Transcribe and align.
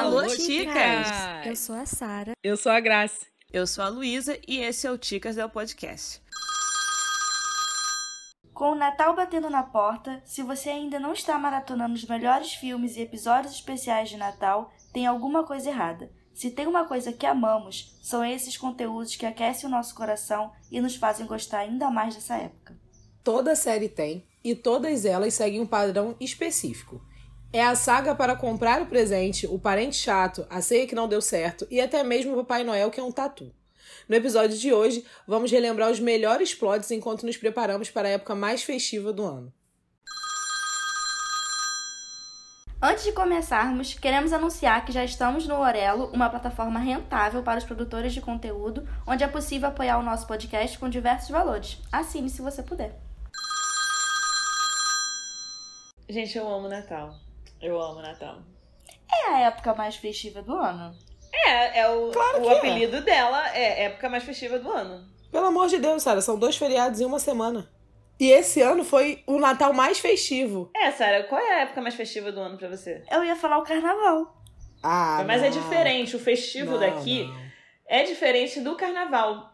Alô, 0.00 0.26
Ticas! 0.28 1.08
Eu 1.44 1.54
sou 1.54 1.74
a 1.74 1.84
Sara. 1.84 2.32
Eu 2.42 2.56
sou 2.56 2.72
a 2.72 2.80
Graça. 2.80 3.26
Eu 3.52 3.66
sou 3.66 3.84
a 3.84 3.88
Luísa 3.88 4.38
e 4.48 4.58
esse 4.60 4.86
é 4.86 4.90
o 4.90 4.96
Ticas 4.96 5.36
del 5.36 5.50
Podcast. 5.50 6.22
Com 8.54 8.72
o 8.72 8.74
Natal 8.74 9.14
batendo 9.14 9.50
na 9.50 9.62
porta, 9.62 10.22
se 10.24 10.42
você 10.42 10.70
ainda 10.70 10.98
não 10.98 11.12
está 11.12 11.38
maratonando 11.38 11.92
os 11.92 12.06
melhores 12.06 12.54
filmes 12.54 12.96
e 12.96 13.02
episódios 13.02 13.52
especiais 13.52 14.08
de 14.08 14.16
Natal, 14.16 14.72
tem 14.90 15.06
alguma 15.06 15.44
coisa 15.44 15.68
errada. 15.68 16.10
Se 16.32 16.50
tem 16.50 16.66
uma 16.66 16.86
coisa 16.86 17.12
que 17.12 17.26
amamos, 17.26 17.98
são 18.02 18.24
esses 18.24 18.56
conteúdos 18.56 19.16
que 19.16 19.26
aquecem 19.26 19.68
o 19.68 19.70
nosso 19.70 19.94
coração 19.94 20.50
e 20.72 20.80
nos 20.80 20.96
fazem 20.96 21.26
gostar 21.26 21.58
ainda 21.58 21.90
mais 21.90 22.14
dessa 22.14 22.36
época. 22.38 22.74
Toda 23.22 23.54
série 23.54 23.90
tem, 23.90 24.26
e 24.42 24.54
todas 24.54 25.04
elas 25.04 25.34
seguem 25.34 25.60
um 25.60 25.66
padrão 25.66 26.16
específico. 26.18 27.02
É 27.52 27.64
a 27.64 27.74
saga 27.74 28.14
para 28.14 28.36
comprar 28.36 28.80
o 28.80 28.86
presente, 28.86 29.44
o 29.44 29.58
parente 29.58 29.96
chato, 29.96 30.46
a 30.48 30.62
ceia 30.62 30.86
que 30.86 30.94
não 30.94 31.08
deu 31.08 31.20
certo 31.20 31.66
e 31.68 31.80
até 31.80 32.00
mesmo 32.04 32.32
o 32.32 32.36
Papai 32.36 32.62
Noel 32.62 32.92
que 32.92 33.00
é 33.00 33.02
um 33.02 33.10
tatu. 33.10 33.52
No 34.08 34.14
episódio 34.14 34.56
de 34.56 34.72
hoje, 34.72 35.04
vamos 35.26 35.50
relembrar 35.50 35.90
os 35.90 35.98
melhores 35.98 36.54
plots 36.54 36.92
enquanto 36.92 37.26
nos 37.26 37.36
preparamos 37.36 37.90
para 37.90 38.06
a 38.06 38.12
época 38.12 38.36
mais 38.36 38.62
festiva 38.62 39.12
do 39.12 39.24
ano. 39.24 39.52
Antes 42.80 43.02
de 43.02 43.12
começarmos, 43.12 43.94
queremos 43.94 44.32
anunciar 44.32 44.84
que 44.84 44.92
já 44.92 45.04
estamos 45.04 45.46
no 45.48 45.56
Orelo, 45.56 46.08
uma 46.14 46.30
plataforma 46.30 46.78
rentável 46.78 47.42
para 47.42 47.58
os 47.58 47.64
produtores 47.64 48.14
de 48.14 48.20
conteúdo, 48.20 48.88
onde 49.04 49.24
é 49.24 49.28
possível 49.28 49.68
apoiar 49.68 49.98
o 49.98 50.04
nosso 50.04 50.24
podcast 50.28 50.78
com 50.78 50.88
diversos 50.88 51.30
valores. 51.30 51.78
Assine 51.90 52.30
se 52.30 52.40
você 52.40 52.62
puder. 52.62 52.96
Gente, 56.08 56.38
eu 56.38 56.48
amo 56.48 56.68
Natal. 56.68 57.29
Eu 57.60 57.80
amo 57.80 58.00
Natal. 58.00 58.38
É 59.12 59.30
a 59.32 59.40
época 59.40 59.74
mais 59.74 59.96
festiva 59.96 60.42
do 60.42 60.54
ano. 60.54 60.94
É, 61.32 61.80
é 61.80 61.88
o, 61.88 62.10
Claro 62.10 62.42
o 62.44 62.50
é. 62.50 62.58
apelido 62.58 63.00
dela 63.02 63.54
é 63.56 63.84
época 63.84 64.08
mais 64.08 64.24
festiva 64.24 64.58
do 64.58 64.70
ano. 64.70 65.04
Pelo 65.30 65.46
amor 65.46 65.68
de 65.68 65.78
Deus, 65.78 66.02
Sara, 66.02 66.20
são 66.20 66.38
dois 66.38 66.56
feriados 66.56 67.00
em 67.00 67.04
uma 67.04 67.18
semana. 67.18 67.70
E 68.18 68.30
esse 68.30 68.60
ano 68.60 68.84
foi 68.84 69.22
o 69.26 69.38
Natal 69.38 69.72
mais 69.72 69.98
festivo. 69.98 70.70
É, 70.76 70.90
Sara, 70.90 71.24
qual 71.24 71.40
é 71.40 71.54
a 71.54 71.60
época 71.62 71.80
mais 71.80 71.94
festiva 71.94 72.30
do 72.32 72.40
ano 72.40 72.58
pra 72.58 72.68
você? 72.68 73.02
Eu 73.10 73.24
ia 73.24 73.36
falar 73.36 73.58
o 73.58 73.62
carnaval. 73.62 74.36
Ah, 74.82 75.22
Mas 75.26 75.42
é 75.42 75.50
não. 75.50 75.60
diferente, 75.60 76.16
o 76.16 76.18
festivo 76.18 76.72
Não, 76.72 76.80
daqui 76.80 77.24
não. 77.24 77.36
é 77.86 78.02
diferente 78.02 78.60
do 78.60 78.76
carnaval. 78.76 79.49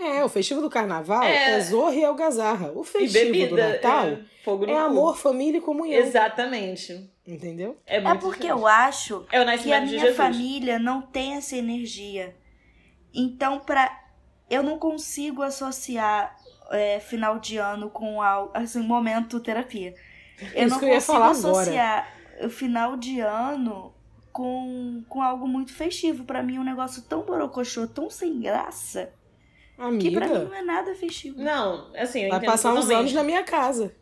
É, 0.00 0.24
o 0.24 0.28
festivo 0.28 0.60
do 0.60 0.70
carnaval 0.70 1.22
É. 1.22 1.52
é, 1.52 1.60
Zorra 1.60 1.94
e 1.94 2.04
Algazarra. 2.04 2.72
O 2.74 2.82
E 2.82 2.84
festivo 2.86 3.12
bebida. 3.32 3.48
do 3.50 3.56
Natal 3.56 4.06
é, 4.06 4.18
fogo 4.44 4.66
no 4.66 4.72
é 4.72 4.78
amor, 4.78 5.16
família 5.18 5.58
e 5.58 5.60
comunhão. 5.60 6.00
Exatamente. 6.00 7.10
Entendeu? 7.26 7.76
É, 7.86 7.98
É 7.98 8.00
porque 8.14 8.40
diferente. 8.40 8.48
eu 8.48 8.66
acho 8.66 9.26
É 9.30 9.40
o 9.40 9.44
que 9.58 9.72
a 9.72 9.80
minha 9.80 9.86
Jesus. 9.86 10.16
família 10.16 10.78
não 10.78 11.02
tem 11.02 11.34
essa 11.34 11.54
energia. 11.56 12.34
Então, 13.14 13.60
pra 13.60 13.98
eu 14.48 14.62
não 14.62 14.78
consigo 14.78 15.42
associar 15.42 16.36
é, 16.70 16.98
final 17.00 17.38
de 17.38 17.56
ano 17.56 17.90
com 17.90 18.20
algo, 18.22 18.50
assim, 18.54 18.80
momento 18.82 19.38
terapia. 19.40 19.94
Eu 20.54 20.66
Isso 20.66 20.76
não 20.80 20.88
eu 20.88 20.94
consigo 20.94 21.00
falar 21.12 21.30
agora. 21.30 21.30
associar 21.60 22.14
o 22.42 22.48
final 22.48 22.96
de 22.96 23.20
ano 23.20 23.92
com, 24.32 25.04
com 25.08 25.20
algo 25.22 25.46
muito 25.46 25.72
festivo. 25.74 26.24
Pra 26.24 26.42
mim 26.42 26.56
é 26.56 26.60
um 26.60 26.64
negócio 26.64 27.02
tão 27.02 27.22
borocochô, 27.22 27.86
tão 27.86 28.08
sem 28.08 28.40
graça, 28.40 29.12
que 29.98 30.10
pra 30.10 30.26
mim 30.28 30.34
Amiga, 30.34 30.48
não 30.50 30.54
é 30.54 30.62
nada 30.62 30.94
festivo. 30.94 31.40
Não, 31.40 31.90
assim, 31.96 32.24
eu 32.24 32.28
vai 32.28 32.38
entendo 32.38 32.50
passar 32.50 32.72
uns 32.72 32.80
totalmente. 32.84 32.98
anos 33.00 33.12
na 33.14 33.22
minha 33.22 33.42
casa. 33.42 33.94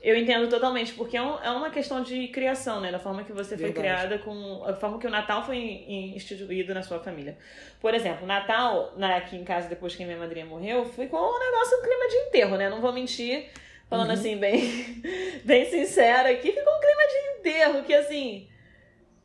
Eu 0.00 0.16
entendo 0.16 0.48
totalmente, 0.48 0.92
porque 0.94 1.16
é, 1.16 1.22
um- 1.22 1.38
é 1.42 1.50
uma 1.50 1.70
questão 1.70 2.02
de 2.04 2.28
criação, 2.28 2.80
né? 2.80 2.92
Da 2.92 3.00
forma 3.00 3.24
que 3.24 3.32
você 3.32 3.56
foi 3.56 3.72
Verdade. 3.72 3.80
criada, 4.06 4.18
com 4.20 4.62
a 4.64 4.72
forma 4.74 4.96
que 4.98 5.06
o 5.08 5.10
Natal 5.10 5.44
foi 5.44 5.56
in- 5.56 6.14
instituído 6.14 6.72
na 6.72 6.82
sua 6.84 7.00
família. 7.00 7.36
Por 7.80 7.92
exemplo, 7.94 8.24
Natal, 8.24 8.94
na, 8.96 9.16
aqui 9.16 9.34
em 9.34 9.42
casa, 9.42 9.68
depois 9.68 9.96
que 9.96 10.04
a 10.04 10.06
minha 10.06 10.18
madrinha 10.18 10.46
morreu, 10.46 10.84
ficou 10.84 11.18
um 11.20 11.38
negócio, 11.40 11.78
um 11.78 11.82
clima 11.82 12.08
de 12.08 12.14
enterro, 12.28 12.56
né? 12.56 12.70
Não 12.70 12.80
vou 12.80 12.92
mentir, 12.92 13.46
falando 13.90 14.06
Uhum. 14.10 14.14
assim, 14.14 14.36
bem, 14.36 14.60
bem 15.44 15.68
sincera 15.68 16.30
aqui, 16.30 16.52
ficou 16.52 16.72
um 16.76 16.80
clima 16.80 17.02
de 17.08 17.40
enterro, 17.40 17.82
que 17.82 17.92
assim, 17.92 18.48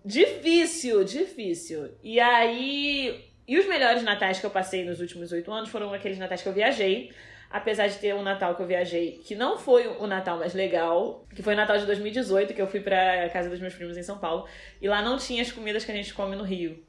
difícil, 0.03 1.03
difícil. 1.03 1.91
E 2.03 2.19
aí, 2.19 3.23
e 3.47 3.57
os 3.57 3.67
melhores 3.67 4.03
natais 4.03 4.39
que 4.39 4.45
eu 4.45 4.49
passei 4.51 4.83
nos 4.85 4.99
últimos 4.99 5.31
oito 5.31 5.51
anos 5.51 5.69
foram 5.69 5.93
aqueles 5.93 6.17
natais 6.17 6.41
que 6.41 6.47
eu 6.49 6.53
viajei. 6.53 7.11
Apesar 7.51 7.85
de 7.85 7.97
ter 7.99 8.15
um 8.15 8.23
Natal 8.23 8.55
que 8.55 8.63
eu 8.63 8.65
viajei 8.65 9.21
que 9.23 9.35
não 9.35 9.59
foi 9.59 9.85
o 9.85 10.07
Natal 10.07 10.39
mais 10.39 10.55
legal, 10.55 11.23
que 11.35 11.43
foi 11.43 11.53
o 11.53 11.55
Natal 11.55 11.77
de 11.77 11.85
2018, 11.85 12.51
que 12.51 12.59
eu 12.59 12.65
fui 12.65 12.79
pra 12.79 13.29
casa 13.29 13.47
dos 13.47 13.59
meus 13.59 13.75
primos 13.75 13.95
em 13.95 14.01
São 14.01 14.17
Paulo, 14.17 14.47
e 14.81 14.87
lá 14.87 15.03
não 15.03 15.17
tinha 15.19 15.39
as 15.43 15.51
comidas 15.51 15.85
que 15.85 15.91
a 15.91 15.95
gente 15.95 16.15
come 16.15 16.35
no 16.35 16.43
Rio. 16.43 16.83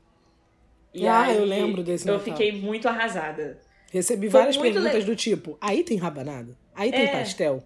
E 0.94 1.06
Ah, 1.06 1.24
aí, 1.24 1.36
eu 1.36 1.44
lembro 1.44 1.82
desse 1.82 2.08
Eu 2.08 2.14
Natal. 2.16 2.32
fiquei 2.32 2.50
muito 2.52 2.88
arrasada. 2.88 3.60
Recebi 3.92 4.30
Foi 4.30 4.40
várias 4.40 4.56
perguntas 4.56 4.94
le- 4.94 5.04
do 5.04 5.14
tipo: 5.14 5.58
aí 5.60 5.84
tem 5.84 5.98
rabanada? 5.98 6.56
Aí 6.74 6.90
tem 6.90 7.04
É. 7.08 7.12
pastel? 7.12 7.62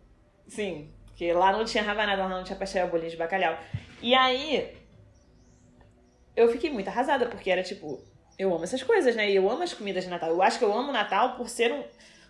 Sim, 0.48 0.90
porque 1.06 1.32
lá 1.32 1.52
não 1.52 1.64
tinha 1.64 1.84
rabanada, 1.84 2.20
lá 2.24 2.28
não 2.28 2.42
tinha 2.42 2.58
pastel, 2.58 2.88
bolinho 2.88 3.10
de 3.12 3.16
bacalhau. 3.16 3.56
E 4.02 4.12
aí, 4.12 4.72
eu 6.36 6.50
fiquei 6.50 6.70
muito 6.70 6.88
arrasada, 6.88 7.26
porque 7.26 7.48
era 7.50 7.62
tipo, 7.62 8.02
eu 8.38 8.54
amo 8.54 8.64
essas 8.64 8.82
coisas, 8.82 9.16
né? 9.16 9.30
E 9.30 9.34
eu 9.36 9.50
amo 9.50 9.62
as 9.62 9.74
comidas 9.74 10.04
de 10.04 10.10
Natal. 10.10 10.30
Eu 10.30 10.40
acho 10.42 10.58
que 10.58 10.64
eu 10.64 10.72
amo 10.72 10.90
o 10.90 10.92
Natal 10.92 11.36
por 11.36 11.48
ser 11.48 11.72
um, 11.72 11.82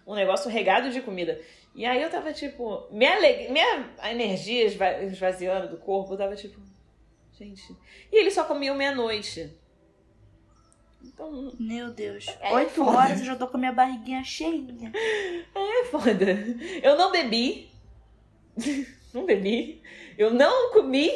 um 0.07 0.15
negócio 0.15 0.51
regado 0.51 0.91
de 0.91 1.01
comida. 1.03 1.41
E 1.75 1.85
aí 1.85 2.03
eu 2.03 2.11
tava 2.11 2.33
tipo, 2.33 2.87
minha, 2.91 3.15
aleg... 3.15 3.51
minha 3.51 3.91
energia 4.11 4.65
esva- 4.65 5.03
esvaziando 5.03 5.69
do 5.69 5.77
corpo, 5.77 6.15
eu 6.15 6.19
tava 6.19 6.35
tipo, 6.35 6.59
gente. 7.39 7.77
E 8.11 8.19
eles 8.21 8.35
só 8.35 8.45
comiam 8.45 8.75
meia-noite. 8.75 9.53
Então, 11.05 11.53
Meu 11.61 11.91
Deus. 11.91 12.27
É 12.41 12.53
Oito 12.55 12.71
foda. 12.71 12.91
horas 12.99 13.21
eu 13.21 13.27
já 13.27 13.37
tô 13.37 13.47
com 13.47 13.57
a 13.57 13.61
minha 13.61 13.73
barriguinha 13.73 14.25
cheinha. 14.25 14.91
é 15.55 15.85
foda. 15.85 16.27
Eu 16.83 16.97
não 16.97 17.13
bebi. 17.13 17.71
não 19.15 19.25
bebi. 19.25 19.81
Eu 20.17 20.33
não 20.33 20.73
comi. 20.73 21.11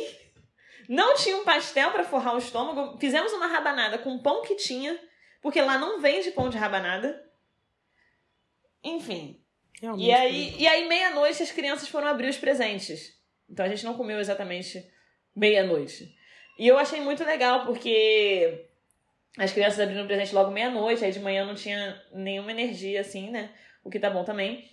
Não 0.89 1.15
tinha 1.15 1.37
um 1.37 1.45
pastel 1.45 1.91
pra 1.91 2.05
forrar 2.05 2.35
o 2.35 2.39
estômago. 2.39 2.99
Fizemos 2.99 3.33
uma 3.33 3.47
rabanada 3.47 3.99
com 3.99 4.19
pão 4.19 4.43
que 4.43 4.57
tinha, 4.57 4.99
porque 5.41 5.61
lá 5.61 5.79
não 5.79 6.01
vende 6.01 6.31
pão 6.31 6.49
de 6.49 6.59
rabanada. 6.59 7.25
Enfim. 8.83 9.41
Realmente, 9.81 10.07
E 10.07 10.13
aí, 10.13 10.57
e 10.59 10.67
aí 10.67 10.89
meia-noite, 10.89 11.43
as 11.43 11.51
crianças 11.51 11.89
foram 11.89 12.09
abrir 12.09 12.29
os 12.29 12.37
presentes. 12.37 13.19
Então 13.49 13.67
a 13.67 13.69
gente 13.69 13.85
não 13.85 13.95
comeu 13.95 14.19
exatamente 14.19 14.89
meia-noite. 15.35 16.17
E 16.59 16.69
eu 16.69 16.79
achei 16.79 17.01
muito 17.01 17.25
legal, 17.25 17.65
porque 17.65 18.67
as 19.39 19.53
crianças 19.53 19.81
abriram 19.81 20.05
o 20.05 20.07
presente 20.07 20.35
logo 20.35 20.51
meia-noite, 20.51 21.05
aí 21.05 21.13
de 21.13 21.21
manhã 21.21 21.45
não 21.45 21.55
tinha 21.55 22.01
nenhuma 22.13 22.51
energia, 22.51 23.01
assim, 23.01 23.31
né? 23.31 23.51
O 23.83 23.91
que 23.91 23.99
tá 23.99 24.11
bom 24.11 24.25
também. 24.25 24.71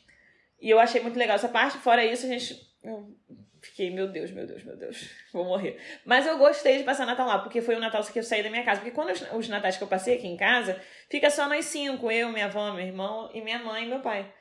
E 0.62 0.70
eu 0.70 0.80
achei 0.80 1.02
muito 1.02 1.18
legal 1.18 1.36
essa 1.36 1.50
parte. 1.50 1.78
Fora 1.78 2.06
isso, 2.06 2.26
a 2.26 2.30
gente. 2.30 2.70
Eu 2.84 3.16
fiquei, 3.62 3.90
meu 3.90 4.08
Deus, 4.08 4.32
meu 4.32 4.46
Deus, 4.46 4.64
meu 4.64 4.76
Deus, 4.76 5.10
vou 5.34 5.46
morrer. 5.46 5.80
Mas 6.06 6.26
eu 6.26 6.38
gostei 6.38 6.78
de 6.78 6.84
passar 6.84 7.06
Natal 7.06 7.28
lá, 7.28 7.40
porque 7.40 7.62
foi 7.62 7.76
o 7.76 7.80
Natal 7.80 8.04
que 8.04 8.20
eu 8.20 8.24
saí 8.24 8.44
da 8.44 8.50
minha 8.50 8.64
casa. 8.64 8.82
Porque 8.82 8.96
quando 8.96 9.12
os, 9.12 9.22
os 9.34 9.50
natais 9.50 9.78
que 9.78 9.84
eu 9.84 9.88
passei 9.88 10.16
aqui 10.16 10.28
em 10.28 10.38
casa, 10.38 10.80
fica 11.10 11.30
só 11.30 11.48
nós 11.48 11.66
cinco: 11.66 12.12
eu, 12.12 12.30
minha 12.30 12.46
avó, 12.46 12.72
meu 12.74 12.86
irmão 12.86 13.30
e 13.34 13.42
minha 13.42 13.60
mãe 13.60 13.86
e 13.86 13.88
meu 13.88 14.00
pai. 14.00 14.32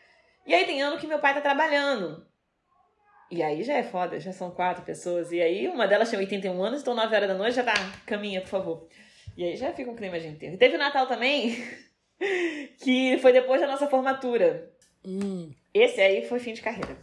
E 0.47 0.55
aí 0.55 0.65
tem 0.65 0.81
ano 0.81 0.99
que 0.99 1.07
meu 1.07 1.19
pai 1.19 1.35
tá 1.35 1.41
trabalhando. 1.41 2.27
E 3.31 3.43
aí 3.43 3.63
já 3.63 3.75
é 3.75 3.83
foda, 3.83 4.19
já 4.19 4.33
são 4.33 4.51
quatro 4.51 4.85
pessoas. 4.85 5.31
E 5.33 5.41
aí 5.41 5.69
uma 5.69 5.87
delas 5.87 6.09
tem 6.11 6.19
81 6.19 6.63
anos, 6.63 6.81
então 6.81 6.95
9 6.95 7.15
horas 7.15 7.29
da 7.29 7.35
noite 7.35 7.57
já 7.57 7.63
tá, 7.63 7.75
caminha, 8.07 8.41
por 8.41 8.49
favor. 8.49 8.89
E 9.37 9.45
aí 9.45 9.57
já 9.57 9.73
fica 9.73 9.91
um 9.91 9.97
clima 9.97 10.19
de 10.19 10.27
enterro. 10.27 10.55
E 10.55 10.59
teve 10.59 10.77
o 10.77 10.79
Natal 10.79 11.07
também, 11.07 11.55
que 12.83 13.19
foi 13.19 13.33
depois 13.33 13.61
da 13.61 13.67
nossa 13.67 13.87
formatura. 13.87 14.73
Hum, 15.05 15.53
Esse 15.73 16.01
aí 16.01 16.27
foi 16.27 16.39
fim 16.39 16.55
de 16.55 16.63
carreira. 16.63 16.97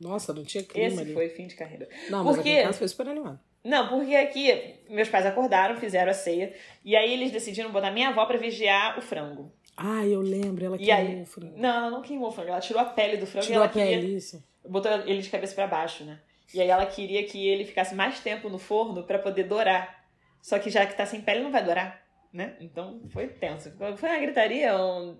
Nossa, 0.00 0.32
não 0.32 0.44
tinha 0.44 0.62
clima 0.64 0.86
Esse 0.88 1.00
ali. 1.00 1.12
foi 1.14 1.28
fim 1.28 1.46
de 1.46 1.54
carreira. 1.54 1.88
Não, 2.10 2.24
mas 2.24 2.36
Por 2.36 2.40
aqui 2.40 2.50
em 2.50 2.62
casa 2.62 2.78
foi 2.78 2.88
super 2.88 3.08
animado. 3.08 3.38
Não, 3.64 3.88
porque 3.88 4.14
aqui 4.14 4.74
meus 4.88 5.08
pais 5.08 5.26
acordaram, 5.26 5.76
fizeram 5.76 6.10
a 6.10 6.14
ceia. 6.14 6.54
E 6.84 6.94
aí 6.94 7.12
eles 7.12 7.32
decidiram 7.32 7.72
botar 7.72 7.90
minha 7.90 8.08
avó 8.10 8.24
pra 8.26 8.36
vigiar 8.38 8.96
o 8.98 9.02
frango. 9.02 9.52
Ah, 9.76 10.06
eu 10.06 10.20
lembro, 10.20 10.64
ela 10.64 10.76
E 10.80 10.90
aí? 10.90 11.06
queimou 11.06 11.22
o 11.22 11.26
frango. 11.26 11.54
Não, 11.58 11.68
ela 11.76 11.90
não 11.90 12.00
queimou 12.02 12.28
o 12.28 12.32
frango, 12.32 12.50
ela 12.50 12.60
tirou 12.60 12.80
a 12.80 12.84
pele 12.86 13.16
do 13.16 13.26
frango 13.26 13.44
Tirou 13.46 13.58
e 13.60 13.62
a 13.62 13.64
ela 13.64 13.72
queria. 13.72 13.98
pele, 14.00 14.16
isso. 14.16 14.42
botou 14.66 14.90
ele 15.04 15.20
de 15.20 15.28
cabeça 15.28 15.54
pra 15.54 15.66
baixo, 15.66 16.04
né? 16.04 16.18
E 16.54 16.60
aí 16.60 16.68
ela 16.68 16.86
queria 16.86 17.24
que 17.24 17.46
ele 17.46 17.64
ficasse 17.64 17.94
mais 17.94 18.20
tempo 18.20 18.48
no 18.48 18.58
forno 18.58 19.02
pra 19.02 19.18
poder 19.18 19.44
dourar. 19.44 20.04
Só 20.40 20.58
que 20.60 20.70
já 20.70 20.86
que 20.86 20.96
tá 20.96 21.04
sem 21.04 21.20
pele, 21.20 21.40
não 21.42 21.50
vai 21.50 21.64
dourar, 21.64 22.05
né? 22.36 22.56
Então 22.60 23.02
foi 23.08 23.26
tenso. 23.28 23.70
Foi 23.96 24.08
uma 24.08 24.18
gritaria, 24.18 24.76
um 24.76 25.16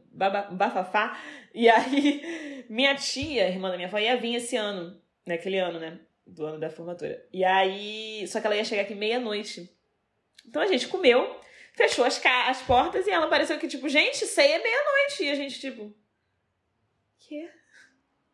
bafafá. 0.53 1.19
E 1.55 1.69
aí, 1.69 2.65
minha 2.69 2.95
tia, 2.95 3.49
irmã 3.49 3.71
da 3.71 3.77
minha 3.77 3.89
avó, 3.89 3.99
ia 3.99 4.17
vir 4.17 4.35
esse 4.37 4.57
ano, 4.57 5.01
naquele 5.27 5.59
ano, 5.59 5.81
né? 5.81 5.99
Do 6.27 6.45
ano 6.45 6.59
da 6.61 6.69
formatura. 6.71 7.27
E 7.33 7.45
aí, 7.45 8.27
só 8.29 8.41
que 8.41 8.47
ela 8.47 8.57
ia 8.57 8.65
chegar 8.65 8.83
aqui 8.83 8.95
meia-noite. 8.95 9.71
Então 10.47 10.61
a 10.63 10.67
gente 10.67 10.87
comeu, 10.89 11.41
fechou 11.73 12.05
as, 12.05 12.19
ca- 12.19 12.49
as 12.49 12.63
portas 12.63 13.07
e 13.07 13.11
ela 13.11 13.27
pareceu 13.29 13.59
que, 13.59 13.67
tipo, 13.69 13.89
gente, 13.89 14.27
ceia 14.27 14.57
é 14.57 14.63
meia-noite. 14.63 15.25
E 15.25 15.31
a 15.31 15.35
gente, 15.35 15.59
tipo, 15.61 15.95
quê? 17.19 17.49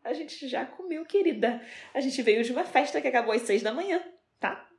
A 0.04 0.12
gente 0.12 0.48
já 0.48 0.66
comeu, 0.66 1.04
querida. 1.04 1.62
A 1.94 2.00
gente 2.00 2.20
veio 2.22 2.42
de 2.42 2.50
uma 2.52 2.64
festa 2.64 3.00
que 3.00 3.06
acabou 3.08 3.32
às 3.32 3.42
seis 3.42 3.62
da 3.62 3.72
manhã, 3.72 4.02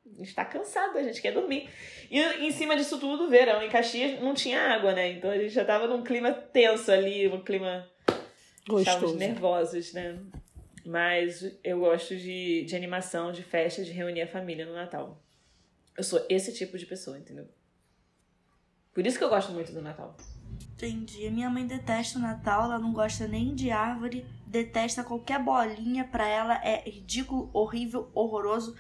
tá? 0.04 0.18
gente 0.18 0.36
tá 0.36 0.46
cansado, 0.46 0.98
a 0.98 1.04
gente 1.04 1.22
quer 1.22 1.32
dormir. 1.32 1.70
E 2.10 2.20
em 2.20 2.52
cima 2.52 2.76
disso 2.76 3.00
tudo, 3.00 3.30
verão 3.30 3.62
em 3.62 3.70
Caxias 3.70 4.20
não 4.22 4.34
tinha 4.34 4.60
água, 4.60 4.94
né? 4.94 5.12
Então 5.12 5.30
a 5.30 5.38
gente 5.38 5.54
já 5.54 5.66
tava 5.66 5.88
num 5.88 6.04
clima 6.04 6.32
tenso 6.32 6.92
ali, 6.92 7.28
um 7.28 7.44
clima. 7.44 7.88
Gostoso. 8.68 8.82
Estávamos 8.82 9.16
nervosos, 9.16 9.94
né? 9.94 10.20
Mas 10.86 11.58
eu 11.64 11.80
gosto 11.80 12.16
de, 12.16 12.64
de 12.66 12.76
animação, 12.76 13.32
de 13.32 13.44
festa, 13.44 13.84
de 13.84 13.92
reunir 13.92 14.22
a 14.22 14.28
família 14.28 14.66
no 14.66 14.74
Natal. 14.74 15.22
Eu 15.98 16.04
sou 16.04 16.26
esse 16.30 16.54
tipo 16.54 16.78
de 16.78 16.86
pessoa, 16.86 17.18
entendeu? 17.18 17.48
Por 18.94 19.06
isso 19.06 19.18
que 19.18 19.24
eu 19.24 19.30
gosto 19.30 19.52
muito 19.52 19.72
do 19.72 19.82
Natal. 19.82 20.16
Entendi. 20.74 21.26
A 21.28 21.32
minha 21.32 21.50
mãe 21.50 21.66
detesta 21.66 22.20
o 22.20 22.22
Natal, 22.22 22.66
ela 22.66 22.80
não 22.80 22.92
gosta 22.92 23.28
nem 23.28 23.56
de 23.56 23.72
árvore, 23.72 24.26
detesta 24.46 25.04
qualquer 25.04 25.40
bolinha, 25.40 26.04
pra 26.04 26.28
ela 26.28 26.64
é 26.64 26.82
ridículo, 26.90 27.50
horrível, 27.54 28.12
horroroso. 28.14 28.76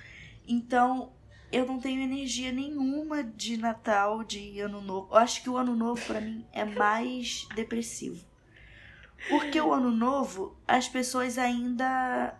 Então, 0.47 1.11
eu 1.51 1.65
não 1.65 1.79
tenho 1.79 2.01
energia 2.01 2.51
nenhuma 2.51 3.23
de 3.23 3.57
Natal, 3.57 4.23
de 4.23 4.59
Ano 4.59 4.81
Novo. 4.81 5.09
Eu 5.11 5.17
acho 5.17 5.41
que 5.41 5.49
o 5.49 5.57
Ano 5.57 5.75
Novo 5.75 6.03
pra 6.05 6.19
mim 6.19 6.45
é 6.51 6.65
mais 6.65 7.47
depressivo. 7.55 8.23
Porque 9.29 9.59
o 9.59 9.71
Ano 9.71 9.91
Novo, 9.91 10.55
as 10.67 10.89
pessoas 10.89 11.37
ainda 11.37 12.37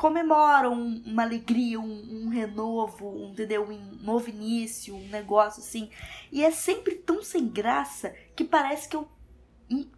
comemoram 0.00 0.72
uma 1.04 1.22
alegria, 1.22 1.78
um, 1.78 2.24
um 2.24 2.28
renovo, 2.30 3.06
um, 3.06 3.32
entendeu? 3.32 3.68
Um 3.68 4.02
novo 4.02 4.30
início, 4.30 4.96
um 4.96 5.08
negócio 5.08 5.62
assim. 5.62 5.90
E 6.32 6.42
é 6.42 6.50
sempre 6.50 6.94
tão 6.94 7.22
sem 7.22 7.46
graça 7.46 8.14
que 8.34 8.42
parece 8.42 8.88
que 8.88 8.96
eu 8.96 9.06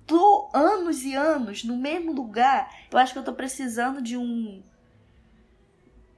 tô 0.05 0.50
anos 0.53 1.05
e 1.05 1.15
anos 1.15 1.62
no 1.62 1.77
mesmo 1.77 2.12
lugar. 2.12 2.69
Eu 2.91 2.99
acho 2.99 3.12
que 3.12 3.19
eu 3.21 3.25
tô 3.25 3.33
precisando 3.33 4.03
de 4.03 4.17
um. 4.17 4.62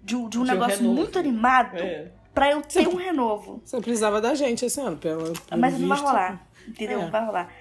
De 0.05 0.15
um, 0.15 0.29
de 0.29 0.39
um 0.39 0.45
De 0.45 0.51
um 0.51 0.53
negócio 0.53 0.77
renovo. 0.79 0.95
muito 0.95 1.19
animado 1.19 1.77
É. 1.79 2.11
pra 2.35 2.51
eu 2.53 2.61
ter 2.63 2.87
um 2.87 2.95
renovo. 2.97 3.63
Você 3.65 3.81
precisava 3.81 4.21
da 4.21 4.35
gente 4.35 4.65
esse 4.65 4.81
ano, 4.81 4.97
pelo, 4.99 5.33
pelo 5.41 5.61
Mas 5.61 5.79
não 5.79 5.89
vai 5.89 5.99
rolar. 5.99 6.47
Entendeu? 6.69 7.01
É. 7.01 7.03
Não 7.05 7.11
vai 7.11 7.25
rolar. 7.25 7.53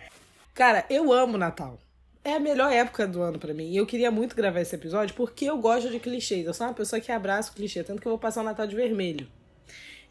Cara, 0.54 0.86
eu 0.90 1.12
amo 1.12 1.38
Natal. 1.38 1.80
É 2.24 2.36
a 2.36 2.40
melhor 2.40 2.72
época 2.72 3.06
do 3.08 3.22
ano 3.22 3.40
pra 3.40 3.54
mim. 3.54 3.70
E 3.72 3.78
eu 3.78 3.86
queria 3.86 4.10
muito 4.12 4.36
gravar 4.36 4.62
esse 4.62 4.76
episódio 4.76 5.16
porque 5.16 5.46
eu 5.46 5.58
gosto 5.58 5.90
de 5.90 6.00
clichês. 6.00 6.46
Eu 6.46 6.54
sou 6.54 6.68
uma 6.68 6.74
pessoa 6.74 7.00
que 7.02 7.12
abraça 7.12 7.52
o 7.52 7.56
clichê, 7.56 7.84
tanto 7.84 8.02
que 8.02 8.08
eu 8.08 8.12
vou 8.12 8.20
passar 8.20 8.42
o 8.42 8.44
Natal 8.46 8.66
de 8.68 8.76
vermelho. 8.76 9.28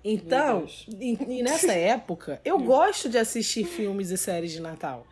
Então, 0.04 0.66
e, 0.88 1.16
e 1.38 1.42
nessa 1.42 1.72
época, 1.72 2.40
eu 2.44 2.58
gosto 2.58 3.08
de 3.08 3.18
assistir 3.18 3.64
filmes 3.64 4.10
e 4.10 4.18
séries 4.18 4.50
de 4.52 4.60
Natal. 4.60 5.06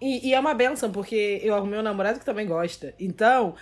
E, 0.00 0.28
e 0.28 0.34
é 0.34 0.40
uma 0.40 0.52
benção, 0.52 0.90
porque 0.90 1.40
eu 1.42 1.54
arrumei 1.54 1.78
um 1.78 1.82
namorado 1.82 2.18
que 2.18 2.24
também 2.24 2.46
gosta. 2.46 2.92
Então, 2.98 3.54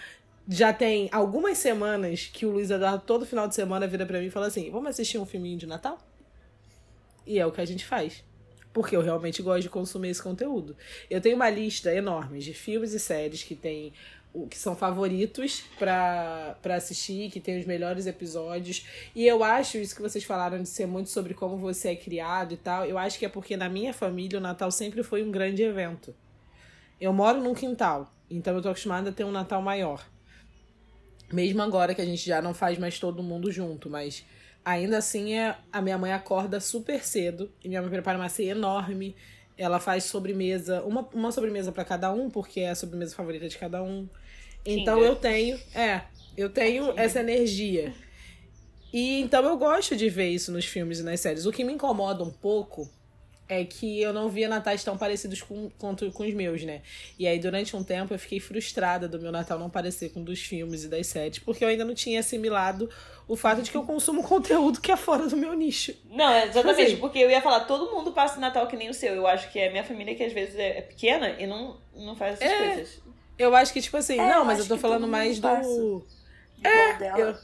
já 0.48 0.72
tem 0.72 1.08
algumas 1.12 1.58
semanas 1.58 2.30
que 2.32 2.46
o 2.46 2.50
Luiz 2.50 2.70
Eduardo, 2.70 3.02
todo 3.04 3.26
final 3.26 3.48
de 3.48 3.54
semana, 3.54 3.86
vira 3.86 4.06
pra 4.06 4.20
mim 4.20 4.26
e 4.26 4.30
fala 4.30 4.46
assim: 4.46 4.70
vamos 4.70 4.90
assistir 4.90 5.18
um 5.18 5.26
filminho 5.26 5.58
de 5.58 5.66
Natal? 5.66 5.98
E 7.26 7.38
é 7.38 7.46
o 7.46 7.50
que 7.50 7.60
a 7.60 7.64
gente 7.64 7.84
faz. 7.84 8.22
Porque 8.72 8.94
eu 8.94 9.00
realmente 9.00 9.42
gosto 9.42 9.62
de 9.62 9.68
consumir 9.70 10.10
esse 10.10 10.22
conteúdo. 10.22 10.76
Eu 11.10 11.20
tenho 11.20 11.34
uma 11.34 11.48
lista 11.48 11.92
enorme 11.92 12.38
de 12.38 12.52
filmes 12.52 12.92
e 12.92 13.00
séries 13.00 13.42
que 13.42 13.54
tem 13.54 13.92
que 14.50 14.58
são 14.58 14.76
favoritos 14.76 15.64
pra 15.78 16.58
assistir, 16.74 17.30
que 17.30 17.40
tem 17.40 17.58
os 17.58 17.64
melhores 17.64 18.06
episódios. 18.06 18.86
E 19.14 19.26
eu 19.26 19.42
acho 19.42 19.78
isso 19.78 19.96
que 19.96 20.02
vocês 20.02 20.24
falaram 20.24 20.62
de 20.62 20.68
ser 20.68 20.84
muito 20.86 21.08
sobre 21.08 21.32
como 21.32 21.56
você 21.56 21.88
é 21.90 21.96
criado 21.96 22.52
e 22.52 22.56
tal. 22.58 22.84
Eu 22.84 22.98
acho 22.98 23.18
que 23.18 23.24
é 23.24 23.30
porque 23.30 23.56
na 23.56 23.70
minha 23.70 23.94
família 23.94 24.38
o 24.38 24.42
Natal 24.42 24.70
sempre 24.70 25.02
foi 25.02 25.22
um 25.22 25.30
grande 25.30 25.62
evento. 25.62 26.14
Eu 27.00 27.14
moro 27.14 27.40
num 27.40 27.54
quintal, 27.54 28.12
então 28.30 28.54
eu 28.54 28.60
tô 28.60 28.68
acostumada 28.68 29.08
a 29.08 29.12
ter 29.12 29.24
um 29.24 29.32
Natal 29.32 29.62
maior. 29.62 30.06
Mesmo 31.32 31.62
agora 31.62 31.94
que 31.94 32.00
a 32.00 32.04
gente 32.04 32.24
já 32.24 32.40
não 32.40 32.54
faz 32.54 32.78
mais 32.78 32.98
todo 32.98 33.22
mundo 33.22 33.50
junto, 33.50 33.90
mas 33.90 34.24
ainda 34.64 34.98
assim 34.98 35.34
é, 35.34 35.56
a 35.72 35.82
minha 35.82 35.98
mãe 35.98 36.12
acorda 36.12 36.60
super 36.60 37.04
cedo 37.04 37.50
e 37.62 37.68
minha 37.68 37.80
mãe 37.80 37.90
prepara 37.90 38.18
uma 38.18 38.28
ceia 38.28 38.52
enorme. 38.52 39.14
Ela 39.58 39.80
faz 39.80 40.04
sobremesa, 40.04 40.82
uma, 40.82 41.08
uma 41.14 41.32
sobremesa 41.32 41.72
pra 41.72 41.84
cada 41.84 42.12
um, 42.12 42.28
porque 42.30 42.60
é 42.60 42.70
a 42.70 42.74
sobremesa 42.74 43.14
favorita 43.14 43.48
de 43.48 43.56
cada 43.56 43.82
um. 43.82 44.08
Então 44.64 44.96
Kinder. 44.96 45.10
eu 45.10 45.16
tenho, 45.16 45.60
é, 45.74 46.02
eu 46.36 46.50
tenho 46.50 46.92
essa 46.96 47.20
energia. 47.20 47.94
E 48.92 49.20
então 49.20 49.44
eu 49.44 49.56
gosto 49.56 49.96
de 49.96 50.08
ver 50.08 50.28
isso 50.28 50.52
nos 50.52 50.64
filmes 50.64 51.00
e 51.00 51.02
nas 51.02 51.20
séries. 51.20 51.46
O 51.46 51.52
que 51.52 51.64
me 51.64 51.72
incomoda 51.72 52.22
um 52.22 52.30
pouco 52.30 52.90
é 53.48 53.64
que 53.64 54.00
eu 54.02 54.12
não 54.12 54.28
via 54.28 54.48
natais 54.48 54.82
tão 54.82 54.98
parecidos 54.98 55.40
com, 55.40 55.70
quanto 55.78 56.10
com 56.10 56.24
os 56.24 56.34
meus, 56.34 56.64
né? 56.64 56.82
E 57.18 57.26
aí, 57.26 57.38
durante 57.38 57.76
um 57.76 57.84
tempo, 57.84 58.12
eu 58.12 58.18
fiquei 58.18 58.40
frustrada 58.40 59.06
do 59.08 59.20
meu 59.20 59.30
Natal 59.30 59.58
não 59.58 59.70
parecer 59.70 60.08
com 60.10 60.20
um 60.20 60.24
dos 60.24 60.40
filmes 60.40 60.84
e 60.84 60.88
das 60.88 61.06
séries, 61.06 61.38
porque 61.38 61.64
eu 61.64 61.68
ainda 61.68 61.84
não 61.84 61.94
tinha 61.94 62.18
assimilado 62.20 62.90
o 63.28 63.36
fato 63.36 63.62
de 63.62 63.70
que 63.70 63.76
eu 63.76 63.84
consumo 63.84 64.22
conteúdo 64.26 64.80
que 64.80 64.90
é 64.90 64.96
fora 64.96 65.28
do 65.28 65.36
meu 65.36 65.54
nicho. 65.54 65.94
Não, 66.10 66.28
é 66.28 66.46
exatamente, 66.46 66.92
Assim. 66.92 66.96
porque 66.96 67.18
eu 67.18 67.30
ia 67.30 67.40
falar, 67.40 67.60
todo 67.60 67.92
mundo 67.94 68.12
passa 68.12 68.38
o 68.38 68.40
Natal 68.40 68.66
que 68.66 68.76
nem 68.76 68.90
o 68.90 68.94
seu. 68.94 69.14
Eu 69.14 69.26
acho 69.26 69.50
que 69.52 69.58
é 69.58 69.68
a 69.68 69.70
minha 69.70 69.84
família 69.84 70.14
que 70.14 70.22
às 70.24 70.32
vezes 70.32 70.56
é 70.56 70.78
é 70.78 70.82
pequena 70.82 71.30
e 71.38 71.46
não, 71.46 71.76
não 71.94 72.16
faz 72.16 72.40
essas 72.40 72.50
É. 72.52 72.66
coisas. 72.74 73.00
Eu 73.38 73.54
acho 73.54 73.72
que, 73.72 73.80
tipo 73.82 73.96
assim, 73.96 74.18
É, 74.18 74.28
não, 74.28 74.44
mas 74.44 74.58
eu 74.58 74.66
tô 74.66 74.78
falando 74.78 75.06
mais 75.06 75.38
do. 75.38 76.02
dela. 76.98 77.18
Eu, 77.18 77.36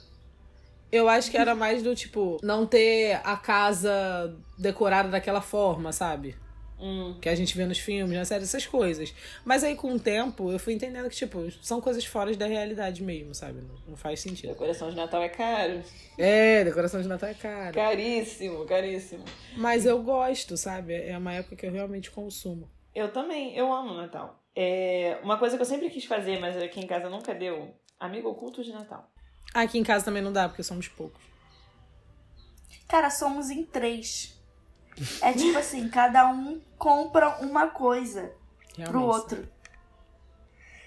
eu 0.93 1.09
acho 1.09 1.31
que 1.31 1.39
era 1.39 1.55
mais 1.55 1.83
do 1.83 1.95
tipo, 1.97 2.39
não 2.43 2.67
ter 2.67 3.19
a 3.25 3.37
casa 3.37 4.37
decorada 4.59 5.09
daquela 5.09 5.41
forma, 5.41 5.91
sabe? 5.91 6.37
Hum. 6.79 7.17
Que 7.21 7.29
a 7.29 7.35
gente 7.35 7.57
vê 7.57 7.65
nos 7.65 7.79
filmes, 7.79 8.19
na 8.19 8.25
série, 8.25 8.43
essas 8.43 8.67
coisas. 8.67 9.15
Mas 9.45 9.63
aí, 9.63 9.77
com 9.77 9.95
o 9.95 10.01
tempo, 10.01 10.51
eu 10.51 10.59
fui 10.59 10.75
entendendo 10.75 11.09
que, 11.09 11.15
tipo, 11.15 11.49
são 11.63 11.81
coisas 11.81 12.05
fora 12.05 12.35
da 12.37 12.47
realidade 12.47 13.03
mesmo, 13.03 13.35
sabe? 13.35 13.61
Não, 13.61 13.75
não 13.89 13.97
faz 13.97 14.21
sentido. 14.21 14.51
Decoração 14.51 14.91
de 14.91 14.97
Natal 14.97 15.23
é 15.23 15.29
caro. 15.29 15.81
É, 16.19 16.65
decoração 16.65 17.01
de 17.01 17.07
Natal 17.07 17.29
é 17.31 17.35
cara. 17.35 17.73
Caríssimo, 17.73 18.65
caríssimo. 18.67 19.25
Mas 19.57 19.87
eu 19.87 20.03
gosto, 20.03 20.57
sabe? 20.57 20.95
É 20.95 21.17
uma 21.17 21.33
época 21.33 21.55
que 21.55 21.65
eu 21.65 21.71
realmente 21.73 22.11
consumo. 22.11 22.69
Eu 22.93 23.13
também, 23.13 23.57
eu 23.57 23.73
amo 23.73 23.95
Natal. 23.95 24.43
É, 24.55 25.19
uma 25.23 25.39
coisa 25.39 25.57
que 25.57 25.63
eu 25.63 25.67
sempre 25.67 25.89
quis 25.89 26.05
fazer, 26.05 26.41
mas 26.41 26.57
aqui 26.57 26.81
em 26.81 26.87
casa 26.87 27.09
nunca 27.09 27.33
deu, 27.33 27.75
amigo 27.99 28.29
oculto 28.29 28.63
de 28.63 28.73
Natal. 28.73 29.09
Aqui 29.55 29.79
em 29.79 29.83
casa 29.85 30.05
também 30.05 30.23
não 30.23 30.33
dá, 30.33 30.49
porque 30.49 30.63
somos 30.63 30.89
poucos. 30.89 31.21
Cara, 32.89 33.11
somos 33.11 33.51
em 33.51 33.65
três. 33.65 34.39
É 35.21 35.33
tipo 35.33 35.59
assim, 35.59 35.89
cada 35.89 36.27
um 36.29 36.61
compra 36.79 37.39
uma 37.41 37.69
coisa 37.69 38.33
pro 38.75 38.83
Realmente. 38.85 39.05
outro. 39.15 39.49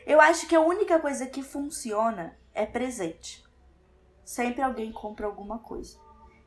Eu 0.06 0.22
acho 0.22 0.48
que 0.48 0.56
a 0.56 0.62
única 0.62 1.00
coisa 1.00 1.26
que 1.26 1.42
funciona 1.42 2.38
é 2.54 2.66
presente. 2.66 3.44
Sempre 4.24 4.62
alguém 4.62 4.92
compra 4.92 5.26
alguma 5.26 5.58
coisa. 5.60 5.98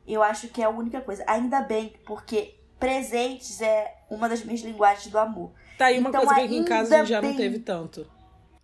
Eu 0.07 0.23
acho 0.23 0.47
que 0.47 0.61
é 0.61 0.65
a 0.65 0.69
única 0.69 1.01
coisa. 1.01 1.23
Ainda 1.27 1.61
bem, 1.61 1.93
porque 2.05 2.55
presentes 2.79 3.59
é 3.61 3.97
uma 4.09 4.29
das 4.29 4.43
minhas 4.43 4.61
linguagens 4.61 5.07
do 5.07 5.19
amor. 5.19 5.51
Tá 5.77 5.87
aí 5.87 5.99
uma 5.99 6.09
Então, 6.09 6.21
coisa 6.21 6.35
que 6.35 6.45
aqui 6.45 6.55
em 6.57 6.65
casa 6.65 6.95
a 6.95 6.97
gente 6.99 7.09
já 7.09 7.17
ainda 7.17 7.27
não 7.27 7.35
bem- 7.35 7.45
teve 7.51 7.59
tanto. 7.59 8.09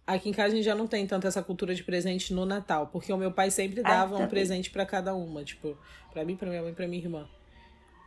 Aqui 0.08 0.30
em 0.30 0.34
casa 0.34 0.54
a 0.54 0.56
gente 0.56 0.66
já 0.66 0.76
não 0.76 0.86
tem 0.86 1.08
tanto 1.08 1.26
essa 1.26 1.42
cultura 1.42 1.74
de 1.74 1.84
presente 1.84 2.32
no 2.34 2.46
Natal, 2.46 2.88
porque 2.88 3.12
o 3.12 3.18
meu 3.18 3.32
pai 3.32 3.50
sempre 3.50 3.82
dava 3.82 4.14
um 4.14 4.18
também. 4.18 4.30
presente 4.30 4.70
pra 4.70 4.86
cada 4.86 5.16
uma, 5.16 5.44
tipo, 5.44 5.76
pra 6.14 6.24
mim, 6.24 6.36
pra 6.36 6.48
minha 6.48 6.62
mãe, 6.62 6.74
pra 6.74 6.88
minha 6.88 7.02
irmã. 7.02 7.28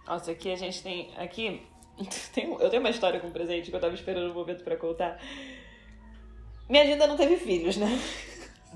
Nossa, 0.07 0.31
aqui 0.31 0.53
a 0.53 0.57
gente 0.57 0.81
tem. 0.83 1.11
Aqui. 1.17 1.61
tem 2.33 2.49
um- 2.49 2.61
eu 2.61 2.71
tenho 2.71 2.81
uma 2.81 2.91
história 2.91 3.19
com 3.19 3.31
presente 3.31 3.69
que 3.71 3.77
eu 3.77 3.81
tava 3.81 3.95
esperando 3.95 4.31
o 4.31 4.35
momento 4.35 4.63
pra 4.63 4.77
contar. 4.77 5.21
Minha 6.69 6.85
ainda 6.85 7.07
não 7.07 7.17
teve 7.17 7.37
filhos, 7.37 7.77
né? 7.77 7.89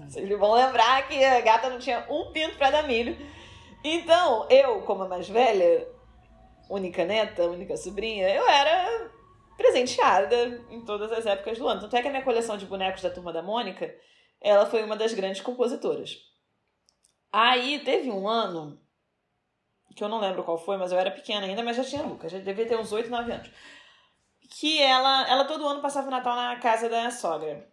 Vocês 0.09 0.29
vão 0.39 0.55
lembrar 0.55 1.07
que 1.07 1.23
a 1.25 1.41
gata 1.43 1.69
não 1.71 1.79
tinha 1.79 2.05
um 2.11 2.33
pinto 2.33 2.57
pra 2.57 2.71
dar 2.71 2.87
milho. 2.89 3.17
Então, 3.85 4.49
eu, 4.51 4.81
como 4.83 5.05
a 5.05 5.09
mais 5.09 5.29
velha, 5.29 5.87
única 6.69 7.05
neta, 7.05 7.45
única 7.45 7.77
sobrinha, 7.77 8.29
eu 8.31 8.49
era 8.49 9.11
presenteada 9.63 10.37
em 10.71 10.85
todas 10.85 11.11
as 11.13 11.25
épocas 11.25 11.59
do 11.59 11.69
ano. 11.69 11.81
Tanto 11.81 11.97
é 11.97 12.03
que 12.03 12.09
a 12.09 12.11
minha 12.11 12.25
coleção 12.25 12.57
de 12.57 12.67
bonecos 12.67 13.03
da 13.03 13.11
Turma 13.11 13.33
da 13.33 13.43
Mônica, 13.43 13.95
ela 14.41 14.67
foi 14.67 14.83
uma 14.83 14.97
das 14.97 15.15
grandes 15.15 15.41
compositoras. 15.41 16.19
Aí 17.33 17.79
teve 17.81 18.11
um 18.11 18.29
ano 18.29 18.79
que 19.97 20.03
eu 20.03 20.09
não 20.09 20.21
lembro 20.21 20.43
qual 20.43 20.59
foi, 20.59 20.77
mas 20.77 20.91
eu 20.91 20.99
era 20.99 21.11
pequena 21.11 21.47
ainda, 21.47 21.63
mas 21.63 21.77
já 21.77 21.85
tinha 21.85 22.03
Lucas, 22.03 22.33
já 22.33 22.39
devia 22.39 22.67
ter 22.67 22.79
uns 22.79 22.93
8, 22.93 23.09
9 23.11 23.31
anos. 23.33 23.51
Que 24.59 24.81
ela, 24.83 25.29
ela 25.31 25.45
todo 25.45 25.67
ano 25.67 25.81
passava 25.81 26.09
o 26.09 26.11
Natal 26.11 26.35
na 26.35 26.57
casa 26.57 26.89
da 26.89 27.11
sogra, 27.11 27.67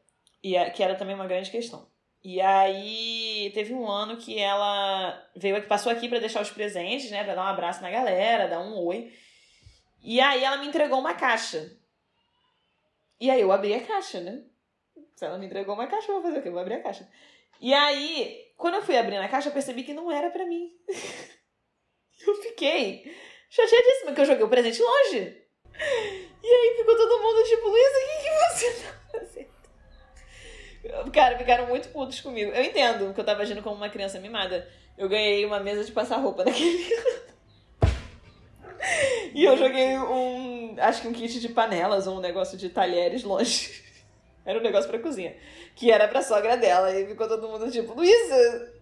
e 0.44 0.56
a- 0.58 0.70
que 0.70 0.84
era 0.84 0.96
também 0.96 1.16
uma 1.16 1.28
grande 1.28 1.50
questão. 1.50 1.88
E 2.22 2.42
aí 2.42 3.52
teve 3.54 3.74
um 3.74 3.90
ano 3.90 4.18
que 4.18 4.38
ela 4.38 5.18
veio 5.36 5.56
aqui, 5.56 5.68
passou 5.68 5.90
aqui 5.92 6.10
pra 6.10 6.20
deixar 6.20 6.42
os 6.42 6.50
presentes, 6.52 7.10
né, 7.10 7.24
Pra 7.24 7.36
dar 7.36 7.44
um 7.44 7.48
abraço 7.48 7.82
na 7.82 7.90
galera, 7.90 8.48
dar 8.50 8.60
um 8.60 8.78
oi. 8.86 9.14
E 10.04 10.20
aí 10.20 10.44
ela 10.44 10.58
me 10.58 10.68
entregou 10.68 11.00
uma 11.00 11.14
caixa. 11.14 11.72
E 13.20 13.30
aí 13.30 13.42
eu 13.42 13.52
abri 13.52 13.74
a 13.74 13.82
caixa, 13.82 14.20
né? 14.22 14.44
Se 15.16 15.26
ela 15.26 15.38
me 15.38 15.46
entregou 15.46 15.76
uma 15.76 15.88
caixa, 15.88 16.12
eu 16.12 16.16
vou 16.16 16.24
fazer 16.24 16.40
o 16.40 16.42
quê? 16.42 16.48
Eu 16.48 16.54
vou 16.54 16.62
abrir 16.62 16.76
a 16.76 16.84
caixa. 16.84 17.10
E 17.60 17.74
aí, 17.74 18.54
quando 18.58 18.76
eu 18.76 18.82
fui 18.82 18.98
abrir 18.98 19.18
a 19.18 19.28
caixa, 19.28 19.50
eu 19.50 19.54
percebi 19.54 19.84
que 19.84 19.94
não 19.94 20.12
era 20.12 20.30
pra 20.30 20.46
mim. 20.46 20.72
Eu 22.28 22.36
fiquei 22.36 23.10
chateadíssima, 23.50 24.08
porque 24.08 24.22
eu 24.22 24.26
joguei 24.26 24.44
o 24.44 24.50
presente 24.50 24.82
longe. 24.82 25.42
E 26.44 26.48
aí 26.48 26.76
ficou 26.78 26.98
todo 26.98 27.22
mundo 27.22 27.44
tipo, 27.44 27.70
Luísa, 27.70 27.98
o 27.98 28.02
que, 28.02 28.18
que 28.24 28.30
você 28.30 28.84
tá 28.84 28.94
fazendo? 29.12 29.50
Cara, 31.14 31.38
ficaram 31.38 31.68
muito 31.68 31.90
putos 31.90 32.20
comigo. 32.20 32.52
Eu 32.52 32.64
entendo 32.64 33.14
que 33.14 33.20
eu 33.20 33.26
tava 33.26 33.42
agindo 33.42 33.62
como 33.62 33.76
uma 33.76 33.90
criança 33.90 34.20
mimada. 34.20 34.70
eu 34.98 35.08
ganhei 35.08 35.46
uma 35.46 35.60
mesa 35.60 35.84
de 35.84 35.92
passar 35.92 36.18
roupa 36.18 36.44
naquele. 36.46 36.90
e 39.34 39.44
eu 39.44 39.58
joguei 39.58 39.98
um. 39.98 40.76
Acho 40.80 41.02
que 41.02 41.08
um 41.08 41.14
kit 41.14 41.40
de 41.40 41.50
panelas 41.50 42.08
ou 42.08 42.18
um 42.18 42.22
negócio 42.22 42.58
de 42.58 42.70
talheres 42.70 43.24
longe. 43.24 43.84
Era 44.46 44.60
um 44.60 44.64
negócio 44.64 44.90
pra 44.90 45.00
cozinha. 45.00 45.36
Que 45.76 45.92
era 45.92 46.08
pra 46.08 46.24
sogra 46.24 46.58
dela. 46.58 46.92
E 46.98 47.06
ficou 47.06 47.28
todo 47.28 47.48
mundo 47.48 47.70
tipo, 47.72 47.94
Luísa! 47.94 48.74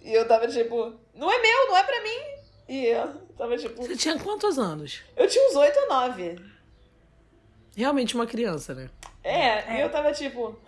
E 0.00 0.12
eu 0.12 0.26
tava 0.26 0.48
tipo, 0.48 0.94
não 1.14 1.30
é 1.30 1.42
meu, 1.42 1.68
não 1.68 1.76
é 1.76 1.82
pra 1.82 2.02
mim. 2.02 2.18
E 2.68 2.86
eu 2.86 3.14
tava 3.36 3.56
tipo. 3.56 3.82
Você 3.82 3.96
tinha 3.96 4.18
quantos 4.18 4.58
anos? 4.58 5.02
Eu 5.16 5.28
tinha 5.28 5.46
uns 5.48 5.54
8 5.54 5.78
ou 5.80 5.88
9. 5.88 6.36
Realmente 7.76 8.14
uma 8.14 8.26
criança, 8.26 8.74
né? 8.74 8.88
É, 9.22 9.76
e 9.76 9.80
eu 9.82 9.90
tava 9.90 10.12
tipo, 10.12 10.58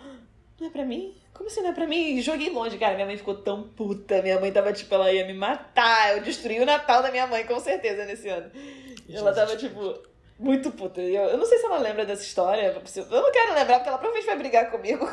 não 0.60 0.66
é 0.66 0.70
pra 0.70 0.84
mim? 0.84 1.16
Como 1.38 1.48
assim 1.48 1.62
não 1.62 1.70
é 1.70 1.72
pra 1.72 1.86
mim? 1.86 2.20
Joguei 2.20 2.50
longe, 2.50 2.76
cara. 2.76 2.94
Minha 2.96 3.06
mãe 3.06 3.16
ficou 3.16 3.36
tão 3.36 3.62
puta. 3.62 4.20
Minha 4.22 4.40
mãe 4.40 4.50
tava 4.50 4.72
tipo, 4.72 4.92
ela 4.92 5.12
ia 5.12 5.24
me 5.24 5.32
matar. 5.32 6.16
Eu 6.16 6.22
destruí 6.22 6.58
o 6.58 6.66
Natal 6.66 7.00
da 7.00 7.12
minha 7.12 7.28
mãe, 7.28 7.46
com 7.46 7.60
certeza, 7.60 8.04
nesse 8.04 8.28
ano. 8.28 8.50
E 9.08 9.16
ela 9.16 9.32
tava 9.32 9.56
tipo, 9.56 10.02
muito 10.36 10.72
puta. 10.72 11.00
Eu, 11.00 11.22
eu 11.26 11.38
não 11.38 11.46
sei 11.46 11.58
se 11.58 11.64
ela 11.64 11.78
lembra 11.78 12.04
dessa 12.04 12.24
história. 12.24 12.62
Eu 12.64 13.22
não 13.22 13.30
quero 13.30 13.54
lembrar, 13.54 13.76
porque 13.76 13.88
ela 13.88 13.98
provavelmente 13.98 14.26
vai 14.26 14.36
brigar 14.36 14.68
comigo. 14.68 15.08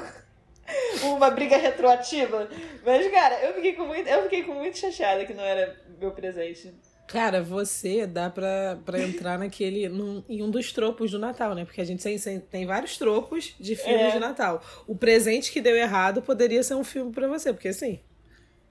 Uma 1.05 1.29
briga 1.29 1.57
retroativa. 1.57 2.49
Mas, 2.83 3.11
cara, 3.11 3.45
eu 3.45 3.53
fiquei 3.53 3.73
com 3.73 3.85
muito, 3.85 4.09
eu 4.09 4.23
fiquei 4.23 4.43
com 4.43 4.55
muito 4.55 4.79
chateada 4.79 5.25
que 5.25 5.33
não 5.35 5.43
era 5.43 5.79
meu 5.99 6.09
presente. 6.09 6.73
Cara, 7.07 7.41
você 7.43 8.07
dá 8.07 8.29
pra, 8.29 8.79
pra 8.83 8.99
entrar 8.99 9.37
naquele. 9.37 9.87
Num, 9.87 10.23
em 10.27 10.41
um 10.41 10.49
dos 10.49 10.71
tropos 10.73 11.11
do 11.11 11.19
Natal, 11.19 11.53
né? 11.53 11.63
Porque 11.63 11.79
a 11.79 11.85
gente 11.85 12.01
tem, 12.03 12.39
tem 12.39 12.65
vários 12.65 12.97
tropos 12.97 13.55
de 13.59 13.75
filmes 13.75 14.01
É. 14.07 14.11
de 14.11 14.19
Natal. 14.19 14.61
O 14.87 14.95
presente 14.95 15.51
que 15.51 15.61
deu 15.61 15.75
errado 15.75 16.21
poderia 16.21 16.63
ser 16.63 16.73
um 16.75 16.83
filme 16.83 17.11
pra 17.11 17.27
você, 17.27 17.53
porque 17.53 17.67
assim, 17.67 17.99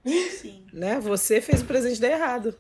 Sim. 0.05 0.67
né? 0.73 0.99
Você 1.01 1.41
fez 1.41 1.63
o 1.63 1.65
presente 1.65 2.01
dar 2.01 2.11
errado. 2.11 2.59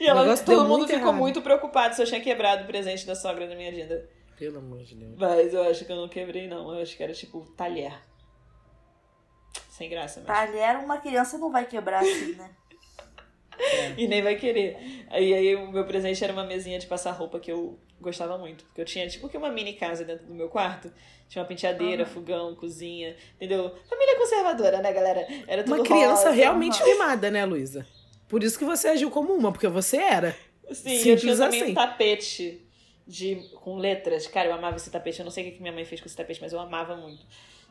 E 0.00 0.06
ela, 0.06 0.36
todo 0.38 0.62
mundo 0.62 0.68
muito 0.78 0.86
ficou 0.88 1.08
errado. 1.08 1.18
muito 1.18 1.42
preocupado 1.42 1.94
se 1.94 2.02
eu 2.02 2.06
tinha 2.06 2.20
quebrado 2.20 2.64
o 2.64 2.66
presente 2.66 3.06
da 3.06 3.14
sogra 3.14 3.46
da 3.46 3.54
minha 3.54 3.70
agenda. 3.70 4.08
Pelo 4.38 4.58
amor 4.58 4.82
de 4.82 4.94
Deus. 4.96 5.14
Mas 5.18 5.52
eu 5.52 5.62
acho 5.62 5.84
que 5.84 5.92
eu 5.92 5.96
não 5.96 6.08
quebrei, 6.08 6.48
não. 6.48 6.74
Eu 6.74 6.82
acho 6.82 6.96
que 6.96 7.02
era 7.02 7.12
tipo 7.12 7.40
talher. 7.56 7.94
Sem 9.68 9.88
graça, 9.88 10.22
mas. 10.26 10.26
Talher 10.26 10.78
uma 10.82 10.98
criança 10.98 11.38
não 11.38 11.52
vai 11.52 11.66
quebrar 11.66 12.00
assim, 12.00 12.34
né? 12.34 12.50
E 13.96 14.06
nem 14.08 14.22
vai 14.22 14.36
querer. 14.36 14.76
Aí, 15.10 15.32
aí 15.34 15.54
o 15.56 15.70
meu 15.70 15.84
presente 15.84 16.22
era 16.22 16.32
uma 16.32 16.44
mesinha 16.44 16.78
de 16.78 16.86
passar 16.86 17.12
roupa 17.12 17.38
que 17.38 17.50
eu 17.52 17.78
gostava 18.00 18.36
muito. 18.38 18.64
Porque 18.64 18.80
eu 18.80 18.84
tinha 18.84 19.06
tipo 19.08 19.28
que 19.28 19.36
uma 19.36 19.50
mini 19.50 19.74
casa 19.74 20.04
dentro 20.04 20.26
do 20.26 20.34
meu 20.34 20.48
quarto. 20.48 20.92
Tinha 21.28 21.42
uma 21.42 21.48
penteadeira, 21.48 22.04
fogão, 22.04 22.54
cozinha. 22.54 23.16
Entendeu? 23.36 23.74
Família 23.88 24.16
conservadora, 24.16 24.80
né, 24.80 24.92
galera? 24.92 25.26
Era 25.46 25.62
tudo 25.62 25.76
Uma 25.76 25.84
criança 25.84 26.24
rosa. 26.24 26.30
realmente 26.30 26.82
mimada, 26.82 27.30
né, 27.30 27.44
Luísa? 27.44 27.86
Por 28.28 28.42
isso 28.42 28.58
que 28.58 28.64
você 28.64 28.88
agiu 28.88 29.10
como 29.10 29.32
uma, 29.34 29.52
porque 29.52 29.68
você 29.68 29.98
era. 29.98 30.36
Sim, 30.72 30.92
eu 30.92 30.98
Simples 30.98 31.20
tinha 31.20 31.36
também 31.36 31.62
assim. 31.62 31.72
um 31.72 31.74
tapete 31.74 32.66
de, 33.06 33.36
com 33.60 33.76
letras. 33.76 34.26
Cara, 34.26 34.48
eu 34.48 34.54
amava 34.54 34.76
esse 34.76 34.90
tapete. 34.90 35.18
Eu 35.20 35.24
não 35.24 35.30
sei 35.30 35.48
o 35.48 35.52
que 35.52 35.60
minha 35.60 35.72
mãe 35.72 35.84
fez 35.84 36.00
com 36.00 36.06
esse 36.06 36.16
tapete, 36.16 36.40
mas 36.40 36.52
eu 36.52 36.58
amava 36.58 36.96
muito. 36.96 37.24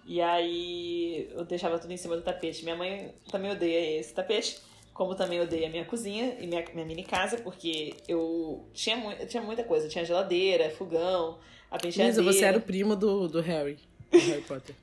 E 0.05 0.21
aí 0.21 1.29
eu 1.31 1.43
deixava 1.45 1.77
tudo 1.79 1.91
em 1.91 1.97
cima 1.97 2.15
do 2.15 2.21
tapete. 2.21 2.63
Minha 2.63 2.75
mãe 2.75 3.13
também 3.31 3.51
odeia 3.51 3.99
esse 3.99 4.13
tapete. 4.13 4.59
Como 5.01 5.15
também 5.15 5.41
odeia 5.41 5.65
a 5.65 5.69
minha 5.71 5.83
cozinha 5.83 6.37
e 6.39 6.45
minha, 6.45 6.63
minha 6.75 6.85
mini 6.85 7.03
casa, 7.03 7.37
porque 7.37 7.95
eu 8.07 8.69
tinha, 8.71 8.95
mu 8.95 9.11
eu 9.11 9.25
tinha 9.25 9.41
muita 9.41 9.63
coisa. 9.63 9.89
Tinha 9.89 10.05
geladeira, 10.05 10.69
fogão, 10.69 11.39
a 11.71 11.79
penteadeira. 11.79 12.21
Luísa, 12.21 12.39
você 12.39 12.45
era 12.45 12.59
o 12.59 12.61
primo 12.61 12.95
do, 12.95 13.27
do 13.27 13.41
Harry. 13.41 13.79
Do 14.11 14.19
Harry 14.19 14.41
Potter. 14.43 14.75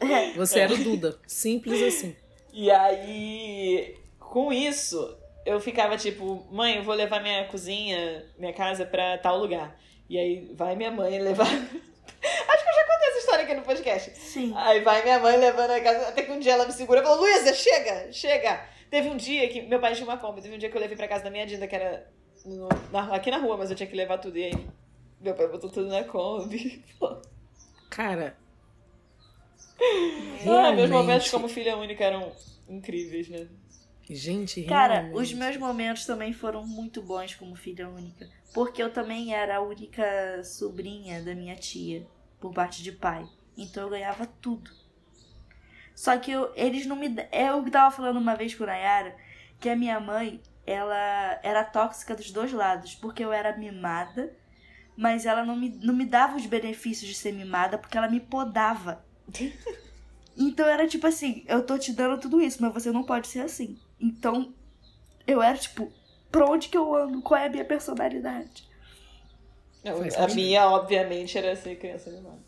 Você 0.36 0.60
era 0.60 0.74
o 0.74 0.76
Duda. 0.76 1.18
Simples 1.26 1.82
assim. 1.82 2.14
E 2.52 2.70
aí, 2.70 3.96
com 4.20 4.52
isso, 4.52 5.16
eu 5.46 5.58
ficava 5.58 5.96
tipo, 5.96 6.46
mãe, 6.52 6.76
eu 6.76 6.82
vou 6.82 6.94
levar 6.94 7.22
minha 7.22 7.46
cozinha, 7.46 8.26
minha 8.38 8.52
casa 8.52 8.84
pra 8.84 9.16
tal 9.16 9.38
lugar. 9.38 9.80
E 10.10 10.18
aí 10.18 10.52
vai 10.52 10.76
minha 10.76 10.90
mãe 10.90 11.18
levar. 11.22 11.46
Acho 11.48 11.56
que 11.56 12.70
eu 12.70 12.74
já 12.74 12.84
contei 12.86 13.08
essa 13.08 13.18
história 13.18 13.44
aqui 13.44 13.54
no 13.54 13.62
podcast. 13.62 14.10
Sim. 14.14 14.52
Aí 14.54 14.82
vai 14.82 15.02
minha 15.02 15.18
mãe 15.18 15.38
levando 15.38 15.70
a 15.70 15.80
casa, 15.80 16.08
até 16.08 16.22
que 16.22 16.32
um 16.32 16.38
dia 16.38 16.52
ela 16.52 16.66
me 16.66 16.72
segura 16.72 17.00
e 17.00 17.02
falou: 17.02 17.20
Luísa, 17.20 17.54
chega, 17.54 18.12
chega. 18.12 18.76
Teve 18.90 19.08
um 19.10 19.16
dia 19.16 19.48
que 19.48 19.62
meu 19.62 19.80
pai 19.80 19.94
tinha 19.94 20.06
uma 20.06 20.16
Kombi, 20.16 20.40
teve 20.42 20.54
um 20.54 20.58
dia 20.58 20.70
que 20.70 20.76
eu 20.76 20.80
levei 20.80 20.96
pra 20.96 21.08
casa 21.08 21.24
da 21.24 21.30
minha 21.30 21.46
Dinda, 21.46 21.66
que 21.66 21.76
era 21.76 22.10
no- 22.44 22.68
na- 22.92 23.14
aqui 23.14 23.30
na 23.30 23.38
rua, 23.38 23.56
mas 23.56 23.70
eu 23.70 23.76
tinha 23.76 23.86
que 23.88 23.94
levar 23.96 24.18
tudo. 24.18 24.38
E 24.38 24.44
aí 24.44 24.68
meu 25.20 25.34
pai 25.34 25.48
botou 25.48 25.68
tudo 25.70 25.88
na 25.88 26.04
Kombi. 26.04 26.82
Cara. 27.90 28.36
Ah, 30.46 30.72
meus 30.72 30.90
momentos 30.90 31.30
como 31.30 31.48
filha 31.48 31.76
única 31.76 32.04
eram 32.04 32.32
incríveis, 32.68 33.28
né? 33.28 33.48
Gente, 34.10 34.62
Cara, 34.64 35.00
realmente. 35.00 35.20
os 35.20 35.32
meus 35.34 35.56
momentos 35.58 36.06
também 36.06 36.32
foram 36.32 36.66
muito 36.66 37.02
bons 37.02 37.34
como 37.34 37.54
filha 37.54 37.88
única. 37.88 38.26
Porque 38.54 38.82
eu 38.82 38.90
também 38.90 39.34
era 39.34 39.56
a 39.58 39.60
única 39.60 40.42
sobrinha 40.42 41.22
da 41.22 41.34
minha 41.34 41.54
tia, 41.54 42.06
por 42.40 42.52
parte 42.54 42.82
de 42.82 42.90
pai. 42.92 43.26
Então 43.56 43.82
eu 43.84 43.90
ganhava 43.90 44.26
tudo. 44.40 44.70
Só 45.98 46.16
que 46.16 46.30
eu- 46.30 46.52
eles 46.54 46.86
não 46.86 46.94
me. 46.94 47.08
da- 47.08 47.26
Eu 47.32 47.68
tava 47.72 47.90
falando 47.90 48.18
uma 48.18 48.36
vez 48.36 48.54
com 48.54 48.62
a 48.62 48.68
Nayara 48.68 49.16
que 49.58 49.68
a 49.68 49.74
minha 49.74 49.98
mãe, 49.98 50.40
ela 50.64 51.40
era 51.42 51.64
tóxica 51.64 52.14
dos 52.14 52.30
dois 52.30 52.52
lados. 52.52 52.94
Porque 52.94 53.24
eu 53.24 53.32
era 53.32 53.56
mimada, 53.56 54.32
mas 54.96 55.26
ela 55.26 55.44
não 55.44 55.56
me, 55.56 55.70
não 55.82 55.92
me 55.92 56.06
dava 56.06 56.36
os 56.36 56.46
benefícios 56.46 57.08
de 57.08 57.16
ser 57.16 57.32
mimada 57.32 57.76
porque 57.76 57.98
ela 57.98 58.08
me 58.08 58.20
podava. 58.20 59.04
Então 60.40 60.68
era 60.68 60.86
tipo 60.86 61.04
assim, 61.04 61.44
eu 61.48 61.66
tô 61.66 61.76
te 61.76 61.92
dando 61.92 62.20
tudo 62.20 62.40
isso, 62.40 62.62
mas 62.62 62.72
você 62.72 62.92
não 62.92 63.02
pode 63.02 63.26
ser 63.26 63.40
assim. 63.40 63.76
Então, 64.00 64.54
eu 65.26 65.42
era 65.42 65.58
tipo, 65.58 65.92
pra 66.30 66.46
onde 66.48 66.68
que 66.68 66.78
eu 66.78 66.94
ando? 66.94 67.20
Qual 67.22 67.40
é 67.40 67.46
a 67.46 67.50
minha 67.50 67.64
personalidade? 67.64 68.68
Não, 69.82 69.96
a 70.16 70.28
minha, 70.28 70.68
obviamente, 70.68 71.36
era 71.36 71.56
ser 71.56 71.74
criança 71.76 72.08
animada. 72.08 72.38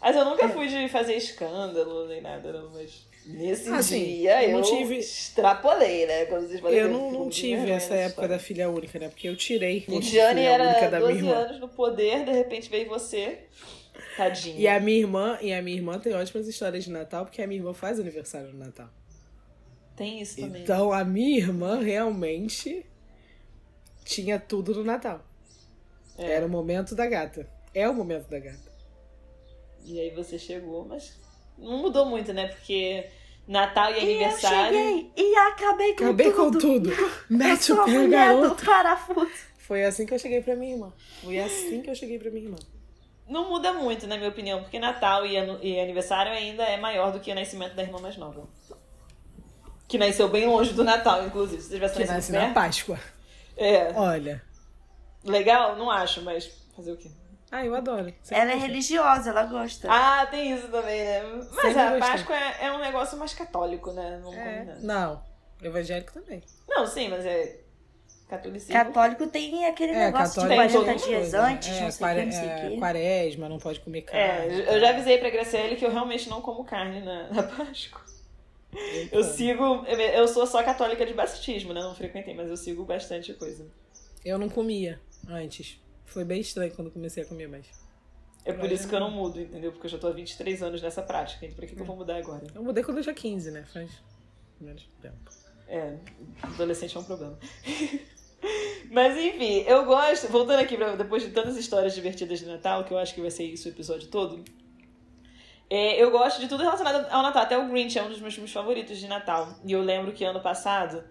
Mas 0.00 0.14
eu 0.16 0.24
nunca 0.24 0.48
fui 0.48 0.68
de 0.68 0.88
fazer 0.88 1.14
escândalo 1.14 2.06
nem 2.06 2.20
nada, 2.20 2.52
não. 2.52 2.70
Mas 2.70 3.06
nesse 3.26 3.68
Assim, 3.68 4.04
dia 4.04 4.44
eu 4.44 4.58
eu, 4.58 4.62
tive- 4.62 4.98
extrapolei, 4.98 6.06
né? 6.06 6.24
Quando 6.26 6.46
vocês 6.46 6.60
falaram 6.60 6.78
Eu 6.80 6.88
não, 6.88 7.10
não 7.10 7.28
tive 7.28 7.70
essa 7.70 7.94
época 7.94 8.08
história. 8.10 8.28
da 8.30 8.38
filha 8.38 8.70
única, 8.70 8.98
né? 8.98 9.08
Porque 9.08 9.28
eu 9.28 9.36
tirei. 9.36 9.84
o 9.88 9.92
Lidiane 9.92 10.42
era 10.42 10.88
da 10.88 10.98
minha 11.00 11.00
12 11.00 11.18
irmã. 11.18 11.32
anos 11.34 11.60
no 11.60 11.68
poder, 11.68 12.24
de 12.24 12.32
repente 12.32 12.70
veio 12.70 12.88
você. 12.88 13.40
Tadinha. 14.16 14.56
E 14.58 14.68
a 14.68 14.78
minha 14.80 14.98
irmã, 14.98 15.38
e 15.40 15.52
a 15.52 15.60
minha 15.60 15.76
irmã 15.76 15.98
tem 15.98 16.12
ótimas 16.14 16.46
histórias 16.46 16.84
de 16.84 16.90
Natal, 16.90 17.24
porque 17.24 17.42
a 17.42 17.46
minha 17.46 17.60
irmã 17.60 17.74
faz 17.74 17.98
aniversário 17.98 18.48
no 18.52 18.58
Natal. 18.58 18.88
Tem 19.96 20.20
isso 20.20 20.40
também. 20.40 20.62
Então 20.62 20.92
a 20.92 21.04
minha 21.04 21.38
irmã 21.38 21.80
realmente 21.80 22.86
tinha 24.04 24.38
tudo 24.38 24.74
no 24.74 24.84
Natal. 24.84 25.24
É. 26.16 26.32
Era 26.32 26.46
o 26.46 26.48
momento 26.48 26.94
da 26.94 27.06
gata. 27.06 27.48
É 27.74 27.88
o 27.88 27.94
momento 27.94 28.28
da 28.28 28.38
gata. 28.38 28.67
E 29.88 30.00
aí 30.00 30.10
você 30.10 30.38
chegou, 30.38 30.84
mas 30.84 31.18
não 31.56 31.78
mudou 31.78 32.04
muito, 32.06 32.32
né? 32.32 32.48
Porque 32.48 33.06
Natal 33.46 33.90
e 33.92 33.94
E 33.94 33.96
eu 33.96 34.02
aniversário. 34.02 34.78
cheguei 34.78 35.12
e 35.16 35.36
acabei 35.36 35.94
com 35.94 36.04
Acabei 36.04 36.32
com 36.32 36.50
tudo. 36.50 36.58
tudo. 36.60 36.90
Eu 37.30 37.36
Mete 37.36 37.64
sou 37.64 37.80
o 37.80 37.84
pé, 37.84 38.08
garoto. 38.08 38.64
parafuso. 38.64 39.30
Foi 39.58 39.84
assim 39.84 40.06
que 40.06 40.14
eu 40.14 40.18
cheguei 40.18 40.40
pra 40.40 40.54
minha 40.56 40.72
irmã. 40.74 40.92
Foi 41.22 41.38
assim 41.38 41.82
que 41.82 41.90
eu 41.90 41.94
cheguei 41.94 42.18
pra 42.18 42.30
minha 42.30 42.44
irmã. 42.46 42.56
Não 43.28 43.48
muda 43.50 43.72
muito, 43.74 44.06
na 44.06 44.16
minha 44.16 44.30
opinião, 44.30 44.62
porque 44.62 44.78
Natal 44.78 45.26
e, 45.26 45.36
anu- 45.36 45.58
e 45.62 45.78
aniversário 45.78 46.32
ainda 46.32 46.62
é 46.64 46.78
maior 46.78 47.12
do 47.12 47.20
que 47.20 47.30
o 47.30 47.34
nascimento 47.34 47.74
da 47.74 47.82
irmã 47.82 47.98
mais 48.00 48.16
nova. 48.16 48.48
Que 49.86 49.98
nasceu 49.98 50.28
bem 50.28 50.46
longe 50.46 50.72
do 50.72 50.82
Natal, 50.84 51.26
inclusive. 51.26 51.60
Se 51.62 51.70
tivesse 51.70 51.94
Que 51.94 52.00
nascido 52.00 52.14
nasce 52.14 52.32
na 52.32 52.38
perto. 52.40 52.54
Páscoa. 52.54 52.98
É. 53.56 53.92
Olha. 53.94 54.42
Legal? 55.24 55.76
Não 55.76 55.90
acho, 55.90 56.22
mas 56.22 56.50
fazer 56.74 56.92
o 56.92 56.96
quê? 56.96 57.10
Ah, 57.50 57.64
eu 57.64 57.74
adoro. 57.74 58.12
Sempre 58.22 58.42
Ela 58.42 58.50
é 58.50 58.54
gostei. 58.54 58.68
religiosa, 58.70 59.30
ela 59.30 59.44
gosta. 59.44 59.88
Ah, 59.90 60.26
tem 60.26 60.52
isso 60.52 60.68
também, 60.68 61.02
né? 61.02 61.22
Mas 61.52 61.62
Sempre 61.74 61.80
a. 61.80 61.98
Páscoa 61.98 62.36
é, 62.36 62.66
é 62.66 62.72
um 62.72 62.78
negócio 62.78 63.16
mais 63.18 63.32
católico, 63.32 63.90
né? 63.92 64.20
Não, 64.22 64.34
É. 64.34 64.76
Não. 64.80 65.22
Evangélico 65.62 66.12
também. 66.12 66.42
não, 66.68 66.86
sim, 66.86 67.08
mas 67.08 67.24
é 67.26 67.58
catolicismo. 68.28 68.72
Católico 68.74 69.26
tem 69.28 69.64
aquele 69.66 69.92
É, 69.92 70.06
negócio 70.06 70.42
de 70.42 70.48
católico. 70.48 70.72
40 70.78 70.84
tem 70.84 70.96
dias 71.08 71.20
Coisa, 71.20 71.42
né? 71.42 71.52
antes, 71.54 71.68
é, 71.68 71.80
não 71.80 71.90
sei 71.90 71.98
quare- 72.06 72.20
que, 72.20 72.26
não 72.26 72.32
sei 72.32 72.48
é, 72.48 72.68
que. 72.70 72.76
Quaresma, 72.78 73.48
não 73.48 73.58
pode 73.58 73.80
comer 73.80 74.02
carne. 74.02 74.60
É, 74.62 74.74
eu 74.76 74.80
já 74.80 74.90
avisei 74.90 75.18
pra 75.18 75.30
Graciele 75.30 75.76
que 75.76 75.84
eu 75.86 75.90
realmente 75.90 76.28
não 76.28 76.40
como 76.42 76.62
carne 76.64 77.00
na, 77.00 77.28
na 77.30 77.42
Páscoa. 77.42 78.02
Eu 79.10 79.24
sigo. 79.24 79.84
Eu 79.86 79.98
eu 79.98 80.28
sou 80.28 80.46
só 80.46 80.62
católica 80.62 81.04
de 81.06 81.14
batismo, 81.14 81.72
né? 81.72 81.80
Não 81.80 81.94
frequentei, 81.94 82.34
mas 82.34 82.48
eu 82.50 82.56
sigo 82.56 82.84
bastante 82.84 83.32
coisa. 83.32 83.66
Eu 84.24 84.38
não 84.38 84.48
comia 84.50 85.00
antes. 85.26 85.80
Foi 86.08 86.24
bem 86.24 86.40
estranho 86.40 86.72
quando 86.74 86.90
comecei 86.90 87.22
a 87.22 87.26
comer 87.26 87.48
mais. 87.48 87.66
É 88.44 88.52
por 88.52 88.70
isso 88.72 88.88
que 88.88 88.94
eu 88.94 89.00
não 89.00 89.10
mudo, 89.10 89.40
entendeu? 89.40 89.72
Porque 89.72 89.86
eu 89.86 89.90
já 89.90 89.98
tô 89.98 90.06
há 90.06 90.12
23 90.12 90.62
anos 90.62 90.80
nessa 90.80 91.02
prática. 91.02 91.44
Então, 91.44 91.56
pra 91.56 91.66
que, 91.66 91.74
que 91.74 91.82
eu 91.82 91.84
vou 91.84 91.96
mudar 91.96 92.16
agora? 92.16 92.46
Eu 92.54 92.62
mudei 92.62 92.82
quando 92.82 92.96
eu 92.96 93.02
tinha 93.02 93.14
15, 93.14 93.50
né? 93.50 93.64
Faz 93.72 93.90
menos 94.58 94.88
tempo. 95.02 95.30
É, 95.68 95.96
adolescente 96.42 96.96
é 96.96 97.00
um 97.00 97.04
problema. 97.04 97.38
Mas 98.90 99.18
enfim, 99.18 99.64
eu 99.66 99.84
gosto. 99.84 100.28
Voltando 100.28 100.60
aqui, 100.60 100.76
pra, 100.76 100.96
depois 100.96 101.22
de 101.22 101.30
tantas 101.30 101.56
histórias 101.58 101.94
divertidas 101.94 102.38
de 102.38 102.46
Natal, 102.46 102.84
que 102.84 102.92
eu 102.92 102.98
acho 102.98 103.14
que 103.14 103.20
vai 103.20 103.30
ser 103.30 103.44
isso 103.44 103.68
o 103.68 103.70
episódio 103.70 104.08
todo. 104.08 104.42
É, 105.68 106.02
eu 106.02 106.10
gosto 106.10 106.40
de 106.40 106.48
tudo 106.48 106.62
relacionado 106.62 107.06
ao 107.10 107.22
Natal. 107.22 107.42
Até 107.42 107.58
o 107.58 107.68
Grinch 107.68 107.98
é 107.98 108.02
um 108.02 108.08
dos 108.08 108.20
meus 108.20 108.32
filmes 108.32 108.52
favoritos 108.52 108.98
de 108.98 109.06
Natal. 109.06 109.58
E 109.62 109.72
eu 109.72 109.82
lembro 109.82 110.12
que 110.12 110.24
ano 110.24 110.40
passado 110.40 111.04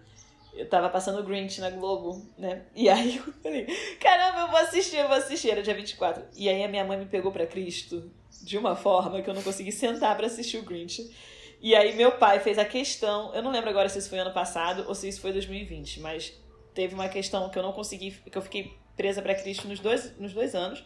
eu 0.58 0.68
tava 0.68 0.88
passando 0.88 1.20
o 1.20 1.22
Grinch 1.22 1.60
na 1.60 1.70
Globo, 1.70 2.26
né? 2.36 2.62
E 2.74 2.88
aí 2.88 3.16
eu 3.16 3.32
falei, 3.42 3.66
caramba, 4.00 4.40
eu 4.40 4.48
vou 4.48 4.58
assistir, 4.58 4.96
eu 4.96 5.06
vou 5.06 5.16
assistir. 5.16 5.50
Era 5.50 5.62
dia 5.62 5.74
24. 5.74 6.24
E 6.36 6.48
aí 6.48 6.64
a 6.64 6.68
minha 6.68 6.84
mãe 6.84 6.98
me 6.98 7.06
pegou 7.06 7.30
pra 7.30 7.46
Cristo 7.46 8.10
de 8.42 8.58
uma 8.58 8.74
forma 8.74 9.22
que 9.22 9.30
eu 9.30 9.34
não 9.34 9.42
consegui 9.42 9.70
sentar 9.70 10.16
para 10.16 10.26
assistir 10.26 10.58
o 10.58 10.64
Grinch. 10.64 11.08
E 11.60 11.76
aí 11.76 11.94
meu 11.94 12.12
pai 12.12 12.40
fez 12.40 12.58
a 12.58 12.64
questão, 12.64 13.32
eu 13.34 13.42
não 13.42 13.50
lembro 13.50 13.70
agora 13.70 13.88
se 13.88 13.98
isso 13.98 14.08
foi 14.08 14.18
ano 14.18 14.32
passado 14.32 14.84
ou 14.88 14.94
se 14.94 15.08
isso 15.08 15.20
foi 15.20 15.32
2020, 15.32 16.00
mas 16.00 16.32
teve 16.74 16.94
uma 16.94 17.08
questão 17.08 17.48
que 17.50 17.58
eu 17.58 17.62
não 17.62 17.72
consegui, 17.72 18.10
que 18.10 18.36
eu 18.38 18.42
fiquei 18.42 18.76
presa 18.96 19.22
para 19.22 19.34
Cristo 19.34 19.68
nos 19.68 19.80
dois, 19.80 20.16
nos 20.18 20.32
dois 20.32 20.54
anos. 20.54 20.84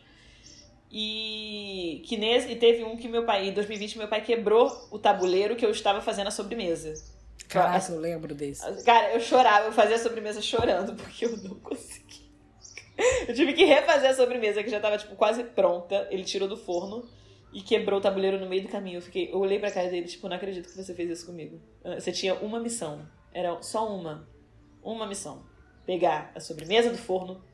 E 0.90 2.02
que 2.06 2.18
nesse, 2.18 2.50
e 2.50 2.56
teve 2.56 2.84
um 2.84 2.96
que 2.98 3.08
meu 3.08 3.24
pai, 3.24 3.48
em 3.48 3.52
2020, 3.52 3.96
meu 3.96 4.08
pai 4.08 4.22
quebrou 4.22 4.70
o 4.90 4.98
tabuleiro 4.98 5.56
que 5.56 5.64
eu 5.64 5.70
estava 5.70 6.02
fazendo 6.02 6.26
a 6.26 6.30
sobremesa. 6.30 6.92
Caraca, 7.52 7.92
eu 7.92 8.00
lembro 8.00 8.34
desse. 8.34 8.82
Cara, 8.82 9.12
eu 9.12 9.20
chorava, 9.20 9.66
eu 9.66 9.72
fazia 9.72 9.96
a 9.96 9.98
sobremesa 9.98 10.40
chorando, 10.40 10.94
porque 11.00 11.26
eu 11.26 11.36
não 11.36 11.54
consegui. 11.56 12.32
Eu 13.28 13.34
tive 13.34 13.52
que 13.52 13.64
refazer 13.64 14.10
a 14.10 14.14
sobremesa, 14.14 14.62
que 14.62 14.70
já 14.70 14.78
estava 14.78 14.96
tipo, 14.96 15.14
quase 15.16 15.44
pronta. 15.44 16.08
Ele 16.10 16.24
tirou 16.24 16.48
do 16.48 16.56
forno 16.56 17.06
e 17.52 17.60
quebrou 17.60 17.98
o 17.98 18.02
tabuleiro 18.02 18.38
no 18.38 18.48
meio 18.48 18.62
do 18.62 18.68
caminho. 18.68 18.98
Eu, 18.98 19.02
fiquei, 19.02 19.30
eu 19.30 19.38
olhei 19.38 19.58
pra 19.58 19.70
cara 19.70 19.90
dele, 19.90 20.06
tipo, 20.06 20.28
não 20.28 20.36
acredito 20.36 20.68
que 20.68 20.76
você 20.76 20.94
fez 20.94 21.10
isso 21.10 21.26
comigo. 21.26 21.60
Ah, 21.84 22.00
você 22.00 22.10
tinha 22.10 22.34
uma 22.34 22.58
missão. 22.58 23.06
Era 23.34 23.60
só 23.60 23.86
uma. 23.94 24.26
Uma 24.82 25.06
missão. 25.06 25.44
Pegar 25.84 26.32
a 26.34 26.40
sobremesa 26.40 26.90
do 26.90 26.98
forno, 26.98 27.44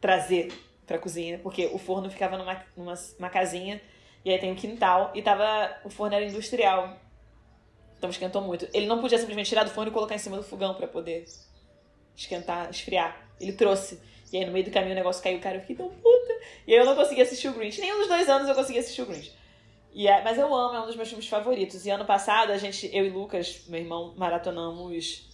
trazer 0.00 0.52
pra 0.86 0.98
cozinha, 0.98 1.38
porque 1.38 1.66
o 1.66 1.78
forno 1.78 2.10
ficava 2.10 2.36
numa, 2.38 2.64
numa 2.76 2.94
uma 3.18 3.30
casinha, 3.30 3.80
e 4.24 4.30
aí 4.30 4.38
tem 4.38 4.52
um 4.52 4.56
quintal, 4.56 5.10
e 5.14 5.22
tava. 5.22 5.74
O 5.84 5.90
forno 5.90 6.14
era 6.14 6.24
industrial. 6.24 6.96
Então 8.02 8.10
esquentou 8.10 8.42
muito. 8.42 8.66
Ele 8.74 8.86
não 8.86 9.00
podia 9.00 9.16
simplesmente 9.16 9.48
tirar 9.48 9.62
do 9.62 9.70
forno 9.70 9.92
e 9.92 9.94
colocar 9.94 10.16
em 10.16 10.18
cima 10.18 10.36
do 10.36 10.42
fogão 10.42 10.74
para 10.74 10.88
poder 10.88 11.24
esquentar, 12.16 12.68
esfriar. 12.68 13.30
Ele 13.40 13.52
trouxe. 13.52 14.00
E 14.32 14.38
aí 14.38 14.44
no 14.44 14.50
meio 14.50 14.64
do 14.64 14.72
caminho 14.72 14.90
o 14.90 14.96
negócio 14.96 15.22
caiu, 15.22 15.38
cara, 15.38 15.58
eu 15.58 15.60
fiquei 15.60 15.76
tão 15.76 15.88
puta. 15.88 16.32
E 16.66 16.72
aí 16.72 16.80
eu 16.80 16.84
não 16.84 16.96
consegui 16.96 17.22
assistir 17.22 17.46
o 17.46 17.52
Grinch. 17.52 17.80
Nenhum 17.80 17.98
dos 17.98 18.08
dois 18.08 18.28
anos 18.28 18.48
eu 18.48 18.56
consegui 18.56 18.80
assistir 18.80 19.02
o 19.02 19.06
Grinch. 19.06 19.32
E 19.92 20.08
é, 20.08 20.20
mas 20.24 20.36
eu 20.36 20.52
amo, 20.52 20.74
é 20.74 20.80
um 20.80 20.86
dos 20.86 20.96
meus 20.96 21.10
filmes 21.10 21.28
favoritos. 21.28 21.86
E 21.86 21.90
ano 21.90 22.04
passado, 22.04 22.50
a 22.50 22.58
gente, 22.58 22.90
eu 22.92 23.06
e 23.06 23.10
Lucas, 23.10 23.62
meu 23.68 23.78
irmão, 23.78 24.14
maratonamos 24.16 25.30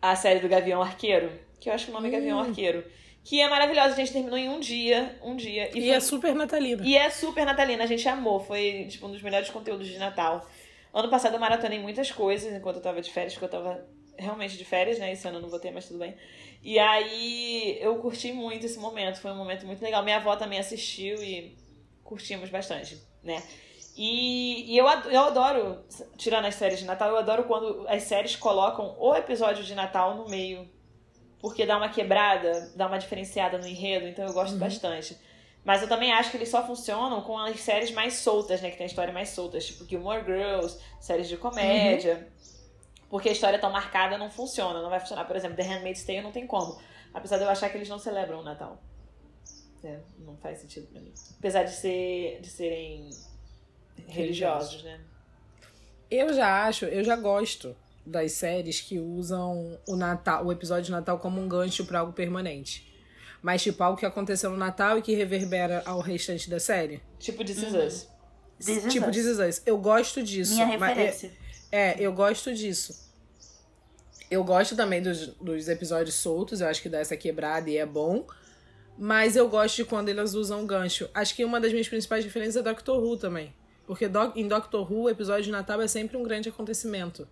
a 0.00 0.16
série 0.16 0.40
do 0.40 0.48
Gavião 0.48 0.80
Arqueiro. 0.80 1.30
Que 1.60 1.68
eu 1.68 1.74
acho 1.74 1.84
que 1.84 1.90
o 1.90 1.94
nome 1.94 2.08
é 2.08 2.12
Gavião 2.12 2.40
Arqueiro 2.40 2.82
que 3.22 3.40
é 3.40 3.48
maravilhosa. 3.48 3.92
A 3.92 3.96
gente 3.96 4.12
terminou 4.12 4.38
em 4.38 4.48
um 4.48 4.60
dia, 4.60 5.18
um 5.22 5.36
dia. 5.36 5.70
E, 5.74 5.78
e 5.78 5.82
foi... 5.82 5.90
é 5.90 6.00
super 6.00 6.34
natalina. 6.34 6.82
E 6.84 6.96
é 6.96 7.10
super 7.10 7.44
natalina, 7.44 7.84
a 7.84 7.86
gente 7.86 8.08
amou. 8.08 8.40
Foi, 8.40 8.86
tipo, 8.88 9.06
um 9.06 9.12
dos 9.12 9.22
melhores 9.22 9.50
conteúdos 9.50 9.86
de 9.86 9.98
Natal. 9.98 10.46
Ano 10.92 11.08
passado 11.08 11.34
eu 11.34 11.40
maratonei 11.40 11.78
muitas 11.78 12.10
coisas 12.10 12.52
enquanto 12.52 12.76
eu 12.76 12.82
tava 12.82 13.00
de 13.00 13.10
férias, 13.10 13.34
porque 13.34 13.46
eu 13.46 13.50
tava 13.50 13.86
realmente 14.18 14.56
de 14.56 14.64
férias, 14.64 14.98
né? 14.98 15.12
Esse 15.12 15.26
ano 15.26 15.38
eu 15.38 15.42
não 15.42 15.48
vou 15.48 15.58
ter, 15.58 15.70
mas 15.70 15.86
tudo 15.86 15.98
bem. 15.98 16.14
E 16.62 16.78
aí 16.78 17.78
eu 17.80 17.96
curti 17.96 18.32
muito 18.32 18.66
esse 18.66 18.78
momento, 18.78 19.20
foi 19.20 19.30
um 19.30 19.36
momento 19.36 19.66
muito 19.66 19.82
legal. 19.82 20.02
Minha 20.02 20.16
avó 20.16 20.36
também 20.36 20.58
assistiu 20.58 21.22
e 21.22 21.56
curtimos 22.02 22.50
bastante, 22.50 23.00
né? 23.22 23.42
E, 23.96 24.72
e 24.72 24.78
eu, 24.78 24.86
eu 24.86 25.20
adoro, 25.22 25.84
tirando 26.16 26.46
as 26.46 26.54
séries 26.54 26.78
de 26.78 26.84
Natal, 26.84 27.10
eu 27.10 27.16
adoro 27.16 27.44
quando 27.44 27.86
as 27.88 28.04
séries 28.04 28.36
colocam 28.36 28.96
o 28.98 29.14
episódio 29.14 29.64
de 29.64 29.74
Natal 29.74 30.16
no 30.16 30.28
meio 30.28 30.68
porque 31.40 31.64
dá 31.64 31.76
uma 31.76 31.88
quebrada, 31.88 32.70
dá 32.76 32.86
uma 32.86 32.98
diferenciada 32.98 33.58
no 33.58 33.66
enredo, 33.66 34.06
então 34.06 34.26
eu 34.26 34.32
gosto 34.32 34.52
uhum. 34.52 34.58
bastante. 34.58 35.16
Mas 35.64 35.82
eu 35.82 35.88
também 35.88 36.12
acho 36.12 36.30
que 36.30 36.36
eles 36.36 36.48
só 36.48 36.66
funcionam 36.66 37.20
com 37.22 37.38
as 37.38 37.60
séries 37.60 37.90
mais 37.90 38.14
soltas, 38.14 38.62
né? 38.62 38.70
Que 38.70 38.78
tem 38.78 38.86
história 38.86 39.12
mais 39.12 39.30
soltas, 39.30 39.66
tipo 39.66 39.86
Gilmore 39.86 40.24
Girls, 40.24 40.78
séries 41.00 41.28
de 41.28 41.36
comédia. 41.36 42.14
Uhum. 42.16 42.40
Porque 43.10 43.28
a 43.28 43.32
história 43.32 43.58
tão 43.58 43.70
marcada 43.70 44.16
não 44.16 44.30
funciona, 44.30 44.80
não 44.80 44.88
vai 44.88 45.00
funcionar. 45.00 45.24
Por 45.24 45.36
exemplo, 45.36 45.56
The 45.56 45.62
Handmaid's 45.62 46.04
Tale 46.04 46.22
não 46.22 46.32
tem 46.32 46.46
como. 46.46 46.80
Apesar 47.12 47.36
de 47.38 47.44
eu 47.44 47.50
achar 47.50 47.68
que 47.68 47.76
eles 47.76 47.88
não 47.88 47.98
celebram 47.98 48.40
o 48.40 48.42
Natal. 48.42 48.80
É, 49.82 49.98
não 50.18 50.36
faz 50.36 50.58
sentido 50.58 50.86
pra 50.86 51.00
mim. 51.00 51.12
Apesar 51.38 51.64
de, 51.64 51.72
ser, 51.72 52.40
de 52.40 52.48
serem 52.48 53.10
religiosos, 54.06 54.82
né? 54.82 55.00
Eu 56.10 56.32
já 56.32 56.66
acho, 56.66 56.84
eu 56.86 57.04
já 57.04 57.16
gosto 57.16 57.76
das 58.04 58.32
séries 58.32 58.80
que 58.80 58.98
usam 58.98 59.78
o 59.88 59.96
Natal, 59.96 60.44
o 60.44 60.52
episódio 60.52 60.84
de 60.84 60.90
Natal 60.90 61.18
como 61.18 61.40
um 61.40 61.48
gancho 61.48 61.84
para 61.84 62.00
algo 62.00 62.12
permanente. 62.12 62.89
Mas 63.42 63.62
tipo 63.62 63.82
algo 63.82 63.98
que 63.98 64.06
aconteceu 64.06 64.50
no 64.50 64.56
Natal 64.56 64.98
e 64.98 65.02
que 65.02 65.14
reverbera 65.14 65.82
ao 65.86 66.00
restante 66.00 66.50
da 66.50 66.60
série. 66.60 67.02
Tipo 67.18 67.42
Is 67.42 67.58
Us. 67.58 68.08
This 68.58 68.92
tipo 68.92 69.10
Is 69.10 69.38
Us. 69.38 69.62
Eu 69.64 69.78
gosto 69.78 70.22
disso. 70.22 70.54
Minha 70.54 70.66
referência. 70.66 71.32
É, 71.72 71.90
é, 71.90 71.96
eu 71.98 72.12
gosto 72.12 72.54
disso. 72.54 73.08
Eu 74.30 74.44
gosto 74.44 74.76
também 74.76 75.02
dos, 75.02 75.28
dos 75.28 75.68
episódios 75.68 76.14
soltos, 76.14 76.60
eu 76.60 76.68
acho 76.68 76.80
que 76.82 76.88
dá 76.88 76.98
essa 76.98 77.16
quebrada 77.16 77.68
e 77.68 77.76
é 77.76 77.86
bom. 77.86 78.26
Mas 78.96 79.34
eu 79.34 79.48
gosto 79.48 79.76
de 79.76 79.84
quando 79.84 80.08
eles 80.10 80.34
usam 80.34 80.66
gancho. 80.66 81.08
Acho 81.14 81.34
que 81.34 81.44
uma 81.44 81.58
das 81.58 81.72
minhas 81.72 81.88
principais 81.88 82.22
diferenças 82.22 82.56
é 82.56 82.62
Doctor 82.62 83.02
Who 83.02 83.16
também. 83.16 83.52
Porque 83.86 84.08
em 84.36 84.46
Doctor 84.46 84.92
Who, 84.92 85.04
o 85.04 85.10
episódio 85.10 85.44
de 85.44 85.50
Natal 85.50 85.80
é 85.80 85.88
sempre 85.88 86.16
um 86.16 86.22
grande 86.22 86.48
acontecimento 86.48 87.26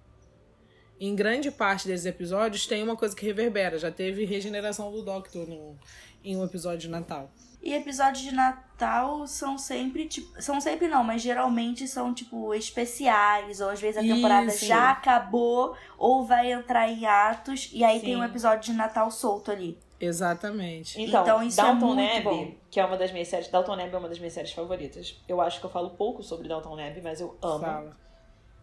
em 1.00 1.14
grande 1.14 1.50
parte 1.50 1.86
desses 1.86 2.06
episódios 2.06 2.66
tem 2.66 2.82
uma 2.82 2.96
coisa 2.96 3.14
que 3.14 3.24
reverbera. 3.24 3.78
Já 3.78 3.90
teve 3.90 4.24
regeneração 4.24 4.90
do 4.90 5.02
Doctor 5.02 5.48
no, 5.48 5.76
em 6.24 6.36
um 6.36 6.44
episódio 6.44 6.80
de 6.80 6.88
Natal. 6.88 7.30
E 7.60 7.74
episódios 7.74 8.22
de 8.22 8.32
Natal 8.32 9.26
são 9.26 9.58
sempre, 9.58 10.06
tipo, 10.06 10.40
são 10.40 10.60
sempre 10.60 10.86
não, 10.86 11.02
mas 11.02 11.20
geralmente 11.20 11.88
são, 11.88 12.14
tipo, 12.14 12.54
especiais, 12.54 13.60
ou 13.60 13.68
às 13.68 13.80
vezes 13.80 13.98
a 13.98 14.00
temporada 14.00 14.46
Isso. 14.46 14.64
já 14.64 14.90
acabou, 14.90 15.76
ou 15.98 16.24
vai 16.24 16.52
entrar 16.52 16.88
em 16.88 17.04
atos, 17.04 17.68
e 17.72 17.82
aí 17.82 17.98
Sim. 17.98 18.06
tem 18.06 18.16
um 18.16 18.22
episódio 18.22 18.72
de 18.72 18.78
Natal 18.78 19.10
solto 19.10 19.50
ali. 19.50 19.76
Exatamente. 20.00 21.00
Então, 21.00 21.22
então 21.22 21.42
isso 21.42 21.56
Dalton 21.56 21.98
é 21.98 22.12
muito 22.12 22.22
bom. 22.22 22.54
que 22.70 22.78
é 22.78 22.84
uma 22.84 22.96
das 22.96 23.10
minhas 23.10 23.26
séries, 23.26 23.48
Dalton 23.48 23.74
Neb 23.74 23.92
é 23.92 23.98
uma 23.98 24.08
das 24.08 24.18
minhas 24.18 24.32
séries 24.32 24.52
favoritas. 24.52 25.20
Eu 25.26 25.40
acho 25.40 25.58
que 25.58 25.66
eu 25.66 25.70
falo 25.70 25.90
pouco 25.90 26.22
sobre 26.22 26.46
Dalton 26.46 26.76
Neb, 26.76 27.02
mas 27.02 27.20
eu 27.20 27.36
amo. 27.42 27.64
Fala. 27.64 27.96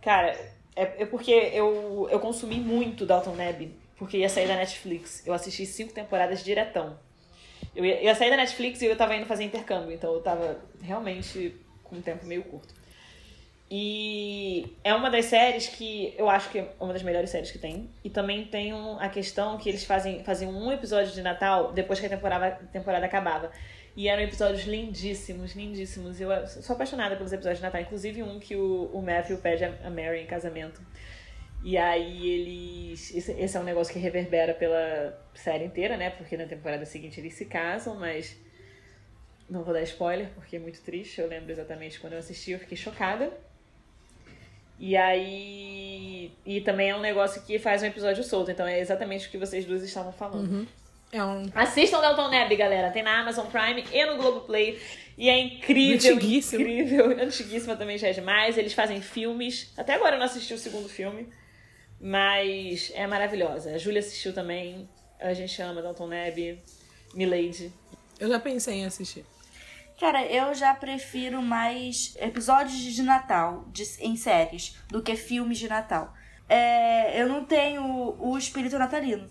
Cara, 0.01 0.37
é, 0.75 1.03
é 1.03 1.05
porque 1.05 1.31
eu, 1.31 2.07
eu 2.11 2.19
consumi 2.19 2.55
muito 2.55 3.05
Dalton 3.05 3.35
Neb, 3.35 3.71
porque 3.97 4.17
ia 4.17 4.29
sair 4.29 4.47
da 4.47 4.55
Netflix. 4.55 5.25
Eu 5.25 5.33
assisti 5.33 5.65
cinco 5.65 5.93
temporadas 5.93 6.43
diretão. 6.43 6.97
Eu 7.75 7.85
ia, 7.85 8.01
ia 8.03 8.15
sair 8.15 8.29
da 8.29 8.37
Netflix 8.37 8.81
e 8.81 8.85
eu 8.85 8.95
tava 8.95 9.15
indo 9.15 9.25
fazer 9.25 9.43
intercâmbio, 9.43 9.91
então 9.91 10.13
eu 10.13 10.21
tava 10.21 10.59
realmente 10.81 11.55
com 11.83 11.97
um 11.97 12.01
tempo 12.01 12.25
meio 12.25 12.43
curto. 12.43 12.73
E 13.69 14.75
é 14.83 14.93
uma 14.93 15.09
das 15.09 15.25
séries 15.25 15.67
que 15.67 16.13
eu 16.17 16.29
acho 16.29 16.49
que 16.49 16.59
é 16.59 16.71
uma 16.79 16.93
das 16.93 17.01
melhores 17.01 17.29
séries 17.29 17.51
que 17.51 17.57
tem. 17.57 17.89
E 18.03 18.09
também 18.09 18.45
tem 18.45 18.73
um, 18.73 18.99
a 18.99 19.09
questão 19.09 19.57
que 19.57 19.67
eles 19.67 19.83
fazem, 19.83 20.23
faziam 20.23 20.51
um 20.51 20.71
episódio 20.71 21.11
de 21.11 21.21
Natal 21.21 21.71
depois 21.71 21.99
que 21.99 22.05
a 22.05 22.09
temporada, 22.09 22.47
a 22.47 22.51
temporada 22.51 23.05
acabava. 23.05 23.51
E 23.95 24.09
eram 24.09 24.23
episódios 24.23 24.65
lindíssimos, 24.65 25.55
lindíssimos. 25.55 26.19
Eu 26.19 26.29
sou 26.47 26.73
apaixonada 26.73 27.15
pelos 27.15 27.31
episódios 27.31 27.59
de 27.59 27.63
Natal. 27.63 27.79
Inclusive 27.79 28.23
um 28.23 28.39
que 28.39 28.55
o, 28.55 28.89
o 28.93 29.01
Matthew 29.01 29.37
pede 29.37 29.63
a 29.63 29.89
Mary 29.89 30.19
em 30.21 30.25
casamento. 30.25 30.81
E 31.63 31.77
aí 31.77 32.29
eles. 32.29 33.15
Esse, 33.15 33.31
esse, 33.31 33.57
é 33.57 33.59
um 33.59 33.63
negócio 33.63 33.93
que 33.93 33.99
reverbera 33.99 34.53
pela 34.53 35.17
série 35.33 35.63
inteira, 35.63 35.95
né? 35.95 36.09
Porque 36.09 36.35
na 36.35 36.45
temporada 36.45 36.85
seguinte 36.85 37.19
eles 37.19 37.33
se 37.33 37.45
casam, 37.45 37.95
mas. 37.95 38.37
Não 39.49 39.63
vou 39.63 39.73
dar 39.73 39.81
spoiler, 39.83 40.29
porque 40.35 40.57
é 40.57 40.59
muito 40.59 40.81
triste. 40.81 41.21
Eu 41.21 41.27
lembro 41.27 41.51
exatamente 41.51 41.99
quando 41.99 42.13
eu 42.13 42.19
assisti, 42.19 42.51
eu 42.51 42.59
fiquei 42.59 42.77
chocada. 42.77 43.31
E 44.77 44.97
aí. 44.97 46.33
E 46.45 46.59
também 46.61 46.89
é 46.89 46.95
um 46.95 47.01
negócio 47.01 47.41
que 47.43 47.57
faz 47.57 47.81
um 47.81 47.85
episódio 47.85 48.23
solto. 48.23 48.51
Então 48.51 48.67
é 48.67 48.79
exatamente 48.79 49.27
o 49.27 49.31
que 49.31 49.37
vocês 49.37 49.63
duas 49.63 49.81
estavam 49.83 50.11
falando. 50.11 50.51
Uhum. 50.51 50.67
É 51.15 51.23
um... 51.23 51.49
Assistam 51.55 52.01
Dalton 52.01 52.29
Neb, 52.29 52.53
galera. 52.57 52.91
Tem 52.91 53.01
na 53.01 53.21
Amazon 53.21 53.47
Prime 53.47 53.85
e 53.89 54.05
no 54.05 54.17
Globoplay. 54.17 54.77
E 55.17 55.29
é 55.29 55.39
incrível. 55.39 56.13
Antiguíssimo. 56.13 56.61
Incrível. 56.61 57.11
Antiguíssima 57.11 57.77
também 57.77 57.97
já 57.97 58.09
é 58.09 58.11
demais. 58.11 58.57
Eles 58.57 58.73
fazem 58.73 59.01
filmes. 59.01 59.71
Até 59.77 59.93
agora 59.93 60.15
eu 60.15 60.19
não 60.19 60.25
assisti 60.25 60.53
o 60.53 60.57
segundo 60.57 60.89
filme. 60.89 61.29
Mas 62.01 62.91
é 62.93 63.07
maravilhosa. 63.07 63.71
A 63.73 63.77
Júlia 63.77 64.01
assistiu 64.01 64.33
também. 64.33 64.89
A 65.17 65.33
gente 65.33 65.61
ama 65.61 65.81
Dalton 65.81 66.07
Neb. 66.07 66.61
Milady. 67.13 67.71
Eu 68.19 68.27
já 68.27 68.37
pensei 68.37 68.75
em 68.75 68.85
assistir. 68.85 69.25
Cara, 69.97 70.25
eu 70.25 70.53
já 70.53 70.75
prefiro 70.75 71.41
mais 71.41 72.13
episódios 72.19 72.77
de 72.77 73.01
Natal 73.01 73.63
de, 73.71 73.83
em 74.01 74.17
séries 74.17 74.75
do 74.89 75.01
que 75.01 75.15
filmes 75.15 75.57
de 75.57 75.69
Natal. 75.69 76.13
É, 76.49 77.21
eu 77.21 77.29
não 77.29 77.45
tenho 77.45 78.17
o 78.19 78.37
espírito 78.37 78.77
natalino. 78.77 79.29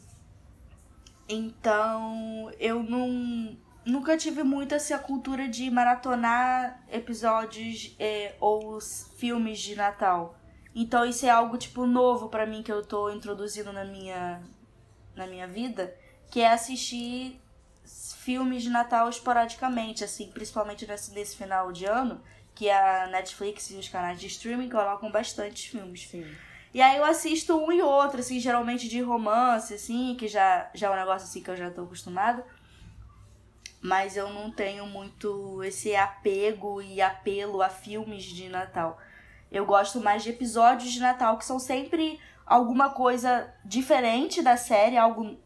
Então, 1.29 2.51
eu 2.59 2.83
não 2.83 3.57
nunca 3.85 4.17
tive 4.17 4.43
muito 4.43 4.75
essa 4.75 4.99
cultura 4.99 5.47
de 5.47 5.71
maratonar 5.71 6.83
episódios 6.91 7.95
é, 7.99 8.35
ou 8.41 8.81
filmes 8.81 9.59
de 9.61 9.77
Natal. 9.77 10.39
Então 10.75 11.05
isso 11.05 11.25
é 11.27 11.31
algo 11.31 11.57
tipo 11.57 11.87
novo 11.87 12.29
para 12.29 12.47
mim 12.47 12.63
que 12.63 12.73
eu 12.73 12.85
tô 12.85 13.11
introduzindo 13.11 13.73
na 13.73 13.85
minha 13.85 14.43
na 15.15 15.27
minha 15.27 15.47
vida, 15.47 15.95
que 16.31 16.41
é 16.41 16.51
assistir 16.53 17.41
filmes 17.85 18.65
de 18.65 18.71
Natal 18.71 19.09
esporadicamente, 19.09 20.03
assim, 20.03 20.29
principalmente 20.33 20.87
nesse, 20.87 21.13
nesse 21.13 21.37
final 21.37 21.71
de 21.71 21.85
ano, 21.85 22.21
que 22.53 22.69
a 22.69 23.07
Netflix 23.07 23.71
e 23.71 23.77
os 23.77 23.89
canais 23.89 24.19
de 24.19 24.27
streaming 24.27 24.69
colocam 24.69 25.13
bastante 25.13 25.71
filmes. 25.71 26.09
Sim. 26.09 26.27
E 26.75 26.83
aí 26.83 26.97
eu 26.97 27.05
assisto 27.05 27.57
um 27.57 27.71
e 27.71 27.81
outro, 27.81 28.19
assim, 28.19 28.41
geralmente 28.41 28.89
de 28.89 29.01
romance, 29.01 29.73
assim, 29.73 30.17
que 30.19 30.27
já, 30.27 30.69
já 30.75 30.89
é 30.89 30.91
um 30.91 30.97
negócio 30.97 31.29
assim 31.29 31.41
que 31.41 31.49
eu 31.49 31.57
já 31.57 31.71
tô 31.71 31.83
acostumada. 31.83 32.45
Mas 33.81 34.17
eu 34.17 34.29
não 34.33 34.51
tenho 34.51 34.85
muito 34.85 35.63
esse 35.63 35.95
apego 35.95 36.83
e 36.83 37.01
apelo 37.01 37.63
a 37.63 37.69
filmes 37.69 38.25
de 38.25 38.49
Natal. 38.49 38.99
Eu 39.53 39.65
gosto 39.65 40.01
mais 40.01 40.25
de 40.25 40.31
episódios 40.31 40.91
de 40.91 40.99
Natal 40.99 41.39
que 41.39 41.45
são 41.45 41.61
sempre 41.61 42.19
alguma 42.45 42.91
coisa 42.91 43.55
diferente 43.65 44.43
da 44.43 44.57
série, 44.57 44.97
algo 44.97 45.39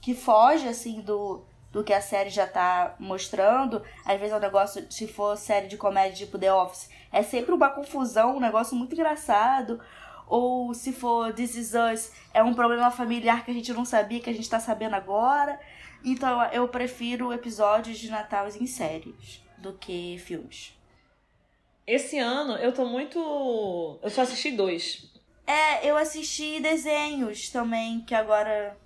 que 0.00 0.14
foge 0.14 0.66
assim 0.66 1.00
do, 1.00 1.44
do 1.70 1.84
que 1.84 1.92
a 1.92 2.00
série 2.00 2.30
já 2.30 2.46
tá 2.46 2.96
mostrando. 2.98 3.84
Às 4.04 4.18
vezes 4.18 4.32
é 4.32 4.36
um 4.36 4.40
negócio, 4.40 4.84
se 4.90 5.06
for 5.06 5.36
série 5.36 5.68
de 5.68 5.76
comédia 5.76 6.26
tipo 6.26 6.38
The 6.40 6.52
Office, 6.52 6.90
é 7.12 7.22
sempre 7.22 7.52
uma 7.52 7.70
confusão, 7.70 8.36
um 8.36 8.40
negócio 8.40 8.76
muito 8.76 8.94
engraçado. 8.94 9.80
Ou 10.26 10.74
se 10.74 10.92
for 10.92 11.32
This 11.32 11.54
Is 11.56 11.72
Us, 11.74 12.12
é 12.34 12.42
um 12.42 12.54
problema 12.54 12.90
familiar 12.90 13.44
que 13.44 13.50
a 13.50 13.54
gente 13.54 13.72
não 13.72 13.84
sabia, 13.84 14.20
que 14.20 14.30
a 14.30 14.32
gente 14.32 14.48
tá 14.48 14.58
sabendo 14.58 14.94
agora. 14.94 15.58
Então 16.04 16.42
eu 16.52 16.68
prefiro 16.68 17.32
episódios 17.32 17.98
de 17.98 18.10
Natal 18.10 18.48
em 18.48 18.66
séries 18.66 19.42
do 19.58 19.72
que 19.72 20.18
filmes. 20.18 20.72
Esse 21.86 22.18
ano 22.18 22.54
eu 22.56 22.72
tô 22.72 22.84
muito. 22.84 23.98
Eu 24.02 24.10
só 24.10 24.22
assisti 24.22 24.50
dois. 24.50 25.12
É, 25.46 25.88
eu 25.88 25.96
assisti 25.96 26.58
desenhos 26.58 27.48
também, 27.50 28.00
que 28.00 28.14
agora 28.14 28.76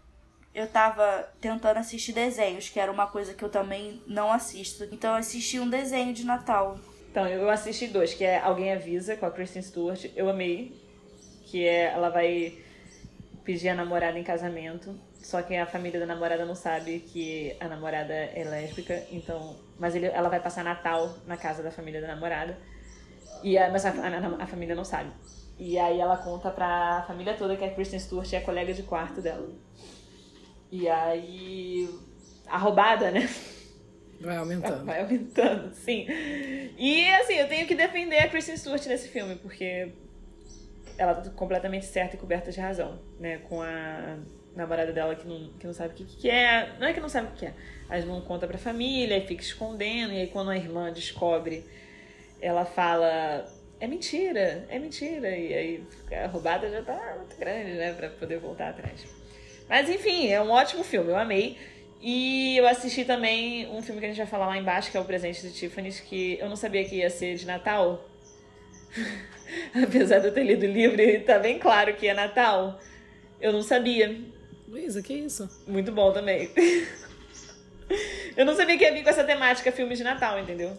eu 0.54 0.66
tava 0.66 1.32
tentando 1.40 1.78
assistir 1.78 2.12
desenhos, 2.12 2.68
que 2.68 2.78
era 2.78 2.92
uma 2.92 3.06
coisa 3.06 3.32
que 3.32 3.42
eu 3.42 3.48
também 3.48 4.02
não 4.06 4.30
assisto. 4.30 4.84
Então 4.92 5.12
eu 5.12 5.16
assisti 5.16 5.58
um 5.58 5.70
desenho 5.70 6.12
de 6.12 6.24
Natal. 6.24 6.78
Então, 7.10 7.26
eu 7.26 7.50
assisti 7.50 7.88
dois, 7.88 8.14
que 8.14 8.22
é 8.22 8.38
Alguém 8.38 8.72
Avisa, 8.72 9.16
com 9.16 9.26
a 9.26 9.30
Kristen 9.32 9.62
Stewart. 9.62 10.04
Eu 10.14 10.30
amei. 10.30 10.79
Que 11.50 11.66
é. 11.66 11.86
Ela 11.86 12.08
vai 12.08 12.58
pedir 13.44 13.68
a 13.68 13.74
namorada 13.74 14.18
em 14.18 14.22
casamento. 14.22 14.94
Só 15.22 15.42
que 15.42 15.54
a 15.54 15.66
família 15.66 16.00
da 16.00 16.06
namorada 16.06 16.46
não 16.46 16.54
sabe 16.54 17.00
que 17.00 17.54
a 17.60 17.68
namorada 17.68 18.14
é 18.14 18.44
lésbica, 18.44 19.02
então. 19.10 19.56
Mas 19.78 19.94
ele, 19.94 20.06
ela 20.06 20.28
vai 20.28 20.40
passar 20.40 20.64
Natal 20.64 21.14
na 21.26 21.36
casa 21.36 21.62
da 21.62 21.70
família 21.70 22.00
da 22.00 22.06
namorada. 22.06 22.56
E 23.42 23.58
a, 23.58 23.70
mas 23.70 23.84
a, 23.84 23.90
a, 23.90 24.42
a 24.44 24.46
família 24.46 24.74
não 24.74 24.84
sabe. 24.84 25.10
E 25.58 25.78
aí 25.78 26.00
ela 26.00 26.16
conta 26.16 26.50
pra 26.50 27.04
família 27.06 27.34
toda 27.34 27.56
que 27.56 27.64
a 27.64 27.74
Kristen 27.74 27.98
Stewart 27.98 28.32
é 28.32 28.38
a 28.38 28.42
colega 28.42 28.72
de 28.72 28.82
quarto 28.82 29.20
dela. 29.20 29.48
E 30.70 30.88
aí. 30.88 31.88
A 32.46 32.56
roubada, 32.56 33.10
né? 33.10 33.28
Vai 34.20 34.36
aumentando. 34.36 34.84
Vai 34.84 35.00
aumentando, 35.00 35.74
sim. 35.74 36.06
E 36.78 37.08
assim, 37.14 37.34
eu 37.34 37.48
tenho 37.48 37.66
que 37.66 37.74
defender 37.74 38.18
a 38.18 38.28
Kristen 38.28 38.56
Stewart 38.56 38.84
nesse 38.86 39.08
filme, 39.08 39.36
porque 39.36 39.92
ela 41.00 41.14
tá 41.14 41.30
completamente 41.30 41.86
certa 41.86 42.14
e 42.14 42.18
coberta 42.18 42.52
de 42.52 42.60
razão, 42.60 43.00
né? 43.18 43.38
Com 43.48 43.62
a 43.62 44.18
namorada 44.54 44.92
dela 44.92 45.14
que 45.14 45.26
não, 45.26 45.48
que 45.58 45.66
não 45.66 45.72
sabe 45.72 45.94
o 45.94 45.96
que, 45.96 46.04
que 46.04 46.28
é. 46.28 46.74
Não 46.78 46.86
é 46.86 46.92
que 46.92 47.00
não 47.00 47.08
sabe 47.08 47.28
o 47.28 47.30
que 47.32 47.46
é, 47.46 47.54
mas 47.88 48.04
não 48.04 48.20
conta 48.20 48.46
pra 48.46 48.58
família 48.58 49.16
e 49.16 49.26
fica 49.26 49.42
escondendo. 49.42 50.12
E 50.12 50.20
aí 50.20 50.26
quando 50.26 50.50
a 50.50 50.56
irmã 50.56 50.92
descobre, 50.92 51.64
ela 52.38 52.66
fala 52.66 53.46
é 53.80 53.86
mentira, 53.86 54.66
é 54.68 54.78
mentira. 54.78 55.34
E 55.34 55.54
aí 55.54 55.84
a 56.22 56.26
roubada 56.26 56.68
já 56.68 56.82
tá 56.82 57.14
muito 57.16 57.34
grande, 57.38 57.72
né, 57.72 57.94
pra 57.94 58.10
poder 58.10 58.38
voltar 58.38 58.68
atrás. 58.68 59.06
Mas 59.70 59.88
enfim, 59.88 60.28
é 60.28 60.42
um 60.42 60.50
ótimo 60.50 60.84
filme, 60.84 61.08
eu 61.08 61.16
amei. 61.16 61.56
E 61.98 62.58
eu 62.58 62.68
assisti 62.68 63.06
também 63.06 63.70
um 63.70 63.80
filme 63.80 64.00
que 64.00 64.06
a 64.06 64.08
gente 64.10 64.18
vai 64.18 64.26
falar 64.26 64.48
lá 64.48 64.58
embaixo, 64.58 64.90
que 64.90 64.98
é 64.98 65.00
O 65.00 65.04
Presente 65.04 65.40
de 65.40 65.52
Tiffany's, 65.54 65.98
que 65.98 66.38
eu 66.38 66.48
não 66.48 66.56
sabia 66.56 66.84
que 66.84 66.96
ia 66.96 67.08
ser 67.08 67.36
de 67.36 67.46
Natal. 67.46 68.06
Apesar 69.82 70.18
de 70.18 70.28
eu 70.28 70.34
ter 70.34 70.44
lido 70.44 70.64
o 70.64 70.70
livro 70.70 71.00
e 71.00 71.20
tá 71.20 71.38
bem 71.38 71.58
claro 71.58 71.94
que 71.94 72.06
é 72.06 72.14
Natal. 72.14 72.80
Eu 73.40 73.52
não 73.52 73.62
sabia. 73.62 74.20
Luísa, 74.68 75.02
que 75.02 75.14
isso? 75.14 75.48
Muito 75.66 75.90
bom 75.92 76.12
também. 76.12 76.50
eu 78.36 78.44
não 78.44 78.54
sabia 78.54 78.76
que 78.78 78.84
ia 78.84 78.92
vir 78.92 79.02
com 79.02 79.10
essa 79.10 79.24
temática 79.24 79.72
filme 79.72 79.96
de 79.96 80.04
Natal, 80.04 80.38
entendeu? 80.38 80.76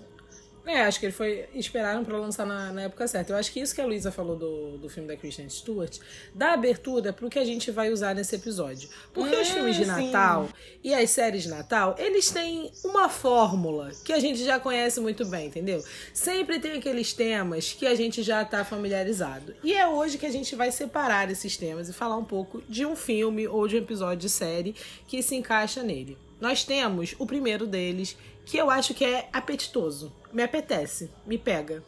É, 0.65 0.81
acho 0.81 0.99
que 0.99 1.07
ele 1.07 1.13
foi. 1.13 1.45
Esperaram 1.53 2.03
pra 2.03 2.17
lançar 2.17 2.45
na, 2.45 2.71
na 2.71 2.81
época 2.83 3.07
certa. 3.07 3.33
Eu 3.33 3.37
acho 3.37 3.51
que 3.51 3.59
isso 3.59 3.73
que 3.73 3.81
a 3.81 3.85
Luísa 3.85 4.11
falou 4.11 4.35
do, 4.35 4.77
do 4.77 4.89
filme 4.89 5.07
da 5.07 5.17
Kristen 5.17 5.49
Stewart 5.49 5.97
dá 6.33 6.53
abertura 6.53 7.11
pro 7.11 7.29
que 7.29 7.39
a 7.39 7.45
gente 7.45 7.71
vai 7.71 7.89
usar 7.89 8.13
nesse 8.13 8.35
episódio. 8.35 8.89
Porque 9.13 9.35
os 9.35 9.49
filmes 9.49 9.75
de 9.75 9.85
Natal 9.85 10.49
e 10.83 10.93
as 10.93 11.09
séries 11.09 11.43
de 11.43 11.49
Natal, 11.49 11.95
eles 11.97 12.29
têm 12.29 12.71
uma 12.83 13.09
fórmula 13.09 13.91
que 14.03 14.13
a 14.13 14.19
gente 14.19 14.43
já 14.43 14.59
conhece 14.59 14.99
muito 14.99 15.25
bem, 15.25 15.47
entendeu? 15.47 15.83
Sempre 16.13 16.59
tem 16.59 16.73
aqueles 16.73 17.13
temas 17.13 17.73
que 17.73 17.87
a 17.87 17.95
gente 17.95 18.21
já 18.21 18.45
tá 18.45 18.63
familiarizado. 18.63 19.55
E 19.63 19.73
é 19.73 19.87
hoje 19.87 20.17
que 20.17 20.25
a 20.25 20.31
gente 20.31 20.55
vai 20.55 20.71
separar 20.71 21.29
esses 21.31 21.57
temas 21.57 21.89
e 21.89 21.93
falar 21.93 22.17
um 22.17 22.25
pouco 22.25 22.63
de 22.69 22.85
um 22.85 22.95
filme 22.95 23.47
ou 23.47 23.67
de 23.67 23.75
um 23.75 23.79
episódio 23.79 24.17
de 24.17 24.29
série 24.29 24.75
que 25.07 25.21
se 25.23 25.35
encaixa 25.35 25.81
nele. 25.81 26.17
Nós 26.41 26.63
temos 26.63 27.13
o 27.19 27.25
primeiro 27.27 27.67
deles, 27.67 28.17
que 28.45 28.57
eu 28.57 28.69
acho 28.69 28.93
que 28.93 29.05
é 29.05 29.29
apetitoso. 29.31 30.13
Me 30.31 30.43
apetece, 30.43 31.09
me 31.25 31.37
pega. 31.37 31.83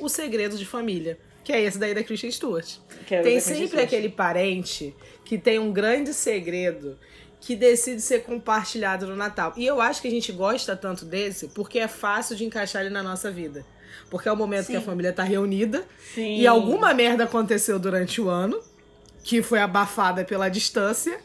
O 0.00 0.08
Segredo 0.08 0.56
de 0.56 0.66
Família, 0.66 1.18
que 1.42 1.52
é 1.52 1.62
esse 1.62 1.78
daí 1.78 1.94
da 1.94 2.02
Kristen 2.02 2.30
Stewart. 2.30 2.76
É 3.10 3.22
tem 3.22 3.40
sempre 3.40 3.68
Stewart. 3.68 3.84
aquele 3.84 4.08
parente 4.08 4.94
que 5.24 5.38
tem 5.38 5.58
um 5.58 5.72
grande 5.72 6.12
segredo 6.12 6.98
que 7.40 7.54
decide 7.54 8.00
ser 8.00 8.24
compartilhado 8.24 9.06
no 9.06 9.14
Natal. 9.14 9.52
E 9.56 9.64
eu 9.64 9.80
acho 9.80 10.02
que 10.02 10.08
a 10.08 10.10
gente 10.10 10.32
gosta 10.32 10.76
tanto 10.76 11.04
desse 11.04 11.48
porque 11.48 11.78
é 11.78 11.88
fácil 11.88 12.34
de 12.36 12.44
encaixar 12.44 12.82
ele 12.82 12.90
na 12.90 13.02
nossa 13.02 13.30
vida. 13.30 13.64
Porque 14.10 14.28
é 14.28 14.32
o 14.32 14.36
momento 14.36 14.66
que 14.66 14.76
a 14.76 14.80
Sim. 14.80 14.86
família 14.86 15.12
tá 15.12 15.22
reunida 15.22 15.84
Sim. 16.14 16.38
e 16.38 16.46
alguma 16.46 16.92
merda 16.92 17.24
aconteceu 17.24 17.78
durante 17.78 18.20
o 18.20 18.28
ano 18.28 18.60
que 19.22 19.42
foi 19.42 19.58
abafada 19.58 20.24
pela 20.24 20.48
distância 20.48 21.18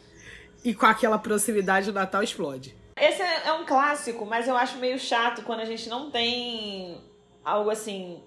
e 0.64 0.74
com 0.74 0.86
aquela 0.86 1.18
proximidade 1.18 1.90
o 1.90 1.92
Natal 1.92 2.22
explode. 2.22 2.74
Esse 2.96 3.22
é 3.22 3.46
é 3.46 3.52
um 3.52 3.64
clássico, 3.64 4.24
mas 4.26 4.46
eu 4.46 4.56
acho 4.56 4.78
meio 4.78 4.98
chato 4.98 5.42
quando 5.42 5.60
a 5.60 5.64
gente 5.64 5.88
não 5.88 6.10
tem 6.10 7.00
algo 7.44 7.70
assim 7.70 8.22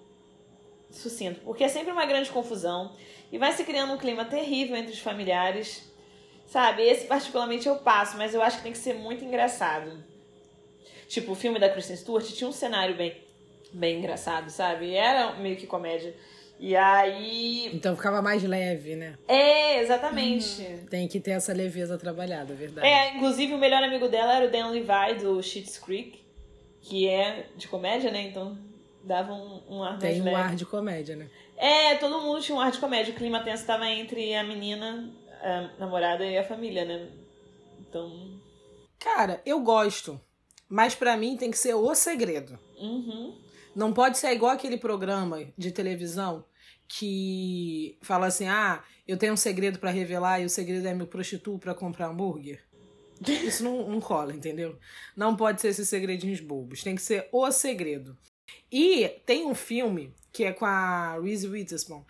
sucinto, 0.90 1.42
porque 1.42 1.64
é 1.64 1.68
sempre 1.68 1.92
uma 1.92 2.06
grande 2.06 2.30
confusão 2.30 2.94
e 3.32 3.38
vai 3.38 3.52
se 3.52 3.64
criando 3.64 3.94
um 3.94 3.98
clima 3.98 4.26
terrível 4.26 4.76
entre 4.76 4.94
os 4.94 5.00
familiares. 5.00 5.92
Sabe, 6.48 6.84
esse 6.84 7.08
particularmente 7.08 7.68
eu 7.68 7.78
passo, 7.78 8.18
mas 8.18 8.34
eu 8.34 8.42
acho 8.42 8.58
que 8.58 8.64
tem 8.64 8.72
que 8.72 8.78
ser 8.78 8.94
muito 8.94 9.26
engraçado. 9.26 10.04
Tipo, 11.08 11.32
o 11.32 11.36
filme 11.36 11.60
da 11.60 11.70
Kristen 11.70 11.96
Stewart 11.96 12.26
tinha 12.26 12.48
um 12.48 12.54
cenário 12.54 12.96
bem, 12.96 13.20
bem 13.74 13.98
engraçado, 13.98 14.50
sabe? 14.50 14.94
Era 14.94 15.34
meio 15.34 15.58
que 15.58 15.66
comédia. 15.66 16.16
E 16.60 16.76
aí. 16.76 17.70
Então 17.74 17.96
ficava 17.96 18.22
mais 18.22 18.44
leve, 18.44 18.96
né? 18.96 19.18
É, 19.28 19.82
exatamente. 19.82 20.64
Tem 20.90 21.08
que 21.08 21.20
ter 21.20 21.32
essa 21.32 21.54
leveza 21.54 21.98
trabalhada, 21.98 22.54
é 22.54 22.56
verdade. 22.56 22.88
É, 22.88 23.16
inclusive 23.16 23.54
o 23.54 23.58
melhor 23.58 23.84
amigo 23.84 24.08
dela 24.08 24.36
era 24.36 24.46
o 24.48 24.52
Dan 24.52 24.70
Levi 24.70 25.22
do 25.22 25.42
Schitt's 25.44 25.78
Creek, 25.78 26.24
que 26.82 27.08
é 27.08 27.48
de 27.58 27.68
comédia, 27.68 28.10
né? 28.12 28.22
Então 28.22 28.58
dava 29.04 29.34
um, 29.34 29.62
um 29.70 29.84
ar 29.84 29.92
mais 29.92 30.02
Tem 30.02 30.22
um 30.22 30.26
leve. 30.26 30.36
ar 30.36 30.56
de 30.56 30.66
comédia, 30.66 31.16
né? 31.16 31.30
É, 31.58 31.96
todo 31.96 32.22
mundo 32.22 32.42
tinha 32.42 32.58
um 32.58 32.62
ar 32.62 32.72
de 32.72 32.80
comédia. 32.80 33.14
O 33.14 33.18
clima 33.18 33.44
tenso 33.44 33.62
estava 33.62 33.88
entre 33.90 34.34
a 34.34 34.44
menina, 34.44 35.14
a 35.42 35.70
namorada 35.80 36.26
e 36.26 36.38
a 36.38 36.44
família, 36.44 36.86
né? 36.86 37.10
Então. 37.80 38.40
Cara, 39.00 39.42
eu 39.46 39.60
gosto. 39.60 40.20
Mas 40.68 40.96
pra 40.96 41.16
mim 41.16 41.38
tem 41.38 41.52
que 41.52 41.58
ser 41.58 41.76
o 41.76 41.94
segredo. 41.94 42.58
Uhum. 42.80 43.36
Não 43.76 43.92
pode 43.94 44.18
ser 44.18 44.32
igual 44.32 44.52
aquele 44.52 44.78
programa 44.78 45.46
de 45.58 45.72
televisão 45.72 46.46
que 46.88 47.98
fala 48.02 48.28
assim: 48.28 48.48
ah, 48.48 48.84
eu 49.08 49.18
tenho 49.18 49.34
um 49.34 49.38
segredo 49.38 49.80
pra 49.80 49.92
revelar 49.92 50.40
e 50.40 50.46
o 50.46 50.50
segredo 50.50 50.88
é 50.88 50.94
me 50.94 51.06
prostituo 51.06 51.60
pra 51.60 51.76
comprar 51.76 52.08
hambúrguer. 52.08 52.64
Isso 53.28 53.64
não, 53.64 53.90
não 53.90 54.02
cola, 54.02 54.34
entendeu? 54.34 54.78
Não 55.16 55.36
pode 55.36 55.62
ser 55.62 55.70
esses 55.70 55.88
segredinhos 55.88 56.40
bobos. 56.40 56.84
Tem 56.84 56.96
que 56.96 57.02
ser 57.02 57.28
o 57.32 57.50
segredo. 57.52 58.18
E 58.72 59.08
tem 59.26 59.46
um 59.46 59.56
filme 59.56 60.14
que 60.32 60.44
é 60.44 60.52
com 60.52 60.66
a 60.66 61.20
Reese 61.20 61.48
Witherspoon 61.48 62.04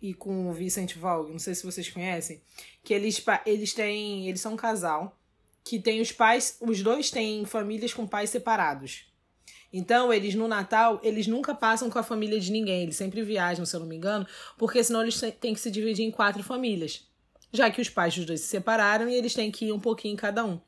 e 0.00 0.14
com 0.14 0.48
o 0.48 0.52
Vincent 0.52 0.96
Vaughn, 0.96 1.28
não 1.28 1.38
sei 1.38 1.54
se 1.54 1.64
vocês 1.64 1.88
conhecem, 1.88 2.40
que 2.84 2.94
eles, 2.94 3.22
eles 3.44 3.72
têm. 3.72 4.28
Eles 4.28 4.40
são 4.40 4.54
um 4.54 4.56
casal 4.56 5.16
que 5.64 5.78
tem 5.78 6.00
os 6.00 6.12
pais. 6.12 6.56
Os 6.60 6.82
dois 6.82 7.10
têm 7.10 7.44
famílias 7.44 7.92
com 7.92 8.06
pais 8.06 8.30
separados. 8.30 9.07
Então, 9.72 10.12
eles 10.12 10.34
no 10.34 10.48
Natal, 10.48 10.98
eles 11.02 11.26
nunca 11.26 11.54
passam 11.54 11.90
com 11.90 11.98
a 11.98 12.02
família 12.02 12.40
de 12.40 12.50
ninguém. 12.50 12.82
Eles 12.82 12.96
sempre 12.96 13.22
viajam, 13.22 13.66
se 13.66 13.76
eu 13.76 13.80
não 13.80 13.86
me 13.86 13.96
engano, 13.96 14.26
porque 14.56 14.82
senão 14.82 15.02
eles 15.02 15.20
têm 15.40 15.54
que 15.54 15.60
se 15.60 15.70
dividir 15.70 16.04
em 16.04 16.10
quatro 16.10 16.42
famílias. 16.42 17.06
Já 17.52 17.70
que 17.70 17.80
os 17.80 17.88
pais 17.88 18.14
dos 18.14 18.24
dois 18.24 18.40
se 18.40 18.46
separaram 18.46 19.08
e 19.08 19.14
eles 19.14 19.34
têm 19.34 19.50
que 19.50 19.66
ir 19.66 19.72
um 19.72 19.80
pouquinho 19.80 20.14
em 20.14 20.16
cada 20.16 20.44
um. 20.44 20.60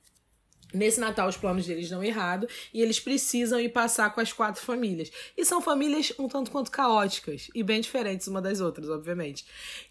Nesse 0.72 1.00
Natal, 1.00 1.28
os 1.28 1.36
planos 1.36 1.66
deles 1.66 1.90
dão 1.90 2.02
errado 2.02 2.46
e 2.72 2.80
eles 2.80 3.00
precisam 3.00 3.58
ir 3.58 3.70
passar 3.70 4.14
com 4.14 4.20
as 4.20 4.32
quatro 4.32 4.62
famílias. 4.62 5.10
E 5.36 5.44
são 5.44 5.60
famílias 5.60 6.12
um 6.18 6.28
tanto 6.28 6.50
quanto 6.50 6.70
caóticas 6.70 7.48
e 7.54 7.62
bem 7.62 7.80
diferentes 7.80 8.28
uma 8.28 8.40
das 8.40 8.60
outras, 8.60 8.88
obviamente. 8.88 9.44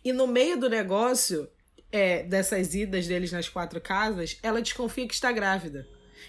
E 0.03 0.13
no 0.13 0.25
meio 0.25 0.57
do 0.57 0.69
negócio, 0.69 1.49
é, 1.91 2.23
dessas 2.23 2.73
idas 2.73 3.07
deles 3.07 3.31
nas 3.31 3.49
quatro 3.49 3.81
casas, 3.81 4.37
ela 4.41 4.61
desconfia 4.61 5.07
que 5.07 5.13
está 5.13 5.31
grávida. 5.31 5.85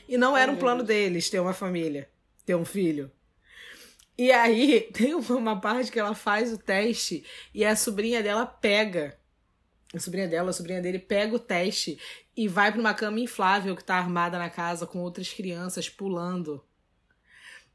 E 0.08 0.16
não 0.16 0.36
era 0.36 0.50
um 0.50 0.56
plano 0.56 0.82
deles 0.82 1.30
ter 1.30 1.38
uma 1.38 1.52
família, 1.52 2.08
ter 2.50 2.56
um 2.56 2.64
filho. 2.64 3.10
E 4.18 4.32
aí 4.32 4.80
tem 4.92 5.14
uma 5.14 5.60
parte 5.60 5.92
que 5.92 6.00
ela 6.00 6.14
faz 6.14 6.52
o 6.52 6.58
teste 6.58 7.24
e 7.54 7.64
a 7.64 7.76
sobrinha 7.76 8.22
dela 8.22 8.44
pega. 8.44 9.16
A 9.94 9.98
sobrinha 9.98 10.28
dela, 10.28 10.50
a 10.50 10.52
sobrinha 10.52 10.80
dele 10.80 10.98
pega 10.98 11.34
o 11.34 11.38
teste 11.38 11.98
e 12.36 12.48
vai 12.48 12.70
para 12.70 12.80
uma 12.80 12.94
cama 12.94 13.20
inflável 13.20 13.76
que 13.76 13.84
tá 13.84 13.96
armada 13.96 14.38
na 14.38 14.50
casa 14.50 14.86
com 14.86 14.98
outras 14.98 15.32
crianças 15.32 15.88
pulando. 15.88 16.64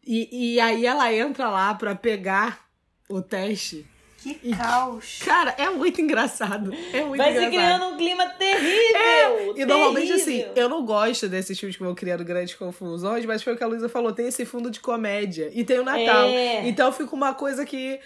E, 0.06 0.54
e 0.56 0.60
aí 0.60 0.86
ela 0.86 1.12
entra 1.12 1.50
lá 1.50 1.74
para 1.74 1.96
pegar 1.96 2.70
o 3.10 3.22
teste. 3.22 3.86
Que 4.34 4.56
caos. 4.56 5.20
Cara, 5.24 5.54
é 5.58 5.70
muito 5.70 6.02
engraçado. 6.02 6.74
É 6.92 7.04
muito 7.04 7.18
Vai 7.18 7.30
engraçado. 7.32 7.52
se 7.52 7.58
criando 7.58 7.86
um 7.86 7.98
clima 7.98 8.26
terrível. 8.30 8.98
É, 9.00 9.52
E 9.62 9.66
normalmente, 9.66 10.12
assim, 10.14 10.26
terrível. 10.40 10.54
eu 10.56 10.68
não 10.70 10.84
gosto 10.86 11.30
desses 11.30 11.60
filmes 11.60 11.78
que 11.78 11.84
vão 11.84 11.94
criando 11.94 12.24
grandes 12.26 12.56
confusões, 12.56 13.24
mas 13.26 13.44
foi 13.44 13.54
o 13.54 13.58
que 13.58 13.64
a 13.64 13.68
Luísa 13.68 13.88
falou: 13.88 14.12
tem 14.12 14.28
esse 14.28 14.46
fundo 14.46 14.72
de 14.72 14.80
comédia. 14.80 15.52
E 15.54 15.64
tem 15.64 15.80
o 15.80 15.84
Natal. 15.84 16.28
É. 16.30 16.68
Então 16.68 16.92
fica 16.92 17.14
uma 17.14 17.34
coisa 17.36 17.66
que 17.66 18.00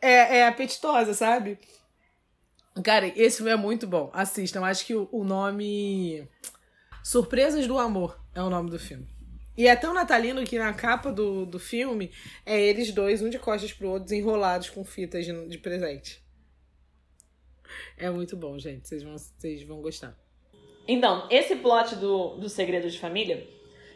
é, 0.00 0.38
é 0.38 0.46
apetitosa, 0.46 1.14
sabe? 1.14 1.58
Cara, 2.84 3.06
esse 3.16 3.38
filme 3.38 3.52
é 3.52 3.56
muito 3.56 3.86
bom. 3.86 4.10
Assistam. 4.12 4.62
Acho 4.64 4.84
que 4.86 4.94
o, 4.94 5.08
o 5.10 5.24
nome. 5.24 6.26
Surpresas 7.02 7.66
do 7.66 7.78
Amor 7.78 8.18
é 8.34 8.42
o 8.42 8.48
nome 8.48 8.70
do 8.70 8.78
filme. 8.78 9.06
E 9.56 9.66
é 9.66 9.76
tão 9.76 9.92
natalino 9.92 10.44
que 10.44 10.58
na 10.58 10.72
capa 10.72 11.12
do, 11.12 11.44
do 11.44 11.58
filme 11.58 12.10
é 12.46 12.60
eles 12.60 12.90
dois, 12.92 13.20
um 13.20 13.28
de 13.28 13.38
costas 13.38 13.72
pro 13.72 13.90
outro, 13.90 14.14
enrolados 14.14 14.70
com 14.70 14.84
fitas 14.84 15.26
de, 15.26 15.48
de 15.48 15.58
presente. 15.58 16.22
É 17.96 18.10
muito 18.10 18.36
bom, 18.36 18.58
gente. 18.58 18.88
Vocês 18.88 19.02
vão, 19.02 19.16
vocês 19.16 19.62
vão 19.62 19.80
gostar. 19.80 20.16
Então, 20.88 21.28
esse 21.30 21.56
plot 21.56 21.96
do, 21.96 22.36
do 22.36 22.48
Segredo 22.48 22.90
de 22.90 22.98
Família, 22.98 23.46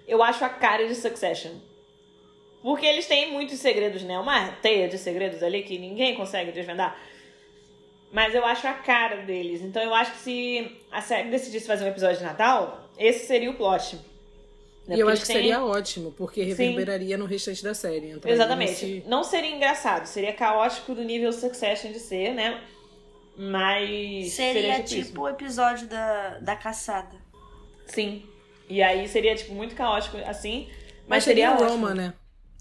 eu 0.06 0.22
acho 0.22 0.44
a 0.44 0.48
cara 0.48 0.86
de 0.86 0.94
Succession. 0.94 1.52
Porque 2.62 2.86
eles 2.86 3.06
têm 3.06 3.32
muitos 3.32 3.58
segredos, 3.58 4.02
né? 4.02 4.18
Uma 4.18 4.50
teia 4.52 4.88
de 4.88 4.98
segredos 4.98 5.42
ali 5.42 5.62
que 5.62 5.78
ninguém 5.78 6.14
consegue 6.14 6.52
desvendar. 6.52 6.98
Mas 8.12 8.34
eu 8.34 8.44
acho 8.44 8.66
a 8.66 8.72
cara 8.72 9.22
deles. 9.22 9.62
Então 9.62 9.82
eu 9.82 9.94
acho 9.94 10.12
que 10.12 10.18
se 10.18 10.80
a 10.90 11.00
série 11.00 11.30
decidisse 11.30 11.66
fazer 11.66 11.84
um 11.84 11.88
episódio 11.88 12.18
de 12.18 12.24
Natal, 12.24 12.90
esse 12.98 13.26
seria 13.26 13.50
o 13.50 13.54
plot. 13.54 13.98
Né? 14.86 14.96
E 14.96 15.00
eu 15.00 15.08
acho 15.08 15.22
que 15.22 15.26
têm- 15.26 15.36
seria 15.36 15.64
ótimo, 15.64 16.12
porque 16.12 16.42
reverberaria 16.42 17.16
no 17.18 17.24
restante 17.24 17.62
da 17.62 17.74
série. 17.74 18.18
Exatamente. 18.24 18.70
nesse- 18.70 19.04
Não 19.06 19.24
seria 19.24 19.50
engraçado, 19.54 20.06
seria 20.06 20.32
caótico 20.32 20.94
do 20.94 21.02
nível 21.02 21.32
Succession 21.32 21.90
de 21.92 21.98
ser, 21.98 22.32
né? 22.34 22.62
Mas. 23.36 24.32
Seria 24.32 24.74
tipo 24.82 24.94
isso. 25.00 25.08
tipo 25.08 25.20
o 25.22 25.28
episódio 25.28 25.86
da, 25.88 26.38
da 26.38 26.56
caçada. 26.56 27.16
Sim. 27.86 28.24
E 28.68 28.82
aí 28.82 29.06
seria, 29.08 29.34
tipo, 29.34 29.54
muito 29.54 29.74
caótico 29.74 30.16
assim. 30.18 30.66
Mas, 30.68 31.08
Mas 31.08 31.24
seria, 31.24 31.50
seria 31.50 31.64
ótimo. 31.66 31.86
Roma, 31.86 31.94
né? 31.94 32.14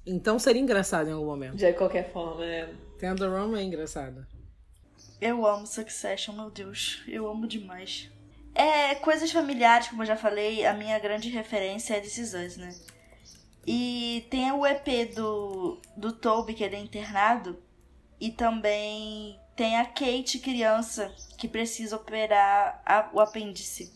Então 0.05 0.37
seria 0.37 0.61
engraçado 0.61 1.09
em 1.09 1.13
algum 1.13 1.25
momento. 1.25 1.55
De 1.55 1.73
qualquer 1.73 2.11
forma, 2.11 2.45
né? 2.45 2.69
Tendo 2.99 3.27
Roma 3.29 3.59
é 3.59 3.63
engraçado. 3.63 4.25
Eu 5.19 5.45
amo 5.45 5.65
Succession, 5.65 6.33
meu 6.35 6.49
Deus. 6.51 7.01
Eu 7.07 7.27
amo 7.27 7.47
demais. 7.47 8.11
É, 8.55 8.95
coisas 8.95 9.31
familiares, 9.31 9.89
como 9.89 10.01
eu 10.03 10.07
já 10.07 10.15
falei, 10.15 10.65
a 10.65 10.73
minha 10.73 10.97
grande 10.99 11.29
referência 11.29 11.95
é 11.95 11.99
Us, 12.01 12.57
né? 12.57 12.73
E 13.67 14.27
tem 14.29 14.51
o 14.51 14.65
EP 14.65 15.13
do, 15.15 15.79
do 15.97 16.13
Toby, 16.13 16.53
que 16.53 16.63
ele 16.63 16.75
é 16.75 16.79
internado. 16.79 17.61
E 18.19 18.31
também 18.31 19.39
tem 19.55 19.77
a 19.77 19.85
Kate, 19.85 20.39
criança, 20.39 21.13
que 21.37 21.47
precisa 21.47 21.95
operar 21.97 22.81
a- 22.85 23.09
o 23.13 23.19
apêndice. 23.19 23.93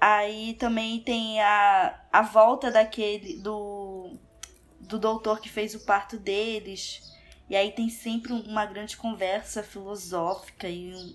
Aí 0.00 0.54
também 0.54 1.00
tem 1.00 1.40
a, 1.40 2.00
a 2.12 2.22
volta 2.22 2.70
daquele, 2.70 3.36
do, 3.38 4.18
do 4.80 4.98
doutor 4.98 5.40
que 5.40 5.48
fez 5.48 5.74
o 5.74 5.80
parto 5.86 6.18
deles. 6.18 7.12
E 7.48 7.54
aí 7.56 7.70
tem 7.72 7.88
sempre 7.88 8.32
um- 8.32 8.42
uma 8.42 8.66
grande 8.66 8.96
conversa 8.96 9.62
filosófica 9.62 10.68
e 10.68 10.92
um 10.94 11.14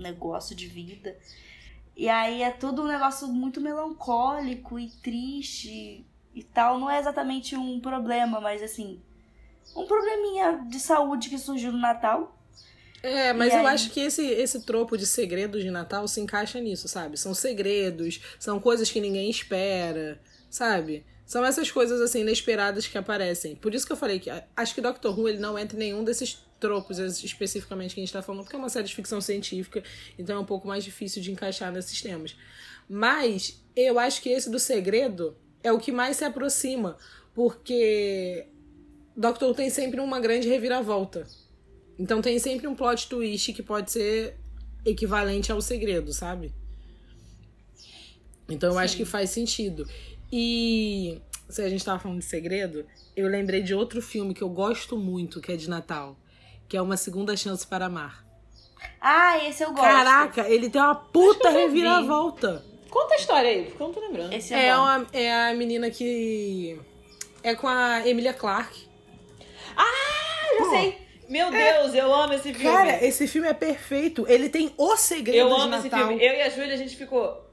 negócio 0.00 0.54
de 0.54 0.66
vida. 0.66 1.16
E 1.96 2.08
aí 2.08 2.42
é 2.42 2.50
tudo 2.50 2.82
um 2.82 2.86
negócio 2.88 3.28
muito 3.28 3.60
melancólico 3.60 4.78
e 4.78 4.90
triste 4.90 6.06
e 6.34 6.42
tal. 6.44 6.78
Não 6.78 6.90
é 6.90 6.98
exatamente 6.98 7.56
um 7.56 7.80
problema, 7.80 8.40
mas 8.40 8.62
assim, 8.62 9.00
um 9.76 9.86
probleminha 9.86 10.64
de 10.68 10.80
saúde 10.80 11.28
que 11.28 11.38
surgiu 11.38 11.72
no 11.72 11.78
Natal. 11.78 12.36
É, 13.02 13.32
mas 13.32 13.54
E 13.54 13.56
eu 13.56 13.64
aí? 13.64 13.66
acho 13.66 13.90
que 13.90 14.00
esse, 14.00 14.22
esse 14.26 14.60
tropo 14.62 14.96
de 14.96 15.06
segredos 15.06 15.62
de 15.62 15.70
Natal 15.70 16.06
se 16.06 16.20
encaixa 16.20 16.60
nisso, 16.60 16.86
sabe? 16.86 17.16
São 17.16 17.32
segredos, 17.32 18.20
são 18.38 18.60
coisas 18.60 18.90
que 18.90 19.00
ninguém 19.00 19.30
espera, 19.30 20.20
sabe? 20.50 21.06
São 21.24 21.44
essas 21.44 21.70
coisas 21.70 22.00
assim 22.00 22.20
inesperadas 22.20 22.86
que 22.86 22.98
aparecem. 22.98 23.56
Por 23.56 23.74
isso 23.74 23.86
que 23.86 23.92
eu 23.92 23.96
falei 23.96 24.18
que 24.20 24.30
acho 24.56 24.74
que 24.74 24.80
Doctor 24.82 25.18
Who 25.18 25.28
ele 25.28 25.38
não 25.38 25.58
entra 25.58 25.76
em 25.76 25.80
nenhum 25.80 26.04
desses 26.04 26.44
tropos 26.60 26.98
es- 26.98 27.24
especificamente 27.24 27.94
que 27.94 28.00
a 28.00 28.04
gente 28.04 28.12
tá 28.12 28.22
falando, 28.22 28.42
porque 28.44 28.54
é 28.54 28.58
uma 28.58 28.68
série 28.68 28.86
de 28.86 28.94
ficção 28.94 29.20
científica, 29.20 29.82
então 30.18 30.36
é 30.36 30.38
um 30.38 30.44
pouco 30.44 30.68
mais 30.68 30.84
difícil 30.84 31.20
de 31.22 31.32
encaixar 31.32 31.72
nesses 31.72 32.00
temas. 32.00 32.36
Mas 32.88 33.62
eu 33.74 33.98
acho 33.98 34.20
que 34.22 34.28
esse 34.28 34.50
do 34.50 34.58
segredo 34.58 35.36
é 35.62 35.72
o 35.72 35.78
que 35.78 35.90
mais 35.90 36.16
se 36.18 36.24
aproxima, 36.24 36.96
porque 37.34 38.46
Doctor 39.16 39.48
Who 39.48 39.54
tem 39.54 39.70
sempre 39.70 40.00
uma 40.00 40.20
grande 40.20 40.48
reviravolta. 40.48 41.26
Então 41.98 42.22
tem 42.22 42.38
sempre 42.38 42.66
um 42.66 42.74
plot 42.74 43.08
twist 43.08 43.52
que 43.52 43.62
pode 43.62 43.90
ser 43.90 44.36
equivalente 44.84 45.52
ao 45.52 45.60
segredo, 45.60 46.12
sabe? 46.12 46.52
Então 48.48 48.72
eu 48.72 48.78
acho 48.78 48.96
que 48.96 49.04
faz 49.04 49.30
sentido. 49.30 49.88
E 50.32 51.20
se 51.48 51.62
a 51.62 51.68
gente 51.68 51.84
tava 51.84 51.98
falando 51.98 52.18
de 52.18 52.24
segredo, 52.24 52.86
eu 53.16 53.28
lembrei 53.28 53.62
de 53.62 53.74
outro 53.74 54.00
filme 54.00 54.34
que 54.34 54.42
eu 54.42 54.48
gosto 54.48 54.96
muito, 54.96 55.40
que 55.40 55.52
é 55.52 55.56
de 55.56 55.68
Natal, 55.68 56.16
que 56.70 56.76
é 56.76 56.80
Uma 56.80 56.96
Segunda 56.96 57.36
Chance 57.36 57.66
para 57.66 57.86
Amar. 57.86 58.24
Ah, 59.00 59.44
esse 59.44 59.64
eu 59.64 59.70
gosto. 59.72 59.82
Caraca, 59.82 60.48
ele 60.48 60.70
tem 60.70 60.80
uma 60.80 60.94
puta 60.94 61.50
reviravolta. 61.50 62.64
Conta 62.88 63.14
a 63.14 63.16
história 63.16 63.50
aí, 63.50 63.64
porque 63.64 63.82
eu 63.82 63.86
não 63.88 63.94
tô 63.94 64.00
lembrando. 64.00 64.32
Esse 64.32 64.54
é, 64.54 64.68
É, 64.68 64.74
bom. 64.76 64.82
uma, 64.82 65.06
é 65.12 65.50
a 65.50 65.54
menina 65.54 65.90
que. 65.90 66.80
É 67.42 67.56
com 67.56 67.66
a 67.66 68.06
Emilia 68.06 68.32
Clarke. 68.32 68.86
Ah, 69.76 70.58
já 70.58 70.70
sei. 70.70 70.98
Meu 71.28 71.50
Deus, 71.50 71.92
eu 71.94 72.12
amo 72.14 72.34
esse 72.34 72.54
filme. 72.54 72.76
Cara, 72.76 73.04
esse 73.04 73.26
filme 73.26 73.48
é 73.48 73.52
perfeito. 73.54 74.24
Ele 74.28 74.48
tem 74.48 74.72
o 74.76 74.96
segredo 74.96 75.38
eu 75.38 75.48
de 75.48 75.52
amo 75.54 75.66
Natal. 75.70 75.80
esse 75.80 75.90
filme. 75.90 76.14
Eu 76.24 76.34
e 76.34 76.42
a 76.42 76.48
Júlia, 76.48 76.74
a 76.74 76.76
gente 76.76 76.94
ficou. 76.96 77.50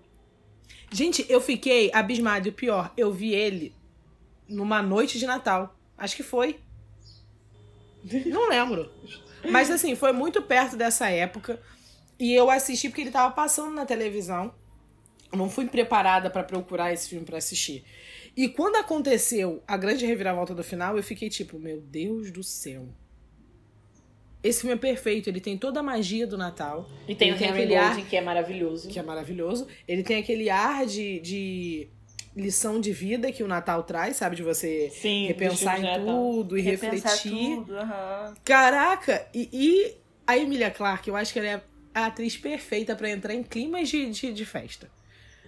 Gente, 0.92 1.26
eu 1.28 1.42
fiquei 1.42 1.90
abismado. 1.92 2.48
E 2.48 2.50
o 2.50 2.54
pior, 2.54 2.92
eu 2.96 3.12
vi 3.12 3.34
ele 3.34 3.74
numa 4.48 4.82
noite 4.84 5.18
de 5.18 5.26
Natal. 5.26 5.76
Acho 5.98 6.16
que 6.16 6.24
foi. 6.24 6.60
Não 8.26 8.50
lembro. 8.50 8.92
Mas 9.50 9.70
assim, 9.72 9.96
foi 9.96 10.12
muito 10.12 10.42
perto 10.42 10.76
dessa 10.76 11.10
época. 11.10 11.60
E 12.20 12.34
eu 12.34 12.50
assisti 12.50 12.90
porque 12.90 13.02
ele 13.02 13.12
tava 13.12 13.34
passando 13.34 13.72
na 13.74 13.86
televisão. 13.86 14.54
Eu 15.32 15.38
não 15.38 15.50
fui 15.50 15.68
preparada 15.68 16.30
pra 16.30 16.44
procurar 16.44 16.92
esse 16.94 17.10
filme 17.10 17.26
pra 17.26 17.38
assistir. 17.38 17.84
E 18.36 18.48
quando 18.48 18.76
aconteceu 18.78 19.62
a 19.68 19.76
grande 19.78 20.06
reviravolta 20.06 20.54
do 20.56 20.64
final, 20.64 20.96
eu 20.98 21.04
fiquei 21.04 21.30
tipo, 21.30 21.60
meu 21.60 21.82
Deus 21.82 22.32
do 22.32 22.44
céu. 22.44 22.88
Esse 24.44 24.62
filme 24.62 24.76
é 24.76 24.78
perfeito, 24.80 25.28
ele 25.30 25.42
tem 25.42 25.58
toda 25.58 25.80
a 25.80 25.84
magia 25.84 26.26
do 26.28 26.38
Natal. 26.38 26.88
E 27.08 27.16
tem 27.16 27.30
Ele 27.30 27.38
o 27.38 27.44
Henry 27.44 27.50
aquele 27.54 27.76
ar- 27.76 27.88
Golding, 27.96 28.06
que 28.10 28.16
é 28.16 28.22
maravilhoso. 28.22 28.88
que 28.90 29.00
é 29.00 29.04
maravilhoso. 29.04 29.68
Ele 29.88 30.04
tem 30.04 30.18
aquele 30.18 30.50
ar 30.50 30.86
de, 30.86 31.20
de 31.20 31.90
lição 32.38 32.80
de 32.80 32.92
vida 32.92 33.32
que 33.32 33.44
o 33.44 33.48
Natal 33.48 33.84
traz, 33.84 34.18
sabe? 34.18 34.36
De 34.36 34.44
você 34.44 34.90
Sim, 34.92 35.28
repensar 35.28 35.80
em 35.80 36.00
tudo 36.00 36.58
e 36.58 36.62
Repensar 36.62 37.12
refletir. 37.12 37.56
tudo, 37.56 37.78
aham. 37.78 38.34
Caraca! 38.46 39.28
E, 39.34 39.50
e 39.52 39.98
a 40.26 40.38
Emilia 40.38 40.70
Clarke, 40.70 41.10
eu 41.10 41.16
acho 41.16 41.34
que 41.34 41.40
ela 41.40 41.48
é 41.48 41.62
a 41.94 42.06
atriz 42.06 42.38
perfeita 42.38 42.96
pra 42.96 43.10
entrar 43.10 43.34
em 43.34 43.42
climas 43.42 43.90
de, 43.90 44.10
de, 44.12 44.32
de 44.32 44.46
festa. 44.46 44.90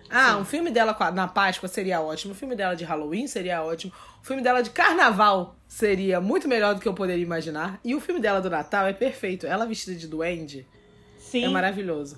Ah, 0.10 0.38
um 0.38 0.46
filme 0.46 0.72
dela 0.72 0.98
na 1.14 1.28
Páscoa 1.28 1.70
seria 1.70 2.02
ótimo. 2.02 2.34
Um 2.34 2.36
filme 2.36 2.56
dela 2.56 2.76
de 2.76 2.84
Halloween 2.84 3.28
seria 3.28 3.62
ótimo. 3.62 3.94
Um 4.22 4.24
filme 4.26 4.42
dela 4.42 4.64
de 4.64 4.72
Carnaval 4.72 5.56
seria 5.68 6.20
muito 6.20 6.48
melhor 6.48 6.74
do 6.74 6.82
que 6.82 6.88
eu 6.88 6.94
poderia 6.96 7.22
imaginar. 7.22 7.80
E 7.84 7.94
o 7.94 8.02
filme 8.02 8.20
dela 8.20 8.42
do 8.42 8.50
Natal 8.50 8.88
é 8.88 8.94
perfeito. 8.94 9.46
Ela 9.46 9.68
vestida 9.68 9.96
de 9.96 10.08
duende 10.08 10.66
Sim. 11.20 11.46
é 11.46 11.50
maravilhoso. 11.50 12.18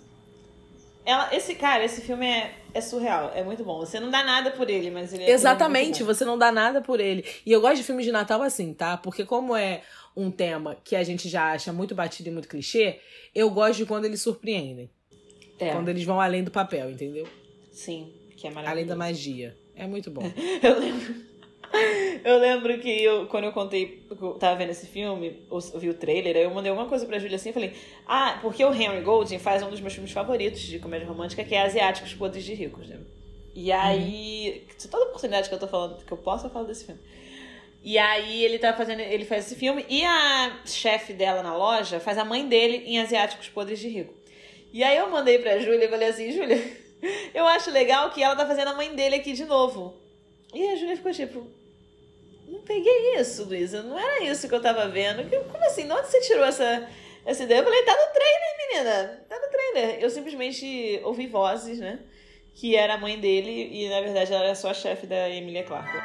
Ela, 1.06 1.36
esse 1.36 1.56
cara, 1.56 1.84
esse 1.84 2.00
filme 2.00 2.26
é, 2.26 2.54
é 2.74 2.82
surreal. 2.82 3.32
É 3.36 3.44
muito 3.44 3.64
bom. 3.64 3.80
Você 3.80 4.00
não 4.00 4.10
dá 4.10 4.24
nada 4.24 4.52
por 4.52 4.70
ele, 4.70 4.90
mas 4.92 5.14
ele 5.14 5.24
é 5.24 5.30
Exatamente, 5.32 5.86
muito 5.86 6.00
bom. 6.00 6.06
você 6.06 6.26
não 6.26 6.38
dá 6.38 6.52
nada 6.52 6.82
por 6.82 7.00
ele. 7.00 7.26
E 7.46 7.52
eu 7.52 7.62
gosto 7.62 7.78
de 7.78 7.84
filmes 7.84 8.06
de 8.06 8.12
Natal 8.12 8.42
assim, 8.42 8.74
tá? 8.74 8.98
Porque 8.98 9.26
como 9.26 9.56
é 9.56 9.82
um 10.16 10.30
tema 10.30 10.76
que 10.84 10.96
a 10.96 11.04
gente 11.04 11.30
já 11.30 11.52
acha 11.52 11.72
muito 11.72 11.96
batido 11.96 12.30
e 12.30 12.32
muito 12.32 12.48
clichê, 12.48 13.00
eu 13.34 13.50
gosto 13.50 13.78
de 13.78 13.86
quando 13.86 14.06
eles 14.06 14.22
surpreendem. 14.22 14.90
É, 15.60 15.74
Quando 15.74 15.90
eles 15.90 16.04
vão 16.04 16.20
além 16.20 16.44
do 16.44 16.50
papel, 16.50 16.90
entendeu? 16.90 17.28
sim, 17.72 18.12
que 18.36 18.48
é 18.48 18.50
maravilhoso. 18.50 18.72
Além 18.72 18.86
da 18.88 18.96
magia. 18.96 19.56
É 19.76 19.86
muito 19.86 20.10
bom. 20.10 20.24
Eu 20.64 20.80
lembro. 20.80 21.31
Eu 22.24 22.38
lembro 22.38 22.78
que 22.80 22.90
eu, 22.90 23.28
quando 23.28 23.46
eu 23.46 23.52
contei, 23.52 24.04
que 24.08 24.22
eu 24.22 24.34
tava 24.34 24.56
vendo 24.56 24.70
esse 24.70 24.86
filme, 24.86 25.42
ou 25.50 25.60
vi 25.60 25.90
o 25.90 25.94
trailer, 25.94 26.36
aí 26.36 26.44
eu 26.44 26.52
mandei 26.52 26.70
alguma 26.70 26.88
coisa 26.88 27.06
pra 27.06 27.18
Júlia 27.18 27.36
assim 27.36 27.50
e 27.50 27.54
falei: 27.54 27.74
Ah, 28.06 28.40
porque 28.42 28.64
o 28.64 28.74
Henry 28.74 29.02
Golding 29.02 29.40
faz 29.40 29.64
um 29.64 29.70
dos 29.70 29.80
meus 29.80 29.94
filmes 29.94 30.12
favoritos 30.12 30.62
de 30.62 30.80
comédia 30.80 31.08
romântica, 31.08 31.44
que 31.44 31.56
é 31.56 31.62
Asiáticos 31.62 32.14
Podres 32.14 32.44
de 32.44 32.54
Ricos, 32.54 32.88
né? 32.88 33.00
E 33.54 33.72
aí, 33.72 34.66
toda 34.90 35.06
oportunidade 35.06 35.50
que 35.50 35.56
eu 35.56 35.60
tô 35.60 35.68
falando, 35.68 36.04
que 36.04 36.12
eu 36.12 36.18
posso, 36.18 36.46
eu 36.46 36.50
falo 36.50 36.68
desse 36.68 36.86
filme. 36.86 37.02
E 37.84 37.98
aí 37.98 38.44
ele 38.44 38.60
tá 38.60 38.74
fazendo. 38.74 39.00
Ele 39.00 39.26
faz 39.26 39.46
esse 39.46 39.56
filme. 39.56 39.86
E 39.90 40.04
a 40.04 40.60
chefe 40.66 41.14
dela 41.14 41.42
na 41.42 41.56
loja 41.56 42.00
faz 42.00 42.18
a 42.18 42.26
mãe 42.26 42.48
dele 42.48 42.84
em 42.86 43.00
Asiáticos 43.00 43.50
Podres 43.50 43.80
de 43.80 43.88
Rico. 43.88 44.14
E 44.72 44.84
aí 44.84 44.98
eu 44.98 45.10
mandei 45.10 45.40
pra 45.40 45.60
Júlia 45.60 45.86
e 45.86 45.90
falei 45.90 46.08
assim, 46.08 46.32
Júlia, 46.32 46.62
eu 47.34 47.46
acho 47.48 47.72
legal 47.72 48.10
que 48.12 48.24
ela 48.24 48.36
tá 48.36 48.46
fazendo 48.46 48.70
a 48.70 48.76
mãe 48.76 48.96
dele 48.96 49.16
aqui 49.16 49.34
de 49.34 49.46
novo. 49.46 49.96
E 50.54 50.68
a 50.68 50.76
Júlia 50.76 50.96
ficou 50.96 51.12
tipo. 51.12 51.46
Não 52.52 52.60
peguei 52.64 53.16
isso, 53.16 53.46
Luísa. 53.46 53.82
Não 53.82 53.98
era 53.98 54.24
isso 54.26 54.48
que 54.48 54.54
eu 54.54 54.62
tava 54.62 54.90
vendo. 54.90 55.24
Como 55.50 55.66
assim? 55.66 55.88
De 55.88 55.94
onde 55.94 56.08
você 56.08 56.20
tirou 56.20 56.44
essa, 56.44 56.86
essa 57.26 57.44
ideia? 57.44 57.60
Eu 57.60 57.64
falei, 57.64 57.84
tá 57.84 57.94
no 57.94 58.14
trailer, 58.14 58.58
menina. 58.68 59.26
Tá 59.30 59.40
no 59.40 59.50
trailer. 59.50 60.00
Eu 60.02 60.10
simplesmente 60.10 61.00
ouvi 61.06 61.28
vozes, 61.28 61.80
né? 61.80 62.00
Que 62.54 62.76
era 62.76 62.96
a 62.96 62.98
mãe 62.98 63.18
dele 63.18 63.70
e 63.72 63.90
na 63.90 64.02
verdade 64.02 64.34
ela 64.34 64.44
era 64.44 64.56
só 64.56 64.72
a 64.72 64.74
chefe 64.74 65.08
da 65.08 65.30
Emilia 65.30 65.64
Clarke. 65.64 65.98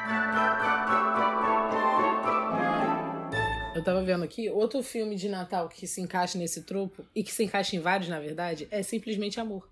Eu 3.75 3.83
tava 3.85 4.03
vendo 4.05 4.25
aqui, 4.25 4.49
outro 4.49 4.83
filme 4.83 5.17
de 5.17 5.29
Natal 5.29 5.69
que 5.69 5.87
se 5.87 6.01
encaixa 6.01 6.39
nesse 6.39 6.63
tropo, 6.63 7.05
e 7.15 7.23
que 7.23 7.31
se 7.31 7.45
encaixa 7.45 7.77
em 7.77 7.81
vários, 7.81 8.09
na 8.09 8.19
verdade, 8.19 8.67
é 8.71 8.83
Simplesmente 8.83 9.39
Amor. 9.39 9.69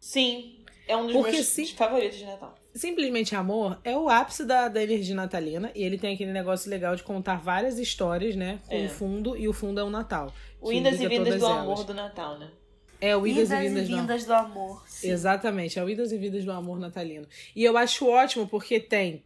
Sim, 0.00 0.63
é 0.88 0.96
um 0.96 1.04
dos 1.06 1.12
Porque 1.14 1.32
meus 1.32 1.46
sim- 1.46 1.66
favoritos 1.66 2.18
de 2.18 2.24
Natal. 2.24 2.54
Simplesmente 2.74 3.34
Amor 3.36 3.78
é 3.84 3.96
o 3.96 4.08
ápice 4.08 4.44
da, 4.44 4.68
da 4.68 4.82
energia 4.82 5.14
natalina, 5.14 5.70
e 5.74 5.82
ele 5.84 5.96
tem 5.96 6.14
aquele 6.14 6.32
negócio 6.32 6.68
legal 6.68 6.96
de 6.96 7.02
contar 7.02 7.36
várias 7.36 7.78
histórias, 7.78 8.34
né? 8.34 8.60
Com 8.66 8.74
É. 8.74 8.86
o 8.86 8.88
fundo, 8.88 9.36
e 9.36 9.46
o 9.48 9.52
fundo 9.52 9.78
é 9.80 9.84
o 9.84 9.90
Natal. 9.90 10.32
O 10.60 10.72
Indas 10.72 11.00
e 11.00 11.06
Vindas 11.08 11.38
do 11.38 11.46
elas. 11.46 11.58
Amor 11.58 11.84
do 11.84 11.94
Natal, 11.94 12.38
né? 12.38 12.50
É 13.00 13.16
o 13.16 13.26
Idas, 13.26 13.48
Idas 13.50 13.60
e 13.64 13.68
Vindas, 13.68 13.84
e 13.88 13.90
do 13.90 13.96
vindas 13.98 14.24
do 14.24 14.32
amor. 14.34 14.82
Sim. 14.88 15.10
Exatamente, 15.10 15.78
é 15.78 15.84
o 15.84 15.88
Idas 15.90 16.10
e 16.10 16.16
Vidas 16.18 16.44
do 16.44 16.50
Amor 16.52 16.78
Natalino. 16.80 17.26
E 17.54 17.62
eu 17.62 17.76
acho 17.76 18.06
ótimo 18.08 18.46
porque 18.48 18.80
tem 18.80 19.24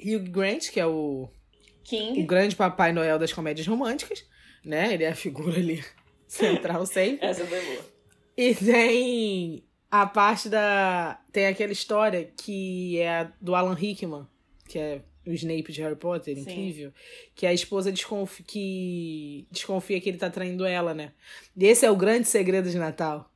Hugh 0.00 0.30
Grant, 0.30 0.70
que 0.70 0.80
é 0.80 0.86
o, 0.86 1.28
King. 1.84 2.22
o 2.22 2.26
grande 2.26 2.56
Papai 2.56 2.92
Noel 2.92 3.18
das 3.18 3.32
comédias 3.32 3.66
românticas, 3.66 4.24
né? 4.64 4.94
Ele 4.94 5.04
é 5.04 5.08
a 5.08 5.14
figura 5.14 5.58
ali 5.58 5.84
central 6.26 6.86
sempre. 6.86 7.26
Essa 7.26 7.44
foi 7.44 7.60
boa. 7.60 7.84
E 8.36 8.54
tem 8.54 9.64
a 9.90 10.06
parte 10.06 10.48
da. 10.48 11.18
Tem 11.32 11.46
aquela 11.46 11.72
história 11.72 12.30
que 12.36 12.98
é 13.00 13.28
do 13.40 13.54
Alan 13.54 13.74
Rickman, 13.74 14.26
que 14.68 14.78
é 14.78 15.02
o 15.26 15.32
Snape 15.32 15.70
de 15.72 15.82
Harry 15.82 15.96
Potter, 15.96 16.34
Sim. 16.34 16.40
incrível. 16.42 16.92
Que 17.34 17.46
a 17.46 17.52
esposa 17.52 17.92
desconfia 17.92 18.44
que, 18.46 19.46
desconfia 19.50 20.00
que 20.00 20.08
ele 20.08 20.18
tá 20.18 20.30
traindo 20.30 20.64
ela, 20.64 20.94
né? 20.94 21.12
E 21.56 21.66
esse 21.66 21.84
é 21.84 21.90
o 21.90 21.96
grande 21.96 22.26
segredo 22.28 22.70
de 22.70 22.78
Natal. 22.78 23.30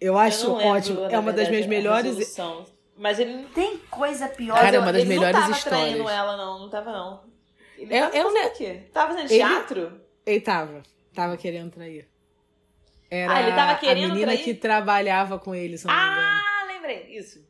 Eu 0.00 0.16
acho 0.16 0.46
Eu 0.46 0.56
lembro, 0.56 0.72
ótimo. 0.72 1.00
É 1.04 1.18
uma 1.18 1.32
das 1.32 1.48
verdade, 1.48 1.50
minhas 1.50 1.66
a 1.66 1.68
melhores. 1.68 2.04
resolução. 2.16 2.66
Mas 2.96 3.18
ele 3.18 3.32
não. 3.34 3.48
Tem 3.50 3.78
coisa 3.90 4.28
pior. 4.28 4.54
Cara, 4.58 4.76
é 4.76 4.78
uma 4.80 4.92
das 4.92 5.02
ele 5.02 5.08
melhores 5.10 5.34
não 5.34 5.40
tava 5.42 5.56
histórias. 5.56 5.88
traindo 5.90 6.08
ela, 6.08 6.36
não. 6.36 6.58
Não 6.60 6.68
tava, 6.70 6.92
não. 6.92 7.24
Ele 7.76 7.94
É- 7.94 8.00
tava 8.00 8.18
um 8.18 8.22
fazendo 8.22 8.34
ne- 8.42 8.46
o 8.48 8.52
quê? 8.54 8.80
Tava 8.92 9.12
fazendo 9.14 9.30
Ele- 9.30 9.38
teatro? 9.38 10.00
Ele 10.26 10.40
tava. 10.40 10.82
Tava 11.14 11.36
querendo 11.36 11.70
trair. 11.70 12.08
Era 13.10 13.32
Ah, 13.34 13.42
ele 13.42 13.52
tava 13.52 13.74
querendo 13.78 14.04
a 14.04 14.08
menina 14.14 14.32
trair? 14.32 14.44
que 14.44 14.54
trabalhava 14.54 15.38
com 15.38 15.54
ele, 15.54 15.78
se 15.78 15.86
não 15.86 15.94
me 15.94 16.00
engano. 16.00 16.20
Ah, 16.20 16.64
lembrei. 16.66 17.16
Isso. 17.16 17.46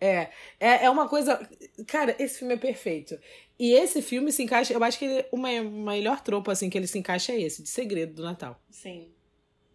É, 0.00 0.28
é, 0.58 0.84
é 0.86 0.90
uma 0.90 1.08
coisa. 1.08 1.48
Cara, 1.86 2.14
esse 2.18 2.40
filme 2.40 2.54
é 2.54 2.56
perfeito. 2.56 3.16
E 3.58 3.72
esse 3.72 4.02
filme 4.02 4.32
se 4.32 4.42
encaixa. 4.42 4.72
Eu 4.72 4.82
acho 4.82 4.98
que 4.98 5.04
ele, 5.04 5.24
o 5.30 5.36
ma- 5.36 5.48
o 5.60 5.70
melhor 5.70 6.20
tropo, 6.20 6.50
assim, 6.50 6.68
que 6.68 6.76
ele 6.76 6.86
se 6.88 6.98
encaixa 6.98 7.32
é 7.32 7.40
esse, 7.40 7.62
de 7.62 7.68
segredo 7.68 8.14
do 8.14 8.22
Natal. 8.24 8.60
Sim. 8.68 9.12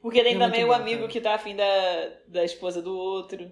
Porque 0.01 0.21
tem 0.23 0.36
É 0.36 0.39
também 0.39 0.63
o 0.63 0.67
bom, 0.67 0.73
amigo 0.73 0.99
cara. 1.01 1.12
que 1.12 1.21
tá 1.21 1.34
afim 1.36 1.56
da, 1.56 1.65
da 2.27 2.43
esposa 2.43 2.82
do 2.82 2.95
outro. 2.95 3.51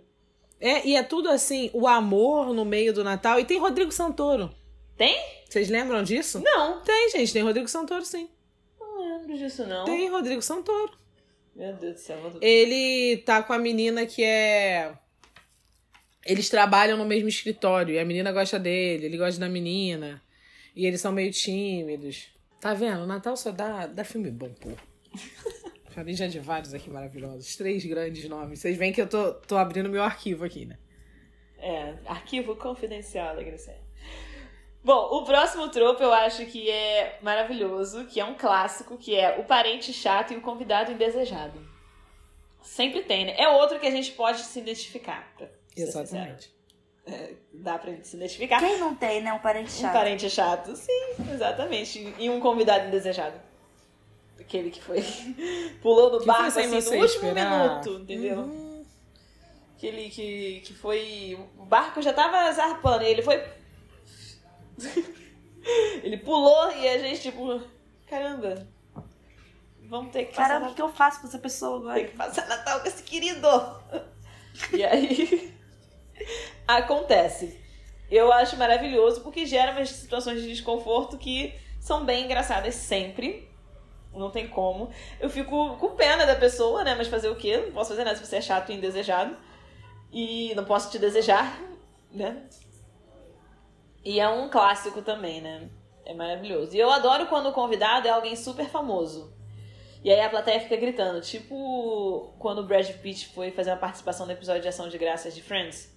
É, 0.59 0.85
e 0.85 0.95
é 0.95 1.03
tudo 1.03 1.29
assim, 1.29 1.69
o 1.73 1.87
amor 1.87 2.53
no 2.53 2.63
meio 2.65 2.93
do 2.93 3.03
Natal. 3.03 3.39
E 3.39 3.45
tem 3.45 3.57
Rodrigo 3.57 3.91
Santoro. 3.91 4.53
Tem? 4.97 5.17
Vocês 5.49 5.69
lembram 5.69 6.03
disso? 6.03 6.41
Não. 6.43 6.81
Tem, 6.81 7.09
gente, 7.09 7.31
tem 7.33 7.41
Rodrigo 7.43 7.67
Santoro, 7.67 8.03
sim. 8.05 8.29
Não 8.79 8.99
lembro 9.19 9.37
disso, 9.37 9.65
não. 9.65 9.85
Tem 9.85 10.09
Rodrigo 10.09 10.41
Santoro. 10.41 10.91
Meu 11.55 11.73
Deus 11.77 11.93
do 11.93 11.99
céu. 11.99 12.19
vou- 12.21 12.39
Ele 12.41 13.17
tá 13.17 13.41
com 13.41 13.53
a 13.53 13.57
menina 13.59 14.05
que 14.05 14.23
é. 14.23 14.93
Eles 16.25 16.49
trabalham 16.49 16.97
no 16.97 17.05
mesmo 17.05 17.29
escritório 17.29 17.93
e 17.95 17.99
a 17.99 18.05
menina 18.05 18.31
gosta 18.31 18.57
dele, 18.59 19.05
ele 19.05 19.17
gosta 19.17 19.39
da 19.39 19.47
menina. 19.47 20.21
E 20.75 20.85
eles 20.85 20.99
são 20.99 21.11
meio 21.11 21.31
tímidos. 21.31 22.27
Tá 22.59 22.73
vendo? 22.73 23.03
O 23.03 23.05
Natal 23.07 23.37
só 23.37 23.51
dá, 23.51 23.85
dá 23.85 24.03
filme 24.03 24.29
bom, 24.31 24.49
pô. 24.53 24.69
Falei 25.91 26.13
já 26.13 26.27
de 26.27 26.39
vários 26.39 26.73
aqui 26.73 26.89
maravilhosos. 26.89 27.55
Três 27.55 27.85
grandes 27.85 28.27
nomes. 28.27 28.59
Vocês 28.59 28.75
veem 28.75 28.91
que 28.91 29.01
eu 29.01 29.07
tô, 29.07 29.33
tô 29.33 29.55
abrindo 29.55 29.87
meu 29.89 30.03
arquivo 30.03 30.43
aqui, 30.43 30.65
né? 30.65 30.77
É, 31.57 31.95
arquivo 32.05 32.55
confidencial 32.57 33.35
da 33.35 33.43
Graciela. 33.43 33.84
Bom, 34.85 35.17
o 35.17 35.23
próximo 35.25 35.67
tropo 35.69 36.03
eu 36.03 36.13
acho 36.13 36.45
que 36.45 36.69
é 36.69 37.17
maravilhoso, 37.19 38.05
que 38.05 38.19
é 38.19 38.23
um 38.23 38.35
clássico, 38.35 38.97
que 38.99 39.15
é 39.15 39.39
o 39.39 39.43
parente 39.43 39.91
chato 39.91 40.31
e 40.31 40.37
o 40.37 40.41
convidado 40.41 40.91
indesejado. 40.91 41.59
Sempre 42.61 43.01
tem, 43.01 43.25
né? 43.25 43.33
É 43.35 43.49
outro 43.49 43.79
que 43.79 43.87
a 43.87 43.91
gente 43.91 44.11
pode 44.11 44.41
se 44.41 44.59
identificar. 44.59 45.27
Exatamente. 45.75 46.51
sincero. 47.03 47.37
Dá 47.51 47.79
pra 47.79 47.91
gente 47.93 48.07
se 48.07 48.15
identificar. 48.15 48.59
Quem 48.59 48.77
não 48.77 48.93
tem, 48.93 49.23
né? 49.23 49.33
Um 49.33 49.39
parente 49.39 49.71
Um 49.71 49.81
chato. 49.81 49.93
parente 49.93 50.29
chato, 50.29 50.75
sim, 50.75 51.15
exatamente. 51.33 52.13
E 52.19 52.29
um 52.29 52.39
convidado 52.39 52.87
indesejado. 52.87 53.41
Aquele 54.39 54.69
que 54.69 54.81
foi. 54.83 55.03
pulou 55.81 56.11
no 56.11 56.19
Que 56.19 56.27
barco 56.27 56.59
assim 56.59 56.67
no 56.67 56.75
último 56.75 57.03
esperar. 57.05 57.69
minuto, 57.69 58.01
entendeu? 58.03 58.37
Uhum. 58.37 58.85
Aquele 59.75 60.09
que, 60.11 60.61
que 60.63 60.73
foi. 60.75 61.39
O 61.57 61.65
barco 61.65 62.03
já 62.03 62.13
tava 62.13 62.51
zarpando 62.51 63.03
e 63.03 63.07
ele 63.07 63.23
foi. 63.23 63.43
ele 66.03 66.17
pulou 66.17 66.71
e 66.71 66.87
a 66.87 66.97
gente, 66.97 67.21
tipo, 67.21 67.61
caramba, 68.07 68.67
vamos 69.83 70.11
ter 70.11 70.25
que 70.25 70.35
Caramba, 70.35 70.69
o 70.69 70.73
que, 70.73 70.81
eu 70.81 70.89
faço 70.89 71.21
com 71.21 71.27
essa 71.27 71.39
pessoa 71.39 71.77
agora? 71.77 71.95
tem 71.95 72.07
que 72.07 72.15
passar 72.15 72.47
Natal 72.47 72.79
com 72.81 72.87
esse 72.87 73.03
querido. 73.03 73.47
e 74.73 74.83
aí. 74.83 75.53
acontece. 76.67 77.59
Eu 78.09 78.31
acho 78.31 78.57
maravilhoso 78.57 79.21
porque 79.21 79.45
gera 79.45 79.71
umas 79.71 79.89
situações 79.89 80.41
de 80.41 80.47
desconforto 80.47 81.17
que 81.17 81.53
são 81.79 82.05
bem 82.05 82.25
engraçadas 82.25 82.75
sempre. 82.75 83.49
Não 84.13 84.31
tem 84.31 84.47
como. 84.47 84.89
Eu 85.19 85.29
fico 85.29 85.75
com 85.77 85.89
pena 85.95 86.25
da 86.25 86.35
pessoa, 86.35 86.83
né? 86.83 86.95
Mas 86.95 87.07
fazer 87.07 87.29
o 87.29 87.35
quê? 87.35 87.57
Não 87.57 87.71
posso 87.71 87.89
fazer 87.89 88.05
nada 88.05 88.15
se 88.15 88.25
você 88.25 88.37
é 88.37 88.41
chato 88.41 88.71
e 88.71 88.75
indesejado. 88.75 89.35
E 90.11 90.53
não 90.55 90.63
posso 90.63 90.89
te 90.89 90.97
desejar, 90.97 91.59
né? 92.11 92.43
E 94.05 94.19
é 94.19 94.29
um 94.29 94.47
clássico 94.49 95.01
também, 95.01 95.41
né? 95.41 95.67
É 96.05 96.13
maravilhoso. 96.13 96.75
E 96.75 96.79
eu 96.79 96.91
adoro 96.91 97.25
quando 97.25 97.49
o 97.49 97.51
convidado 97.51 98.07
é 98.07 98.11
alguém 98.11 98.35
super 98.35 98.69
famoso. 98.69 99.33
E 100.03 100.11
aí 100.11 100.21
a 100.21 100.29
plateia 100.29 100.59
fica 100.59 100.75
gritando, 100.75 101.19
tipo 101.19 102.31
quando 102.37 102.59
o 102.59 102.67
Brad 102.67 102.87
Pitt 102.97 103.29
foi 103.29 103.49
fazer 103.49 103.71
uma 103.71 103.77
participação 103.77 104.27
no 104.27 104.31
episódio 104.31 104.61
de 104.61 104.67
Ação 104.67 104.87
de 104.87 104.99
Graças 104.99 105.33
de 105.33 105.41
Friends. 105.41 105.91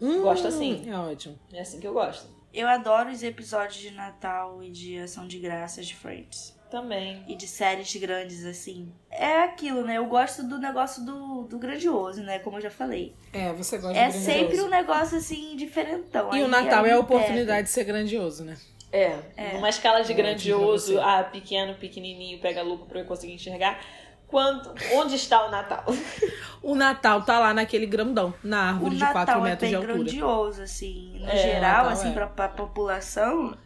Hum, 0.00 0.22
Gosto 0.22 0.46
assim. 0.46 0.88
É 0.88 0.96
ótimo. 0.96 1.36
É 1.52 1.60
assim 1.60 1.80
que 1.80 1.86
eu 1.86 1.92
gosto. 1.92 2.28
Eu 2.54 2.68
adoro 2.68 3.10
os 3.10 3.22
episódios 3.24 3.80
de 3.80 3.90
Natal 3.90 4.62
e 4.62 4.70
de 4.70 4.96
Ação 4.98 5.26
de 5.26 5.40
Graças 5.40 5.86
de 5.86 5.96
Friends. 5.96 6.56
Também. 6.72 7.22
E 7.28 7.36
de 7.36 7.46
séries 7.46 7.94
grandes, 7.96 8.46
assim. 8.46 8.90
É 9.10 9.42
aquilo, 9.42 9.84
né? 9.84 9.98
Eu 9.98 10.06
gosto 10.06 10.42
do 10.42 10.58
negócio 10.58 11.04
do, 11.04 11.42
do 11.42 11.58
grandioso, 11.58 12.22
né? 12.22 12.38
Como 12.38 12.56
eu 12.56 12.62
já 12.62 12.70
falei. 12.70 13.14
É, 13.30 13.52
você 13.52 13.76
gosta 13.76 13.98
É 13.98 14.06
de 14.06 14.12
grandioso. 14.12 14.24
sempre 14.24 14.60
um 14.62 14.68
negócio, 14.70 15.18
assim, 15.18 15.54
diferentão. 15.54 16.32
E 16.32 16.36
Aí 16.38 16.42
o 16.42 16.48
Natal 16.48 16.86
é 16.86 16.92
a 16.92 16.98
oportunidade 16.98 17.64
de 17.64 17.70
ser 17.70 17.84
grandioso, 17.84 18.42
né? 18.42 18.56
É, 18.90 19.18
É. 19.36 19.52
numa 19.52 19.68
escala 19.68 19.98
de 19.98 20.12
Ótimo 20.12 20.16
grandioso 20.16 20.98
a 21.00 21.22
pequeno, 21.24 21.74
pequenininho, 21.74 22.38
pega 22.40 22.62
lupa 22.62 22.86
pra 22.86 23.00
eu 23.00 23.04
conseguir 23.04 23.34
enxergar. 23.34 23.78
Quanto, 24.26 24.72
onde 24.94 25.14
está 25.16 25.46
o 25.46 25.50
Natal? 25.50 25.84
O 26.62 26.74
Natal 26.76 27.22
tá 27.22 27.38
lá 27.40 27.52
naquele 27.52 27.84
grandão, 27.86 28.32
na 28.42 28.72
pega. 28.72 28.84
O 28.84 28.86
árvore 28.86 28.94
de 28.96 29.00
4 29.02 29.18
Natal 29.18 29.40
é 29.46 29.50
metros 29.50 29.60
bem 29.60 29.68
de 29.70 29.74
altura. 29.74 29.94
grandioso, 29.94 30.62
assim. 30.62 31.18
No 31.20 31.28
É, 31.28 31.36
geral, 31.36 31.60
Natal 31.84 31.88
assim, 31.90 32.08
é. 32.08 32.12
pra, 32.12 32.26
pra 32.28 32.48
população, 32.48 33.56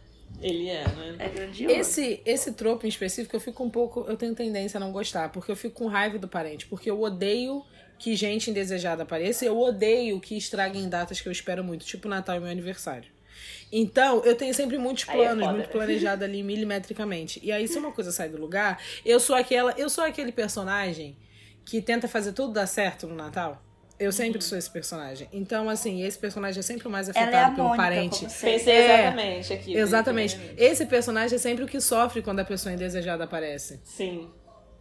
Ele 0.41 0.69
é, 0.69 0.85
né? 0.85 1.17
é 1.19 1.29
grandioso. 1.29 1.75
Esse, 1.75 2.21
esse 2.25 2.53
tropo 2.53 2.87
em 2.87 2.89
específico, 2.89 3.35
eu 3.35 3.41
fico 3.41 3.65
um 3.65 3.71
pouco. 3.71 4.05
Eu 4.07 4.17
tenho 4.17 4.35
tendência 4.35 4.79
a 4.79 4.81
não 4.81 4.93
gostar, 4.93 5.31
porque 5.31 5.51
eu 5.51 5.57
fico 5.57 5.75
com 5.75 5.87
raiva 5.87 6.19
do 6.19 6.29
parente. 6.29 6.67
Porque 6.67 6.91
eu 6.91 7.01
odeio 7.01 7.65
que 7.99 8.15
gente 8.15 8.51
indesejada 8.51 9.03
apareça. 9.03 9.45
e 9.45 9.49
Eu 9.49 9.59
odeio 9.59 10.21
que 10.21 10.37
estraguem 10.37 10.89
datas 10.89 11.21
que 11.21 11.29
eu 11.29 11.33
espero 11.33 11.65
muito, 11.65 11.85
tipo 11.87 12.09
Natal 12.09 12.37
e 12.37 12.41
meu 12.41 12.51
aniversário. 12.51 13.11
Então, 13.73 14.23
eu 14.25 14.37
tenho 14.37 14.55
sempre 14.55 14.79
muitos 14.79 15.09
é 15.09 15.13
planos, 15.13 15.45
foda, 15.45 15.57
muito 15.57 15.71
planejado 15.71 16.25
ali 16.25 16.43
milimetricamente. 16.43 17.41
E 17.43 17.51
aí, 17.51 17.67
se 17.67 17.79
uma 17.79 17.93
coisa 17.93 18.13
sai 18.13 18.29
do 18.29 18.39
lugar, 18.39 18.81
eu 19.05 19.19
sou 19.19 19.35
aquela. 19.35 19.73
Eu 19.77 19.91
sou 19.91 20.05
aquele 20.05 20.33
personagem 20.33 21.17
que 21.65 21.83
tenta 21.83 22.07
fazer 22.07 22.33
tudo 22.33 22.53
dar 22.53 22.67
certo 22.67 23.07
no 23.07 23.15
Natal. 23.15 23.63
Eu 23.99 24.13
sempre 24.13 24.43
sou 24.43 24.59
esse 24.59 24.69
personagem. 24.71 25.27
Então, 25.33 25.71
assim, 25.71 26.03
esse 26.03 26.19
personagem 26.19 26.61
é 26.61 26.63
sempre 26.63 26.87
o 26.87 26.91
mais 26.91 27.09
Ela 27.09 27.19
é 27.19 27.21
a 27.21 27.25
afetado 27.25 27.55
pelo 27.57 27.69
Mônica, 27.69 27.83
parente. 27.83 28.27
Pensei 28.27 28.73
É, 28.75 28.95
exatamente 29.03 29.53
aqui. 29.53 29.75
Exatamente. 29.77 30.35
primeiramente. 30.37 30.65
Esse 30.73 30.87
personagem 30.87 31.37
é 31.37 31.39
sempre 31.39 31.65
o 31.65 31.67
que 31.67 31.81
sofre 31.81 32.21
quando 32.21 32.41
a 32.41 32.45
pessoa 32.45 32.75
indesejada 32.75 33.25
aparece. 33.25 33.81
Sim. 33.85 34.29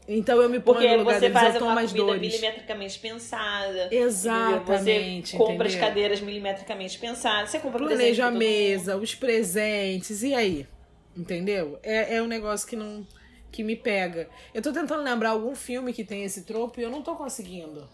Então 0.07 0.39
eu 0.39 0.49
me 0.49 0.59
ponho 0.59 0.77
Porque 0.77 0.91
no 0.91 0.97
lugar 0.99 1.15
você 1.15 1.19
deles, 1.21 1.33
faz 1.33 1.53
eu 1.55 1.59
tomo 1.59 1.71
uma 1.71 1.81
as 1.81 1.91
comida 1.91 2.05
dores. 2.07 2.21
milimetricamente 2.21 2.99
pensada. 2.99 3.87
Exatamente. 3.91 5.31
Você 5.31 5.37
compra 5.37 5.65
as 5.67 5.73
entendeu? 5.73 5.89
cadeiras 5.89 6.21
milimetricamente 6.21 6.99
pensadas. 6.99 7.49
Você 7.49 7.59
compra 7.59 7.79
Planeja 7.79 8.27
a 8.27 8.31
mesa, 8.31 8.97
os 8.97 9.15
presentes, 9.15 10.21
e 10.23 10.33
aí? 10.35 10.67
Entendeu? 11.17 11.79
É, 11.81 12.17
é 12.17 12.21
um 12.21 12.27
negócio 12.27 12.67
que 12.67 12.75
não. 12.75 13.07
que 13.51 13.63
me 13.63 13.75
pega. 13.75 14.27
Eu 14.53 14.61
tô 14.61 14.71
tentando 14.71 15.01
lembrar 15.01 15.29
algum 15.29 15.55
filme 15.55 15.93
que 15.93 16.03
tem 16.03 16.23
esse 16.23 16.43
tropo 16.43 16.79
e 16.79 16.83
eu 16.83 16.91
não 16.91 17.01
tô 17.01 17.15
conseguindo. 17.15 17.87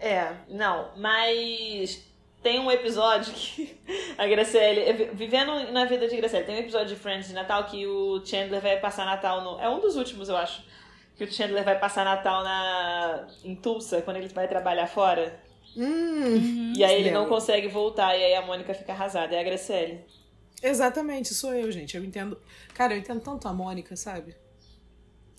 É, 0.00 0.32
não, 0.48 0.90
mas 0.96 2.02
tem 2.42 2.58
um 2.58 2.70
episódio 2.70 3.32
que 3.34 3.78
a 4.16 4.26
Graciele, 4.26 5.10
vivendo 5.12 5.70
na 5.72 5.84
vida 5.84 6.08
de 6.08 6.16
Graciele, 6.16 6.46
tem 6.46 6.56
um 6.56 6.60
episódio 6.60 6.88
de 6.88 6.96
Friends 6.96 7.28
de 7.28 7.34
Natal 7.34 7.64
que 7.64 7.86
o 7.86 8.24
Chandler 8.24 8.60
vai 8.62 8.80
passar 8.80 9.04
Natal 9.04 9.42
no. 9.42 9.60
É 9.60 9.68
um 9.68 9.78
dos 9.78 9.96
últimos, 9.96 10.28
eu 10.28 10.36
acho. 10.36 10.64
Que 11.16 11.24
o 11.24 11.30
Chandler 11.32 11.62
vai 11.62 11.78
passar 11.78 12.02
Natal 12.04 12.42
na 12.42 13.28
em 13.44 13.54
Tulsa, 13.54 14.00
quando 14.00 14.16
ele 14.16 14.28
vai 14.28 14.48
trabalhar 14.48 14.86
fora. 14.86 15.38
Hum, 15.76 16.72
E 16.74 16.82
aí 16.82 16.98
ele 17.00 17.10
não 17.10 17.28
consegue 17.28 17.68
voltar, 17.68 18.16
e 18.16 18.24
aí 18.24 18.34
a 18.34 18.42
Mônica 18.42 18.72
fica 18.72 18.92
arrasada. 18.92 19.36
É 19.36 19.40
a 19.40 19.44
Graciele. 19.44 20.00
Exatamente, 20.62 21.34
sou 21.34 21.52
eu, 21.54 21.70
gente. 21.70 21.94
Eu 21.96 22.02
entendo. 22.04 22.40
Cara, 22.74 22.94
eu 22.94 22.98
entendo 22.98 23.20
tanto 23.20 23.46
a 23.48 23.52
Mônica, 23.52 23.94
sabe? 23.96 24.34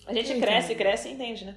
A 0.06 0.14
gente 0.14 0.32
Eu 0.32 0.40
cresce, 0.40 0.72
entendo. 0.72 0.78
cresce 0.78 1.08
e 1.08 1.12
entende, 1.12 1.44
né? 1.46 1.56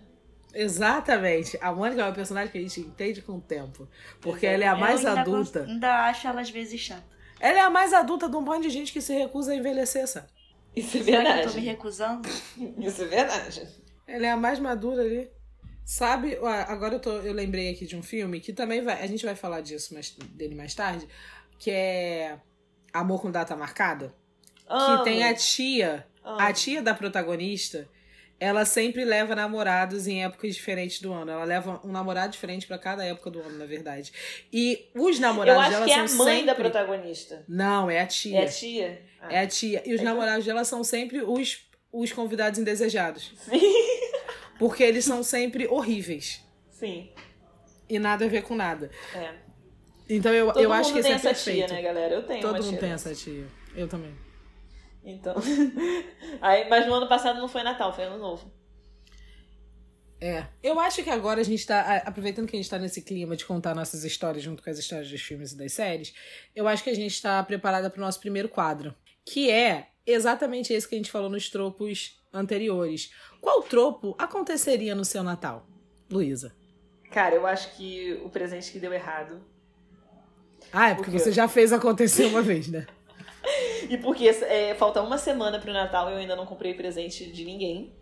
Exatamente. 0.56 1.58
A 1.62 1.72
Mônica 1.72 2.02
é 2.02 2.06
uma 2.06 2.14
personagem 2.14 2.52
que 2.52 2.58
a 2.58 2.62
gente 2.62 2.80
entende 2.80 3.22
com 3.22 3.34
o 3.34 3.42
tempo. 3.42 3.88
Porque 4.22 4.46
ela 4.46 4.64
é 4.64 4.68
a 4.68 4.76
mais 4.76 5.04
eu 5.04 5.10
ainda 5.10 5.22
adulta. 5.22 5.60
cons- 5.62 5.70
ainda 5.70 6.06
acho 6.08 6.28
ela 6.28 6.42
às 6.42 6.50
vezes 6.50 6.80
chata. 6.80 7.04
Ela 7.40 7.60
é 7.60 7.62
a 7.62 7.70
mais 7.70 7.94
adulta 7.94 8.30
de 8.30 8.36
um 8.38 8.42
monte 8.42 8.64
de 8.64 8.70
gente 8.70 8.94
que 8.94 9.02
se 9.02 9.14
recusa 9.14 9.52
a 9.52 9.56
envelhecer, 9.56 10.08
sabe? 10.08 10.28
Isso 10.76 10.98
é 10.98 11.04
Será 11.04 11.22
que 11.24 11.28
eu 11.30 11.34
tô 11.34 11.40
me 11.40 11.44
verdade. 11.46 11.60
recusando? 11.60 12.30
Isso 12.80 13.02
é 13.02 13.06
verdade. 13.06 13.68
Ela 14.08 14.26
é 14.28 14.32
a 14.32 14.38
mais 14.38 14.60
madura 14.60 15.02
ali. 15.04 15.30
Sabe, 15.84 16.36
agora 16.68 16.96
eu, 16.96 17.00
tô, 17.00 17.12
eu 17.20 17.32
lembrei 17.34 17.70
aqui 17.72 17.86
de 17.86 17.96
um 17.96 18.02
filme 18.02 18.40
que 18.40 18.52
também 18.52 18.82
vai. 18.82 19.02
A 19.04 19.08
gente 19.08 19.24
vai 19.26 19.36
falar 19.36 19.62
disso 19.62 19.94
mais, 19.94 20.10
dele 20.12 20.56
mais 20.56 20.74
tarde. 20.74 21.08
Que 21.60 21.70
é 21.72 22.40
Amor 22.92 23.22
com 23.22 23.30
Data 23.30 23.56
Marcada. 23.56 24.14
Que 24.68 25.04
tem 25.04 25.24
a 25.24 25.34
tia. 25.36 26.08
A 26.24 26.52
tia 26.52 26.82
da 26.82 26.94
protagonista. 26.96 27.88
Ela 28.38 28.66
sempre 28.66 29.06
leva 29.06 29.34
namorados 29.34 30.08
em 30.08 30.24
épocas 30.26 30.54
diferentes 30.56 31.00
do 31.00 31.14
ano. 31.14 31.32
Ela 31.32 31.46
leva 31.46 31.80
um 31.86 31.92
namorado 31.92 32.34
diferente 32.34 32.68
pra 32.68 32.78
cada 32.78 33.04
época 33.06 33.30
do 33.32 33.40
ano, 33.40 33.58
na 33.58 33.66
verdade. 33.66 34.12
E 34.52 34.90
os 34.94 35.16
Eu 35.16 35.22
namorados 35.22 35.62
acho 35.64 35.72
dela 35.72 35.86
que 35.86 35.92
é 35.92 36.00
a 36.00 36.08
são 36.08 36.18
mãe 36.18 36.34
sempre... 36.34 36.46
da 36.48 36.56
protagonista. 36.56 37.46
Não, 37.48 37.90
é 37.90 38.02
a 38.02 38.06
tia. 38.08 38.40
É 38.40 38.44
a 38.44 38.50
tia? 38.50 39.02
Ah. 39.22 39.34
É 39.34 39.40
a 39.40 39.48
tia. 39.48 39.82
E 39.86 39.94
os 39.94 40.02
Então- 40.02 40.14
namorados 40.14 40.46
dela 40.46 40.66
são 40.66 40.84
sempre 40.84 41.22
os, 41.22 41.60
os 41.94 42.12
convidados 42.12 42.60
indesejados. 42.60 43.34
Sim. 43.38 43.60
Porque 44.60 44.84
eles 44.84 45.06
são 45.06 45.24
sempre 45.24 45.66
horríveis. 45.68 46.42
Sim. 46.72 47.10
E 47.90 47.98
nada 48.00 48.26
a 48.26 48.28
ver 48.28 48.42
com 48.44 48.56
nada. 48.56 48.92
É. 49.14 49.34
Então 50.10 50.34
eu, 50.34 50.48
Todo 50.48 50.60
eu 50.62 50.70
mundo 50.70 50.80
acho 50.80 50.94
que 50.94 51.02
tem 51.02 51.12
é 51.12 51.16
essa 51.16 51.30
perfeito. 51.30 51.68
tia, 51.68 51.76
né, 51.76 51.82
galera? 51.82 52.16
Eu 52.16 52.24
tenho 52.24 52.42
Todo 52.42 52.56
mundo 52.58 52.70
tia 52.70 52.80
tem 52.80 52.92
essa 52.92 53.14
tia. 53.16 53.46
Eu 53.76 53.88
também. 53.88 54.14
Então. 55.06 55.36
Aí, 56.42 56.68
mas 56.68 56.88
no 56.88 56.96
ano 56.96 57.08
passado 57.08 57.40
não 57.40 57.48
foi 57.48 57.62
Natal, 57.62 57.94
foi 57.94 58.06
ano 58.06 58.18
novo. 58.18 58.52
É. 60.20 60.48
Eu 60.64 60.80
acho 60.80 61.04
que 61.04 61.10
agora 61.10 61.42
a 61.42 61.44
gente 61.44 61.66
tá. 61.68 61.98
Aproveitando 62.06 62.48
que 62.48 62.56
a 62.56 62.60
gente 62.60 62.70
tá 62.70 62.80
nesse 62.80 63.02
clima 63.02 63.36
de 63.36 63.46
contar 63.46 63.76
nossas 63.76 64.04
histórias 64.04 64.44
junto 64.44 64.64
com 64.64 64.70
as 64.70 64.80
histórias 64.80 65.10
dos 65.10 65.22
filmes 65.22 65.52
e 65.52 65.58
das 65.58 65.74
séries, 65.74 66.14
eu 66.56 66.68
acho 66.68 66.84
que 66.84 66.90
a 66.90 66.96
gente 66.96 67.22
tá 67.22 67.44
preparada 67.44 67.90
pro 67.90 68.02
nosso 68.02 68.20
primeiro 68.20 68.50
quadro. 68.50 68.96
Que 69.24 69.52
é 69.52 69.90
exatamente 70.06 70.74
esse 70.74 70.88
que 70.88 70.96
a 70.96 70.98
gente 70.98 71.12
falou 71.12 71.30
nos 71.30 71.50
tropos 71.50 72.20
anteriores. 72.34 73.12
Qual 73.42 73.62
tropo 73.62 74.16
aconteceria 74.18 74.96
no 74.96 75.06
seu 75.06 75.22
Natal, 75.22 75.68
Luísa? 76.10 76.56
Cara, 77.12 77.36
eu 77.36 77.46
acho 77.46 77.76
que 77.76 78.20
o 78.24 78.30
presente 78.30 78.72
que 78.72 78.80
deu 78.80 78.94
errado. 78.94 79.42
Ah, 80.72 80.90
é 80.90 80.96
porque 80.96 81.10
O 81.12 81.14
quê? 81.14 81.20
você 81.20 81.32
já 81.32 81.48
fez 81.48 81.72
acontecer 81.72 82.26
uma 82.26 82.42
vez, 82.42 82.68
né? 82.68 82.88
E 83.90 83.98
porque 83.98 84.28
é, 84.28 84.74
falta 84.76 85.02
uma 85.02 85.18
semana 85.18 85.60
pro 85.60 85.72
Natal 85.72 86.10
e 86.10 86.14
eu 86.14 86.18
ainda 86.18 86.36
não 86.36 86.46
comprei 86.46 86.74
presente 86.74 87.32
de 87.32 87.46
ninguém. 87.46 87.94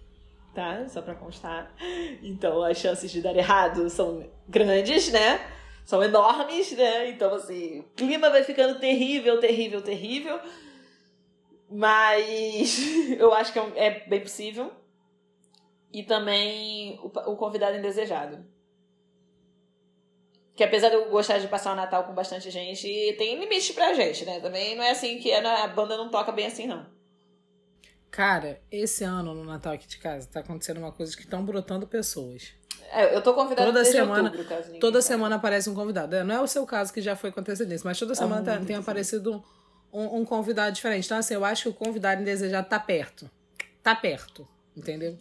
Tá? 0.54 0.88
Só 0.88 1.02
pra 1.02 1.16
constar. 1.16 1.74
Então 2.22 2.64
as 2.64 2.78
chances 2.78 3.12
de 3.12 3.22
dar 3.22 3.36
errado 3.36 3.90
são 3.90 4.30
grandes, 4.48 5.12
né? 5.12 5.40
São 5.84 6.02
enormes, 6.02 6.72
né? 6.72 7.10
Então, 7.10 7.34
assim, 7.34 7.80
o 7.80 7.84
clima 7.96 8.30
vai 8.30 8.44
ficando 8.44 8.80
terrível, 8.80 9.40
terrível, 9.40 9.82
terrível. 9.82 10.40
Mas 11.70 12.78
eu 13.20 13.34
acho 13.34 13.52
que 13.52 13.60
é, 13.60 13.88
é 13.88 14.08
bem 14.08 14.22
possível. 14.22 14.72
E 15.92 16.04
também 16.04 17.00
o, 17.04 17.08
o 17.32 17.36
convidado 17.36 17.78
indesejado. 17.78 18.46
Que 20.56 20.64
apesar 20.64 20.90
de 20.90 20.96
eu 20.96 21.10
gostar 21.10 21.40
de 21.40 21.48
passar 21.48 21.74
o 21.74 21.76
Natal 21.76 22.04
com 22.04 22.14
bastante 22.14 22.52
gente, 22.52 22.88
tem 23.18 23.40
limite 23.40 23.74
pra 23.74 23.94
gente, 23.94 24.24
né? 24.24 24.40
Também 24.40 24.76
não 24.76 24.84
é 24.84 24.92
assim 24.92 25.18
que 25.20 25.32
a 25.34 25.68
banda 25.68 25.98
não 25.98 26.10
toca 26.10 26.32
bem 26.32 26.46
assim, 26.46 26.68
não. 26.68 26.86
Cara, 28.12 28.62
esse 28.72 29.04
ano 29.04 29.34
no 29.34 29.44
Natal 29.44 29.74
aqui 29.74 29.88
de 29.88 29.98
casa 29.98 30.28
tá 30.32 30.42
acontecendo 30.42 30.78
uma 30.78 30.92
coisa 30.92 31.16
que 31.16 31.24
estão 31.24 31.44
brotando 31.44 31.88
pessoas. 31.88 32.54
É, 32.92 33.16
eu 33.16 33.22
tô 33.24 33.34
convidada 33.34 33.66
Toda 33.72 33.84
semana- 33.84 34.24
outubro, 34.30 34.46
caso 34.48 34.72
Toda 34.80 35.02
saiba. 35.02 35.16
semana 35.18 35.36
aparece 35.38 35.70
um 35.70 35.74
convidado. 35.74 36.16
É, 36.16 36.24
Não 36.24 36.36
é 36.36 36.42
o 36.42 36.46
seu 36.48 36.64
caso 36.66 36.94
que 36.94 37.02
já 37.02 37.16
foi 37.16 37.32
com 37.32 37.40
antecedência, 37.40 37.84
mas 37.88 37.98
toda 37.98 38.14
semana 38.14 38.44
tá- 38.44 38.54
muito 38.56 38.68
tem 38.68 38.76
aparecido 38.76 39.44
um, 39.92 40.00
um- 40.00 40.18
um 40.20 40.26
convidado 40.26 40.72
diferente. 40.76 41.06
Então, 41.06 41.18
assim, 41.18 41.34
eu 41.34 41.44
acho 41.44 41.64
que 41.64 41.70
o 41.70 41.74
convidado 41.74 42.22
indesejado 42.22 42.70
tá 42.70 42.80
perto. 42.80 43.28
Tá 43.82 43.96
perto, 43.96 44.48
entendeu? 44.78 45.18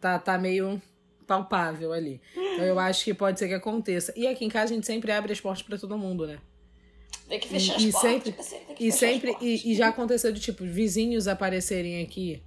Tá, 0.00 0.18
tá 0.18 0.38
meio 0.38 0.80
palpável 1.26 1.92
ali. 1.92 2.20
Então, 2.36 2.64
eu 2.64 2.78
acho 2.78 3.04
que 3.04 3.14
pode 3.14 3.38
ser 3.38 3.48
que 3.48 3.54
aconteça. 3.54 4.12
E 4.16 4.26
aqui 4.26 4.44
em 4.44 4.48
casa 4.48 4.72
a 4.72 4.74
gente 4.76 4.86
sempre 4.86 5.10
abre 5.12 5.32
as 5.32 5.40
portas 5.40 5.62
pra 5.62 5.78
todo 5.78 5.96
mundo, 5.98 6.26
né? 6.26 6.38
Tem 7.28 7.38
que 7.40 7.48
fechar 7.48 7.74
E- 7.74 7.76
as 7.76 7.82
e 7.82 7.92
portas. 7.92 8.10
sempre- 8.10 8.32
tem 8.66 8.74
que 8.76 8.86
E 8.86 8.92
sempre, 8.92 9.36
e, 9.40 9.72
e 9.72 9.74
já 9.74 9.88
aconteceu 9.88 10.32
de 10.32 10.40
tipo, 10.40 10.64
vizinhos 10.64 11.26
aparecerem 11.28 12.02
aqui 12.02 12.42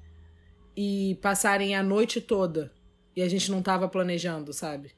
e 0.76 1.18
passarem 1.22 1.76
a 1.76 1.82
noite 1.82 2.20
toda 2.22 2.72
e 3.16 3.22
a 3.22 3.30
gente 3.30 3.50
não 3.50 3.62
tava 3.62 3.88
planejando, 3.88 4.52
sabe? 4.54 4.92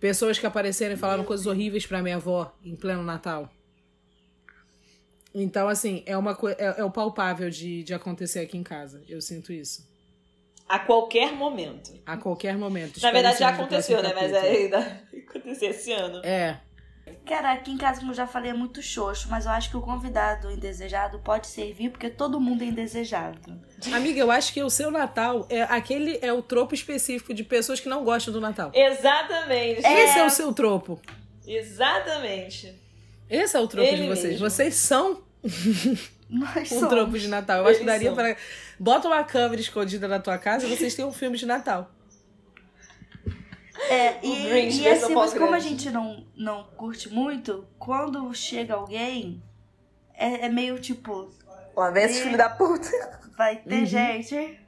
Pessoas 0.00 0.38
que 0.38 0.46
apareceram 0.46 0.94
e 0.94 0.98
falaram 0.98 1.24
coisas 1.24 1.46
horríveis 1.46 1.86
pra 1.86 2.02
minha 2.02 2.16
avó 2.16 2.54
em 2.64 2.74
pleno 2.74 3.02
Natal. 3.02 3.50
Então, 5.34 5.66
assim, 5.68 6.02
é 6.06 6.16
uma 6.16 6.36
é, 6.58 6.80
é 6.80 6.84
o 6.84 6.90
palpável 6.90 7.50
de, 7.50 7.82
de 7.82 7.92
acontecer 7.94 8.40
aqui 8.40 8.56
em 8.56 8.62
casa. 8.62 9.02
Eu 9.08 9.20
sinto 9.20 9.52
isso. 9.52 9.86
A 10.68 10.78
qualquer 10.78 11.32
momento. 11.32 11.92
A 12.06 12.16
qualquer 12.16 12.56
momento. 12.56 13.00
Na 13.02 13.10
verdade 13.10 13.38
já 13.38 13.48
aconteceu, 13.50 14.02
né? 14.02 14.12
Mas 14.14 14.32
ainda 14.34 14.80
vai 14.80 15.20
acontecer 15.28 15.66
esse 15.66 15.92
ano. 15.92 16.20
É. 16.24 16.58
Cara, 17.26 17.52
aqui 17.52 17.70
em 17.70 17.76
casa, 17.78 18.00
como 18.00 18.12
eu 18.12 18.16
já 18.16 18.26
falei, 18.26 18.50
é 18.50 18.54
muito 18.54 18.82
xoxo, 18.82 19.28
mas 19.30 19.44
eu 19.44 19.52
acho 19.52 19.70
que 19.70 19.76
o 19.76 19.80
convidado 19.82 20.50
indesejado 20.50 21.18
pode 21.18 21.46
servir 21.46 21.90
porque 21.90 22.08
todo 22.08 22.40
mundo 22.40 22.62
é 22.62 22.66
indesejado. 22.66 23.60
Amiga, 23.92 24.18
eu 24.20 24.30
acho 24.30 24.52
que 24.54 24.62
o 24.62 24.70
seu 24.70 24.90
Natal 24.90 25.46
é 25.50 25.62
aquele 25.62 26.18
é 26.22 26.32
o 26.32 26.40
tropo 26.42 26.74
específico 26.74 27.32
de 27.34 27.44
pessoas 27.44 27.78
que 27.80 27.88
não 27.88 28.04
gostam 28.04 28.32
do 28.32 28.40
Natal. 28.40 28.70
Exatamente. 28.74 29.80
Esse 29.86 30.18
é 30.18 30.24
o 30.26 30.30
seu 30.30 30.52
tropo. 30.52 30.98
Exatamente. 31.46 32.74
Esse 33.28 33.56
é 33.56 33.60
o 33.60 33.66
tropo 33.68 33.86
Ele 33.88 34.02
de 34.02 34.08
vocês. 34.08 34.32
mesmo. 34.40 34.50
Vocês 34.50 34.74
são 34.74 35.22
Nós 36.28 36.70
um 36.72 36.78
somos. 36.80 36.88
tropo 36.88 37.18
de 37.18 37.28
Natal. 37.28 37.58
Eu 37.58 37.66
acho 37.66 37.80
que 37.80 37.84
Eles 37.84 37.86
daria 37.86 38.12
para. 38.12 38.36
Bota 38.78 39.08
uma 39.08 39.22
câmera 39.24 39.60
escondida 39.60 40.08
na 40.08 40.18
tua 40.18 40.38
casa 40.38 40.66
e 40.66 40.76
vocês 40.76 40.94
têm 40.94 41.04
um 41.04 41.12
filme 41.12 41.36
de 41.36 41.46
Natal. 41.46 41.90
É, 43.88 44.24
e, 44.24 44.48
Grinch 44.48 44.78
e 44.78 44.82
versão 44.82 45.06
assim, 45.06 45.14
mas 45.14 45.34
como 45.34 45.54
a 45.54 45.58
gente 45.58 45.90
não, 45.90 46.26
não 46.36 46.64
curte 46.76 47.08
muito, 47.08 47.66
quando 47.78 48.32
chega 48.34 48.74
alguém, 48.74 49.42
é, 50.14 50.46
é 50.46 50.48
meio 50.48 50.78
tipo, 50.78 51.30
Lá 51.76 51.90
vem 51.90 52.04
esses 52.04 52.20
filhos 52.20 52.38
da 52.38 52.48
puta. 52.48 52.88
vai 53.36 53.56
ter 53.56 53.80
Uhum. 53.80 53.86
gente. 53.86 54.60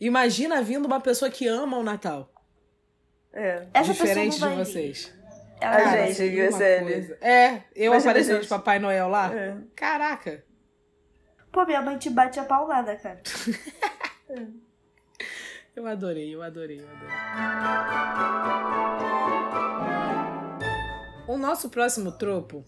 Imagina 0.00 0.62
vindo 0.62 0.86
uma 0.86 1.00
pessoa 1.00 1.30
que 1.30 1.46
ama 1.46 1.76
o 1.76 1.82
Natal. 1.82 2.32
É. 3.32 3.66
Essa 3.74 3.92
diferente 3.92 4.38
de 4.38 4.48
vocês. 4.48 5.12
Ela 5.60 5.76
A 5.76 6.06
gente, 6.06 6.28
viu? 6.28 6.50
É, 7.20 7.62
eu 7.74 7.92
Imagina, 7.92 8.10
aparecendo 8.10 8.40
de 8.42 8.48
Papai 8.48 8.78
Noel 8.78 9.08
lá. 9.08 9.34
É. 9.34 9.56
Caraca. 9.74 10.44
Pô, 11.56 11.64
minha 11.64 11.80
mãe 11.80 11.96
te 11.96 12.10
bate 12.10 12.38
a 12.38 12.44
paulada, 12.44 12.94
cara. 12.96 13.18
Eu 15.74 15.86
adorei, 15.86 16.34
eu 16.34 16.42
adorei, 16.42 16.80
eu 16.80 16.86
adorei. 16.88 17.14
O 21.28 21.36
nosso 21.36 21.68
próximo 21.68 22.12
tropo 22.12 22.64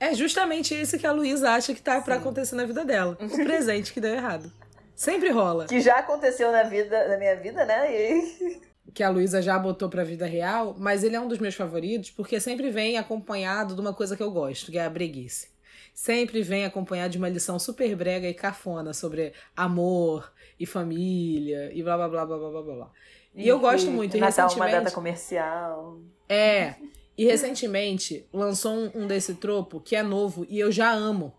é 0.00 0.14
justamente 0.14 0.74
esse 0.74 0.98
que 0.98 1.06
a 1.06 1.12
Luísa 1.12 1.50
acha 1.50 1.74
que 1.74 1.82
tá 1.82 2.00
pra 2.00 2.16
acontecer 2.16 2.54
na 2.56 2.64
vida 2.64 2.82
dela. 2.82 3.16
O 3.20 3.28
presente 3.28 3.92
que 3.92 4.00
deu 4.00 4.14
errado. 4.14 4.50
Sempre 4.94 5.30
rola. 5.30 5.66
Que 5.66 5.80
já 5.82 5.98
aconteceu 5.98 6.50
na 6.50 6.62
vida, 6.62 7.08
na 7.08 7.18
minha 7.18 7.36
vida, 7.36 7.64
né? 7.66 7.90
E... 7.90 8.60
que 8.92 9.02
a 9.02 9.10
Luísa 9.10 9.42
já 9.42 9.58
botou 9.58 9.90
pra 9.90 10.02
vida 10.02 10.24
real, 10.24 10.74
mas 10.78 11.04
ele 11.04 11.16
é 11.16 11.20
um 11.20 11.28
dos 11.28 11.38
meus 11.38 11.54
favoritos 11.54 12.10
porque 12.10 12.40
sempre 12.40 12.70
vem 12.70 12.96
acompanhado 12.96 13.74
de 13.74 13.80
uma 13.80 13.94
coisa 13.94 14.16
que 14.16 14.22
eu 14.22 14.30
gosto, 14.30 14.72
que 14.72 14.78
é 14.78 14.84
a 14.84 14.90
breguice. 14.90 15.55
Sempre 15.98 16.42
vem 16.42 16.66
acompanhado 16.66 17.12
de 17.12 17.16
uma 17.16 17.30
lição 17.30 17.58
super 17.58 17.96
brega 17.96 18.28
e 18.28 18.34
cafona 18.34 18.92
sobre 18.92 19.32
amor 19.56 20.30
e 20.60 20.66
família 20.66 21.70
e 21.72 21.82
blá 21.82 21.96
blá 21.96 22.06
blá 22.06 22.26
blá 22.26 22.36
blá 22.36 22.50
blá 22.50 22.62
blá. 22.62 22.74
blá. 22.74 22.90
E 23.34 23.48
eu 23.48 23.58
gosto 23.58 23.90
muito. 23.90 24.14
E 24.14 24.20
Natal, 24.20 24.44
uma 24.44 24.48
recentemente- 24.66 24.84
data 24.84 24.94
comercial. 24.94 25.98
É. 26.28 26.74
E 27.16 27.24
recentemente 27.24 28.28
lançou 28.30 28.72
um, 28.74 28.90
um 28.94 29.06
desse 29.06 29.36
tropo 29.36 29.80
que 29.80 29.96
é 29.96 30.02
novo 30.02 30.46
e 30.50 30.60
eu 30.60 30.70
já 30.70 30.92
amo. 30.92 31.32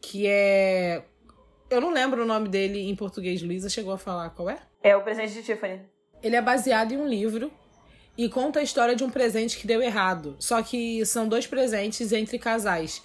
Que 0.00 0.28
é. 0.28 1.02
Eu 1.68 1.80
não 1.80 1.92
lembro 1.92 2.22
o 2.22 2.26
nome 2.26 2.48
dele 2.48 2.88
em 2.88 2.94
português. 2.94 3.42
Luísa 3.42 3.68
chegou 3.68 3.92
a 3.92 3.98
falar 3.98 4.30
qual 4.30 4.48
é? 4.48 4.60
É 4.80 4.96
o 4.96 5.02
presente 5.02 5.32
de 5.34 5.42
Tiffany. 5.42 5.80
Ele 6.22 6.36
é 6.36 6.40
baseado 6.40 6.92
em 6.92 6.98
um 6.98 7.08
livro 7.08 7.50
e 8.16 8.28
conta 8.28 8.60
a 8.60 8.62
história 8.62 8.94
de 8.94 9.02
um 9.02 9.10
presente 9.10 9.58
que 9.58 9.66
deu 9.66 9.82
errado. 9.82 10.36
Só 10.38 10.62
que 10.62 11.04
são 11.04 11.26
dois 11.26 11.48
presentes 11.48 12.12
entre 12.12 12.38
casais. 12.38 13.02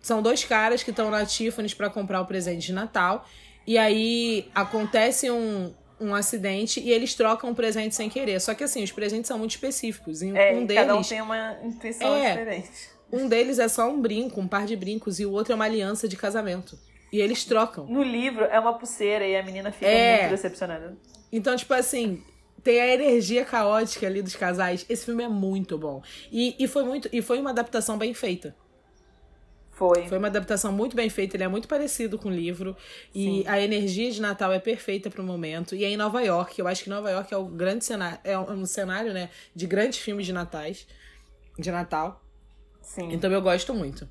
São 0.00 0.22
dois 0.22 0.44
caras 0.44 0.82
que 0.82 0.90
estão 0.90 1.10
na 1.10 1.24
Tiffany's 1.26 1.74
para 1.74 1.90
comprar 1.90 2.20
o 2.20 2.26
presente 2.26 2.66
de 2.66 2.72
Natal. 2.72 3.26
E 3.66 3.76
aí 3.76 4.48
acontece 4.54 5.30
um, 5.30 5.72
um 6.00 6.14
acidente 6.14 6.80
e 6.80 6.90
eles 6.90 7.14
trocam 7.14 7.50
o 7.50 7.54
presente 7.54 7.94
sem 7.94 8.08
querer. 8.08 8.40
Só 8.40 8.54
que 8.54 8.64
assim, 8.64 8.82
os 8.82 8.90
presentes 8.92 9.28
são 9.28 9.38
muito 9.38 9.50
específicos. 9.52 10.22
E 10.22 10.30
É, 10.36 10.52
um 10.54 10.64
deles. 10.64 10.82
cada 10.82 10.96
um 10.96 11.02
tem 11.02 11.20
uma 11.20 11.56
intuição 11.62 12.14
É. 12.16 12.30
diferente. 12.30 12.70
Um 13.12 13.28
deles 13.28 13.58
é 13.58 13.68
só 13.68 13.88
um 13.90 14.00
brinco, 14.00 14.40
um 14.40 14.46
par 14.48 14.64
de 14.66 14.76
brincos, 14.76 15.18
e 15.20 15.26
o 15.26 15.32
outro 15.32 15.52
é 15.52 15.56
uma 15.56 15.64
aliança 15.64 16.06
de 16.08 16.16
casamento. 16.16 16.78
E 17.12 17.20
eles 17.20 17.44
trocam. 17.44 17.84
No 17.86 18.02
livro 18.04 18.44
é 18.44 18.58
uma 18.58 18.72
pulseira 18.74 19.26
e 19.26 19.36
a 19.36 19.42
menina 19.42 19.72
fica 19.72 19.86
É. 19.90 20.20
muito 20.20 20.30
decepcionada. 20.30 20.96
Então, 21.32 21.54
tipo 21.56 21.74
assim, 21.74 22.22
tem 22.62 22.80
a 22.80 22.86
energia 22.86 23.44
caótica 23.44 24.06
ali 24.06 24.22
dos 24.22 24.36
casais. 24.36 24.86
Esse 24.88 25.04
filme 25.06 25.24
é 25.24 25.28
muito 25.28 25.76
bom. 25.76 26.00
E, 26.30 26.54
e 26.58 26.68
foi 26.68 26.84
muito. 26.84 27.08
E 27.12 27.20
foi 27.20 27.40
uma 27.40 27.50
adaptação 27.50 27.98
bem 27.98 28.14
feita. 28.14 28.54
Foi. 29.80 30.06
Foi 30.08 30.18
uma 30.18 30.26
adaptação 30.26 30.70
muito 30.70 30.94
bem 30.94 31.08
feita, 31.08 31.38
ele 31.38 31.44
é 31.44 31.48
muito 31.48 31.66
parecido 31.66 32.18
com 32.18 32.28
o 32.28 32.30
livro. 32.30 32.76
E 33.14 33.48
a 33.48 33.58
energia 33.58 34.10
de 34.10 34.20
Natal 34.20 34.52
é 34.52 34.58
perfeita 34.58 35.08
pro 35.08 35.22
momento. 35.22 35.74
E 35.74 35.86
é 35.86 35.88
em 35.88 35.96
Nova 35.96 36.20
York. 36.20 36.60
Eu 36.60 36.68
acho 36.68 36.84
que 36.84 36.90
Nova 36.90 37.10
York 37.10 37.32
é 37.32 37.36
o 37.38 37.46
grande 37.46 37.82
cenário. 37.82 38.18
É 38.22 38.38
um 38.38 38.66
cenário, 38.66 39.14
né? 39.14 39.30
De 39.54 39.66
grandes 39.66 39.98
filmes 39.98 40.26
de 40.26 40.34
natais. 40.34 40.86
De 41.58 41.70
Natal. 41.70 42.22
Sim. 42.82 43.10
Então 43.10 43.32
eu 43.32 43.40
gosto 43.40 43.72
muito. 43.72 44.06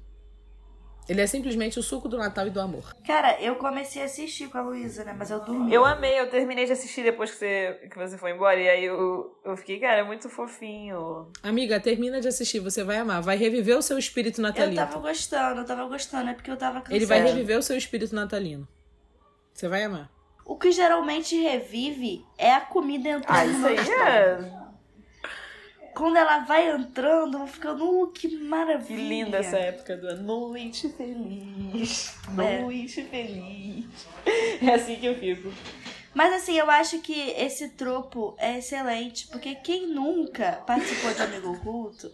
Ele 1.09 1.21
é 1.21 1.25
simplesmente 1.25 1.79
o 1.79 1.81
suco 1.83 2.07
do 2.07 2.17
Natal 2.19 2.45
e 2.45 2.51
do 2.51 2.61
amor. 2.61 2.93
Cara, 3.03 3.41
eu 3.41 3.55
comecei 3.55 3.99
a 4.01 4.05
assistir 4.05 4.47
com 4.47 4.59
a 4.59 4.61
Luísa, 4.61 5.03
né? 5.03 5.15
Mas 5.17 5.31
eu 5.31 5.39
dormi. 5.39 5.73
Eu 5.73 5.83
amei, 5.83 6.19
eu 6.19 6.29
terminei 6.29 6.65
de 6.67 6.71
assistir 6.71 7.01
depois 7.03 7.31
que 7.31 7.37
você, 7.37 7.79
que 7.89 7.97
você 7.97 8.15
foi 8.15 8.31
embora. 8.31 8.59
E 8.61 8.69
aí 8.69 8.85
eu, 8.85 9.35
eu 9.43 9.57
fiquei, 9.57 9.79
cara, 9.79 10.01
é 10.01 10.03
muito 10.03 10.29
fofinho. 10.29 11.31
Amiga, 11.41 11.79
termina 11.79 12.21
de 12.21 12.27
assistir, 12.27 12.59
você 12.59 12.83
vai 12.83 12.97
amar. 12.97 13.23
Vai 13.23 13.37
reviver 13.37 13.75
o 13.75 13.81
seu 13.81 13.97
espírito 13.97 14.39
Eu 14.39 14.43
natalino. 14.43 14.75
tava 14.75 14.99
gostando, 14.99 15.61
eu 15.61 15.65
tava 15.65 15.85
gostando, 15.87 16.29
é 16.29 16.33
porque 16.35 16.51
eu 16.51 16.57
tava 16.57 16.75
cansada. 16.81 16.95
Ele 16.95 17.05
vai 17.07 17.21
reviver 17.23 17.57
o 17.57 17.63
seu 17.63 17.75
espírito 17.75 18.13
natalino. 18.13 18.67
Você 19.51 19.67
vai 19.67 19.83
amar. 19.85 20.11
O 20.45 20.55
que 20.57 20.71
geralmente 20.71 21.35
revive 21.35 22.23
é 22.37 22.53
a 22.53 22.61
comida 22.61 23.09
entrando 23.09 23.25
Ah, 23.35 23.43
no 23.45 23.51
isso 23.51 23.59
meu 23.61 23.69
aí 23.69 23.77
é. 23.79 24.68
Quando 25.93 26.17
ela 26.17 26.39
vai 26.39 26.71
entrando, 26.71 27.35
eu 27.35 27.39
vou 27.39 27.47
ficando, 27.47 27.85
uh, 27.85 28.07
que 28.07 28.27
maravilha. 28.37 28.99
Que 28.99 29.09
linda 29.09 29.37
essa 29.37 29.57
época 29.57 29.97
do 29.97 30.21
Noite 30.21 30.89
Feliz. 30.89 32.15
É. 32.37 32.61
Noite 32.61 33.03
Feliz. 33.03 33.85
É 34.61 34.73
assim 34.73 34.97
que 34.97 35.05
eu 35.05 35.15
fico. 35.15 35.51
Mas 36.13 36.33
assim, 36.33 36.57
eu 36.57 36.69
acho 36.69 36.99
que 36.99 37.13
esse 37.31 37.69
tropo 37.69 38.35
é 38.37 38.57
excelente, 38.57 39.27
porque 39.27 39.55
quem 39.55 39.87
nunca 39.87 40.61
participou 40.65 41.13
de 41.13 41.21
Amigo 41.21 41.53
Oculto, 41.53 42.11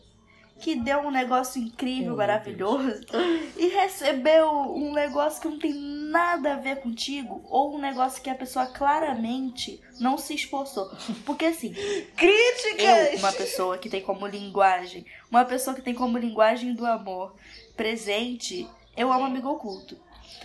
que 0.60 0.76
deu 0.76 1.00
um 1.00 1.12
negócio 1.12 1.62
incrível, 1.62 2.14
Oh, 2.14 2.18
maravilhoso, 2.18 3.02
e 3.58 3.68
recebeu 3.68 4.50
um 4.50 4.94
negócio 4.94 5.42
que 5.42 5.48
não 5.48 5.60
tem 5.60 5.74
nada 5.74 6.54
a 6.54 6.58
ver 6.58 6.78
contigo, 6.78 7.44
ou 7.50 7.76
um 7.76 7.78
negócio 7.78 8.22
que 8.22 8.30
a 8.30 8.36
pessoa 8.36 8.66
claramente 8.68 9.82
não 10.00 10.18
se 10.18 10.34
esforçou. 10.34 10.90
Porque 11.26 11.46
assim, 11.46 11.74
Críticas! 12.16 13.14
eu, 13.14 13.20
uma 13.20 13.34
pessoa 13.34 13.78
que 13.78 13.90
tem 13.90 14.02
como 14.02 14.26
linguagem, 14.26 15.06
uma 15.30 15.46
pessoa 15.46 15.76
que 15.76 15.82
tem 15.82 15.94
como 15.94 16.18
linguagem 16.18 16.74
do 16.74 16.86
amor 16.86 17.36
presente, 17.76 18.68
eu 18.96 19.12
amo 19.12 19.26
Amigo 19.26 19.50
Oculto. 19.50 19.98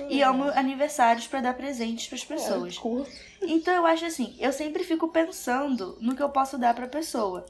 E 0.08 0.22
amo 0.22 0.44
aniversários 0.50 1.26
pra 1.26 1.40
dar 1.40 1.54
presentes 1.54 2.06
pras 2.06 2.24
pessoas. 2.24 2.78
Curto. 2.78 3.10
Então 3.42 3.74
eu 3.74 3.86
acho 3.86 4.06
assim, 4.06 4.34
eu 4.38 4.52
sempre 4.52 4.82
fico 4.84 5.08
pensando 5.08 5.98
no 6.00 6.14
que 6.14 6.22
eu 6.22 6.28
posso 6.30 6.56
dar 6.56 6.74
pra 6.74 6.86
pessoa. 6.86 7.44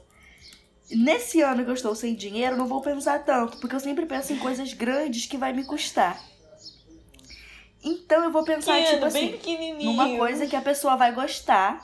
Nesse 0.91 1.41
ano 1.41 1.63
que 1.63 1.69
eu 1.69 1.73
estou 1.75 1.95
sem 1.95 2.15
dinheiro, 2.15 2.57
não 2.57 2.67
vou 2.67 2.81
pensar 2.81 3.23
tanto, 3.23 3.57
porque 3.57 3.75
eu 3.75 3.79
sempre 3.79 4.05
penso 4.05 4.33
em 4.33 4.39
coisas 4.39 4.73
grandes 4.73 5.25
que 5.25 5.37
vai 5.37 5.53
me 5.53 5.63
custar. 5.63 6.21
Então 7.83 8.23
eu 8.23 8.31
vou 8.31 8.43
pensar, 8.43 8.73
Pequeno, 8.75 8.93
tipo 8.93 9.05
assim, 9.05 9.83
numa 9.83 10.17
coisa 10.17 10.45
que 10.45 10.55
a 10.55 10.61
pessoa 10.61 10.95
vai 10.95 11.13
gostar, 11.13 11.81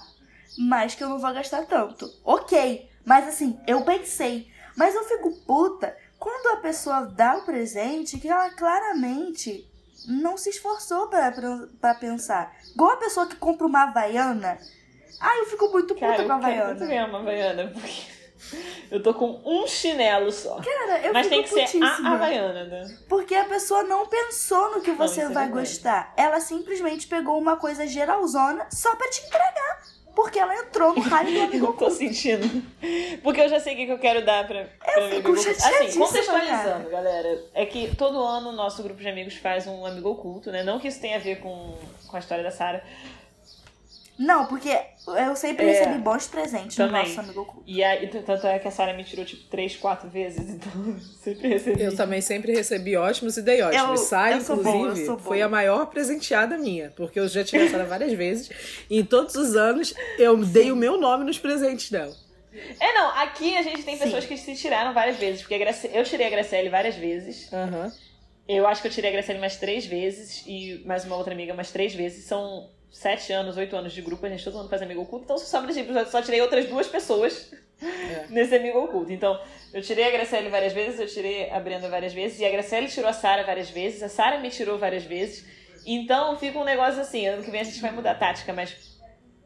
mas 0.58 0.93
que 0.93 1.03
eu 1.03 1.10
não 1.10 1.20
vou 1.20 1.34
gastar 1.34 1.66
tanto. 1.66 2.12
Ok, 2.24 2.88
mas 3.05 3.28
assim, 3.28 3.60
eu 3.66 3.82
pensei. 3.84 4.51
Mas 4.76 4.93
eu 4.93 5.03
fico 5.05 5.32
puta 5.45 5.95
quando 6.20 6.58
a 6.58 6.62
pessoa 6.62 7.05
dá 7.05 7.38
o 7.38 7.45
presente 7.45 8.20
que 8.20 8.28
ela 8.28 8.51
claramente 8.51 9.66
não 10.08 10.38
se 10.38 10.49
esforçou 10.49 11.08
pra 11.08 11.95
pensar. 11.95 12.55
Igual 12.76 12.91
a 12.91 12.97
pessoa 12.97 13.26
que 13.26 13.36
compra 13.36 13.66
uma 13.66 13.84
Havaiana. 13.84 14.60
Ah, 15.20 15.38
eu 15.39 15.45
fico 15.45 15.70
muito 15.70 15.95
puta 15.95 16.05
Cara, 16.05 16.26
com 16.26 16.32
a 16.32 16.36
eu 16.36 16.41
quero 16.41 16.66
muito 16.68 16.84
Havaiana. 16.84 16.86
ganhar 16.86 17.10
uma 17.10 17.20
Havaiana, 17.20 17.72
porque 17.74 18.16
eu 18.91 19.01
tô 19.03 19.13
com 19.13 19.41
um 19.45 19.67
chinelo 19.67 20.31
só. 20.31 20.55
Cara, 20.61 20.99
eu 21.05 21.13
Mas 21.13 21.27
fico 21.27 21.35
tem 21.35 21.43
que 21.43 21.49
ser 21.49 21.55
putíssima. 21.79 22.09
a 22.09 22.13
Havaiana, 22.13 22.63
né? 22.65 22.97
Porque 23.09 23.35
a 23.35 23.45
pessoa 23.45 23.83
não 23.83 24.05
pensou 24.07 24.75
no 24.75 24.81
que 24.81 24.91
Não, 24.91 24.97
você 24.97 25.21
isso 25.21 25.31
é 25.31 25.33
vai 25.33 25.45
verdade. 25.45 25.67
gostar. 25.69 26.13
Ela 26.15 26.39
simplesmente 26.39 27.07
pegou 27.07 27.38
uma 27.38 27.57
coisa 27.57 27.85
geralzona 27.88 28.67
só 28.71 28.95
pra 28.95 29.09
te 29.09 29.25
entregar. 29.25 29.67
Porque 30.15 30.39
ela 30.39 30.55
entrou 30.55 30.95
no 30.95 31.01
raio 31.01 31.31
do 31.31 31.41
amigo 31.41 31.65
Eu 31.67 31.73
tô 31.73 31.91
sentindo. 31.91 32.63
Porque 33.21 33.39
eu 33.39 33.47
já 33.49 33.59
sei 33.59 33.73
o 33.73 33.77
que 33.77 33.88
eu 33.91 33.99
quero 33.99 34.25
dar 34.25 34.47
pra, 34.47 34.63
pra 34.63 35.07
meu 35.09 35.09
fico. 35.11 35.31
Assim, 35.33 35.99
contextualizando, 35.99 36.89
galera. 36.89 37.43
É 37.53 37.67
que 37.67 37.95
todo 37.95 38.19
ano 38.23 38.49
o 38.49 38.51
nosso 38.51 38.81
grupo 38.81 38.99
de 38.99 39.07
amigos 39.07 39.35
faz 39.35 39.67
um 39.67 39.85
amigo 39.85 40.09
oculto, 40.09 40.51
né? 40.51 40.63
Não 40.63 40.79
que 40.79 40.88
isso 40.88 40.99
tenha 40.99 41.17
a 41.17 41.19
ver 41.19 41.39
com, 41.39 41.77
com 42.07 42.15
a 42.15 42.19
história 42.19 42.43
da 42.43 42.49
Sara. 42.49 42.83
Não, 44.18 44.47
porque 44.47 44.70
eu 45.07 45.36
sempre 45.36 45.65
É. 45.65 45.74
recebi 45.74 45.99
bons 45.99 46.28
presentes 46.28 46.76
no 46.78 46.88
Também. 46.88 47.03
nosso 47.07 47.20
amigo 47.20 47.41
oculto. 47.41 47.63
E 47.68 47.84
aí, 47.84 48.07
tanto 48.07 48.47
é 48.47 48.57
que 48.57 48.68
a 48.68 48.72
Sara 48.72 48.93
me 48.93 49.03
tirou, 49.03 49.24
tipo, 49.24 49.43
três, 49.49 49.76
quatro 49.76 50.09
vezes. 50.09 50.39
Então, 50.57 50.72
eu 50.88 50.99
sempre 50.99 51.47
recebi. 51.49 51.82
Eu 51.84 51.95
também 51.95 52.22
sempre 52.22 52.51
recebi 52.53 52.95
ótimos 52.95 53.38
e 53.38 53.41
dei 53.43 53.61
ótimos. 53.61 54.01
Eu- 54.01 54.05
Sara, 54.07 54.36
eu 54.36 54.39
inclusive, 54.41 55.05
boa. 55.07 55.20
foi 55.20 55.41
a 55.41 55.47
maior 55.49 55.86
presenteada 55.88 56.57
minha. 56.57 56.91
Porque 56.95 57.20
eu 57.20 57.28
já 57.28 57.43
tive 57.43 57.65
a 57.65 57.70
Sara 57.70 57.86
várias 57.86 58.11
vezes. 58.13 58.49
E 58.89 58.99
em 58.99 59.05
todos 59.05 59.36
os 59.36 59.55
anos, 59.55 59.93
eu 60.18 60.36
dei 60.45 60.72
o 60.72 60.76
meu 60.76 60.97
nome 60.99 61.24
nos 61.24 61.38
presentes 61.38 61.91
dela. 61.91 62.15
É, 62.80 62.93
não. 62.93 63.09
Aqui 63.20 63.55
a 63.55 63.61
gente 63.61 63.84
tem 63.84 63.97
Sim. 63.97 64.05
pessoas 64.05 64.26
que 64.26 64.36
se 64.36 64.55
tiraram 64.55 64.93
várias 64.93 65.18
vezes. 65.18 65.41
Porque 65.43 65.63
eu 65.93 66.03
tirei 66.03 66.26
a 66.26 66.30
Graciele 66.32 66.70
várias 66.70 66.95
vezes. 66.95 67.53
Aham. 67.53 67.91
Eu 68.47 68.65
acho 68.65 68.82
que 68.82 68.88
eu 68.88 68.91
tirei 68.91 69.09
a 69.11 69.13
Graciele 69.13 69.39
mais 69.39 69.57
três 69.57 69.86
vezes. 69.86 70.43
E 70.47 70.82
mais 70.88 71.05
uma 71.05 71.15
outra 71.18 71.34
amiga 71.34 71.53
mais 71.53 71.70
três 71.70 71.93
vezes. 71.93 72.26
São 72.26 72.68
sete 72.91 73.31
anos, 73.33 73.57
oito 73.57 73.75
anos 73.75 73.93
de 73.93 74.01
grupo. 74.01 74.25
A 74.25 74.29
gente 74.29 74.43
todo 74.43 74.57
mundo 74.57 74.69
faz 74.69 74.81
amigo 74.81 75.01
oculto. 75.01 75.25
Então 75.25 75.38
só 75.38 75.45
sobra, 75.45 75.73
tipo, 75.73 75.91
eu 75.91 76.05
só 76.05 76.21
tirei 76.21 76.41
outras 76.41 76.65
duas 76.65 76.88
pessoas 76.88 77.51
nesse 78.29 78.55
amigo 78.55 78.79
oculto. 78.79 79.11
Então, 79.11 79.39
eu 79.73 79.81
tirei 79.81 80.05
a 80.05 80.11
Graciele 80.11 80.49
várias 80.49 80.73
vezes, 80.73 80.99
eu 80.99 81.07
tirei 81.07 81.49
a 81.49 81.59
Brenda 81.59 81.89
várias 81.89 82.13
vezes. 82.13 82.39
E 82.39 82.45
a 82.45 82.49
Graciele 82.49 82.88
tirou 82.88 83.09
a 83.09 83.13
Sara 83.13 83.43
várias 83.43 83.69
vezes. 83.69 84.01
A 84.01 84.09
Sara 84.09 84.39
me 84.39 84.49
tirou 84.49 84.77
várias 84.77 85.03
vezes. 85.03 85.45
Então 85.85 86.38
fica 86.38 86.57
um 86.59 86.63
negócio 86.63 87.01
assim. 87.01 87.27
Ano 87.27 87.43
que 87.43 87.51
vem 87.51 87.61
a 87.61 87.63
gente 87.63 87.79
vai 87.79 87.91
mudar 87.91 88.11
a 88.11 88.15
tática, 88.15 88.53
mas... 88.53 88.97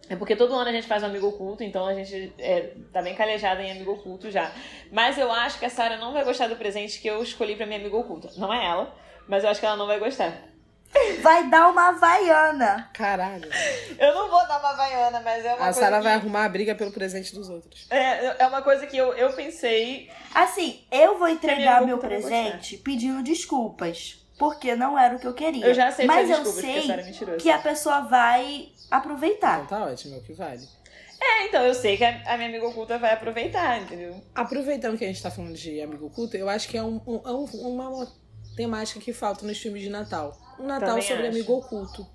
É 0.09 0.15
porque 0.15 0.35
todo 0.35 0.53
ano 0.53 0.69
a 0.69 0.73
gente 0.73 0.87
faz 0.87 1.03
um 1.03 1.05
amigo 1.05 1.27
oculto, 1.27 1.63
então 1.63 1.85
a 1.85 1.93
gente 1.93 2.33
é, 2.37 2.73
tá 2.91 3.01
bem 3.01 3.15
calejada 3.15 3.63
em 3.63 3.71
amigo 3.71 3.93
oculto 3.93 4.29
já. 4.29 4.51
Mas 4.91 5.17
eu 5.17 5.31
acho 5.31 5.57
que 5.57 5.63
a 5.65 5.69
Sara 5.69 5.95
não 5.95 6.11
vai 6.11 6.25
gostar 6.25 6.47
do 6.47 6.57
presente 6.57 6.99
que 6.99 7.07
eu 7.07 7.23
escolhi 7.23 7.55
pra 7.55 7.65
minha 7.65 7.79
amiga 7.79 7.95
oculta. 7.95 8.29
Não 8.35 8.53
é 8.53 8.65
ela, 8.65 8.93
mas 9.25 9.45
eu 9.45 9.49
acho 9.49 9.61
que 9.61 9.65
ela 9.65 9.77
não 9.77 9.87
vai 9.87 9.99
gostar. 9.99 10.51
Vai 11.21 11.49
dar 11.49 11.69
uma 11.69 11.89
Havaiana. 11.89 12.89
Caralho. 12.93 13.49
Eu 13.97 14.13
não 14.13 14.29
vou 14.29 14.45
dar 14.47 14.59
uma 14.59 14.69
Havaiana, 14.71 15.21
mas 15.21 15.45
é 15.45 15.49
uma 15.49 15.55
A 15.55 15.57
coisa. 15.65 15.79
Sara 15.79 15.97
que- 15.97 16.03
vai 16.03 16.13
arrumar 16.15 16.45
a 16.45 16.49
briga 16.49 16.75
pelo 16.75 16.91
presente 16.91 17.33
dos 17.33 17.49
outros. 17.49 17.87
É, 17.89 18.43
é 18.43 18.47
uma 18.47 18.61
coisa 18.61 18.85
que 18.87 18.97
eu, 18.97 19.13
eu 19.13 19.31
pensei. 19.33 20.09
Assim, 20.33 20.81
eu 20.91 21.17
vou 21.17 21.27
entregar 21.29 21.85
meu 21.85 21.97
presente 21.97 22.77
pedindo 22.77 23.21
desculpas. 23.23 24.17
Porque 24.37 24.75
não 24.75 24.97
era 24.97 25.15
o 25.15 25.19
que 25.19 25.27
eu 25.27 25.33
queria. 25.35 25.65
Eu 25.65 25.73
já 25.73 25.89
aceito 25.89 26.07
Mas 26.07 26.29
as 26.31 26.37
eu 26.45 26.51
a 26.51 26.55
sei 26.55 27.11
tirou. 27.13 27.37
que 27.37 27.49
a 27.51 27.59
pessoa 27.59 28.01
vai 28.01 28.69
aproveitar. 28.89 29.63
Então 29.63 29.79
tá 29.79 29.85
ótimo, 29.85 30.15
é 30.15 30.17
o 30.17 30.21
que 30.23 30.33
vale. 30.33 30.67
É, 31.21 31.45
então 31.45 31.61
eu 31.63 31.75
sei 31.75 31.95
que 31.95 32.03
a, 32.03 32.09
a 32.25 32.35
minha 32.37 32.49
amiga 32.49 32.67
oculta 32.67 32.97
vai 32.97 33.13
aproveitar, 33.13 33.79
entendeu? 33.79 34.19
Aproveitando 34.33 34.97
que 34.97 35.05
a 35.05 35.07
gente 35.07 35.21
tá 35.21 35.29
falando 35.29 35.53
de 35.53 35.79
amigo 35.79 36.07
oculto, 36.07 36.35
eu 36.35 36.49
acho 36.49 36.67
que 36.67 36.75
é 36.75 36.81
um- 36.83 36.99
um- 37.05 37.21
é 37.23 37.31
um- 37.31 37.45
uma 37.85 38.07
temática 38.57 38.99
que 38.99 39.13
falta 39.13 39.45
nos 39.45 39.59
filmes 39.59 39.83
de 39.83 39.89
Natal. 39.89 40.35
Um 40.60 40.66
Natal 40.68 40.89
Também 40.89 41.02
sobre 41.04 41.28
acho. 41.28 41.32
amigo 41.38 41.54
oculto. 41.54 42.08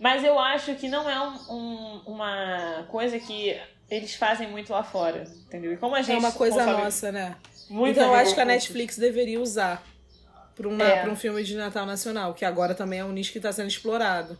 Mas 0.00 0.22
eu 0.24 0.38
acho 0.38 0.74
que 0.76 0.88
não 0.88 1.08
é 1.08 1.20
um- 1.20 1.52
um- 1.56 2.02
uma 2.06 2.86
coisa 2.90 3.18
que 3.18 3.60
eles 3.90 4.14
fazem 4.14 4.48
muito 4.50 4.72
lá 4.72 4.82
fora, 4.82 5.24
entendeu? 5.46 5.72
E 5.72 5.76
como 5.76 5.94
a 5.94 6.02
gente. 6.02 6.14
É 6.16 6.18
uma 6.18 6.32
coisa 6.32 6.56
consome 6.58 6.82
nossa, 6.84 7.12
né? 7.12 7.36
muito 7.68 7.98
então 7.98 8.08
eu 8.10 8.14
acho 8.14 8.34
que 8.34 8.40
a 8.40 8.44
Netflix 8.44 8.96
deveria 8.96 9.40
usar 9.40 9.82
pra 10.54 10.68
um, 10.68 10.80
É. 10.80 11.06
um 11.08 11.14
filme 11.16 11.42
de 11.44 11.54
Natal 11.56 11.84
nacional, 11.86 12.32
que 12.34 12.44
agora 12.44 12.74
também 12.74 13.00
é 13.00 13.04
um 13.04 13.12
nicho 13.12 13.32
que 13.32 13.40
tá 13.40 13.52
sendo 13.52 13.68
explorado. 13.68 14.38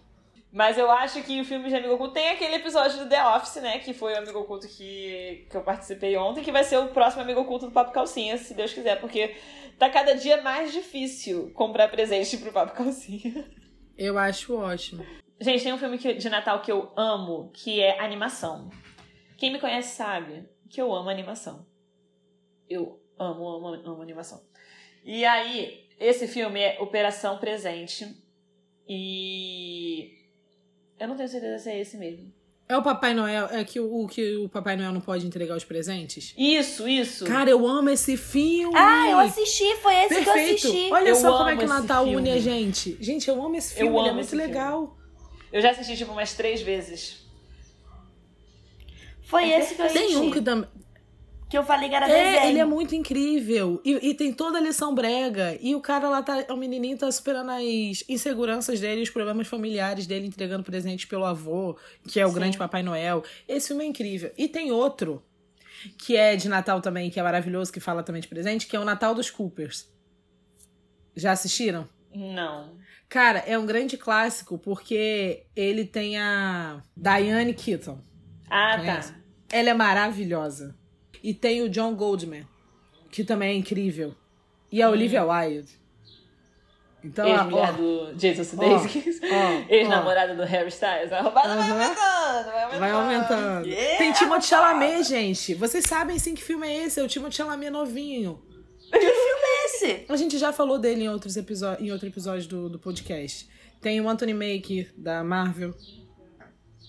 Mas 0.50 0.78
eu 0.78 0.90
acho 0.90 1.22
que 1.22 1.40
o 1.40 1.44
filme 1.44 1.68
de 1.68 1.74
Amigo 1.76 1.94
Oculto 1.94 2.14
tem 2.14 2.30
aquele 2.30 2.54
episódio 2.54 2.98
do 3.00 3.08
The 3.08 3.22
Office, 3.36 3.56
né? 3.62 3.78
Que 3.80 3.92
foi 3.92 4.14
o 4.14 4.18
Amigo 4.18 4.38
Oculto 4.38 4.66
que, 4.66 5.46
que 5.50 5.56
eu 5.56 5.62
participei 5.62 6.16
ontem, 6.16 6.42
que 6.42 6.50
vai 6.50 6.64
ser 6.64 6.78
o 6.78 6.88
próximo 6.88 7.22
Amigo 7.22 7.40
Oculto 7.42 7.66
do 7.66 7.72
Papo 7.72 7.92
Calcinha, 7.92 8.38
se 8.38 8.54
Deus 8.54 8.72
quiser, 8.72 8.98
porque 8.98 9.36
tá 9.78 9.90
cada 9.90 10.14
dia 10.14 10.40
mais 10.42 10.72
difícil 10.72 11.50
comprar 11.52 11.88
presente 11.88 12.38
pro 12.38 12.50
Papo 12.52 12.72
Calcinha. 12.74 13.44
Eu 13.96 14.16
acho 14.18 14.56
ótimo. 14.56 15.04
Gente, 15.40 15.62
tem 15.64 15.72
um 15.72 15.78
filme 15.78 15.98
que- 15.98 16.14
de 16.14 16.30
Natal 16.30 16.62
que 16.62 16.72
eu 16.72 16.92
amo, 16.96 17.50
que 17.52 17.80
é 17.80 18.00
animação. 18.00 18.70
Quem 19.36 19.52
me 19.52 19.60
conhece 19.60 19.94
sabe 19.96 20.48
que 20.70 20.80
eu 20.80 20.92
amo 20.94 21.10
animação. 21.10 21.66
Eu 22.68 23.00
amo, 23.18 23.46
amo, 23.48 23.66
amo 23.68 24.02
animação. 24.02 24.42
E 25.04 25.24
aí, 25.24 25.86
esse 26.00 26.26
filme 26.26 26.58
é 26.60 26.78
Operação 26.80 27.38
Presente. 27.38 28.06
E. 28.88 30.17
Eu 30.98 31.08
não 31.08 31.16
tenho 31.16 31.28
certeza 31.28 31.58
se 31.62 31.70
é 31.70 31.80
esse 31.80 31.96
mesmo. 31.96 32.32
É 32.68 32.76
o 32.76 32.82
Papai 32.82 33.14
Noel, 33.14 33.46
é 33.50 33.64
que 33.64 33.80
o, 33.80 34.06
que 34.06 34.36
o 34.36 34.46
Papai 34.48 34.76
Noel 34.76 34.92
não 34.92 35.00
pode 35.00 35.26
entregar 35.26 35.56
os 35.56 35.64
presentes? 35.64 36.34
Isso, 36.36 36.86
isso. 36.86 37.24
Cara, 37.24 37.48
eu 37.48 37.66
amo 37.66 37.88
esse 37.88 38.14
filme. 38.14 38.76
Ah, 38.76 39.08
eu 39.08 39.18
assisti, 39.20 39.74
foi 39.76 39.94
esse 40.04 40.08
que 40.08 40.20
eu 40.20 40.24
Perfeito. 40.34 40.66
assisti. 40.68 40.92
Olha 40.92 41.08
Eu 41.08 41.14
só 41.16 41.38
como 41.38 41.48
é 41.48 41.56
que 41.56 41.62
o 41.62 41.64
esse 41.64 41.72
Natal 41.80 42.04
filme. 42.04 42.18
une 42.18 42.30
a 42.30 42.38
gente. 42.38 42.98
Gente, 43.00 43.26
eu 43.26 43.42
amo 43.42 43.56
esse 43.56 43.72
filme, 43.72 43.88
Eu 43.88 43.92
ele 43.94 43.98
é 43.98 44.10
amo 44.10 44.14
muito 44.16 44.26
esse 44.26 44.36
filme. 44.36 44.46
legal. 44.46 44.98
Eu 45.50 45.62
já 45.62 45.70
assisti 45.70 45.96
tipo 45.96 46.12
umas 46.12 46.34
três 46.34 46.60
vezes. 46.60 47.26
Foi 49.22 49.44
É 49.50 49.60
esse 49.60 49.74
que 49.74 49.80
eu 49.80 49.86
assisti. 49.86 50.06
Tem 50.06 50.16
um 50.18 50.30
que 50.30 50.42
também. 50.42 50.68
Que 51.48 51.56
eu 51.56 51.64
falei 51.64 51.88
que 51.88 51.94
era 51.94 52.06
É, 52.10 52.32
desenho. 52.32 52.50
ele 52.50 52.58
é 52.58 52.64
muito 52.64 52.94
incrível. 52.94 53.80
E, 53.84 54.10
e 54.10 54.14
tem 54.14 54.32
toda 54.32 54.58
a 54.58 54.60
lição 54.60 54.94
brega. 54.94 55.56
E 55.62 55.74
o 55.74 55.80
cara 55.80 56.08
lá 56.08 56.22
tá. 56.22 56.44
O 56.50 56.56
menininho 56.56 56.98
tá 56.98 57.10
superando 57.10 57.50
as 57.50 58.04
inseguranças 58.08 58.78
dele, 58.80 59.00
os 59.02 59.08
problemas 59.10 59.46
familiares 59.46 60.06
dele, 60.06 60.26
entregando 60.26 60.62
presentes 60.62 61.06
pelo 61.06 61.24
avô, 61.24 61.78
que 62.06 62.20
é 62.20 62.26
o 62.26 62.28
Sim. 62.28 62.34
grande 62.34 62.58
Papai 62.58 62.82
Noel. 62.82 63.24
Esse 63.48 63.68
filme 63.68 63.84
é 63.84 63.86
incrível. 63.86 64.30
E 64.36 64.46
tem 64.46 64.70
outro, 64.70 65.22
que 65.96 66.16
é 66.16 66.36
de 66.36 66.48
Natal 66.50 66.82
também, 66.82 67.08
que 67.10 67.18
é 67.18 67.22
maravilhoso, 67.22 67.72
que 67.72 67.80
fala 67.80 68.02
também 68.02 68.20
de 68.20 68.28
presente, 68.28 68.66
que 68.66 68.76
é 68.76 68.80
o 68.80 68.84
Natal 68.84 69.14
dos 69.14 69.30
Coopers. 69.30 69.88
Já 71.16 71.32
assistiram? 71.32 71.88
Não. 72.14 72.76
Cara, 73.08 73.38
é 73.46 73.58
um 73.58 73.64
grande 73.64 73.96
clássico 73.96 74.58
porque 74.58 75.44
ele 75.56 75.86
tem 75.86 76.18
a 76.18 76.82
Diane 76.94 77.54
Keaton. 77.54 77.98
Ah, 78.50 78.76
Conhece? 78.78 79.12
tá. 79.12 79.18
Ela 79.50 79.70
é 79.70 79.74
maravilhosa. 79.74 80.76
E 81.22 81.34
tem 81.34 81.62
o 81.62 81.68
John 81.68 81.94
Goldman, 81.94 82.46
que 83.10 83.24
também 83.24 83.50
é 83.50 83.54
incrível. 83.54 84.14
E 84.70 84.82
a 84.82 84.90
Olivia 84.90 85.24
Wilde. 85.24 85.78
Então, 87.02 87.28
Ex-mulher 87.28 87.72
do 87.74 88.12
Jason 88.14 88.44
Sudeikis. 88.44 89.20
ó, 89.22 89.72
Ex-namorada 89.72 90.34
do 90.34 90.42
Harry 90.42 90.68
Styles. 90.68 91.12
A 91.12 91.20
roubada 91.20 91.54
vai 91.54 91.70
Aham. 91.70 91.72
aumentando, 91.72 92.44
vai 92.44 92.62
aumentando. 92.62 92.80
vai 92.80 92.90
aumentando. 92.90 93.68
Yeah, 93.68 93.98
Tem 93.98 94.12
Timothée 94.12 94.48
Chalamet, 94.48 95.04
gente. 95.04 95.54
Vocês 95.54 95.84
sabem 95.84 96.18
sim 96.18 96.34
que 96.34 96.42
filme 96.42 96.66
é 96.66 96.84
esse? 96.84 96.98
É 96.98 97.02
o 97.02 97.08
Timothée 97.08 97.36
Chalamet 97.36 97.70
novinho. 97.70 98.42
esse. 99.66 100.04
A 100.08 100.16
gente 100.16 100.38
já 100.38 100.52
falou 100.52 100.78
dele 100.78 101.04
em, 101.04 101.08
outros 101.08 101.36
episódios, 101.36 101.86
em 101.86 101.92
outro 101.92 102.08
episódio 102.08 102.48
do, 102.48 102.68
do 102.68 102.78
podcast. 102.78 103.48
Tem 103.80 104.00
o 104.00 104.08
Anthony 104.08 104.34
Mackie, 104.34 104.88
da 104.96 105.22
Marvel. 105.22 105.72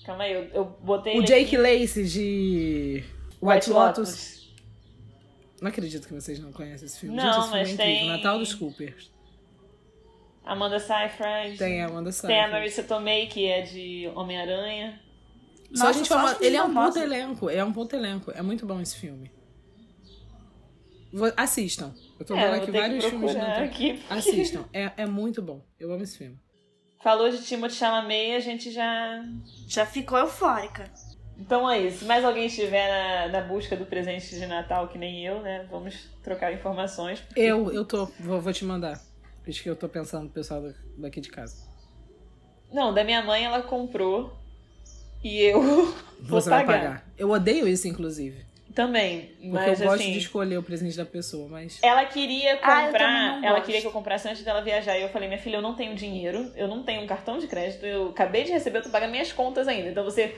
Calma 0.05 0.23
aí, 0.23 0.33
eu, 0.33 0.43
eu 0.53 0.65
botei 0.65 1.19
O 1.19 1.23
Jake 1.23 1.55
aqui. 1.55 1.57
Lacey, 1.57 2.03
de 2.05 3.03
White, 3.41 3.69
Lotus. 3.69 4.53
Não 5.61 5.67
acredito 5.69 6.07
que 6.07 6.13
vocês 6.13 6.39
não 6.39 6.51
conhecem 6.51 6.85
esse 6.85 6.99
filme. 6.99 7.15
Não, 7.15 7.23
Gente, 7.23 7.31
esse 7.33 7.41
filme 7.49 7.59
mas 7.59 7.69
é 7.69 7.73
incrível. 7.73 7.95
tem- 7.95 8.07
Natal 8.09 8.39
dos 8.39 8.53
Coopers. 8.53 9.11
Amanda 10.43 10.79
Seyfried. 10.79 11.57
Tem 11.57 11.81
a 11.81 11.87
Amanda 11.87 12.09
Tem 12.11 12.19
a 12.19 12.21
Seyfried. 12.21 12.51
Marissa 12.51 12.83
Tomei, 12.83 13.27
que 13.27 13.45
é 13.45 13.61
de 13.61 14.09
Homem-Aranha. 14.15 14.99
Só 15.73 15.83
a 15.83 15.87
Nossa, 15.87 15.99
gente 15.99 16.07
só 16.07 16.15
fala, 16.15 16.37
ele 16.41 16.55
é 16.55 16.63
um 16.63 16.73
puto 16.73 16.97
elenco, 16.99 17.49
é 17.49 17.63
um 17.63 17.71
puto 17.73 17.95
elenco. 17.95 18.31
É 18.31 18.41
muito 18.41 18.65
bom 18.65 18.81
esse 18.81 18.95
filme. 18.97 19.31
Assistam. 21.37 21.93
Eu 22.19 22.25
tô 22.25 22.35
É, 22.35 22.51
vendo 22.51 22.61
aqui 22.63 22.71
vários 22.71 23.05
filmes 23.05 23.35
aqui. 23.35 23.93
porque- 23.93 24.13
Assistam. 24.13 24.65
É, 24.73 24.91
é 24.97 25.05
muito 25.05 25.41
bom. 25.41 25.63
Eu 25.79 25.91
amo 25.91 26.03
esse 26.03 26.17
filme. 26.17 26.39
Falou 27.03 27.29
de 27.29 27.41
Timothée 27.43 27.77
Chalamet, 27.77 28.35
a 28.35 28.39
gente 28.39 28.71
já... 28.71 29.23
Já 29.67 29.85
ficou 29.85 30.17
eufórica. 30.17 30.91
Então 31.39 31.69
é 31.69 31.79
isso. 31.79 31.99
Se 31.99 32.05
mais 32.05 32.23
alguém 32.25 32.45
estiver 32.47 33.27
na, 33.31 33.39
na 33.39 33.47
busca 33.47 33.75
do 33.75 33.85
presente 33.85 34.29
de 34.37 34.45
Natal, 34.45 34.87
que 34.89 34.97
nem 34.97 35.25
eu, 35.25 35.41
né? 35.41 35.65
Vamos 35.71 35.95
trocar 36.23 36.51
informações. 36.53 37.19
porque- 37.21 37.39
Eu, 37.39 37.71
eu 37.71 37.85
tô. 37.85 38.05
Vou, 38.19 38.41
vou 38.41 38.51
te 38.53 38.65
mandar. 38.65 38.99
Isso 39.47 39.63
que 39.63 39.69
eu 39.69 39.75
tô 39.75 39.87
pensando 39.87 40.23
no 40.25 40.29
pessoal 40.29 40.61
da- 40.61 40.73
daqui 40.97 41.21
de 41.21 41.29
casa. 41.29 41.55
Não, 42.71 42.93
da 42.93 43.03
minha 43.03 43.21
mãe 43.23 43.45
ela 43.45 43.61
comprou. 43.61 44.37
E 45.23 45.41
eu 45.41 45.61
vou 46.21 46.39
Você 46.41 46.49
vai 46.49 46.65
pagar. 46.65 46.79
pagar. 46.81 47.05
Eu 47.17 47.29
odeio 47.31 47.67
isso, 47.67 47.87
inclusive. 47.87 48.45
Também. 48.75 49.31
Porque 49.41 49.47
Mas 49.47 49.79
eu 49.81 49.87
gosto 49.87 50.01
assim. 50.01 50.11
de 50.13 50.19
escolher 50.19 50.57
o 50.57 50.63
presente 50.63 50.95
da 50.95 51.05
pessoa, 51.05 51.47
mas. 51.49 51.79
Ela 51.81 52.05
queria 52.05 52.53
Ah, 52.61 52.83
comprar, 52.85 53.37
não 53.39 53.43
ela 53.43 53.55
gosto. 53.55 53.65
queria 53.65 53.81
que 53.81 53.87
eu 53.87 53.91
comprasse 53.91 54.27
antes 54.27 54.43
dela 54.43 54.61
viajar. 54.61 54.97
E 54.97 55.01
eu 55.01 55.09
falei, 55.09 55.27
minha 55.27 55.39
filha, 55.39 55.55
eu 55.57 55.61
não 55.61 55.73
tenho 55.73 55.95
dinheiro, 55.95 56.51
eu 56.55 56.67
não 56.67 56.83
tenho 56.83 57.01
um 57.01 57.07
cartão 57.07 57.39
de 57.39 57.47
crédito, 57.47 57.85
eu 57.85 58.09
acabei 58.09 58.43
de 58.43 58.51
receber, 58.51 58.77
eu 58.79 58.83
tô 58.83 58.89
pagando 58.89 59.09
minhas 59.11 59.33
contas 59.33 59.67
ainda. 59.67 59.89
Então 59.89 60.03
você, 60.03 60.37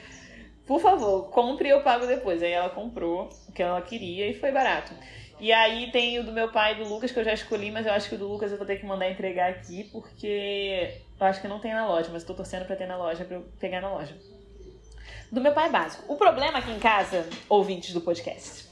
por 0.71 0.79
favor, 0.79 1.29
compre 1.31 1.67
e 1.67 1.71
eu 1.71 1.81
pago 1.81 2.07
depois. 2.07 2.41
Aí 2.41 2.53
ela 2.53 2.69
comprou 2.69 3.27
o 3.49 3.51
que 3.51 3.61
ela 3.61 3.81
queria 3.81 4.29
e 4.29 4.33
foi 4.33 4.53
barato. 4.53 4.93
E 5.37 5.51
aí 5.51 5.91
tem 5.91 6.17
o 6.17 6.23
do 6.23 6.31
meu 6.31 6.49
pai 6.49 6.71
e 6.71 6.75
do 6.75 6.87
Lucas, 6.87 7.11
que 7.11 7.19
eu 7.19 7.25
já 7.25 7.33
escolhi, 7.33 7.69
mas 7.69 7.85
eu 7.85 7.91
acho 7.91 8.07
que 8.07 8.15
o 8.15 8.17
do 8.17 8.25
Lucas 8.25 8.53
eu 8.53 8.57
vou 8.57 8.65
ter 8.65 8.77
que 8.77 8.85
mandar 8.85 9.09
entregar 9.09 9.49
aqui, 9.49 9.83
porque 9.91 11.01
eu 11.19 11.27
acho 11.27 11.41
que 11.41 11.47
não 11.49 11.59
tem 11.59 11.73
na 11.73 11.85
loja, 11.85 12.07
mas 12.09 12.21
eu 12.21 12.27
tô 12.29 12.35
torcendo 12.35 12.63
pra 12.63 12.77
ter 12.77 12.87
na 12.87 12.95
loja, 12.95 13.25
pra 13.25 13.35
eu 13.35 13.41
pegar 13.59 13.81
na 13.81 13.91
loja. 13.91 14.15
Do 15.29 15.41
meu 15.41 15.51
pai 15.51 15.67
é 15.67 15.71
básico. 15.71 16.05
O 16.07 16.15
problema 16.15 16.59
aqui 16.59 16.71
em 16.71 16.79
casa, 16.79 17.27
ouvintes 17.49 17.93
do 17.93 17.99
podcast, 17.99 18.65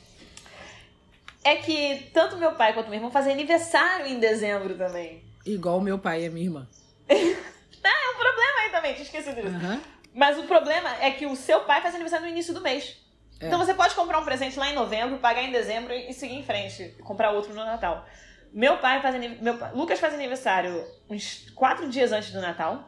é 1.43 1.57
que 1.57 2.09
tanto 2.13 2.37
meu 2.37 2.53
pai 2.53 2.73
quanto 2.73 2.87
meu 2.87 2.95
irmão 2.95 3.11
fazem 3.11 3.33
aniversário 3.33 4.05
em 4.05 4.21
dezembro 4.21 4.73
também. 4.77 5.21
Igual 5.45 5.81
meu 5.81 5.99
pai 5.99 6.23
e 6.23 6.27
a 6.27 6.29
minha 6.29 6.45
irmã. 6.45 6.65
É 7.81 8.11
um 8.11 8.17
problema 8.17 8.59
aí 8.61 8.71
também, 8.71 8.93
tinha 8.93 9.03
esquecido 9.03 9.35
disso. 9.35 9.47
Aham. 9.47 9.98
Mas 10.19 10.37
o 10.37 10.43
problema 10.43 10.89
é 10.99 11.11
que 11.11 11.25
o 11.25 11.33
seu 11.35 11.61
pai 11.61 11.81
faz 11.81 11.95
aniversário 11.95 12.25
no 12.25 12.31
início 12.31 12.53
do 12.53 12.59
mês. 12.59 12.97
É. 13.39 13.47
Então 13.47 13.57
você 13.57 13.73
pode 13.73 13.95
comprar 13.95 14.19
um 14.19 14.25
presente 14.25 14.59
lá 14.59 14.69
em 14.69 14.73
novembro, 14.75 15.17
pagar 15.19 15.41
em 15.43 15.49
dezembro 15.51 15.93
e 15.93 16.11
seguir 16.13 16.35
em 16.35 16.43
frente. 16.43 16.89
Comprar 17.03 17.31
outro 17.31 17.53
no 17.53 17.63
Natal. 17.63 18.05
Meu 18.51 18.77
pai 18.79 19.01
faz 19.01 19.15
aniv- 19.15 19.41
meu 19.41 19.57
pai- 19.57 19.71
Lucas 19.73 19.97
faz 19.97 20.13
aniversário 20.13 20.85
uns 21.09 21.49
quatro 21.55 21.87
dias 21.89 22.11
antes 22.11 22.33
do 22.33 22.41
Natal. 22.41 22.83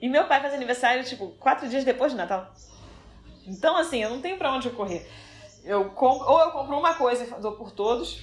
E 0.00 0.08
meu 0.08 0.24
pai 0.26 0.40
faz 0.40 0.54
aniversário, 0.54 1.04
tipo, 1.04 1.28
quatro 1.38 1.68
dias 1.68 1.84
depois 1.84 2.12
do 2.12 2.16
Natal. 2.16 2.50
Então, 3.46 3.76
assim, 3.76 4.02
eu 4.02 4.08
não 4.08 4.20
tenho 4.22 4.38
pra 4.38 4.50
onde 4.52 4.70
correr. 4.70 5.06
Eu 5.62 5.90
compro, 5.90 6.26
ou 6.26 6.40
eu 6.40 6.50
compro 6.52 6.78
uma 6.78 6.94
coisa 6.94 7.24
e 7.24 7.40
dou 7.42 7.52
por 7.52 7.70
todos. 7.70 8.18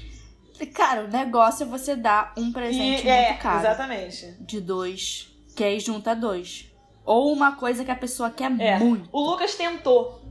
Cara, 0.74 1.04
o 1.04 1.08
negócio 1.08 1.64
é 1.64 1.68
você 1.68 1.96
dar 1.96 2.34
um 2.38 2.52
presente 2.52 3.06
e, 3.06 3.10
é, 3.10 3.28
muito 3.30 3.42
caro. 3.42 3.60
exatamente. 3.60 4.36
De 4.40 4.60
dois. 4.60 5.28
Que 5.56 5.64
aí 5.64 5.80
junta 5.80 6.16
dois. 6.16 6.71
Ou 7.06 7.32
uma 7.34 7.56
coisa 7.56 7.84
que 7.84 7.92
a 7.92 7.96
pessoa 7.96 8.30
quer 8.30 8.52
É. 8.60 8.78
muito. 8.78 9.10
O 9.12 9.22
Lucas 9.22 9.56
tentou 9.56 10.22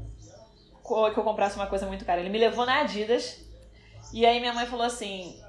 que 1.13 1.19
eu 1.19 1.25
comprasse 1.25 1.57
uma 1.57 1.67
coisa 1.69 1.87
muito 1.87 2.05
cara. 2.05 2.21
Ele 2.21 2.29
me 2.31 2.39
levou 2.39 2.67
na 2.67 2.81
Adidas. 2.81 3.45
E 4.13 4.27
aí 4.27 4.41
minha 4.41 4.53
mãe 4.53 4.67
falou 4.67 4.85
assim: 4.85 5.41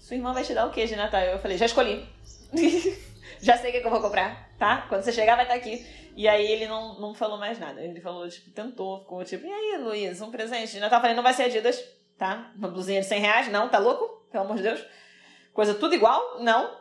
Sua 0.00 0.16
irmã 0.16 0.32
vai 0.32 0.44
te 0.44 0.52
dar 0.54 0.66
o 0.66 0.70
que 0.70 0.84
de 0.86 0.94
Natal? 0.96 1.20
Eu 1.22 1.38
falei: 1.38 1.56
Já 1.56 1.66
escolhi. 1.66 2.06
Já 3.40 3.56
sei 3.56 3.70
o 3.70 3.72
que, 3.72 3.80
que 3.80 3.86
eu 3.86 3.90
vou 3.90 4.00
comprar, 4.00 4.50
tá? 4.58 4.86
Quando 4.88 5.02
você 5.02 5.12
chegar, 5.12 5.36
vai 5.36 5.44
estar 5.44 5.54
aqui. 5.54 5.86
E 6.16 6.26
aí 6.26 6.50
ele 6.50 6.66
não, 6.66 6.98
não 6.98 7.14
falou 7.14 7.38
mais 7.38 7.58
nada. 7.60 7.80
Ele 7.80 8.00
falou, 8.00 8.28
tipo, 8.28 8.50
tentou, 8.50 9.00
ficou 9.00 9.24
tipo: 9.24 9.46
E 9.46 9.52
aí, 9.52 9.78
Luiz, 9.80 10.20
um 10.20 10.30
presente 10.30 10.72
de 10.72 10.80
Natal? 10.80 10.98
Eu 10.98 11.00
falei: 11.02 11.16
Não 11.16 11.22
vai 11.22 11.32
ser 11.32 11.44
Adidas, 11.44 11.82
tá? 12.18 12.50
Uma 12.56 12.68
blusinha 12.68 13.00
de 13.00 13.06
100 13.06 13.20
reais? 13.20 13.48
Não, 13.52 13.68
tá 13.68 13.78
louco? 13.78 14.26
Pelo 14.30 14.44
amor 14.44 14.56
de 14.56 14.64
Deus. 14.64 14.84
Coisa 15.54 15.74
tudo 15.74 15.94
igual? 15.94 16.40
Não. 16.40 16.76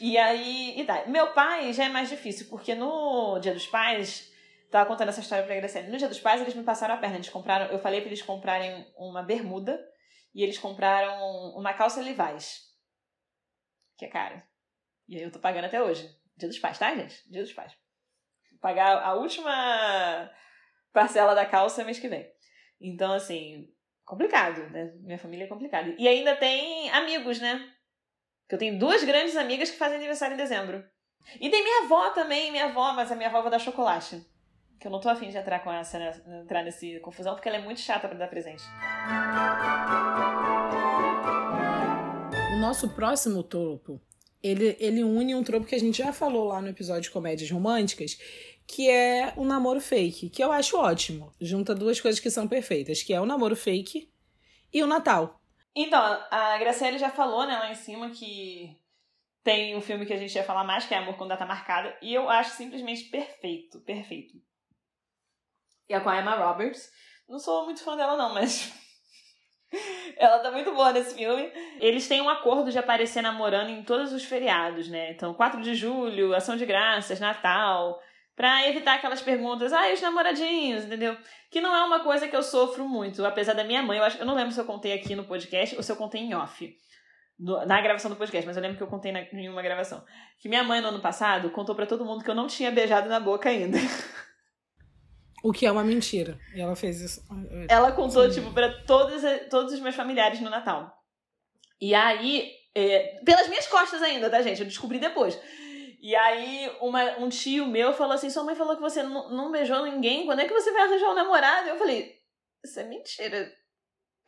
E 0.00 0.16
aí, 0.16 0.78
e 0.78 0.84
tá. 0.84 1.06
Meu 1.06 1.32
pai 1.32 1.72
já 1.72 1.84
é 1.84 1.88
mais 1.88 2.08
difícil, 2.08 2.48
porque 2.48 2.74
no 2.74 3.38
Dia 3.40 3.52
dos 3.52 3.66
Pais, 3.66 4.32
tava 4.70 4.86
contando 4.86 5.08
essa 5.08 5.20
história 5.20 5.44
pra 5.44 5.56
Graciane. 5.56 5.90
No 5.90 5.98
Dia 5.98 6.08
dos 6.08 6.20
Pais, 6.20 6.40
eles 6.40 6.54
me 6.54 6.62
passaram 6.62 6.94
a 6.94 6.98
perna. 6.98 7.16
Eles 7.16 7.28
compraram, 7.28 7.66
eu 7.66 7.78
falei 7.78 8.00
pra 8.00 8.08
eles 8.08 8.22
comprarem 8.22 8.86
uma 8.96 9.22
bermuda 9.22 9.78
e 10.34 10.42
eles 10.42 10.58
compraram 10.58 11.20
uma 11.56 11.74
calça 11.74 12.00
Levi's, 12.00 12.60
que 13.96 14.04
é 14.04 14.08
cara. 14.08 14.46
E 15.08 15.16
aí 15.16 15.22
eu 15.22 15.32
tô 15.32 15.38
pagando 15.38 15.64
até 15.64 15.82
hoje. 15.82 16.08
Dia 16.36 16.48
dos 16.48 16.58
Pais, 16.58 16.78
tá, 16.78 16.94
gente? 16.94 17.28
Dia 17.30 17.42
dos 17.42 17.52
Pais. 17.52 17.72
Vou 18.52 18.60
pagar 18.60 19.02
a 19.02 19.14
última 19.14 20.30
parcela 20.92 21.34
da 21.34 21.44
calça 21.44 21.84
mês 21.84 21.98
que 21.98 22.08
vem. 22.08 22.30
Então, 22.80 23.12
assim, 23.12 23.68
complicado, 24.04 24.70
né? 24.70 24.92
Minha 25.00 25.18
família 25.18 25.44
é 25.44 25.48
complicada. 25.48 25.94
E 25.98 26.06
ainda 26.06 26.36
tem 26.36 26.88
amigos, 26.90 27.40
né? 27.40 27.74
Que 28.48 28.54
eu 28.54 28.58
tenho 28.58 28.78
duas 28.78 29.04
grandes 29.04 29.36
amigas 29.36 29.70
que 29.70 29.76
fazem 29.76 29.98
aniversário 29.98 30.34
em 30.34 30.38
dezembro. 30.38 30.82
E 31.40 31.50
tem 31.50 31.62
minha 31.62 31.84
avó 31.84 32.10
também, 32.10 32.50
minha 32.50 32.66
avó, 32.66 32.92
mas 32.92 33.12
a 33.12 33.16
minha 33.16 33.28
avó 33.28 33.42
vai 33.42 33.50
dar 33.50 33.58
chocolate. 33.58 34.24
Que 34.80 34.86
eu 34.86 34.90
não 34.90 35.00
tô 35.00 35.08
afim 35.08 35.28
de 35.28 35.36
entrar 35.36 35.58
com 35.60 35.72
essa, 35.72 35.98
né, 35.98 36.40
entrar 36.42 36.62
nesse 36.62 36.98
confusão, 37.00 37.34
porque 37.34 37.48
ela 37.48 37.58
é 37.58 37.62
muito 37.62 37.80
chata 37.80 38.08
pra 38.08 38.16
dar 38.16 38.28
presente. 38.28 38.62
O 42.54 42.60
nosso 42.60 42.88
próximo 42.90 43.42
topo 43.42 44.00
ele, 44.42 44.76
ele 44.78 45.02
une 45.02 45.34
um 45.34 45.42
tropo 45.42 45.66
que 45.66 45.74
a 45.74 45.80
gente 45.80 45.98
já 45.98 46.12
falou 46.12 46.46
lá 46.46 46.60
no 46.60 46.68
episódio 46.68 47.02
de 47.02 47.10
comédias 47.10 47.50
românticas, 47.50 48.18
que 48.66 48.88
é 48.88 49.32
o 49.36 49.44
namoro 49.44 49.80
fake, 49.80 50.30
que 50.30 50.42
eu 50.42 50.52
acho 50.52 50.76
ótimo. 50.76 51.32
Junta 51.40 51.74
duas 51.74 52.00
coisas 52.00 52.20
que 52.20 52.30
são 52.30 52.46
perfeitas, 52.46 53.02
que 53.02 53.12
é 53.12 53.20
o 53.20 53.26
namoro 53.26 53.56
fake 53.56 54.10
e 54.72 54.82
o 54.82 54.86
Natal. 54.86 55.37
Então, 55.80 56.02
a 56.28 56.58
Graciele 56.58 56.98
já 56.98 57.08
falou, 57.08 57.46
né, 57.46 57.56
lá 57.56 57.70
em 57.70 57.74
cima, 57.76 58.10
que 58.10 58.76
tem 59.44 59.76
um 59.76 59.80
filme 59.80 60.04
que 60.04 60.12
a 60.12 60.16
gente 60.16 60.34
ia 60.34 60.42
falar 60.42 60.64
mais, 60.64 60.84
que 60.84 60.92
é 60.92 60.98
Amor 60.98 61.16
com 61.16 61.28
Data 61.28 61.46
Marcada, 61.46 61.96
e 62.02 62.12
eu 62.12 62.28
acho 62.28 62.50
simplesmente 62.56 63.04
perfeito, 63.04 63.78
perfeito. 63.82 64.34
E 65.88 65.94
é 65.94 66.00
com 66.00 66.08
a 66.10 66.18
Emma 66.18 66.34
Roberts. 66.34 66.90
Não 67.28 67.38
sou 67.38 67.64
muito 67.64 67.84
fã 67.84 67.96
dela, 67.96 68.16
não, 68.16 68.34
mas. 68.34 68.74
Ela 70.18 70.40
tá 70.40 70.50
muito 70.50 70.74
boa 70.74 70.92
nesse 70.92 71.14
filme. 71.14 71.48
Eles 71.78 72.08
têm 72.08 72.20
um 72.20 72.28
acordo 72.28 72.72
de 72.72 72.78
aparecer 72.78 73.22
namorando 73.22 73.68
em 73.68 73.84
todos 73.84 74.12
os 74.12 74.24
feriados, 74.24 74.88
né? 74.88 75.12
Então, 75.12 75.32
4 75.32 75.62
de 75.62 75.76
julho, 75.76 76.34
Ação 76.34 76.56
de 76.56 76.66
Graças, 76.66 77.20
Natal. 77.20 78.02
Pra 78.38 78.68
evitar 78.68 78.94
aquelas 78.94 79.20
perguntas, 79.20 79.72
ah, 79.72 79.90
e 79.90 79.94
os 79.94 80.00
namoradinhos, 80.00 80.84
entendeu? 80.84 81.16
Que 81.50 81.60
não 81.60 81.74
é 81.74 81.82
uma 81.82 82.04
coisa 82.04 82.28
que 82.28 82.36
eu 82.36 82.42
sofro 82.44 82.88
muito, 82.88 83.26
apesar 83.26 83.52
da 83.52 83.64
minha 83.64 83.82
mãe. 83.82 83.98
Eu, 83.98 84.04
acho, 84.04 84.18
eu 84.18 84.24
não 84.24 84.36
lembro 84.36 84.52
se 84.52 84.60
eu 84.60 84.64
contei 84.64 84.92
aqui 84.92 85.16
no 85.16 85.24
podcast 85.24 85.74
ou 85.74 85.82
se 85.82 85.90
eu 85.90 85.96
contei 85.96 86.20
em 86.20 86.34
off. 86.34 86.72
Na 87.66 87.80
gravação 87.80 88.08
do 88.08 88.16
podcast, 88.16 88.46
mas 88.46 88.56
eu 88.56 88.62
lembro 88.62 88.76
que 88.76 88.82
eu 88.84 88.86
contei 88.86 89.10
na, 89.10 89.22
em 89.22 89.48
uma 89.48 89.60
gravação. 89.60 90.04
Que 90.38 90.48
minha 90.48 90.62
mãe, 90.62 90.80
no 90.80 90.86
ano 90.86 91.00
passado, 91.00 91.50
contou 91.50 91.74
para 91.74 91.84
todo 91.84 92.04
mundo 92.04 92.22
que 92.22 92.30
eu 92.30 92.34
não 92.34 92.46
tinha 92.46 92.70
beijado 92.70 93.08
na 93.08 93.18
boca 93.18 93.48
ainda. 93.48 93.76
O 95.40 95.52
que 95.52 95.64
é 95.64 95.70
uma 95.70 95.84
mentira. 95.84 96.36
E 96.52 96.60
ela 96.60 96.74
fez 96.74 97.00
isso. 97.00 97.22
Ela 97.68 97.92
contou, 97.92 98.28
Sim. 98.28 98.40
tipo, 98.40 98.52
pra 98.52 98.82
todos, 98.82 99.22
todos 99.48 99.72
os 99.72 99.78
meus 99.78 99.94
familiares 99.94 100.40
no 100.40 100.50
Natal. 100.50 100.92
E 101.80 101.94
aí, 101.94 102.50
é, 102.74 103.20
pelas 103.24 103.48
minhas 103.48 103.68
costas 103.68 104.02
ainda, 104.02 104.28
tá, 104.28 104.42
gente? 104.42 104.60
Eu 104.60 104.66
descobri 104.66 104.98
depois. 104.98 105.38
E 106.00 106.14
aí, 106.14 106.70
uma, 106.80 107.18
um 107.18 107.28
tio 107.28 107.66
meu 107.66 107.92
falou 107.92 108.14
assim: 108.14 108.30
sua 108.30 108.44
mãe 108.44 108.54
falou 108.54 108.76
que 108.76 108.82
você 108.82 109.02
não, 109.02 109.30
não 109.30 109.50
beijou 109.50 109.84
ninguém, 109.84 110.26
quando 110.26 110.40
é 110.40 110.46
que 110.46 110.54
você 110.54 110.70
vai 110.72 110.82
arranjar 110.82 111.10
um 111.10 111.14
namorado? 111.14 111.68
Eu 111.68 111.76
falei, 111.76 112.16
isso 112.64 112.78
é 112.78 112.84
mentira. 112.84 113.52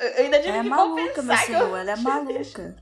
Eu 0.00 0.24
ainda 0.24 0.40
tive 0.40 0.58
é 0.58 0.62
que 0.62 0.68
maluca, 0.68 1.22
meu 1.22 1.36
senhor, 1.36 1.68
eu... 1.68 1.76
ela 1.76 1.90
é 1.92 1.96
maluca. 2.00 2.76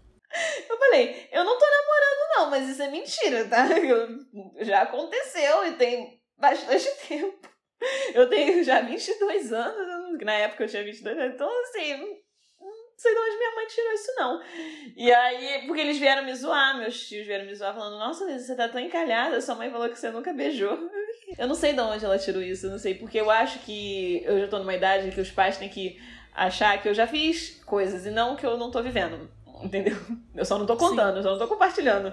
Eu 0.69 0.79
falei, 0.79 1.29
eu 1.33 1.43
não 1.45 1.59
tô 1.59 1.65
namorando, 1.65 2.37
não, 2.37 2.51
mas 2.51 2.69
isso 2.69 2.83
é 2.83 2.91
mentira, 2.91 3.49
tá? 3.49 3.67
Eu, 3.79 4.65
já 4.65 4.83
aconteceu 4.83 5.67
e 5.67 5.73
tem 5.77 6.23
bastante 6.37 6.87
tempo. 7.09 7.49
Eu 8.13 8.29
tenho 8.29 8.63
já 8.63 8.81
22 8.83 9.53
anos, 9.53 10.19
na 10.21 10.33
época 10.33 10.65
eu 10.65 10.69
tinha 10.69 10.85
22 10.85 11.17
anos, 11.17 11.35
então 11.35 11.49
assim, 11.63 12.21
não 12.99 13.03
sei 13.03 13.15
de 13.15 13.21
onde 13.21 13.37
minha 13.37 13.55
mãe 13.55 13.67
tirou 13.67 13.93
isso 13.93 14.13
não. 14.17 14.43
E 14.97 15.13
aí, 15.13 15.67
porque 15.67 15.81
eles 15.81 15.99
vieram 15.99 16.25
me 16.25 16.35
zoar, 16.35 16.77
meus 16.77 17.07
tios 17.07 17.25
vieram 17.25 17.47
me 17.47 17.55
zoar 17.55 17.73
falando, 17.73 17.97
nossa, 17.97 18.25
Lisa, 18.25 18.45
você 18.45 18.57
tá 18.57 18.69
tão 18.69 18.81
encalhada, 18.81 19.41
sua 19.41 19.55
mãe 19.55 19.71
falou 19.71 19.89
que 19.89 19.97
você 19.97 20.11
nunca 20.11 20.33
beijou. 20.33 20.77
Eu 21.39 21.47
não 21.47 21.55
sei 21.55 21.73
de 21.73 21.81
onde 21.81 22.05
ela 22.05 22.19
tirou 22.19 22.43
isso, 22.43 22.67
eu 22.67 22.71
não 22.73 22.79
sei, 22.79 22.95
porque 22.95 23.21
eu 23.21 23.31
acho 23.31 23.61
que 23.61 24.25
eu 24.25 24.41
já 24.41 24.49
tô 24.49 24.59
numa 24.59 24.75
idade 24.75 25.13
que 25.13 25.21
os 25.21 25.31
pais 25.31 25.57
têm 25.57 25.69
que 25.69 26.01
achar 26.35 26.83
que 26.83 26.89
eu 26.89 26.95
já 26.95 27.07
fiz 27.07 27.63
coisas 27.65 28.05
e 28.05 28.11
não 28.11 28.35
que 28.35 28.45
eu 28.45 28.57
não 28.57 28.71
tô 28.71 28.83
vivendo. 28.83 29.31
Entendeu? 29.63 29.97
Eu 30.35 30.45
só 30.45 30.59
não 30.59 30.67
tô 30.67 30.77
contando, 30.77 31.13
Sim. 31.13 31.17
eu 31.19 31.23
só 31.23 31.31
não 31.31 31.39
tô 31.39 31.47
compartilhando. 31.47 32.13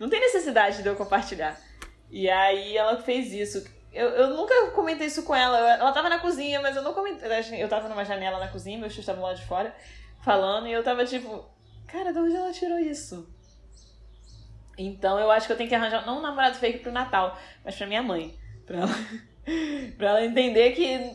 Não 0.00 0.08
tem 0.08 0.20
necessidade 0.20 0.82
de 0.82 0.88
eu 0.88 0.96
compartilhar. 0.96 1.60
E 2.10 2.28
aí 2.28 2.76
ela 2.76 3.00
fez 3.00 3.32
isso. 3.32 3.64
Eu, 3.92 4.08
eu 4.10 4.30
nunca 4.30 4.70
comentei 4.72 5.06
isso 5.06 5.22
com 5.24 5.34
ela. 5.34 5.58
Ela 5.74 5.92
tava 5.92 6.08
na 6.08 6.18
cozinha, 6.18 6.60
mas 6.60 6.76
eu 6.76 6.82
não 6.82 6.94
comentei. 6.94 7.28
Eu 7.60 7.68
tava 7.68 7.88
numa 7.88 8.04
janela 8.04 8.38
na 8.38 8.48
cozinha, 8.48 8.78
meus 8.78 8.92
tios 8.92 9.02
estavam 9.02 9.24
lá 9.24 9.32
de 9.32 9.44
fora 9.44 9.74
falando, 10.24 10.66
e 10.66 10.72
eu 10.72 10.82
tava 10.82 11.04
tipo, 11.04 11.44
cara, 11.86 12.12
de 12.12 12.18
onde 12.18 12.34
ela 12.34 12.52
tirou 12.52 12.78
isso? 12.78 13.28
Então 14.76 15.18
eu 15.18 15.30
acho 15.30 15.46
que 15.46 15.52
eu 15.52 15.56
tenho 15.56 15.68
que 15.68 15.74
arranjar, 15.74 16.04
não 16.04 16.18
um 16.18 16.22
namorado 16.22 16.56
fake 16.56 16.78
pro 16.80 16.90
Natal, 16.92 17.38
mas 17.64 17.76
pra 17.76 17.86
minha 17.86 18.02
mãe. 18.02 18.34
Pra 18.66 18.78
ela, 18.78 18.88
pra 19.96 20.08
ela 20.08 20.24
entender 20.24 20.72
que 20.72 21.12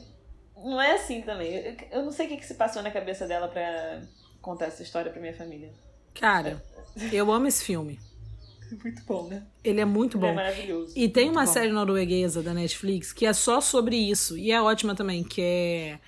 não 0.55 0.80
é 0.82 0.93
assim 0.93 1.22
também. 1.22 1.76
Eu 1.91 2.03
não 2.03 2.12
sei 2.12 2.26
o 2.26 2.30
que, 2.30 2.38
que 2.38 2.45
se 2.45 2.53
passou 2.55 2.82
na 2.82 2.91
cabeça 2.91 3.28
dela 3.28 3.47
pra 3.47 4.01
contar 4.41 4.68
essa 4.68 4.84
história 4.84 5.12
pra 5.12 5.20
minha 5.20 5.34
família. 5.34 5.72
Cara, 6.14 6.64
eu 7.12 7.32
amo 7.32 7.47
esse 7.47 7.64
filme. 7.66 7.99
Muito 8.84 9.03
bom, 9.03 9.28
né? 9.28 9.43
Ele 9.64 9.82
é 9.82 9.86
muito 9.86 10.16
Ele 10.18 10.26
é 10.26 10.28
bom. 10.28 10.34
é 10.34 10.36
maravilhoso. 10.43 10.93
E 10.95 11.10
tem 11.10 11.26
muito 11.26 11.38
uma 11.38 11.45
bom. 11.47 11.51
série 11.51 11.72
norueguesa 11.72 12.43
da 12.43 12.53
Netflix 12.53 13.12
que 13.12 13.26
é 13.26 13.34
só 13.34 13.60
sobre 13.60 13.95
isso. 13.97 14.38
E 14.38 14.51
é 14.51 14.62
ótima 14.62 14.93
também, 14.93 15.24
que 15.24 15.41
é, 15.41 15.99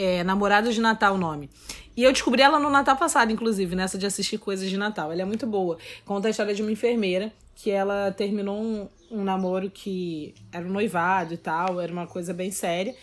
é 0.00 0.24
Namorados 0.24 0.74
de 0.74 0.80
Natal 0.80 1.14
o 1.14 1.18
nome. 1.18 1.50
E 1.96 2.02
eu 2.02 2.12
descobri 2.12 2.40
ela 2.40 2.58
no 2.58 2.70
Natal 2.70 2.96
passado, 2.96 3.30
inclusive, 3.30 3.76
nessa 3.76 3.98
de 3.98 4.06
assistir 4.06 4.38
coisas 4.38 4.70
de 4.70 4.76
Natal. 4.76 5.12
Ela 5.12 5.22
é 5.22 5.24
muito 5.24 5.46
boa. 5.46 5.76
Conta 6.04 6.28
a 6.28 6.30
história 6.30 6.54
de 6.54 6.62
uma 6.62 6.72
enfermeira 6.72 7.32
que 7.54 7.70
ela 7.70 8.10
terminou 8.10 8.58
um, 8.58 8.88
um 9.10 9.22
namoro 9.22 9.70
que 9.70 10.34
era 10.50 10.64
um 10.64 10.70
noivado 10.70 11.34
e 11.34 11.36
tal, 11.36 11.78
era 11.78 11.92
uma 11.92 12.06
coisa 12.06 12.32
bem 12.32 12.50
séria. 12.50 12.94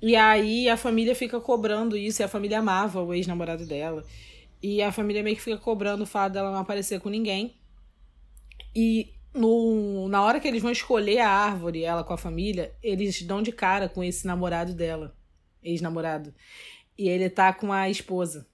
E 0.00 0.14
aí 0.14 0.68
a 0.68 0.76
família 0.76 1.14
fica 1.14 1.40
cobrando 1.40 1.96
isso, 1.96 2.22
e 2.22 2.24
a 2.24 2.28
família 2.28 2.60
amava 2.60 3.02
o 3.02 3.12
ex-namorado 3.12 3.66
dela. 3.66 4.04
E 4.62 4.82
a 4.82 4.92
família 4.92 5.22
meio 5.22 5.34
que 5.34 5.42
fica 5.42 5.56
cobrando 5.56 6.04
o 6.04 6.06
fato 6.06 6.34
dela 6.34 6.52
não 6.52 6.58
aparecer 6.58 7.00
com 7.00 7.08
ninguém. 7.08 7.56
E 8.74 9.14
no, 9.34 10.08
na 10.08 10.22
hora 10.22 10.38
que 10.38 10.46
eles 10.46 10.62
vão 10.62 10.70
escolher 10.70 11.18
a 11.18 11.28
árvore, 11.28 11.82
ela 11.82 12.04
com 12.04 12.12
a 12.12 12.18
família, 12.18 12.72
eles 12.82 13.22
dão 13.22 13.42
de 13.42 13.50
cara 13.50 13.88
com 13.88 14.04
esse 14.04 14.26
namorado 14.26 14.74
dela, 14.74 15.15
ex-namorado. 15.66 16.34
E 16.96 17.08
ele 17.08 17.28
tá 17.28 17.52
com 17.52 17.72
a 17.72 17.90
esposa. 17.90 18.46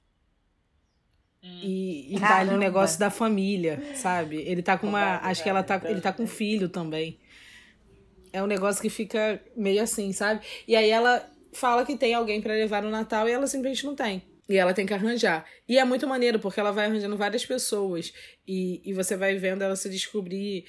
Hum. 1.43 1.61
E, 1.63 2.15
e 2.15 2.21
tá 2.21 2.39
ali 2.39 2.55
o 2.55 2.59
negócio 2.59 2.99
da 2.99 3.11
família, 3.11 3.83
sabe? 3.95 4.37
Ele 4.37 4.63
tá 4.63 4.79
com 4.79 4.87
uma. 4.87 5.19
Acho 5.19 5.43
que 5.43 5.49
ela 5.49 5.63
tá. 5.63 5.81
Ele 5.85 6.01
tá 6.01 6.13
com 6.13 6.25
um 6.25 6.29
filho 6.29 6.69
também. 6.69 7.21
É 8.33 8.43
um 8.43 8.47
negócio 8.47 8.81
que 8.81 8.89
fica 8.89 9.41
meio 9.57 9.83
assim, 9.83 10.13
sabe? 10.13 10.41
E 10.67 10.75
aí 10.75 10.89
ela 10.89 11.29
fala 11.53 11.85
que 11.85 11.97
tem 11.97 12.15
alguém 12.15 12.41
para 12.41 12.55
levar 12.55 12.83
no 12.83 12.91
Natal 12.91 13.29
e 13.29 13.33
ela 13.33 13.47
simplesmente 13.47 13.85
não 13.85 13.95
tem. 13.95 14.23
E 14.49 14.57
ela 14.57 14.73
tem 14.73 14.87
que 14.87 14.95
arranjar. 14.95 15.45
E 15.69 15.79
é 15.79 15.85
muito 15.85 16.07
maneiro, 16.07 16.39
porque 16.39 16.59
ela 16.59 16.73
vai 16.73 16.87
arranjando 16.87 17.17
várias 17.17 17.45
pessoas. 17.45 18.13
E, 18.47 18.81
e 18.85 18.93
você 18.93 19.17
vai 19.17 19.37
vendo 19.37 19.63
ela 19.63 19.77
se 19.77 19.89
descobrir 19.89 20.65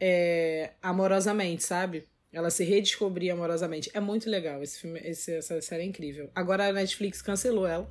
é, 0.00 0.72
amorosamente, 0.82 1.62
sabe? 1.64 2.06
Ela 2.34 2.50
se 2.50 2.64
redescobrir 2.64 3.32
amorosamente. 3.32 3.90
É 3.94 4.00
muito 4.00 4.28
legal. 4.28 4.62
Esse 4.62 4.80
filme, 4.80 5.00
esse, 5.04 5.32
essa 5.36 5.60
série 5.62 5.84
é 5.84 5.86
incrível. 5.86 6.28
Agora 6.34 6.68
a 6.68 6.72
Netflix 6.72 7.22
cancelou 7.22 7.66
ela, 7.66 7.88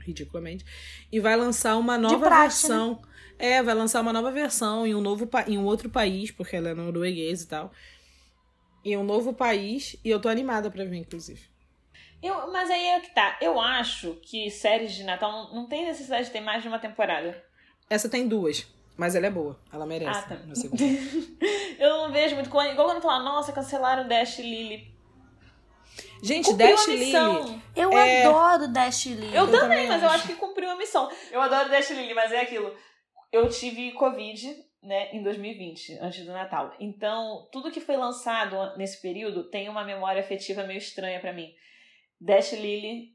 ridiculamente. 0.00 0.64
E 1.12 1.20
vai 1.20 1.36
lançar 1.36 1.76
uma 1.76 1.98
nova 1.98 2.26
praxe, 2.26 2.62
versão. 2.62 2.94
Né? 3.38 3.56
É, 3.56 3.62
vai 3.62 3.74
lançar 3.74 4.00
uma 4.00 4.12
nova 4.12 4.32
versão 4.32 4.86
em 4.86 4.94
um, 4.94 5.00
novo, 5.00 5.28
em 5.46 5.58
um 5.58 5.64
outro 5.64 5.90
país, 5.90 6.30
porque 6.30 6.56
ela 6.56 6.70
é 6.70 6.74
norueguesa 6.74 7.44
e 7.44 7.46
tal. 7.46 7.72
Em 8.82 8.96
um 8.96 9.04
novo 9.04 9.34
país. 9.34 9.94
E 10.02 10.08
eu 10.08 10.18
tô 10.18 10.28
animada 10.28 10.70
pra 10.70 10.84
ver, 10.84 10.96
inclusive. 10.96 11.52
Eu, 12.22 12.50
mas 12.50 12.70
aí 12.70 12.86
é 12.86 13.00
que 13.00 13.14
tá. 13.14 13.36
Eu 13.42 13.60
acho 13.60 14.14
que 14.22 14.50
séries 14.50 14.94
de 14.94 15.04
Natal 15.04 15.52
não 15.52 15.66
tem 15.66 15.84
necessidade 15.84 16.26
de 16.26 16.30
ter 16.30 16.40
mais 16.40 16.62
de 16.62 16.68
uma 16.68 16.78
temporada. 16.78 17.44
Essa 17.90 18.08
tem 18.08 18.26
duas. 18.26 18.66
Mas 18.96 19.14
ela 19.14 19.26
é 19.26 19.30
boa. 19.30 19.58
Ela 19.72 19.86
merece. 19.86 20.20
Ah, 20.20 20.22
tá. 20.22 20.36
eu 21.78 21.90
não 21.90 22.12
vejo 22.12 22.34
muito. 22.34 22.48
Igual 22.48 22.88
quando 22.88 23.02
falar, 23.02 23.20
nossa, 23.20 23.52
cancelaram 23.52 24.06
Dash 24.06 24.38
Lily. 24.38 24.92
Gente, 26.22 26.50
cumpriu 26.50 26.68
Dash 26.68 26.86
Lily. 26.86 27.62
Eu 27.74 27.92
é... 27.92 28.26
adoro 28.26 28.68
Dash 28.68 29.06
Lily. 29.06 29.34
Eu, 29.34 29.46
eu 29.46 29.46
também, 29.46 29.60
também, 29.60 29.88
mas 29.88 29.96
acho. 29.96 30.04
eu 30.04 30.10
acho 30.10 30.26
que 30.28 30.34
cumpriu 30.34 30.70
a 30.70 30.76
missão. 30.76 31.10
Eu 31.30 31.40
adoro 31.40 31.68
Dash 31.68 31.90
Lily, 31.90 32.14
mas 32.14 32.30
é 32.32 32.40
aquilo. 32.40 32.72
Eu 33.32 33.48
tive 33.48 33.92
Covid, 33.92 34.54
né, 34.82 35.10
em 35.12 35.22
2020, 35.22 35.98
antes 36.00 36.24
do 36.24 36.32
Natal. 36.32 36.74
Então, 36.78 37.48
tudo 37.50 37.70
que 37.70 37.80
foi 37.80 37.96
lançado 37.96 38.76
nesse 38.76 39.00
período 39.00 39.48
tem 39.50 39.68
uma 39.68 39.84
memória 39.84 40.20
afetiva 40.20 40.64
meio 40.64 40.78
estranha 40.78 41.18
para 41.18 41.32
mim. 41.32 41.50
Dash 42.20 42.52
Lily, 42.52 43.08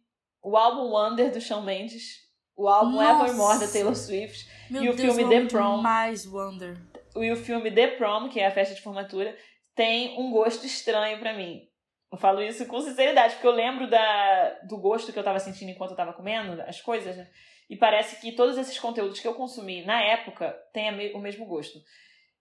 o 0.43 0.57
álbum 0.57 0.89
Wonder 0.89 1.31
do 1.31 1.39
Shawn 1.39 1.61
Mendes, 1.61 2.27
o 2.55 2.67
álbum 2.67 2.95
Nossa. 2.95 3.25
Evermore 3.25 3.59
da 3.59 3.67
Taylor 3.67 3.95
Swift 3.95 4.49
Meu 4.69 4.83
e 4.83 4.89
o 4.89 4.95
Deus, 4.95 5.15
filme 5.15 5.29
The 5.29 5.47
Prom. 5.47 5.77
Mais 5.77 6.25
Wonder. 6.25 6.77
E 7.15 7.31
o 7.31 7.35
filme 7.35 7.71
The 7.71 7.87
Prom, 7.87 8.29
que 8.29 8.39
é 8.39 8.47
a 8.47 8.51
festa 8.51 8.75
de 8.75 8.81
formatura, 8.81 9.35
tem 9.75 10.19
um 10.19 10.31
gosto 10.31 10.65
estranho 10.65 11.19
para 11.19 11.33
mim. 11.33 11.67
Eu 12.11 12.17
falo 12.17 12.41
isso 12.41 12.65
com 12.65 12.79
sinceridade, 12.81 13.33
porque 13.33 13.47
eu 13.47 13.51
lembro 13.51 13.89
da, 13.89 14.59
do 14.63 14.77
gosto 14.77 15.11
que 15.11 15.19
eu 15.19 15.23
tava 15.23 15.39
sentindo 15.39 15.71
enquanto 15.71 15.91
eu 15.91 15.97
tava 15.97 16.13
comendo 16.13 16.61
as 16.61 16.81
coisas, 16.81 17.17
né? 17.17 17.29
E 17.69 17.75
parece 17.75 18.21
que 18.21 18.31
todos 18.31 18.57
esses 18.57 18.79
conteúdos 18.79 19.19
que 19.19 19.27
eu 19.27 19.33
consumi 19.33 19.85
na 19.85 20.01
época 20.01 20.51
têm 20.71 21.13
o 21.13 21.19
mesmo 21.19 21.45
gosto. 21.45 21.79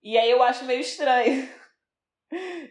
E 0.03 0.16
aí 0.16 0.31
eu 0.31 0.43
acho 0.43 0.64
meio 0.64 0.81
estranho. 0.81 1.49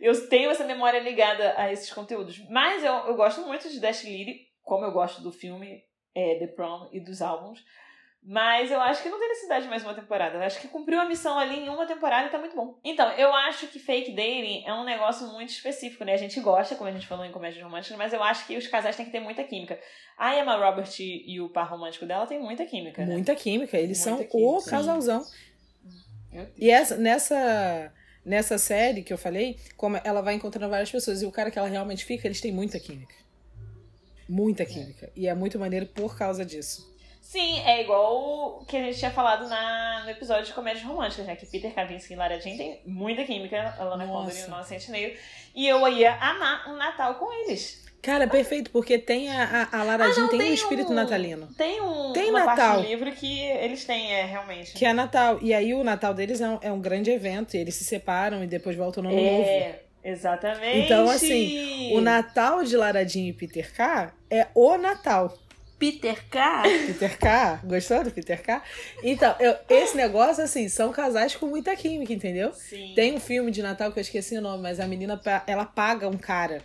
Eu 0.01 0.27
tenho 0.27 0.49
essa 0.49 0.65
memória 0.65 0.99
ligada 0.99 1.53
a 1.57 1.71
esses 1.71 1.89
conteúdos. 1.89 2.37
Mas 2.49 2.83
eu, 2.83 2.93
eu 2.93 3.15
gosto 3.15 3.39
muito 3.39 3.69
de 3.69 3.79
Dash 3.79 4.03
Lily, 4.03 4.41
como 4.61 4.83
eu 4.83 4.91
gosto 4.91 5.21
do 5.21 5.31
filme 5.31 5.81
é, 6.13 6.35
The 6.39 6.47
Prom 6.47 6.89
e 6.91 6.99
dos 6.99 7.21
álbuns. 7.21 7.63
Mas 8.27 8.71
eu 8.71 8.81
acho 8.81 9.03
que 9.03 9.09
não 9.09 9.19
tem 9.19 9.27
necessidade 9.27 9.65
de 9.65 9.69
mais 9.69 9.83
uma 9.83 9.93
temporada. 9.93 10.35
Eu 10.35 10.41
acho 10.41 10.59
que 10.59 10.67
cumpriu 10.67 10.99
a 10.99 11.05
missão 11.05 11.37
ali 11.37 11.59
em 11.59 11.69
uma 11.69 11.85
temporada 11.85 12.27
e 12.27 12.31
tá 12.31 12.39
muito 12.39 12.55
bom. 12.55 12.75
Então, 12.83 13.11
eu 13.11 13.31
acho 13.31 13.67
que 13.67 13.77
fake 13.77 14.15
dating 14.15 14.63
é 14.65 14.73
um 14.73 14.83
negócio 14.83 15.27
muito 15.27 15.49
específico, 15.49 16.03
né? 16.03 16.13
A 16.13 16.17
gente 16.17 16.39
gosta, 16.39 16.75
como 16.75 16.89
a 16.89 16.91
gente 16.91 17.05
falou 17.05 17.23
em 17.23 17.31
comédias 17.31 17.63
românticas, 17.63 17.95
mas 17.95 18.13
eu 18.13 18.23
acho 18.23 18.47
que 18.47 18.57
os 18.57 18.65
casais 18.65 18.95
têm 18.95 19.05
que 19.05 19.11
ter 19.11 19.19
muita 19.19 19.43
química. 19.43 19.79
A 20.17 20.35
Emma 20.39 20.55
Robert 20.55 20.89
e 20.99 21.39
o 21.39 21.49
par 21.49 21.69
romântico 21.69 22.07
dela 22.07 22.25
tem 22.25 22.39
muita 22.39 22.65
química. 22.65 23.05
Né? 23.05 23.13
Muita 23.13 23.35
química. 23.35 23.77
Eles 23.77 24.03
muita 24.03 24.23
são 24.23 24.27
química. 24.27 24.37
o 24.37 24.65
casalzão. 24.65 25.23
E 26.57 26.71
essa, 26.71 26.97
nessa, 26.97 27.93
nessa 28.25 28.57
série 28.57 29.03
que 29.03 29.13
eu 29.13 29.19
falei, 29.19 29.59
como 29.77 30.01
ela 30.03 30.21
vai 30.21 30.33
encontrando 30.33 30.71
várias 30.71 30.89
pessoas 30.89 31.21
e 31.21 31.27
o 31.27 31.31
cara 31.31 31.51
que 31.51 31.59
ela 31.59 31.67
realmente 31.67 32.03
fica, 32.03 32.27
eles 32.27 32.41
têm 32.41 32.51
muita 32.51 32.79
química. 32.79 33.13
Muita 34.27 34.65
química. 34.65 35.11
E 35.15 35.27
é 35.27 35.35
muito 35.35 35.59
maneiro 35.59 35.85
por 35.85 36.17
causa 36.17 36.43
disso. 36.43 36.94
Sim, 37.27 37.59
é 37.65 37.81
igual 37.81 38.59
o 38.61 38.65
que 38.65 38.77
a 38.77 38.81
gente 38.83 38.99
tinha 38.99 39.09
falado 39.09 39.47
na, 39.49 40.03
no 40.05 40.11
episódio 40.11 40.45
de 40.45 40.53
comédias 40.53 40.85
românticas, 40.85 41.25
né? 41.25 41.35
Que 41.35 41.45
Peter 41.47 41.73
Kavinsky 41.73 42.13
e 42.13 42.15
Lara 42.15 42.39
Jean 42.39 42.55
tem 42.55 42.79
muita 42.85 43.23
química, 43.23 43.75
ela 43.79 43.97
na 43.97 44.05
Condor 44.05 44.31
e 44.31 44.41
o 44.43 44.45
Inocente 44.45 44.91
Negro. 44.91 45.17
E 45.55 45.67
eu 45.67 45.85
ia 45.87 46.13
amar 46.17 46.69
um 46.69 46.75
Natal 46.77 47.15
com 47.15 47.33
eles. 47.43 47.83
Cara, 47.99 48.25
é 48.25 48.27
perfeito, 48.27 48.69
porque 48.69 48.99
tem 48.99 49.27
a, 49.31 49.67
a, 49.71 49.79
a 49.79 49.83
Lara 49.83 50.05
Ah, 50.05 50.11
Jean 50.11 50.21
não, 50.21 50.29
tem 50.29 50.39
um 50.39 50.43
tem 50.43 50.53
espírito 50.53 50.91
um- 50.91 50.95
natalino. 50.95 51.47
Tem 51.57 51.81
um 51.81 52.13
Tem 52.13 52.29
uma 52.29 52.45
parte 52.45 52.59
Natal. 52.61 52.81
do 52.81 52.87
livro 52.87 53.11
que 53.11 53.41
eles 53.41 53.83
têm, 53.83 54.13
é, 54.13 54.23
realmente. 54.23 54.73
Que 54.73 54.85
é 54.85 54.93
Natal. 54.93 55.39
E 55.41 55.51
aí 55.51 55.73
o 55.73 55.83
Natal 55.83 56.13
deles 56.13 56.39
é 56.39 56.47
um, 56.47 56.59
é 56.61 56.71
um 56.71 56.79
grande 56.79 57.09
evento. 57.09 57.55
E 57.57 57.59
eles 57.59 57.73
se 57.73 57.83
separam 57.83 58.43
e 58.43 58.47
depois 58.47 58.75
voltam 58.77 59.01
no 59.01 59.09
ano 59.09 59.19
novo. 59.19 59.49
É, 59.49 59.79
exatamente. 60.03 60.85
Então, 60.85 61.09
assim, 61.09 61.91
O 61.95 61.99
Natal 62.01 62.63
de 62.63 62.77
Lara 62.77 63.03
Jean 63.07 63.23
e 63.29 63.33
Peter 63.33 63.73
K 63.73 64.13
é 64.29 64.47
o 64.53 64.77
Natal. 64.77 65.35
Peter 65.77 66.23
K. 66.29 66.63
Peter 66.87 67.17
K, 67.17 67.59
gostou 67.65 68.03
do 68.03 68.11
Peter 68.11 68.41
K? 68.41 68.63
Então, 69.03 69.35
eu- 69.39 69.55
esse 69.69 69.95
negócio, 69.97 70.43
assim, 70.43 70.69
são 70.69 70.91
casais 70.91 71.35
com 71.35 71.47
muita 71.47 71.75
química, 71.75 72.13
entendeu? 72.13 72.53
Sim. 72.53 72.93
Tem 72.95 73.13
um 73.13 73.19
filme 73.19 73.51
de 73.51 73.61
Natal 73.61 73.91
que 73.91 73.99
eu 73.99 74.01
esqueci 74.01 74.37
o 74.37 74.41
nome, 74.41 74.63
mas 74.63 74.79
a 74.79 74.87
menina, 74.87 75.19
ela 75.45 75.65
paga 75.65 76.07
um 76.07 76.17
cara, 76.17 76.61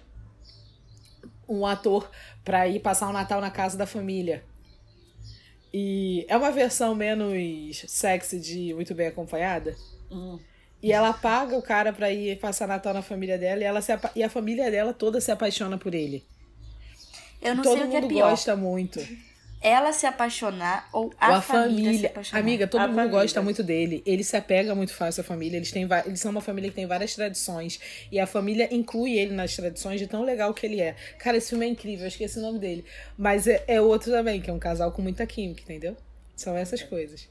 um 1.48 1.66
ator, 1.66 2.08
pra 2.44 2.68
ir 2.68 2.80
passar 2.80 3.08
o 3.08 3.12
Natal 3.12 3.40
na 3.40 3.50
casa 3.50 3.76
da 3.76 3.86
família. 3.86 4.44
E 5.72 6.24
é 6.28 6.36
uma 6.36 6.50
versão 6.50 6.94
menos 6.94 7.84
sexy 7.88 8.38
de 8.40 8.74
Muito 8.74 8.94
Bem 8.94 9.08
Acompanhada. 9.08 9.74
Hum. 10.10 10.38
E 10.82 10.92
ela 10.92 11.12
paga 11.12 11.56
o 11.56 11.62
cara 11.62 11.92
pra 11.92 12.10
ir 12.10 12.38
passar 12.38 12.66
Natal 12.66 12.94
na 12.94 13.02
família 13.02 13.36
dela 13.36 13.60
e, 13.60 13.64
ela 13.64 13.82
se 13.82 13.92
e 14.16 14.22
a 14.22 14.30
família 14.30 14.70
dela 14.70 14.92
toda 14.94 15.20
se 15.20 15.30
apaixona 15.30 15.76
por 15.76 15.94
ele. 15.94 16.24
Eu 17.40 17.54
não 17.54 17.62
Todo 17.62 17.78
sei 17.78 17.86
o 17.86 17.90
que 17.90 17.96
é 17.96 18.00
mundo 18.00 18.08
pior. 18.08 18.30
gosta 18.30 18.56
muito. 18.56 19.00
Ela 19.62 19.92
se 19.92 20.06
apaixonar 20.06 20.88
ou 20.90 21.04
Ou 21.04 21.14
a, 21.20 21.36
a 21.36 21.42
família, 21.42 21.74
se 21.76 21.82
família. 21.84 22.08
apaixonar. 22.10 22.40
Amiga, 22.40 22.66
todo 22.66 22.80
A 22.80 22.86
mundo 22.86 22.96
família. 22.96 23.20
gosta 23.20 23.42
muito 23.42 23.62
dele. 23.62 24.02
Ele 24.06 24.24
se 24.24 24.34
apega 24.34 24.74
muito 24.74 24.94
fácil 24.94 25.20
à 25.20 25.24
família. 25.24 25.58
Eles, 25.58 25.70
têm, 25.70 25.86
eles 26.06 26.18
são 26.18 26.30
uma 26.30 26.40
família 26.40 26.70
que 26.70 26.76
tem 26.76 26.86
várias 26.86 27.14
tradições. 27.14 27.78
E 28.10 28.18
a 28.18 28.26
família 28.26 28.68
inclui 28.74 29.18
ele 29.18 29.34
nas 29.34 29.54
tradições 29.54 30.00
de 30.00 30.06
tão 30.06 30.22
legal 30.22 30.54
que 30.54 30.64
ele 30.64 30.80
é. 30.80 30.96
Cara, 31.18 31.36
esse 31.36 31.50
filme 31.50 31.66
é 31.66 31.68
incrível. 31.68 32.04
Eu 32.04 32.08
esqueci 32.08 32.38
o 32.38 32.42
nome 32.42 32.58
dele. 32.58 32.86
Mas 33.18 33.46
é, 33.46 33.62
é 33.66 33.78
outro 33.82 34.10
também, 34.10 34.40
que 34.40 34.48
é 34.48 34.52
um 34.52 34.58
casal 34.58 34.92
com 34.92 35.02
muita 35.02 35.26
química, 35.26 35.60
entendeu? 35.62 35.94
São 36.34 36.56
essas 36.56 36.82
coisas. 36.82 37.28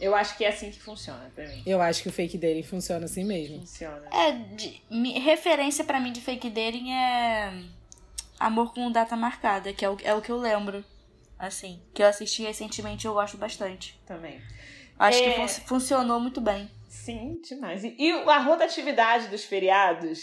Eu 0.00 0.12
acho 0.14 0.36
que 0.36 0.44
é 0.44 0.48
assim 0.48 0.70
que 0.72 0.80
funciona 0.80 1.30
pra 1.36 1.46
mim. 1.46 1.62
Eu 1.64 1.80
acho 1.80 2.02
que 2.02 2.08
o 2.08 2.12
fake 2.12 2.36
dele 2.36 2.64
funciona 2.64 3.04
assim 3.04 3.22
mesmo. 3.22 3.60
Funciona. 3.60 4.02
É, 4.12 4.32
de- 4.56 4.82
mi- 4.90 5.18
referência 5.20 5.84
pra 5.84 6.00
mim 6.00 6.10
de 6.10 6.20
fake 6.20 6.50
dating 6.50 6.90
é 6.90 7.52
Amor 8.40 8.72
com 8.74 8.90
Data 8.90 9.14
Marcada, 9.16 9.72
que 9.72 9.84
é 9.84 9.90
o, 9.90 9.96
é 10.02 10.14
o 10.14 10.22
que 10.22 10.32
eu 10.32 10.36
lembro. 10.38 10.82
Assim, 11.38 11.82
que 11.94 12.02
eu 12.02 12.06
assisti 12.06 12.42
recentemente 12.42 13.06
e 13.06 13.08
eu 13.08 13.14
gosto 13.14 13.36
bastante. 13.38 13.98
Também. 14.06 14.40
Acho 14.98 15.18
É. 15.22 15.30
que 15.32 15.36
fun- 15.48 15.66
funcionou 15.66 16.18
muito 16.20 16.40
bem. 16.40 16.70
Sim, 16.88 17.40
demais. 17.42 17.82
E, 17.84 17.94
e 17.98 18.10
a 18.12 18.38
rotatividade 18.38 19.28
dos 19.28 19.44
feriados 19.44 20.20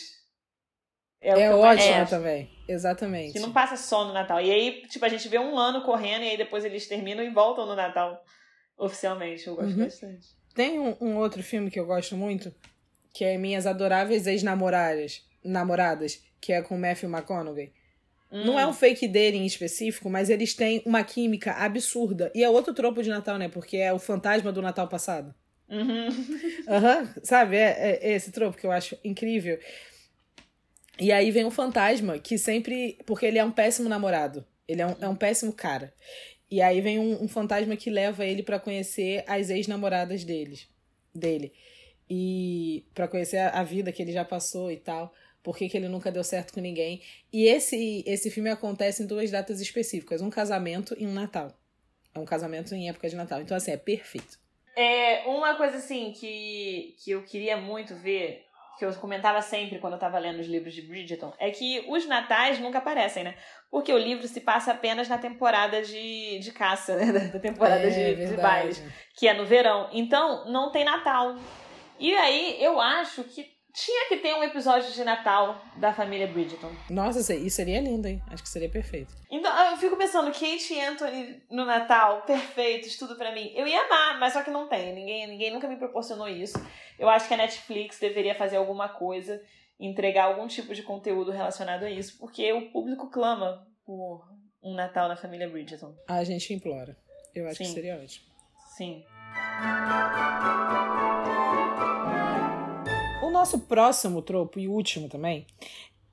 é, 1.20 1.34
o 1.36 1.40
É 1.40 1.50
gosto. 1.50 2.10
também. 2.12 2.52
Exatamente. 2.68 3.34
Que 3.34 3.40
não 3.40 3.52
passa 3.52 3.76
só 3.76 4.06
no 4.06 4.14
Natal. 4.14 4.40
E 4.42 4.52
aí, 4.52 4.82
tipo, 4.88 5.04
a 5.06 5.10
gente 5.10 5.28
vê 5.28 5.40
um 5.40 5.58
ano 5.58 5.82
correndo 5.84 6.24
e 6.24 6.30
aí 6.30 6.38
depois 6.38 6.64
eles 6.64 6.88
terminam 6.88 7.24
e 7.24 7.30
voltam 7.32 7.66
no 7.66 7.76
Natal 7.76 8.24
oficialmente. 8.78 9.48
Eu 9.48 9.56
gosto 9.56 9.72
Uhum. 9.78 9.84
bastante. 9.86 10.28
Tem 10.54 10.80
um, 10.80 10.96
um 11.02 11.18
outro 11.18 11.42
filme 11.42 11.72
que 11.72 11.80
eu 11.80 11.86
gosto 11.88 12.16
muito, 12.16 12.54
que 13.14 13.24
é 13.26 13.38
Minhas 13.38 13.66
Adoráveis 13.66 14.28
Ex-Namoradas, 14.28 15.24
namoradas, 15.44 16.22
que 16.40 16.54
é 16.54 16.62
com 16.62 16.78
Matthew 16.78 17.10
McConaughey. 17.10 17.74
Não 18.30 18.56
Hum. 18.56 18.60
é 18.60 18.68
um 18.68 18.74
fake 18.74 19.08
dele 19.08 19.38
em 19.38 19.46
específico, 19.46 20.10
mas 20.10 20.30
eles 20.30 20.54
têm 20.54 20.82
uma 20.86 21.04
química 21.04 21.54
absurda. 21.54 22.32
E 22.36 22.44
é 22.44 22.50
outro 22.50 22.74
tropo 22.74 23.02
de 23.02 23.10
Natal, 23.10 23.38
né? 23.38 23.48
Porque 23.48 23.78
é 23.78 23.94
o 23.94 24.00
fantasma 24.00 24.52
do 24.52 24.62
Natal 24.62 24.88
passado. 24.88 25.34
Uhum. 25.70 26.08
Aham, 26.68 27.14
sabe? 27.24 27.56
É, 27.56 28.00
é 28.02 28.12
esse 28.14 28.32
tropo 28.32 28.58
que 28.58 28.66
eu 28.66 28.72
acho 28.72 28.98
incrível. 29.04 29.58
E 31.00 31.12
aí 31.12 31.32
vem 31.32 31.46
um 31.46 31.52
fantasma 31.52 32.18
que 32.20 32.38
sempre. 32.38 32.98
Porque 33.06 33.26
ele 33.26 33.38
é 33.38 33.46
um 33.46 33.52
péssimo 33.52 33.88
namorado. 33.88 34.46
Ele 34.68 34.82
é 34.82 34.88
um, 34.88 34.96
é 35.00 35.08
um 35.08 35.16
péssimo 35.16 35.54
cara. 35.54 35.94
E 36.50 36.62
aí 36.62 36.82
vem 36.82 37.00
um, 37.00 37.24
um 37.24 37.28
fantasma 37.28 37.76
que 37.76 37.90
leva 37.90 38.26
ele 38.26 38.44
pra 38.44 38.60
conhecer 38.60 39.24
as 39.28 39.50
ex-namoradas 39.50 40.24
deles, 40.24 40.68
dele. 41.14 41.54
E 42.10 42.86
pra 42.94 43.08
conhecer 43.08 43.38
a, 43.38 43.50
a 43.60 43.64
vida 43.64 43.92
que 43.92 44.02
ele 44.02 44.12
já 44.14 44.24
passou 44.26 44.72
e 44.72 44.78
tal. 44.78 45.14
Por 45.48 45.56
que, 45.58 45.70
que 45.70 45.78
ele 45.78 45.88
nunca 45.88 46.12
deu 46.12 46.26
certo 46.26 46.54
com 46.54 46.60
ninguém. 46.60 47.02
E 47.32 47.46
esse, 47.46 48.04
esse 48.06 48.30
filme 48.30 48.50
acontece 48.50 49.02
em 49.02 49.08
duas 49.08 49.32
datas 49.32 49.62
específicas: 49.62 50.22
um 50.22 50.30
casamento 50.30 50.94
e 51.00 51.08
um 51.08 51.14
Natal. 51.14 51.58
É 52.14 52.20
um 52.20 52.26
casamento 52.26 52.76
em 52.76 52.90
época 52.90 53.08
de 53.08 53.16
Natal. 53.16 53.40
Então, 53.40 53.56
assim, 53.56 53.72
é 53.72 53.78
perfeito. 53.78 54.38
É, 54.76 55.24
uma 55.26 55.56
coisa 55.56 55.78
assim 55.78 56.12
que, 56.12 56.98
que 57.02 57.12
eu 57.12 57.24
queria 57.24 57.56
muito 57.56 57.96
ver, 57.96 58.44
que 58.78 58.84
eu 58.84 58.94
comentava 58.96 59.42
sempre 59.42 59.80
quando 59.80 59.94
eu 59.94 60.00
tava 60.00 60.20
lendo 60.20 60.42
os 60.42 60.48
livros 60.48 60.74
de 60.74 60.82
Bridgerton, 60.82 61.34
é 61.40 61.50
que 61.50 61.86
os 61.88 62.06
natais 62.06 62.60
nunca 62.60 62.80
aparecem, 62.80 63.24
né? 63.24 63.38
Porque 63.72 63.94
o 63.94 63.98
livro 63.98 64.28
se 64.28 64.42
passa 64.42 64.74
apenas 64.74 65.08
na 65.08 65.18
temporada 65.18 65.82
de, 65.82 66.40
de 66.40 66.52
caça, 66.52 66.98
né? 66.98 67.06
Da- 67.14 67.32
Da 67.32 67.40
temporada 67.40 67.88
É, 67.88 68.14
de, 68.16 68.28
de 68.28 68.36
bailes, 68.36 68.84
que 69.16 69.30
é 69.30 69.34
no 69.34 69.46
verão. 69.46 69.90
Então, 69.94 70.52
não 70.52 70.74
tem 70.74 70.84
Natal. 70.84 71.38
E 71.98 72.14
aí, 72.14 72.62
eu 72.62 72.82
acho 72.82 73.24
que 73.24 73.56
tinha 73.80 74.10
que 74.10 74.18
ter 74.18 74.34
um 74.34 74.44
episódio 74.44 74.92
de 74.92 75.04
Natal 75.04 75.62
da 75.76 75.94
família 75.94 76.26
Bridgerton. 76.26 76.72
Nossa, 76.90 77.20
isso- 77.36 77.56
seria 77.56 77.80
lindo, 77.80 78.08
hein? 78.08 78.20
Acho 78.32 78.42
que 78.42 78.50
seria 78.50 78.68
perfeito. 78.70 79.14
Então, 79.30 79.56
eu 79.72 79.78
fico 79.78 79.96
pensando, 79.96 80.32
Kate 80.32 80.74
e 80.74 80.82
Anthony 80.82 81.44
no 81.52 81.64
Natal, 81.64 82.24
perfeitos, 82.24 82.98
tudo 82.98 83.16
pra 83.16 83.32
mim. 83.32 83.52
Eu 83.56 83.68
ia 83.68 83.80
amar, 83.86 84.20
mas 84.20 84.34
só 84.34 84.42
que 84.42 84.50
não 84.50 84.68
tem. 84.68 84.96
Ninguém, 84.96 85.28
ninguém 85.28 85.54
nunca 85.54 85.68
me 85.68 85.76
proporcionou 85.78 86.28
isso. 86.28 86.58
Eu 86.98 87.08
acho 87.08 87.28
que 87.28 87.34
a 87.36 87.38
Netflix 87.38 88.00
deveria 88.00 88.34
fazer 88.34 88.58
alguma 88.58 88.90
coisa, 88.90 89.40
entregar 89.80 90.24
algum 90.26 90.48
tipo 90.48 90.74
de 90.74 90.82
conteúdo 90.82 91.30
relacionado 91.32 91.84
a 91.84 91.90
isso, 91.92 92.18
porque 92.18 92.52
o 92.52 92.72
público 92.72 93.12
clama 93.12 93.68
por 93.86 94.28
um 94.64 94.74
Natal 94.74 95.08
na 95.08 95.16
família 95.16 95.48
Bridgerton. 95.48 95.94
A 96.08 96.24
gente 96.24 96.52
implora. 96.52 96.98
Eu 97.36 97.48
acho 97.48 97.60
que 97.60 97.66
Sim. 97.66 97.74
seria 97.74 97.96
ótimo. 97.96 98.26
Sim. 98.76 99.04
Nosso 103.38 103.60
próximo 103.60 104.22
tropo 104.22 104.60
e 104.60 104.68
último 104.68 105.08
também 105.08 105.46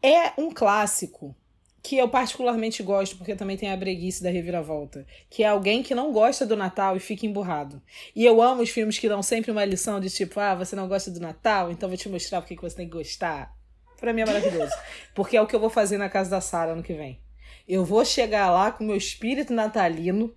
é 0.03 0.33
um 0.39 0.51
clássico 0.51 1.35
que 1.83 1.99
eu 1.99 2.09
particularmente 2.09 2.83
gosto, 2.83 3.17
porque 3.17 3.35
também 3.35 3.57
tem 3.57 3.71
a 3.71 3.77
breguice 3.77 4.23
da 4.23 4.31
reviravolta, 4.31 5.07
que 5.29 5.43
é 5.43 5.49
alguém 5.49 5.83
que 5.83 5.95
não 5.95 6.13
gosta 6.13 6.47
do 6.47 6.57
Natal 6.57 6.97
e 6.97 7.01
fica 7.01 7.27
emburrado. 7.27 7.83
E 8.17 8.25
eu 8.25 8.41
amo 8.41 8.63
os 8.63 8.71
filmes 8.71 8.99
que 8.99 9.09
dão 9.09 9.23
sempre 9.23 9.51
uma 9.51 9.65
lição 9.65 10.01
de 10.01 10.09
tipo, 10.09 10.41
ah, 10.41 10.55
você 10.55 10.75
não 10.75 10.89
gosta 10.89 11.11
do 11.11 11.21
Natal, 11.21 11.71
então 11.71 11.89
vou 11.89 11.99
te 11.99 12.09
mostrar 12.09 12.41
porque 12.41 12.57
que 12.57 12.63
você 12.63 12.77
tem 12.77 12.89
que 12.89 12.97
gostar. 12.97 13.55
Pra 14.01 14.13
mim 14.13 14.23
é 14.23 14.27
maravilhoso. 14.27 14.73
Porque 15.15 15.37
é 15.37 15.41
o 15.41 15.47
que 15.47 15.57
eu 15.57 15.61
vou 15.61 15.71
fazer 15.71 15.97
na 15.97 16.11
casa 16.11 16.29
da 16.29 16.41
Sara 16.41 16.73
ano 16.73 16.83
que 16.83 16.93
vem. 16.93 17.21
Eu 17.67 17.85
vou 17.85 18.05
chegar 18.05 18.51
lá 18.51 18.71
com 18.71 18.85
meu 18.85 18.97
espírito 18.97 19.55
natalino, 19.55 20.35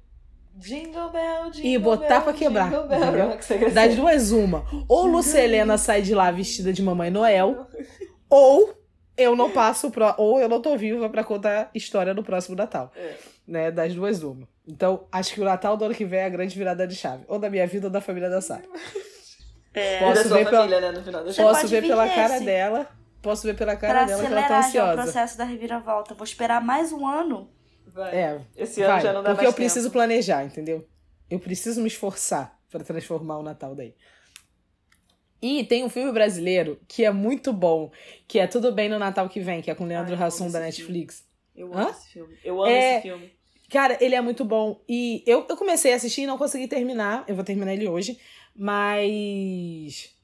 Jingle 0.58 1.10
Bell, 1.10 1.52
Jingle 1.52 1.70
E 1.72 1.78
botar 1.78 2.08
Bell, 2.08 2.22
pra 2.22 2.34
quebrar, 2.34 2.70
Jingle 2.72 2.88
Bell. 2.88 3.72
Das 3.74 3.96
duas, 3.96 4.32
uma. 4.32 4.66
Ou 4.88 5.06
Lucelena 5.06 5.78
sai 5.78 6.02
de 6.02 6.16
lá 6.16 6.32
vestida 6.32 6.74
de 6.74 6.82
Mamãe 6.82 7.10
Noel, 7.12 7.68
ou 8.30 8.74
eu 9.16 9.36
não 9.36 9.50
passo 9.52 9.90
pro, 9.92 10.14
ou 10.18 10.40
eu 10.40 10.50
não 10.50 10.62
tô 10.62 10.76
viva 10.78 11.10
pra 11.10 11.24
contar 11.24 11.62
a 11.64 11.70
história 11.76 12.14
no 12.14 12.24
próximo 12.24 12.56
Natal. 12.56 12.92
É. 12.96 13.14
Né? 13.48 13.72
Das 13.72 13.94
duas, 13.94 14.22
uma. 14.24 14.48
Então, 14.68 15.06
acho 15.12 15.34
que 15.34 15.40
o 15.42 15.46
Natal 15.46 15.78
do 15.78 15.86
ano 15.86 15.96
que 15.96 16.04
vem 16.06 16.20
é 16.20 16.26
a 16.26 16.30
grande 16.30 16.58
virada 16.58 16.86
de 16.86 16.96
chave. 16.96 17.24
Ou 17.28 17.40
da 17.40 17.50
minha 17.50 17.66
vida 17.66 17.88
ou 17.88 17.92
da 17.92 18.02
família 18.02 18.30
da 18.30 18.42
Sara. 18.42 18.64
É, 19.74 20.00
da 20.00 20.06
Posso 20.08 20.28
sua 20.28 20.38
ver 20.38 20.46
pela- 20.46 20.58
família, 20.64 20.82
né, 20.82 20.92
no 20.92 21.04
final 21.04 21.24
das 21.24 21.36
Você 21.36 21.42
Posso 21.42 21.68
ver 21.68 21.82
pela 21.88 22.10
cara 22.10 22.40
dela. 22.40 22.88
Posso 23.22 23.44
ver 23.48 23.56
pela 23.56 23.76
cara 23.76 23.94
pra 23.94 24.04
dela 24.06 24.24
que 24.26 24.32
ela 24.34 24.42
tá 24.44 24.48
já 24.48 24.56
o 24.56 24.60
ansiosa. 24.90 25.02
processo 25.04 25.38
da 25.38 25.44
reviravolta. 25.44 26.14
Vou 26.14 26.24
esperar 26.24 26.62
mais 26.62 26.92
um 26.92 27.06
ano. 27.08 27.50
Vai. 27.94 28.16
É, 28.16 28.42
Esse 28.56 28.82
ano 28.82 28.94
vai, 28.94 29.02
já 29.02 29.14
não 29.14 29.24
dá 29.24 29.32
porque 29.32 29.46
eu 29.48 29.54
preciso 29.54 29.88
tempo. 29.88 29.94
planejar, 29.94 30.44
entendeu? 30.44 30.88
Eu 31.30 31.40
preciso 31.40 31.82
me 31.82 31.88
esforçar 31.88 32.60
pra 32.70 32.84
transformar 32.84 33.38
o 33.38 33.44
Natal 33.44 33.74
daí. 33.76 33.94
E 35.42 35.64
tem 35.66 35.84
um 35.84 35.90
filme 35.90 36.12
brasileiro 36.12 36.80
que 36.88 37.06
é 37.06 37.12
muito 37.12 37.54
bom, 37.54 37.92
que 38.28 38.40
é 38.40 38.48
Tudo 38.48 38.72
Bem 38.72 38.90
no 38.90 38.98
Natal 38.98 39.30
que 39.30 39.40
Vem, 39.40 39.62
que 39.62 39.70
é 39.70 39.76
com 39.76 39.86
Leandro 39.86 40.16
Ai, 40.16 40.20
eu 40.22 40.26
Hassum 40.26 40.50
da 40.50 40.60
Netflix. 40.60 41.24
Eu 41.56 41.74
Hã? 41.74 41.82
amo 41.82 41.90
esse 41.92 42.10
filme. 42.10 42.38
Eu 42.44 42.62
amo 42.64 42.72
É- 42.72 42.94
esse 42.94 43.02
filme. 43.04 43.38
Cara, 43.70 43.98
ele 44.00 44.16
é 44.16 44.22
muito 44.22 44.46
bom. 44.46 44.82
E 44.88 45.24
eu, 45.28 45.46
eu 45.48 45.58
comecei 45.58 45.92
a 45.92 45.98
assistir 45.98 46.22
e 46.22 46.26
não 46.28 46.38
consegui 46.38 46.68
terminar. 46.70 47.26
Eu 47.28 47.36
vou 47.36 47.44
terminar 47.44 47.74
ele 47.74 47.88
hoje. 47.88 48.18
Mas. 48.56 50.16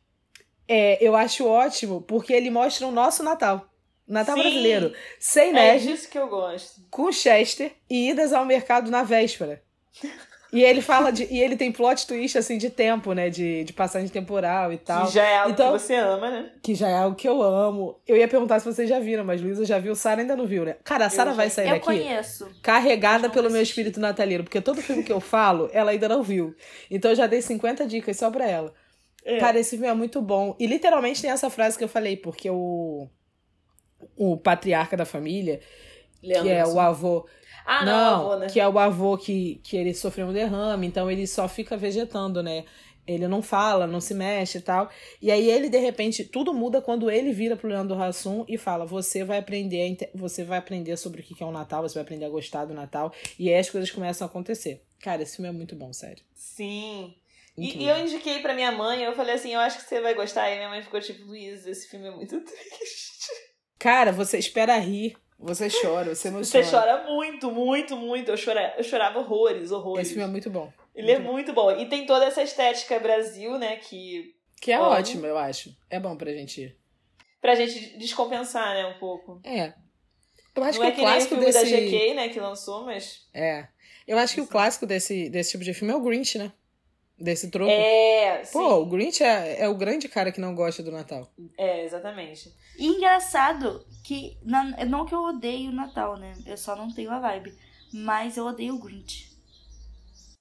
É, 0.68 1.06
eu 1.06 1.14
acho 1.16 1.46
ótimo 1.46 2.02
porque 2.02 2.32
ele 2.32 2.50
mostra 2.50 2.88
o 2.88 2.92
nosso 2.92 3.22
Natal. 3.22 3.70
Natal 4.08 4.36
Sim. 4.36 4.42
brasileiro. 4.42 4.94
Sem 5.20 5.50
É 5.50 5.54
neve, 5.54 5.88
disso 5.88 6.10
que 6.10 6.18
eu 6.18 6.28
gosto. 6.28 6.82
com 6.92 7.12
Chester 7.12 7.72
e 7.90 8.10
idas 8.10 8.34
ao 8.34 8.46
mercado 8.46 8.92
na 8.92 9.04
véspera. 9.04 9.62
E 10.52 10.62
ele 10.64 10.82
fala 10.82 11.10
de. 11.12 11.24
E 11.32 11.42
ele 11.42 11.56
tem 11.56 11.72
plot 11.72 12.06
twist, 12.06 12.38
assim, 12.38 12.60
de 12.60 12.70
tempo, 12.70 13.12
né? 13.14 13.28
De, 13.28 13.64
de 13.64 13.74
passagem 13.74 14.08
temporal 14.08 14.72
e 14.72 14.78
tal. 14.78 15.08
Que 15.08 15.14
já 15.14 15.24
é 15.26 15.38
algo 15.38 15.52
Então- 15.52 15.74
que 15.74 15.80
você 15.80 15.96
ama, 15.96 16.30
né? 16.30 16.52
Que 16.62 16.76
já 16.76 16.90
é 16.90 16.94
algo 16.96 17.16
que 17.16 17.28
eu 17.28 17.42
amo. 17.42 18.00
Eu 18.08 18.16
ia 18.18 18.28
perguntar 18.28 18.60
se 18.60 18.66
vocês 18.72 18.88
já 18.88 19.00
viram, 19.00 19.26
mas 19.26 19.42
Luísa 19.42 19.66
já 19.66 19.80
viu, 19.80 19.96
Sara 19.96 20.22
ainda 20.22 20.36
não 20.36 20.46
viu, 20.46 20.64
né? 20.64 20.76
Cara, 20.84 21.08
a 21.08 21.10
Sara 21.10 21.32
já- 21.32 21.36
vai 21.38 21.50
sair 21.50 21.66
Eu 21.70 21.72
daqui 21.74 21.86
conheço. 21.86 22.48
carregada 22.62 23.32
pelo 23.32 23.50
meu 23.50 23.64
espírito 23.64 24.00
natalino, 24.00 24.44
porque 24.44 24.62
todo 24.62 24.80
filme 24.80 25.02
que 25.02 25.12
eu 25.12 25.20
falo, 25.20 25.72
ela 25.74 25.90
ainda 25.90 26.08
não 26.08 26.22
viu. 26.22 26.54
Então 26.92 27.10
eu 27.10 27.16
já 27.16 27.26
dei 27.26 27.42
50 27.42 27.88
dicas 27.88 28.16
só 28.18 28.30
pra 28.30 28.48
ela. 28.48 28.72
É. 29.26 29.40
Cara, 29.40 29.58
esse 29.60 29.72
filme 29.72 29.88
é 29.88 29.94
muito 29.96 30.22
bom. 30.22 30.56
E 30.60 30.68
literalmente 30.68 31.20
tem 31.20 31.32
essa 31.32 31.50
frase 31.50 31.78
que 31.80 31.84
eu 31.84 31.88
falei, 31.90 32.16
porque 32.16 32.48
o. 32.52 33.08
O 34.16 34.38
patriarca 34.38 34.96
da 34.96 35.06
família, 35.06 35.60
Leandro 36.22 36.44
que 36.44 36.50
é 36.50 36.66
o 36.66 36.80
avô. 36.80 37.28
Ah, 37.66 37.86
não, 37.86 37.92
não, 37.92 38.32
avô, 38.32 38.36
né? 38.40 38.48
que 38.48 38.60
é 38.60 38.68
o 38.68 38.78
avô 38.78 39.18
que, 39.18 39.62
que 39.64 39.78
ele 39.78 39.94
sofreu 39.94 40.28
um 40.28 40.34
derrame, 40.34 40.88
então 40.88 41.10
ele 41.10 41.26
só 41.26 41.48
fica 41.48 41.78
vegetando, 41.78 42.44
né? 42.44 42.66
Ele 43.06 43.28
não 43.28 43.42
fala, 43.42 43.86
não 43.86 44.00
se 44.00 44.14
mexe 44.14 44.60
e 44.60 44.62
tal. 44.62 44.90
E 45.22 45.30
aí 45.30 45.50
ele, 45.50 45.70
de 45.70 45.78
repente, 45.78 46.24
tudo 46.24 46.54
muda 46.54 46.82
quando 46.82 47.12
ele 47.12 47.34
vira 47.34 47.56
pro 47.58 47.68
Leandro 47.68 48.02
Hassum 48.02 48.46
e 48.48 48.58
fala: 48.58 48.86
Você 48.86 49.26
vai 49.26 49.40
aprender, 49.40 49.98
você 50.16 50.44
vai 50.44 50.58
aprender 50.58 50.96
sobre 50.96 51.22
o 51.22 51.24
que 51.24 51.44
é 51.44 51.46
o 51.46 51.52
Natal, 51.52 51.82
você 51.82 51.96
vai 51.96 52.04
aprender 52.04 52.26
a 52.26 52.30
gostar 52.30 52.64
do 52.64 52.74
Natal. 52.74 53.14
E 53.38 53.50
aí 53.50 53.60
as 53.60 53.70
coisas 53.70 53.92
começam 53.92 54.26
a 54.26 54.30
acontecer. 54.30 54.86
Cara, 55.00 55.22
esse 55.22 55.36
filme 55.36 55.50
é 55.50 55.52
muito 55.52 55.76
bom, 55.76 55.92
sério. 55.92 56.24
Sim. 56.34 57.14
E, 57.58 57.84
e 57.84 57.90
eu 57.90 58.00
indiquei 58.00 58.40
pra 58.40 58.54
minha 58.54 58.72
mãe, 58.72 59.04
eu 59.04 59.14
falei 59.14 59.36
assim, 59.36 59.54
eu 59.54 59.60
acho 59.60 59.78
que 59.78 59.84
você 59.84 60.02
vai 60.02 60.14
gostar. 60.16 60.50
E 60.50 60.56
minha 60.56 60.70
mãe 60.70 60.82
ficou 60.82 61.00
tipo, 61.02 61.26
Luiz, 61.26 61.68
esse 61.68 61.88
filme 61.88 62.08
é 62.08 62.12
muito 62.12 62.40
triste. 62.42 63.13
Cara, 63.84 64.14
você 64.14 64.38
espera 64.38 64.78
rir, 64.78 65.18
você 65.38 65.68
chora, 65.70 66.16
você 66.16 66.30
emociona. 66.30 66.66
Você 66.66 66.72
chora 66.72 67.04
muito, 67.04 67.52
muito, 67.52 67.98
muito. 67.98 68.32
Eu, 68.32 68.38
chora, 68.42 68.74
eu 68.78 68.84
chorava 68.84 69.20
horrores, 69.20 69.72
horrores. 69.72 70.08
Esse 70.08 70.14
filme 70.14 70.30
é 70.30 70.32
muito 70.32 70.50
bom. 70.50 70.72
Ele 70.96 71.12
é 71.12 71.20
muito 71.20 71.52
bom. 71.52 71.70
E 71.70 71.86
tem 71.90 72.06
toda 72.06 72.24
essa 72.24 72.42
estética 72.42 72.98
Brasil, 72.98 73.58
né, 73.58 73.76
que... 73.76 74.34
Que 74.62 74.72
é 74.72 74.80
ótimo, 74.80 75.26
eu 75.26 75.38
acho. 75.38 75.76
É 75.90 76.00
bom 76.00 76.16
pra 76.16 76.32
gente 76.32 76.62
ir. 76.62 76.78
Pra 77.42 77.56
gente 77.56 77.98
descompensar, 77.98 78.74
né, 78.74 78.86
um 78.86 78.98
pouco. 78.98 79.42
É. 79.44 79.74
Eu 80.56 80.64
acho 80.64 80.80
Não 80.80 80.86
é 80.86 80.92
que 80.92 80.96
que 80.96 81.02
o 81.02 81.06
nem 81.06 81.14
o 81.14 81.16
clássico 81.16 81.36
filme 81.36 81.46
desse. 81.52 81.72
da 81.72 81.82
GK, 81.82 82.14
né, 82.14 82.30
que 82.30 82.40
lançou, 82.40 82.86
mas... 82.86 83.28
É. 83.34 83.68
Eu 84.08 84.18
acho 84.18 84.34
que 84.34 84.42
o 84.42 84.48
clássico 84.48 84.86
desse, 84.86 85.30
desse 85.30 85.52
tipo 85.52 85.64
de 85.66 85.74
filme 85.74 85.94
é 85.94 85.98
o 85.98 86.02
Grinch, 86.02 86.38
né? 86.38 86.54
Desse 87.24 87.50
troco. 87.50 87.72
É, 87.72 88.44
sim. 88.44 88.52
Pô, 88.52 88.82
o 88.82 88.86
Grinch 88.86 89.24
é, 89.24 89.62
é 89.62 89.70
o 89.70 89.78
grande 89.78 90.10
cara 90.10 90.30
que 90.30 90.42
não 90.42 90.54
gosta 90.54 90.84
do 90.84 90.92
Natal. 90.92 91.32
É, 91.58 91.86
exatamente. 91.86 92.54
E 92.78 92.86
engraçado 92.86 93.86
que. 94.04 94.38
na- 94.44 94.84
não 94.86 95.06
que 95.06 95.16
eu 95.16 95.22
odeio 95.22 95.70
o 95.72 95.74
Natal, 95.74 96.18
né? 96.18 96.34
Eu 96.46 96.58
só 96.58 96.76
não 96.76 96.94
tenho 96.94 97.10
a 97.12 97.20
vibe. 97.20 97.58
Mas 97.94 98.36
eu 98.36 98.46
odeio 98.46 98.76
o 98.76 98.80
Grinch. 98.80 99.32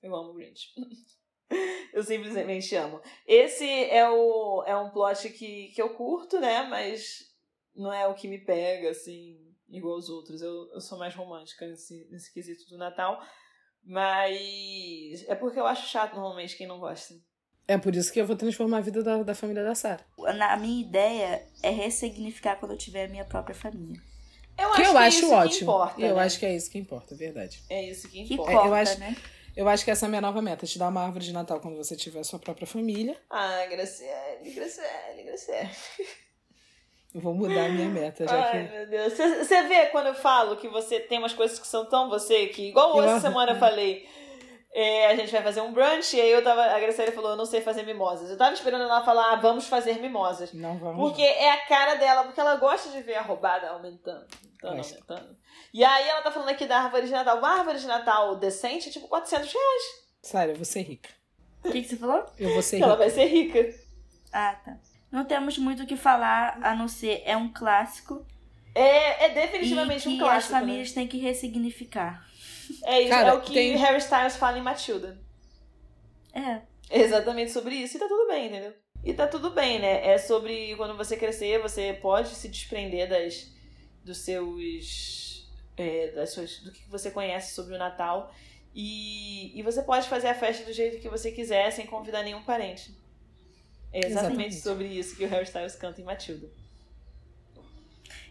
Eu 0.02 0.16
amo 0.16 0.30
o 0.30 0.34
Grinch. 0.34 0.74
eu 1.94 2.02
simplesmente 2.02 2.74
amo. 2.74 3.00
Esse 3.28 3.64
é, 3.64 4.08
o, 4.10 4.64
é 4.66 4.76
um 4.76 4.90
plot 4.90 5.28
que, 5.30 5.68
que 5.68 5.80
eu 5.80 5.90
curto, 5.90 6.40
né? 6.40 6.64
Mas 6.64 7.30
não 7.76 7.92
é 7.92 8.08
o 8.08 8.14
que 8.14 8.26
me 8.26 8.38
pega, 8.38 8.90
assim, 8.90 9.38
igual 9.70 9.96
os 9.98 10.08
outros. 10.08 10.42
Eu, 10.42 10.68
eu 10.72 10.80
sou 10.80 10.98
mais 10.98 11.14
romântica 11.14 11.64
nesse, 11.64 12.08
nesse 12.10 12.32
quesito 12.34 12.68
do 12.68 12.76
Natal. 12.76 13.22
Mas 13.84 15.24
é 15.28 15.34
porque 15.34 15.58
eu 15.58 15.66
acho 15.66 15.86
chato 15.88 16.14
normalmente 16.14 16.56
quem 16.56 16.66
não 16.66 16.78
gosta. 16.78 17.14
É 17.68 17.78
por 17.78 17.94
isso 17.94 18.12
que 18.12 18.20
eu 18.20 18.26
vou 18.26 18.36
transformar 18.36 18.78
a 18.78 18.80
vida 18.80 19.02
da, 19.02 19.22
da 19.22 19.34
família 19.34 19.62
da 19.64 19.74
Sarah. 19.74 20.04
Na- 20.36 20.52
A 20.52 20.56
minha 20.56 20.80
ideia 20.82 21.46
é 21.62 21.70
ressignificar 21.70 22.56
quando 22.56 22.72
eu 22.72 22.78
tiver 22.78 23.04
a 23.04 23.08
minha 23.08 23.24
própria 23.24 23.54
família. 23.54 24.00
Eu 24.58 24.70
Que 24.72 24.82
acho 24.82 24.90
eu 24.90 24.92
que 24.92 24.96
é 24.98 25.06
acho 25.06 25.16
isso 25.18 25.28
que 25.28 25.34
ótimo. 25.34 25.70
importa. 25.70 26.00
eu 26.02 26.16
né? 26.16 26.22
acho 26.22 26.38
que 26.38 26.46
é 26.46 26.56
isso 26.56 26.70
que 26.70 26.78
importa, 26.78 27.14
é 27.14 27.16
verdade. 27.16 27.62
é 27.70 27.82
isso 27.88 28.08
que 28.08 28.24
Que 28.24 28.34
importa. 28.34 28.52
eu 28.52 28.74
acho- 28.74 28.98
né? 28.98 29.16
Eu 29.54 29.68
acho 29.68 29.84
que 29.84 29.90
essa 29.90 30.06
é 30.06 30.08
a 30.08 30.08
minha 30.08 30.20
nova 30.22 30.40
meta, 30.40 30.66
te 30.66 30.78
dar 30.78 30.88
uma 30.88 31.02
árvore 31.04 31.24
de 31.26 31.32
Natal 31.32 31.60
quando 31.60 31.76
você 31.76 31.94
tiver 31.94 32.20
a 32.20 32.24
sua 32.24 32.38
própria 32.38 32.66
família. 32.66 33.16
Ah, 33.30 33.64
Graciele, 33.66 34.50
Graciele, 34.54 35.22
Graciele. 35.24 35.68
Eu 37.14 37.20
vou 37.20 37.34
mudar 37.34 37.66
a 37.66 37.68
minha 37.68 37.88
meta, 37.88 38.26
já 38.26 38.42
Ai, 38.42 38.66
que. 38.66 38.74
meu 38.74 38.86
Deus. 38.86 39.12
Você 39.12 39.62
vê 39.64 39.86
quando 39.86 40.06
eu 40.06 40.14
falo 40.14 40.56
que 40.56 40.68
você 40.68 40.98
tem 40.98 41.18
umas 41.18 41.34
coisas 41.34 41.58
que 41.58 41.66
são 41.66 41.84
tão 41.84 42.08
você 42.08 42.46
que, 42.46 42.68
igual 42.68 42.96
hoje 42.96 43.20
semana 43.20 43.52
eu 43.52 43.58
falei, 43.58 44.08
é, 44.74 45.08
a 45.08 45.16
gente 45.16 45.30
vai 45.30 45.42
fazer 45.42 45.60
um 45.60 45.72
brunch, 45.72 46.16
e 46.16 46.20
aí 46.20 46.30
eu 46.30 46.42
tava, 46.42 46.62
a 46.64 46.80
Graciela 46.80 47.12
falou, 47.12 47.32
eu 47.32 47.36
não 47.36 47.44
sei 47.44 47.60
fazer 47.60 47.82
mimosas. 47.84 48.30
Eu 48.30 48.38
tava 48.38 48.54
esperando 48.54 48.84
ela 48.84 49.04
falar, 49.04 49.32
ah, 49.32 49.36
vamos 49.36 49.66
fazer 49.66 50.00
mimosas. 50.00 50.54
Não 50.54 50.78
vamos. 50.78 50.96
Porque 50.96 51.22
é 51.22 51.52
a 51.52 51.66
cara 51.66 51.96
dela, 51.96 52.24
porque 52.24 52.40
ela 52.40 52.56
gosta 52.56 52.88
de 52.88 53.02
ver 53.02 53.16
a 53.16 53.22
roubada 53.22 53.68
aumentando, 53.68 54.26
aumentando. 54.62 55.36
E 55.74 55.84
aí 55.84 56.08
ela 56.08 56.22
tá 56.22 56.30
falando 56.30 56.48
aqui 56.48 56.64
da 56.64 56.78
árvore 56.80 57.06
de 57.06 57.12
Natal. 57.12 57.36
Uma 57.38 57.58
árvore 57.58 57.78
de 57.78 57.86
Natal 57.86 58.36
decente 58.36 58.88
é 58.88 58.92
tipo 58.92 59.08
400 59.08 59.52
reais. 59.52 59.82
Sério, 60.22 60.52
eu 60.52 60.56
vou 60.56 60.64
ser 60.64 60.80
rica. 60.82 61.10
O 61.64 61.70
que, 61.70 61.82
que 61.82 61.88
você 61.88 61.96
falou? 61.96 62.24
Eu 62.38 62.52
vou 62.54 62.62
ser 62.62 62.78
Que 62.78 62.82
ela 62.82 62.92
rica. 62.92 63.04
vai 63.04 63.10
ser 63.10 63.24
rica. 63.26 63.74
Ah, 64.32 64.56
tá. 64.64 64.78
Não 65.12 65.24
temos 65.26 65.58
muito 65.58 65.82
o 65.82 65.86
que 65.86 65.96
falar, 65.96 66.58
a 66.62 66.74
não 66.74 66.88
ser 66.88 67.22
é 67.26 67.36
um 67.36 67.52
clássico. 67.52 68.26
É, 68.74 69.26
é 69.26 69.30
E 69.30 69.34
definitivamente 69.34 70.04
que 70.04 70.08
um 70.08 70.18
clássico. 70.18 70.54
as 70.54 70.60
famílias 70.60 70.92
têm 70.92 71.06
que 71.06 71.18
ressignificar. 71.18 72.20
né? 72.22 72.76
É 72.84 73.00
isso, 73.00 73.10
Cara, 73.10 73.28
é 73.28 73.32
o 73.34 73.40
que 73.42 73.52
tem- 73.52 73.76
Harry 73.76 73.98
Styles 73.98 74.36
fala 74.36 74.58
em 74.58 74.62
Matilda. 74.62 75.20
É. 76.32 76.62
É 76.88 77.00
exatamente 77.00 77.50
sobre 77.52 77.74
isso. 77.74 77.96
E 77.96 78.00
tá 78.00 78.08
tudo 78.08 78.26
bem, 78.28 78.46
entendeu? 78.46 78.72
E 79.04 79.12
tá 79.12 79.26
tudo 79.26 79.50
bem, 79.50 79.78
né? 79.78 80.06
É 80.06 80.16
sobre 80.16 80.74
quando 80.76 80.96
você 80.96 81.16
crescer, 81.16 81.60
você 81.60 81.92
pode 82.00 82.28
se 82.30 82.48
desprender 82.48 83.08
das 83.08 83.52
dos 84.04 84.18
seus. 84.18 85.48
é, 85.76 86.12
das 86.12 86.32
suas, 86.32 86.58
do 86.58 86.72
que 86.72 86.88
você 86.88 87.10
conhece 87.10 87.54
sobre 87.54 87.74
o 87.74 87.78
Natal. 87.78 88.32
E, 88.74 89.58
e 89.58 89.62
você 89.62 89.82
pode 89.82 90.08
fazer 90.08 90.28
a 90.28 90.34
festa 90.34 90.64
do 90.64 90.72
jeito 90.72 90.98
que 91.00 91.08
você 91.08 91.30
quiser, 91.30 91.70
sem 91.72 91.84
convidar 91.86 92.22
nenhum 92.22 92.42
parente. 92.42 92.94
É 93.92 93.98
exatamente 94.06 94.10
Exatamente. 94.56 94.60
sobre 94.60 94.86
isso 94.86 95.16
que 95.16 95.24
o 95.24 95.28
Harry 95.28 95.44
Styles 95.44 95.74
canta 95.76 96.00
em 96.00 96.04
Matilda. 96.04 96.48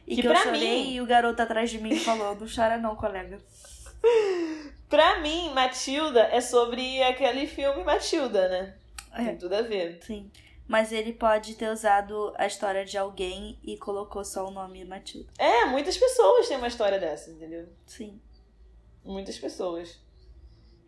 E 0.07 0.15
Que 0.15 0.21
que, 0.21 0.27
eu 0.27 0.31
pra 0.31 0.41
chorei 0.43 0.59
mim- 0.83 0.93
e 0.93 1.01
o 1.01 1.05
garoto 1.05 1.41
atrás 1.41 1.69
de 1.69 1.77
mim 1.79 1.95
falou, 1.95 2.35
não 2.35 2.47
chora 2.47 2.77
não, 2.77 2.95
colega. 2.95 3.37
Pra 4.89 5.21
mim, 5.21 5.51
Matilda 5.53 6.21
é 6.23 6.41
sobre 6.41 7.01
aquele 7.03 7.47
filme 7.47 7.83
Matilda, 7.83 8.49
né? 8.49 8.75
É. 9.13 9.23
Tem 9.25 9.37
tudo 9.37 9.53
a 9.55 9.61
ver. 9.61 9.99
Sim. 10.03 10.29
Mas 10.67 10.91
ele 10.91 11.13
pode 11.13 11.55
ter 11.55 11.69
usado 11.69 12.33
a 12.37 12.45
história 12.45 12.83
de 12.83 12.97
alguém 12.97 13.57
e 13.63 13.77
colocou 13.77 14.25
só 14.25 14.45
o 14.47 14.51
nome 14.51 14.83
Matilda. 14.83 15.29
É, 15.37 15.65
muitas 15.65 15.95
pessoas 15.97 16.47
têm 16.47 16.57
uma 16.57 16.67
história 16.67 16.99
dessa, 16.99 17.29
entendeu? 17.31 17.69
Sim. 17.85 18.19
Muitas 19.05 19.37
pessoas. 19.37 19.97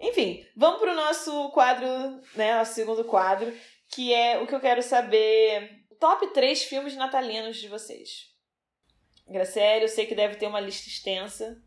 Enfim, 0.02 0.46
vamos 0.56 0.80
pro 0.82 0.94
nosso 0.94 1.50
quadro, 1.52 1.88
né? 2.36 2.58
Nosso 2.58 2.74
segundo 2.74 3.06
quadro, 3.06 3.54
que 3.94 4.14
é 4.14 4.40
o 4.40 4.48
que 4.48 4.56
eu 4.56 4.60
quero 4.60 4.82
saber. 4.82 5.86
Top 6.00 6.26
3 6.34 6.64
filmes 6.64 6.96
natalinos 6.96 7.58
de 7.58 7.68
vocês. 7.68 8.32
Graciela, 9.28 9.84
eu 9.84 9.88
sei 9.88 10.06
que 10.06 10.16
deve 10.16 10.36
ter 10.36 10.48
uma 10.48 10.60
lista 10.60 10.90
extensa. 10.90 11.62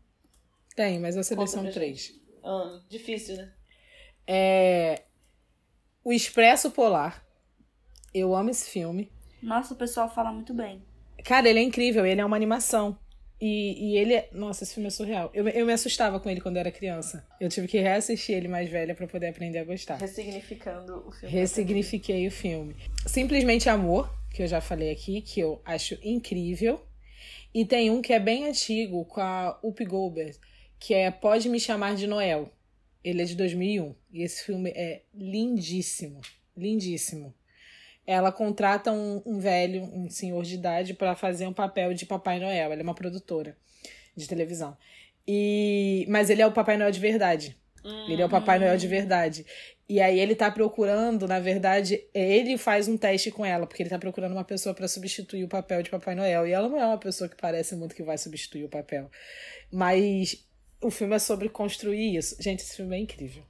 Tem, 0.75 0.99
mas 0.99 1.15
seleciono 1.25 1.63
pra 1.63 1.73
três. 1.73 2.13
Ah, 2.43 2.79
difícil, 2.87 3.35
né? 3.35 3.53
É. 4.27 5.03
O 6.03 6.13
Expresso 6.13 6.71
Polar. 6.71 7.25
Eu 8.13 8.35
amo 8.35 8.49
esse 8.49 8.69
filme. 8.69 9.11
Nossa, 9.41 9.73
o 9.73 9.77
pessoal 9.77 10.07
fala 10.13 10.31
muito 10.31 10.53
bem. 10.53 10.85
Cara, 11.23 11.49
ele 11.49 11.59
é 11.59 11.63
incrível, 11.63 12.05
ele 12.05 12.21
é 12.21 12.25
uma 12.25 12.35
animação. 12.35 12.97
E, 13.39 13.91
e 13.91 13.97
ele 13.97 14.15
é. 14.15 14.29
Nossa, 14.31 14.63
esse 14.63 14.73
filme 14.73 14.87
é 14.87 14.89
surreal. 14.91 15.29
Eu, 15.33 15.47
eu 15.47 15.65
me 15.65 15.73
assustava 15.73 16.19
com 16.19 16.29
ele 16.29 16.41
quando 16.41 16.57
era 16.57 16.71
criança. 16.71 17.25
Eu 17.39 17.49
tive 17.49 17.67
que 17.67 17.79
reassistir 17.79 18.35
ele 18.35 18.47
mais 18.47 18.69
velha 18.69 18.95
pra 18.95 19.07
poder 19.07 19.27
aprender 19.27 19.59
a 19.59 19.63
gostar. 19.63 19.97
Ressignificando 19.97 21.07
o 21.07 21.11
filme. 21.11 21.35
Ressignifiquei 21.35 22.27
o 22.27 22.31
filme. 22.31 22.75
Simplesmente 23.05 23.69
Amor, 23.69 24.11
que 24.33 24.41
eu 24.41 24.47
já 24.47 24.59
falei 24.59 24.91
aqui, 24.91 25.21
que 25.21 25.39
eu 25.39 25.61
acho 25.63 25.97
incrível. 26.03 26.81
E 27.53 27.63
tem 27.63 27.91
um 27.91 28.01
que 28.01 28.13
é 28.13 28.19
bem 28.19 28.47
antigo, 28.47 29.05
com 29.05 29.21
a 29.21 29.59
Up 29.63 29.83
Goldberg, 29.85 30.37
que 30.79 30.93
é 30.93 31.09
Pode 31.11 31.47
Me 31.47 31.59
Chamar 31.59 31.95
de 31.95 32.07
Noel. 32.07 32.51
Ele 33.03 33.21
é 33.21 33.25
de 33.25 33.35
2001. 33.35 33.95
E 34.11 34.23
esse 34.23 34.43
filme 34.43 34.71
é 34.75 35.03
lindíssimo. 35.13 36.21
Lindíssimo. 36.55 37.33
Ela 38.07 38.31
contrata 38.31 38.91
um, 38.91 39.21
um 39.25 39.37
velho, 39.37 39.83
um 39.83 40.09
senhor 40.09 40.41
de 40.43 40.55
idade, 40.55 40.93
para 40.93 41.13
fazer 41.13 41.45
um 41.45 41.53
papel 41.53 41.93
de 41.93 42.05
Papai 42.05 42.39
Noel. 42.39 42.71
Ela 42.71 42.81
é 42.81 42.83
uma 42.83 42.95
produtora 42.95 43.55
de 44.15 44.27
televisão. 44.27 44.75
E 45.27 46.05
Mas 46.07 46.29
ele 46.29 46.41
é 46.41 46.47
o 46.47 46.51
Papai 46.51 46.77
Noel 46.77 46.89
de 46.89 46.99
verdade. 46.99 47.57
Ele 48.09 48.21
é 48.21 48.25
o 48.25 48.29
Papai 48.29 48.59
Noel 48.59 48.77
de 48.77 48.87
verdade. 48.87 49.45
E 49.87 50.01
aí 50.01 50.19
ele 50.19 50.35
tá 50.35 50.51
procurando, 50.51 51.27
na 51.27 51.39
verdade, 51.39 52.03
ele 52.13 52.57
faz 52.57 52.89
um 52.89 52.97
teste 52.97 53.31
com 53.31 53.45
ela, 53.45 53.65
porque 53.65 53.81
ele 53.81 53.89
tá 53.89 53.97
procurando 53.97 54.33
uma 54.33 54.43
pessoa 54.43 54.75
pra 54.75 54.87
substituir 54.87 55.45
o 55.45 55.47
papel 55.47 55.81
de 55.81 55.89
Papai 55.89 56.13
Noel. 56.13 56.45
E 56.45 56.51
ela 56.51 56.67
não 56.67 56.79
é 56.79 56.85
uma 56.85 56.97
pessoa 56.97 57.29
que 57.29 57.37
parece 57.37 57.75
muito 57.75 57.95
que 57.95 58.03
vai 58.03 58.17
substituir 58.17 58.65
o 58.65 58.69
papel. 58.69 59.09
Mas 59.71 60.45
o 60.81 60.91
filme 60.91 61.15
é 61.15 61.19
sobre 61.19 61.47
construir 61.47 62.17
isso. 62.17 62.35
Gente, 62.41 62.59
esse 62.59 62.75
filme 62.75 62.97
é 62.97 62.99
incrível. 62.99 63.43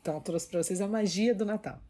Então 0.00 0.20
trouxe 0.20 0.48
pra 0.48 0.62
vocês 0.62 0.80
a 0.80 0.88
magia 0.88 1.34
do 1.34 1.44
Natal. 1.44 1.80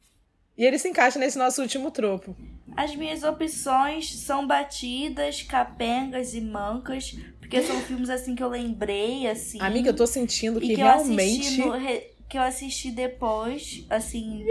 E 0.60 0.64
ele 0.66 0.78
se 0.78 0.86
encaixa 0.90 1.18
nesse 1.18 1.38
nosso 1.38 1.62
último 1.62 1.90
tropo. 1.90 2.36
As 2.76 2.94
minhas 2.94 3.22
opções 3.22 4.14
são 4.14 4.46
batidas, 4.46 5.40
capengas 5.40 6.34
e 6.34 6.40
mancas, 6.42 7.16
porque 7.38 7.62
são 7.62 7.80
filmes 7.88 8.10
assim 8.10 8.34
que 8.34 8.42
eu 8.42 8.48
lembrei, 8.50 9.26
assim. 9.26 9.58
Amiga, 9.58 9.88
eu 9.88 9.96
tô 9.96 10.06
sentindo 10.06 10.60
que, 10.60 10.66
que 10.74 10.80
eu 10.82 10.86
realmente. 10.86 11.60
no 11.62 11.70
re- 11.72 12.10
que 12.28 12.36
eu 12.36 12.42
assisti 12.42 12.90
depois, 12.90 13.86
assim. 13.88 14.44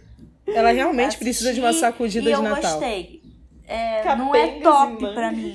Ela 0.46 0.70
realmente 0.70 1.06
assisti 1.06 1.24
precisa 1.24 1.54
de 1.54 1.60
uma 1.60 1.72
sacudida 1.72 2.28
e 2.28 2.32
de 2.34 2.38
eu 2.38 2.42
Natal. 2.42 2.72
gostei. 2.72 3.22
É, 3.66 4.14
não 4.16 4.34
é 4.34 4.60
top 4.60 4.98
pra 5.14 5.32
mim. 5.32 5.54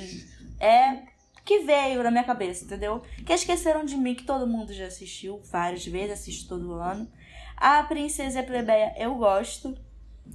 É 0.60 1.04
que 1.46 1.60
veio 1.60 2.02
na 2.02 2.10
minha 2.10 2.24
cabeça, 2.24 2.66
entendeu? 2.66 3.04
Que 3.24 3.34
esqueceram 3.34 3.86
de 3.86 3.96
mim, 3.96 4.16
que 4.16 4.24
todo 4.24 4.48
mundo 4.48 4.74
já 4.74 4.88
assistiu 4.88 5.40
várias 5.52 5.86
vezes, 5.86 6.14
assiste 6.14 6.48
todo 6.48 6.74
ano. 6.74 7.08
A 7.56 7.84
Princesa 7.84 8.40
e 8.40 8.42
a 8.42 8.44
Plebeia 8.44 8.92
eu 8.98 9.14
gosto. 9.14 9.78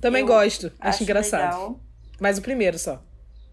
Também 0.01 0.23
Eu 0.23 0.27
gosto, 0.27 0.67
acho, 0.67 0.77
Acho 0.81 1.03
engraçado. 1.03 1.41
legal. 1.43 1.81
Mas 2.21 2.39
o 2.39 2.43
primeiro 2.43 2.79
só. 2.79 3.03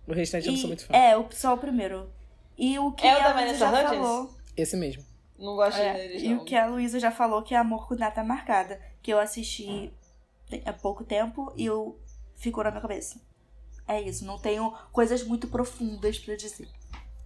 O 0.07 0.13
restante 0.13 0.47
eu 0.47 0.51
não 0.53 0.57
sou 0.59 0.67
E- 0.67 0.71
muito 0.71 0.85
fã. 0.85 0.93
É, 0.93 1.17
o, 1.17 1.25
só 1.31 1.53
o 1.53 1.57
primeiro. 1.57 2.09
E 2.57 2.77
o 2.79 2.91
que 2.91 3.07
É 3.07 3.15
o 3.15 3.19
a 3.19 3.19
da 3.19 3.27
Luísa 3.29 3.35
Vanessa 3.35 3.57
já 3.59 3.69
Hudgens? 3.71 3.89
falou. 4.05 4.31
Esse 4.57 4.77
mesmo. 4.77 5.05
Não 5.39 5.55
gosto 5.55 5.79
É, 5.79 5.93
deles, 5.93 6.21
e 6.21 6.29
não. 6.29 6.41
o 6.41 6.45
que 6.45 6.55
a 6.55 6.67
Luísa 6.67 6.99
já 6.99 7.09
falou 7.11 7.41
que 7.41 7.55
é 7.55 7.57
Amor 7.57 7.87
com 7.87 7.95
Data 7.95 8.23
Marcada. 8.23 8.79
Que 9.01 9.11
eu 9.11 9.19
assisti 9.19 9.91
te- 10.47 10.61
há 10.65 10.73
pouco 10.73 11.03
tempo 11.03 11.51
e 11.57 11.65
eu 11.65 11.99
ficou 12.35 12.63
na 12.63 12.69
minha 12.69 12.81
cabeça. 12.81 13.19
É 13.87 13.99
isso, 14.01 14.23
não 14.25 14.37
tenho 14.37 14.71
coisas 14.91 15.23
muito 15.23 15.47
profundas 15.47 16.19
pra 16.19 16.35
dizer. 16.35 16.67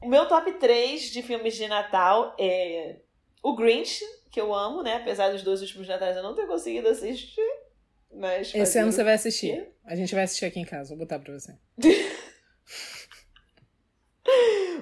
O 0.01 0.07
meu 0.07 0.28
top 0.28 0.51
3 0.53 1.11
de 1.11 1.22
filmes 1.22 1.55
de 1.55 1.68
Natal 1.68 2.34
é 2.39 2.97
o 3.43 3.55
Grinch, 3.55 4.01
que 4.32 4.39
eu 4.39 4.53
amo, 4.53 4.82
né? 4.82 4.97
Apesar 4.97 5.30
dos 5.32 5.41
dois 5.43 5.61
últimos 5.61 5.88
natais 5.88 6.16
eu 6.16 6.24
não 6.24 6.34
ter 6.36 6.47
conseguido 6.47 6.88
assistir. 6.88 7.41
Mas 8.18 8.47
Esse 8.49 8.59
fazer 8.59 8.80
ano 8.80 8.91
você 8.91 9.03
vai 9.03 9.13
assistir. 9.13 9.68
A 9.84 9.95
gente 9.95 10.16
vai 10.16 10.24
assistir 10.24 10.45
aqui 10.45 10.59
em 10.59 10.66
casa, 10.66 10.89
vou 10.89 10.99
botar 10.99 11.20
pra 11.20 11.34
você. 11.34 11.57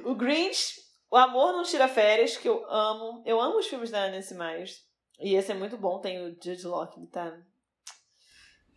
O 0.06 0.16
Grinch, 0.16 0.82
O 1.10 1.16
Amor 1.16 1.54
Não 1.54 1.64
Tira 1.64 1.88
Férias, 1.88 2.38
que 2.38 2.48
eu 2.48 2.66
amo. 2.70 3.24
Eu 3.26 3.40
amo 3.40 3.58
os 3.60 3.68
filmes 3.68 3.90
da 3.90 4.10
Nancy 4.10 4.34
Myers. 4.36 4.86
E 5.20 5.36
esse 5.36 5.52
é 5.52 5.56
muito 5.56 5.78
bom, 5.78 6.00
tem 6.00 6.20
o 6.20 6.30
Judge 6.44 6.66
Locke, 6.66 7.00
que 7.00 7.08
tá... 7.08 7.26
Ai, 7.26 7.44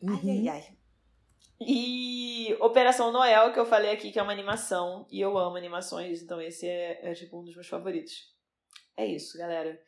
Uhum. 0.02 0.20
ai, 0.30 0.48
ai. 0.48 0.76
E 1.61 2.54
Operação 2.61 3.11
Noel, 3.11 3.52
que 3.52 3.59
eu 3.59 3.64
falei 3.64 3.90
aqui, 3.90 4.12
que 4.12 4.18
é 4.18 4.22
uma 4.22 4.32
animação. 4.32 5.07
E 5.11 5.20
eu 5.20 5.36
amo 5.38 5.57
animações, 5.57 6.22
então 6.22 6.40
esse 6.40 6.66
é, 6.68 7.11
é, 7.11 7.14
tipo 7.14 7.40
um 7.40 7.44
dos 7.44 7.54
meus 7.54 7.66
favoritos. 7.66 8.32
É 8.96 9.07
isso, 9.07 9.38
galera. 9.38 9.80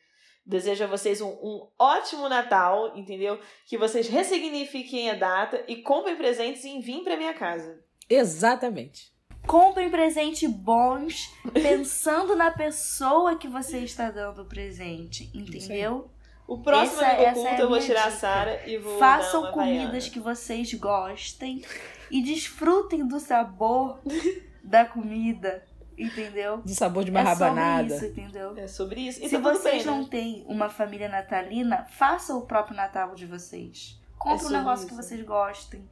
Desejo 0.49 0.83
a 0.83 0.87
vocês 0.87 1.21
um, 1.21 1.29
um 1.29 1.67
ótimo 1.77 2.27
Natal, 2.27 2.97
entendeu? 2.97 3.39
Que 3.67 3.77
vocês 3.77 4.07
ressignifiquem 4.09 5.11
a 5.11 5.13
data 5.13 5.63
e 5.67 5.75
comprem 5.83 6.15
presentes 6.15 6.63
e 6.63 6.69
enviem 6.69 7.03
pra 7.03 7.15
minha 7.15 7.35
casa. 7.35 7.79
Exatamente. 8.09 9.13
Comprem 9.45 9.91
presentes 9.91 10.49
bons, 10.49 11.31
pensando 11.53 12.35
na 12.35 12.49
pessoa 12.49 13.37
que 13.37 13.47
você 13.47 13.77
está 13.81 14.09
dando 14.09 14.41
o 14.41 14.45
presente, 14.45 15.29
entendeu? 15.35 16.09
O 16.47 16.57
próximo 16.63 17.01
Essa- 17.03 17.11
essa 17.11 17.27
é 17.27 17.31
oculto 17.31 17.49
a 17.49 17.59
eu 17.59 17.69
vou 17.69 17.79
tirar 17.79 18.01
a 18.05 18.07
dica. 18.07 18.17
Sara 18.19 18.67
e 18.67 18.77
vou 18.79 18.93
dar 18.93 19.19
Façam 19.19 19.41
uma 19.41 19.51
comidas 19.51 19.85
havaiana. 19.85 20.09
que 20.09 20.19
vocês 20.19 20.73
gostem 20.73 21.61
e 22.09 22.23
desfrutem 22.23 23.07
do 23.07 23.19
sabor 23.19 23.99
da 24.63 24.83
comida, 24.83 25.63
entendeu? 25.99 26.57
Do 26.57 26.73
sabor 26.73 27.03
de 27.03 27.09
É 27.09 27.13
uma 27.13 27.21
sobre 27.35 27.45
rabanada. 27.45 27.95
isso, 27.95 28.05
entendeu? 28.05 28.57
É 28.57 28.67
sobre 28.67 29.01
isso. 29.01 29.19
E 29.23 29.29
Se 29.29 29.37
tá 29.39 29.41
vocês 29.41 29.83
bem, 29.83 29.85
não 29.85 30.01
né? 30.03 30.07
têm 30.09 30.45
uma 30.47 30.69
família 30.69 31.09
natalina, 31.09 31.85
façam 31.91 32.37
o 32.39 32.45
próprio 32.45 32.75
Natal 32.75 33.13
de 33.15 33.25
vocês. 33.25 33.99
Compre 34.17 34.37
um 34.37 34.39
sobre 34.43 34.57
negócio 34.57 34.87
que 34.87 34.93
isso. 34.93 35.01
vocês 35.03 35.21
gostem. 35.25 35.89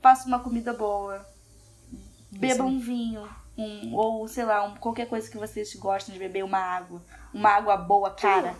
Faça 0.00 0.26
uma 0.26 0.40
comida 0.40 0.72
boa. 0.72 1.24
Beba 2.30 2.54
Isso. 2.54 2.62
um 2.64 2.80
vinho. 2.80 3.28
Um, 3.56 3.94
ou, 3.94 4.26
sei 4.26 4.44
lá, 4.44 4.64
um, 4.64 4.74
qualquer 4.76 5.06
coisa 5.06 5.30
que 5.30 5.36
vocês 5.36 5.74
gostem 5.74 6.12
de 6.12 6.18
beber, 6.18 6.42
uma 6.42 6.58
água. 6.58 7.02
Uma 7.34 7.50
água 7.50 7.76
boa, 7.76 8.10
cara. 8.10 8.54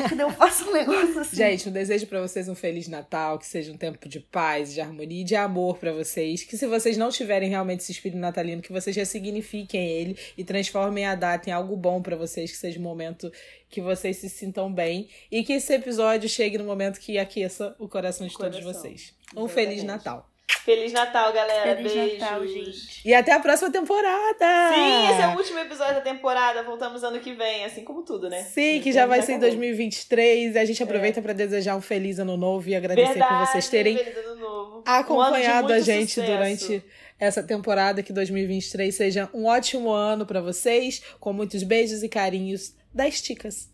Entendeu? 0.00 0.30
Faça 0.32 0.64
um 0.64 0.72
negócio 0.72 1.20
assim. 1.20 1.36
Gente, 1.36 1.68
um 1.68 1.72
desejo 1.72 2.06
pra 2.06 2.20
vocês 2.20 2.48
um 2.48 2.54
feliz 2.54 2.86
Natal, 2.88 3.38
que 3.38 3.46
seja 3.46 3.72
um 3.72 3.76
tempo 3.76 4.06
de 4.08 4.20
paz, 4.20 4.72
de 4.72 4.80
harmonia 4.80 5.22
e 5.22 5.24
de 5.24 5.34
amor 5.34 5.78
pra 5.78 5.92
vocês. 5.92 6.44
Que 6.44 6.56
se 6.56 6.66
vocês 6.66 6.96
não 6.96 7.10
tiverem 7.10 7.48
realmente 7.48 7.80
esse 7.80 7.92
espírito 7.92 8.18
natalino, 8.18 8.60
que 8.60 8.72
vocês 8.72 8.94
ressignifiquem 8.94 9.86
ele 9.86 10.18
e 10.36 10.44
transformem 10.44 11.06
a 11.06 11.14
data 11.14 11.48
em 11.48 11.52
algo 11.52 11.76
bom 11.76 12.02
pra 12.02 12.16
vocês, 12.16 12.50
que 12.50 12.56
seja 12.56 12.78
um 12.78 12.82
momento 12.82 13.32
que 13.70 13.80
vocês 13.80 14.16
se 14.18 14.28
sintam 14.28 14.72
bem 14.72 15.08
e 15.30 15.42
que 15.42 15.54
esse 15.54 15.72
episódio 15.72 16.28
chegue 16.28 16.58
no 16.58 16.64
momento 16.64 17.00
que 17.00 17.18
aqueça 17.18 17.74
o 17.78 17.88
coração 17.88 18.26
de 18.26 18.36
todos 18.36 18.58
Coração. 18.58 18.82
vocês. 18.82 19.14
Um 19.34 19.44
Exatamente. 19.44 19.52
feliz 19.54 19.84
Natal. 19.84 20.28
Feliz 20.64 20.92
Natal, 20.92 21.32
galera. 21.32 21.76
Feliz 21.76 21.92
Beijos. 21.92 22.18
Natal, 22.18 22.46
gente. 22.46 23.00
E 23.04 23.14
até 23.14 23.32
a 23.32 23.40
próxima 23.40 23.70
temporada! 23.70 24.74
Sim, 24.74 25.10
esse 25.10 25.22
é 25.22 25.26
o 25.28 25.36
último 25.36 25.58
episódio 25.58 25.94
da 25.94 26.00
temporada. 26.00 26.62
Voltamos 26.62 27.02
ano 27.02 27.20
que 27.20 27.32
vem, 27.32 27.64
assim 27.64 27.84
como 27.84 28.02
tudo, 28.02 28.28
né? 28.28 28.42
Sim, 28.42 28.80
que 28.82 28.92
já 28.92 29.06
vai 29.06 29.22
ser 29.22 29.32
em 29.32 29.36
acabou. 29.36 29.50
2023. 29.50 30.56
A 30.56 30.64
gente 30.64 30.82
aproveita 30.82 31.22
pra 31.22 31.32
desejar 31.32 31.76
um 31.76 31.80
feliz 31.80 32.18
ano 32.18 32.36
novo 32.36 32.68
e 32.68 32.74
agradecer 32.74 33.14
Verdade, 33.14 33.34
por 33.34 33.46
vocês 33.46 33.68
terem 33.68 33.96
feliz 33.96 34.16
ano 34.18 34.36
novo. 34.36 34.78
Um 34.78 34.90
acompanhado 34.90 35.72
a 35.72 35.80
gente 35.80 36.12
sucesso. 36.12 36.32
durante 36.32 36.84
essa 37.18 37.42
temporada. 37.42 38.02
Que 38.02 38.12
2023 38.12 38.94
seja 38.94 39.30
um 39.32 39.46
ótimo 39.46 39.90
ano 39.90 40.26
pra 40.26 40.40
vocês, 40.40 41.02
com 41.20 41.32
muitos 41.32 41.62
beijos 41.62 42.02
e 42.02 42.08
carinhos 42.08 42.74
das 42.92 43.20
Ticas. 43.22 43.70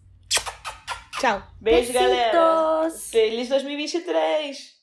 Tchau! 1.21 1.43
Beijo, 1.61 1.93
galera. 1.93 2.83
Besitos. 2.83 3.11
Feliz 3.11 3.49
2023. 3.49 4.74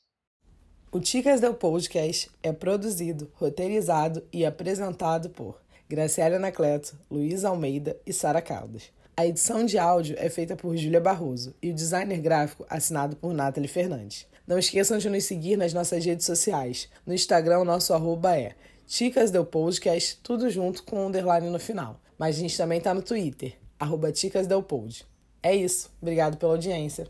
O 0.94 1.00
Ticas 1.00 1.39
Del 1.39 1.54
Podcast 1.54 2.30
é 2.44 2.52
produzido, 2.52 3.32
roteirizado 3.36 4.28
e 4.30 4.46
apresentado 4.46 5.30
por 5.30 5.62
Graciela 5.88 6.36
Anacleto, 6.36 6.98
Luiz 7.10 7.46
Almeida 7.46 7.96
e 8.06 8.12
Sara 8.12 8.42
Caldas. 8.42 8.92
A 9.16 9.26
edição 9.26 9.64
de 9.64 9.78
áudio 9.78 10.18
é 10.20 10.28
feita 10.28 10.54
por 10.54 10.76
Júlia 10.76 11.00
Barroso 11.00 11.56
e 11.62 11.72
o 11.72 11.74
designer 11.74 12.20
gráfico 12.20 12.66
assinado 12.70 13.16
por 13.16 13.34
Nathalie 13.34 13.70
Fernandes. 13.70 14.28
Não 14.46 14.60
esqueçam 14.60 14.98
de 14.98 15.10
nos 15.10 15.24
seguir 15.24 15.56
nas 15.56 15.74
nossas 15.74 16.04
redes 16.04 16.26
sociais. 16.26 16.89
No 17.06 17.14
Instagram, 17.14 17.60
o 17.60 17.66
nosso 17.66 17.94
arroba 17.94 18.38
é 18.38 18.54
Ticas 18.86 19.32
Del 19.32 19.46
Podcast, 19.46 20.20
tudo 20.22 20.50
junto 20.50 20.84
com 20.84 20.98
um 20.98 21.08
underline 21.08 21.50
no 21.50 21.60
final. 21.60 22.02
Mas 22.18 22.36
a 22.36 22.39
gente 22.39 22.58
também 22.58 22.82
tá 22.82 22.94
no 22.94 23.02
Twitter, 23.02 23.54
arroba 23.80 24.12
Ticas 24.12 24.46
Del 24.46 24.62
Pod. 24.62 25.08
É 25.42 25.56
isso. 25.56 25.89
Obrigado 26.02 26.36
pela 26.36 26.52
audiência. 26.52 27.08